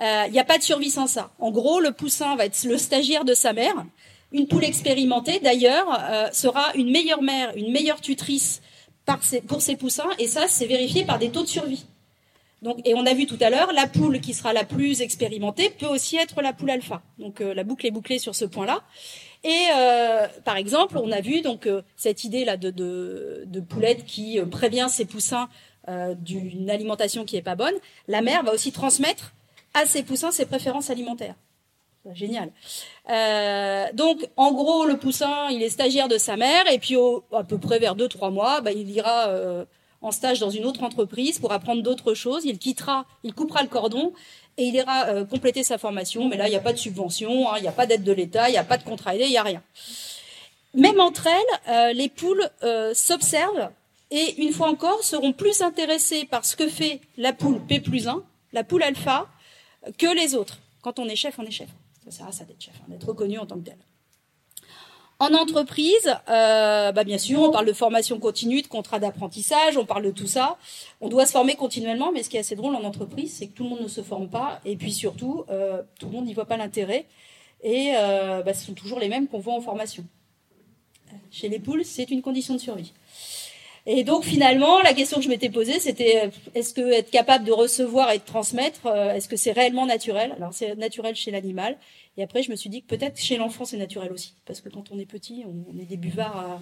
Il 0.00 0.04
euh, 0.04 0.28
n'y 0.28 0.38
a 0.38 0.44
pas 0.44 0.58
de 0.58 0.62
survie 0.62 0.90
sans 0.90 1.06
ça. 1.06 1.30
En 1.38 1.50
gros, 1.50 1.80
le 1.80 1.92
poussin 1.92 2.36
va 2.36 2.44
être 2.44 2.62
le 2.64 2.78
stagiaire 2.78 3.24
de 3.24 3.34
sa 3.34 3.52
mère. 3.52 3.74
Une 4.32 4.46
poule 4.46 4.64
expérimentée, 4.64 5.40
d'ailleurs, 5.40 5.86
euh, 6.10 6.30
sera 6.32 6.72
une 6.74 6.90
meilleure 6.90 7.22
mère, 7.22 7.56
une 7.56 7.72
meilleure 7.72 8.00
tutrice 8.00 8.62
pour 9.48 9.60
ses 9.60 9.76
poussins. 9.76 10.08
Et 10.18 10.28
ça, 10.28 10.46
c'est 10.48 10.66
vérifié 10.66 11.04
par 11.04 11.18
des 11.18 11.30
taux 11.30 11.42
de 11.42 11.48
survie. 11.48 11.84
Donc, 12.62 12.80
et 12.86 12.94
on 12.94 13.04
a 13.06 13.12
vu 13.12 13.26
tout 13.26 13.38
à 13.40 13.50
l'heure, 13.50 13.72
la 13.72 13.86
poule 13.86 14.20
qui 14.20 14.34
sera 14.34 14.52
la 14.52 14.64
plus 14.64 15.02
expérimentée 15.02 15.68
peut 15.70 15.86
aussi 15.86 16.16
être 16.16 16.40
la 16.42 16.52
poule 16.52 16.70
alpha. 16.70 17.02
Donc 17.18 17.40
la 17.40 17.64
boucle 17.64 17.86
est 17.86 17.90
bouclée 17.90 18.18
sur 18.18 18.34
ce 18.34 18.44
point-là. 18.44 18.82
Et 19.44 19.66
euh, 19.74 20.26
par 20.44 20.56
exemple, 20.56 20.98
on 20.98 21.10
a 21.10 21.20
vu 21.20 21.40
donc 21.40 21.66
euh, 21.66 21.82
cette 21.96 22.24
idée 22.24 22.44
là 22.44 22.56
de, 22.56 22.70
de, 22.70 23.42
de 23.46 23.60
poulette 23.60 24.04
qui 24.04 24.38
euh, 24.38 24.46
prévient 24.46 24.86
ses 24.88 25.04
poussins 25.04 25.48
d'une 26.20 26.70
alimentation 26.70 27.24
qui 27.24 27.36
est 27.36 27.42
pas 27.42 27.56
bonne. 27.56 27.74
La 28.06 28.22
mère 28.22 28.44
va 28.44 28.52
aussi 28.52 28.70
transmettre 28.70 29.34
à 29.74 29.84
ses 29.84 30.04
poussins 30.04 30.30
ses 30.30 30.46
préférences 30.46 30.90
alimentaires. 30.90 31.34
Génial. 32.14 32.52
donc, 33.94 34.28
en 34.36 34.52
gros, 34.52 34.84
le 34.86 34.96
poussin, 34.96 35.48
il 35.50 35.60
est 35.60 35.70
stagiaire 35.70 36.06
de 36.06 36.18
sa 36.18 36.36
mère, 36.36 36.70
et 36.70 36.78
puis 36.78 36.94
à 37.32 37.42
peu 37.42 37.58
près 37.58 37.80
vers 37.80 37.96
deux 37.96 38.06
trois 38.06 38.30
mois, 38.30 38.60
bah, 38.60 38.70
il 38.70 38.88
ira 38.90 39.66
en 40.02 40.10
stage 40.10 40.40
dans 40.40 40.50
une 40.50 40.64
autre 40.64 40.82
entreprise 40.82 41.38
pour 41.38 41.52
apprendre 41.52 41.82
d'autres 41.82 42.14
choses. 42.14 42.44
Il 42.44 42.58
quittera, 42.58 43.06
il 43.22 43.34
coupera 43.34 43.62
le 43.62 43.68
cordon 43.68 44.12
et 44.58 44.64
il 44.64 44.74
ira 44.74 45.06
euh, 45.06 45.24
compléter 45.24 45.62
sa 45.62 45.78
formation. 45.78 46.28
Mais 46.28 46.36
là, 46.36 46.48
il 46.48 46.50
n'y 46.50 46.56
a 46.56 46.60
pas 46.60 46.72
de 46.72 46.78
subvention, 46.78 47.48
hein, 47.48 47.54
il 47.58 47.62
n'y 47.62 47.68
a 47.68 47.72
pas 47.72 47.86
d'aide 47.86 48.02
de 48.02 48.12
l'État, 48.12 48.48
il 48.48 48.52
n'y 48.52 48.58
a 48.58 48.64
pas 48.64 48.78
de 48.78 48.84
contrat 48.84 49.14
aidé, 49.14 49.24
il 49.24 49.30
n'y 49.30 49.38
a 49.38 49.42
rien. 49.42 49.62
Même 50.74 51.00
entre 51.00 51.26
elles, 51.26 51.60
euh, 51.68 51.92
les 51.92 52.08
poules 52.08 52.48
euh, 52.62 52.92
s'observent 52.94 53.70
et 54.10 54.42
une 54.42 54.52
fois 54.52 54.68
encore 54.68 55.02
seront 55.04 55.32
plus 55.32 55.62
intéressées 55.62 56.24
par 56.24 56.44
ce 56.44 56.56
que 56.56 56.68
fait 56.68 57.00
la 57.16 57.32
poule 57.32 57.60
P 57.66 57.80
plus 57.80 58.08
1, 58.08 58.22
la 58.52 58.64
poule 58.64 58.82
alpha, 58.82 59.28
que 59.98 60.14
les 60.14 60.34
autres. 60.34 60.58
Quand 60.82 60.98
on 60.98 61.08
est 61.08 61.16
chef, 61.16 61.38
on 61.38 61.44
est 61.44 61.50
chef. 61.50 61.68
Ça 62.04 62.10
sert 62.10 62.26
à 62.26 62.32
ça 62.32 62.44
d'être 62.44 62.60
chef, 62.60 62.74
hein, 62.80 62.86
d'être 62.88 63.08
reconnu 63.08 63.38
en 63.38 63.46
tant 63.46 63.56
que 63.56 63.64
tel. 63.64 63.78
En 65.18 65.34
entreprise, 65.34 66.16
euh, 66.28 66.90
bah 66.90 67.04
bien 67.04 67.18
sûr, 67.18 67.40
on 67.40 67.52
parle 67.52 67.66
de 67.66 67.72
formation 67.72 68.18
continue, 68.18 68.60
de 68.60 68.66
contrat 68.66 68.98
d'apprentissage, 68.98 69.76
on 69.76 69.84
parle 69.84 70.04
de 70.04 70.10
tout 70.10 70.26
ça. 70.26 70.58
On 71.00 71.08
doit 71.08 71.26
se 71.26 71.32
former 71.32 71.54
continuellement, 71.54 72.10
mais 72.12 72.24
ce 72.24 72.28
qui 72.28 72.36
est 72.36 72.40
assez 72.40 72.56
drôle 72.56 72.74
en 72.74 72.82
entreprise, 72.82 73.32
c'est 73.38 73.46
que 73.46 73.52
tout 73.52 73.62
le 73.62 73.70
monde 73.70 73.82
ne 73.82 73.88
se 73.88 74.00
forme 74.00 74.28
pas, 74.28 74.60
et 74.64 74.74
puis 74.74 74.92
surtout, 74.92 75.44
euh, 75.48 75.82
tout 76.00 76.06
le 76.06 76.12
monde 76.12 76.26
n'y 76.26 76.34
voit 76.34 76.46
pas 76.46 76.56
l'intérêt, 76.56 77.06
et 77.62 77.92
euh, 77.94 78.42
bah, 78.42 78.52
ce 78.52 78.66
sont 78.66 78.74
toujours 78.74 78.98
les 78.98 79.08
mêmes 79.08 79.28
qu'on 79.28 79.38
voit 79.38 79.54
en 79.54 79.60
formation. 79.60 80.04
Chez 81.30 81.48
les 81.48 81.60
poules, 81.60 81.84
c'est 81.84 82.10
une 82.10 82.22
condition 82.22 82.54
de 82.54 82.60
survie. 82.60 82.92
Et 83.84 84.04
donc 84.04 84.24
finalement, 84.24 84.80
la 84.80 84.92
question 84.92 85.18
que 85.18 85.24
je 85.24 85.28
m'étais 85.28 85.50
posée, 85.50 85.78
c'était 85.80 86.30
est-ce 86.54 86.72
que 86.72 86.92
être 86.92 87.10
capable 87.10 87.44
de 87.44 87.52
recevoir 87.52 88.12
et 88.12 88.18
de 88.18 88.24
transmettre, 88.24 88.86
est-ce 88.86 89.28
que 89.28 89.36
c'est 89.36 89.50
réellement 89.50 89.86
naturel? 89.86 90.32
Alors 90.36 90.52
c'est 90.52 90.76
naturel 90.76 91.16
chez 91.16 91.32
l'animal, 91.32 91.76
et 92.16 92.22
après, 92.22 92.42
je 92.42 92.50
me 92.50 92.56
suis 92.56 92.68
dit 92.68 92.82
que 92.82 92.88
peut-être 92.88 93.18
chez 93.18 93.36
l'enfant, 93.36 93.64
c'est 93.64 93.78
naturel 93.78 94.12
aussi. 94.12 94.34
Parce 94.44 94.60
que 94.60 94.68
quand 94.68 94.90
on 94.90 94.98
est 94.98 95.06
petit, 95.06 95.44
on, 95.46 95.78
est 95.78 95.86
des 95.86 95.96
buvards. 95.96 96.60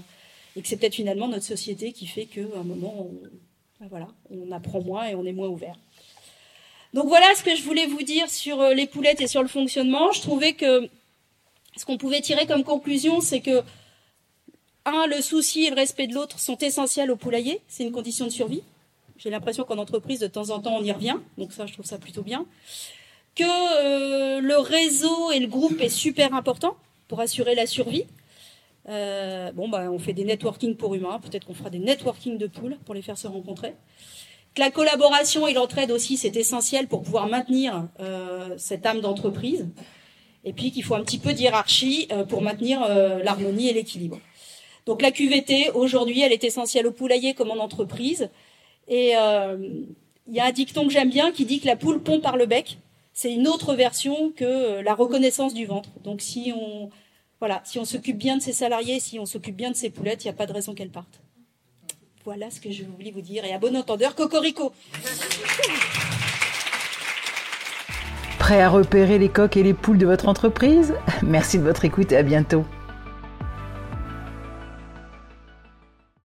et 0.57 0.63
que 0.63 0.69
c'est 0.69 0.77
peut-être 0.77 0.95
finalement 0.95 1.29
notre 1.29 1.45
société 1.45 1.93
qui 1.93 2.07
fait 2.07 2.27
qu'à 2.27 2.41
un 2.57 2.63
moment, 2.63 2.95
on, 2.99 3.21
ben 3.81 3.89
voilà, 3.89 4.09
on 4.31 4.53
apprend 4.53 4.81
moins 4.81 5.07
et 5.07 5.15
on 5.15 5.25
est 5.25 5.33
moins 5.33 5.49
ouvert. 5.49 5.77
Donc 6.95 7.07
voilà 7.07 7.27
ce 7.37 7.43
que 7.43 7.55
je 7.55 7.63
voulais 7.63 7.87
vous 7.87 8.03
dire 8.03 8.29
sur 8.29 8.61
euh, 8.61 8.75
les 8.75 8.87
poulettes 8.87 9.21
et 9.21 9.27
sur 9.27 9.43
le 9.43 9.49
fonctionnement. 9.49 10.13
Je 10.13 10.21
trouvais 10.21 10.53
que 10.53 10.89
ce 11.77 11.85
qu'on 11.85 11.99
pouvait 11.99 12.21
tirer 12.21 12.47
comme 12.47 12.65
conclusion, 12.65 13.21
c'est 13.21 13.41
que, 13.41 13.63
un, 14.85 15.07
le 15.07 15.21
souci 15.21 15.67
et 15.67 15.71
le 15.71 15.77
respect 15.77 16.07
de 16.07 16.15
l'autre 16.15 16.39
sont 16.39 16.59
essentiels 16.59 17.11
au 17.11 17.17
poulailler. 17.17 17.61
C'est 17.69 17.85
une 17.85 17.93
condition 17.93 18.25
de 18.25 18.31
survie. 18.31 18.63
J'ai 19.19 19.31
l'impression 19.31 19.65
qu'en 19.65 19.79
entreprise, 19.79 20.21
de 20.21 20.27
temps 20.27 20.51
en 20.51 20.61
temps, 20.61 20.77
on 20.79 20.83
y 20.83 20.93
revient. 20.93 21.17
Donc 21.39 21.53
ça, 21.53 21.67
je 21.67 21.73
trouve 21.73 21.87
ça 21.87 21.99
plutôt 21.99 22.23
bien 22.23 22.47
que 23.35 23.45
euh, 23.45 24.41
le 24.41 24.59
réseau 24.59 25.31
et 25.33 25.39
le 25.39 25.47
groupe 25.47 25.81
est 25.81 25.89
super 25.89 26.35
important 26.35 26.77
pour 27.09 27.21
assurer 27.21 27.55
la 27.55 27.67
survie. 27.67 28.07
Euh, 28.89 29.53
bon, 29.53 29.69
bah, 29.69 29.91
on 29.91 29.99
fait 29.99 30.13
des 30.13 30.25
networking 30.25 30.77
pour 30.77 30.95
humains, 30.95 31.21
peut-être 31.21 31.47
qu'on 31.47 31.55
fera 31.55 31.71
des 31.71 31.79
networking 31.79 32.39
de 32.39 32.47
poules 32.47 32.77
pour 32.85 32.95
les 32.95 33.03
faire 33.03 33.19
se 33.19 33.29
rencontrer. 33.29 33.75
Que 34.55 34.61
la 34.61 34.71
collaboration 34.71 35.47
et 35.47 35.53
l'entraide 35.53 35.91
aussi, 35.91 36.17
c'est 36.17 36.35
essentiel 36.37 36.89
pour 36.89 37.03
pouvoir 37.03 37.29
maintenir 37.29 37.87
cette 38.57 38.85
âme 38.85 39.01
d'entreprise. 39.01 39.69
Et 40.45 40.53
puis 40.53 40.73
qu'il 40.73 40.83
faut 40.83 40.97
un 40.97 41.05
petit 41.05 41.19
peu 41.19 41.33
d'hierarchie 41.33 42.09
pour 42.29 42.43
maintenir 42.43 42.81
l'harmonie 43.23 43.69
et 43.69 43.73
l'équilibre. 43.73 44.19
Donc 44.87 45.03
la 45.03 45.13
QVT, 45.13 45.71
aujourd'hui, 45.75 46.23
elle 46.23 46.33
est 46.33 46.43
essentielle 46.43 46.89
au 46.89 46.91
poulailler 46.91 47.33
comme 47.35 47.53
en 47.53 47.63
entreprise. 47.63 48.29
Et 48.89 49.13
il 49.13 50.35
y 50.35 50.41
a 50.41 50.45
un 50.45 50.53
dicton 50.53 50.85
que 50.89 50.93
j'aime 50.93 51.11
bien 51.11 51.31
qui 51.31 51.45
dit 51.45 51.61
que 51.61 51.67
la 51.67 51.77
poule 51.77 52.03
pond 52.03 52.19
par 52.19 52.37
le 52.37 52.47
bec. 52.47 52.79
C'est 53.23 53.35
une 53.35 53.49
autre 53.49 53.75
version 53.75 54.33
que 54.35 54.81
la 54.81 54.95
reconnaissance 54.95 55.53
du 55.53 55.67
ventre. 55.67 55.91
Donc 56.03 56.23
si 56.23 56.55
on 56.57 56.89
voilà, 57.39 57.61
si 57.65 57.79
on 57.79 57.85
s'occupe 57.85 58.17
bien 58.17 58.39
de 58.39 58.43
ses 58.43 58.55
salariés, 58.55 58.99
si 58.99 59.19
on 59.19 59.27
s'occupe 59.27 59.55
bien 59.55 59.71
de 59.71 59.77
ses 59.77 59.91
poulettes, 59.91 60.25
il 60.25 60.29
n'y 60.29 60.31
a 60.31 60.35
pas 60.35 60.47
de 60.47 60.55
raison 60.55 60.73
qu'elles 60.73 60.89
partent. 60.89 61.21
Voilà 62.25 62.51
ce 62.51 62.63
que 62.63 62.71
je 62.71 62.83
voulais 62.83 63.11
vous 63.11 63.21
dire. 63.21 63.45
Et 63.45 63.53
à 63.53 63.59
bon 63.59 63.77
entendeur, 63.77 64.15
Cocorico. 64.15 64.73
Prêt 68.39 68.63
à 68.63 68.71
repérer 68.71 69.19
les 69.19 69.29
coques 69.29 69.59
et 69.59 69.63
les 69.63 69.75
poules 69.75 69.99
de 69.99 70.07
votre 70.07 70.27
entreprise? 70.27 70.95
Merci 71.23 71.59
de 71.59 71.65
votre 71.65 71.85
écoute 71.85 72.13
et 72.13 72.17
à 72.17 72.23
bientôt. 72.23 72.65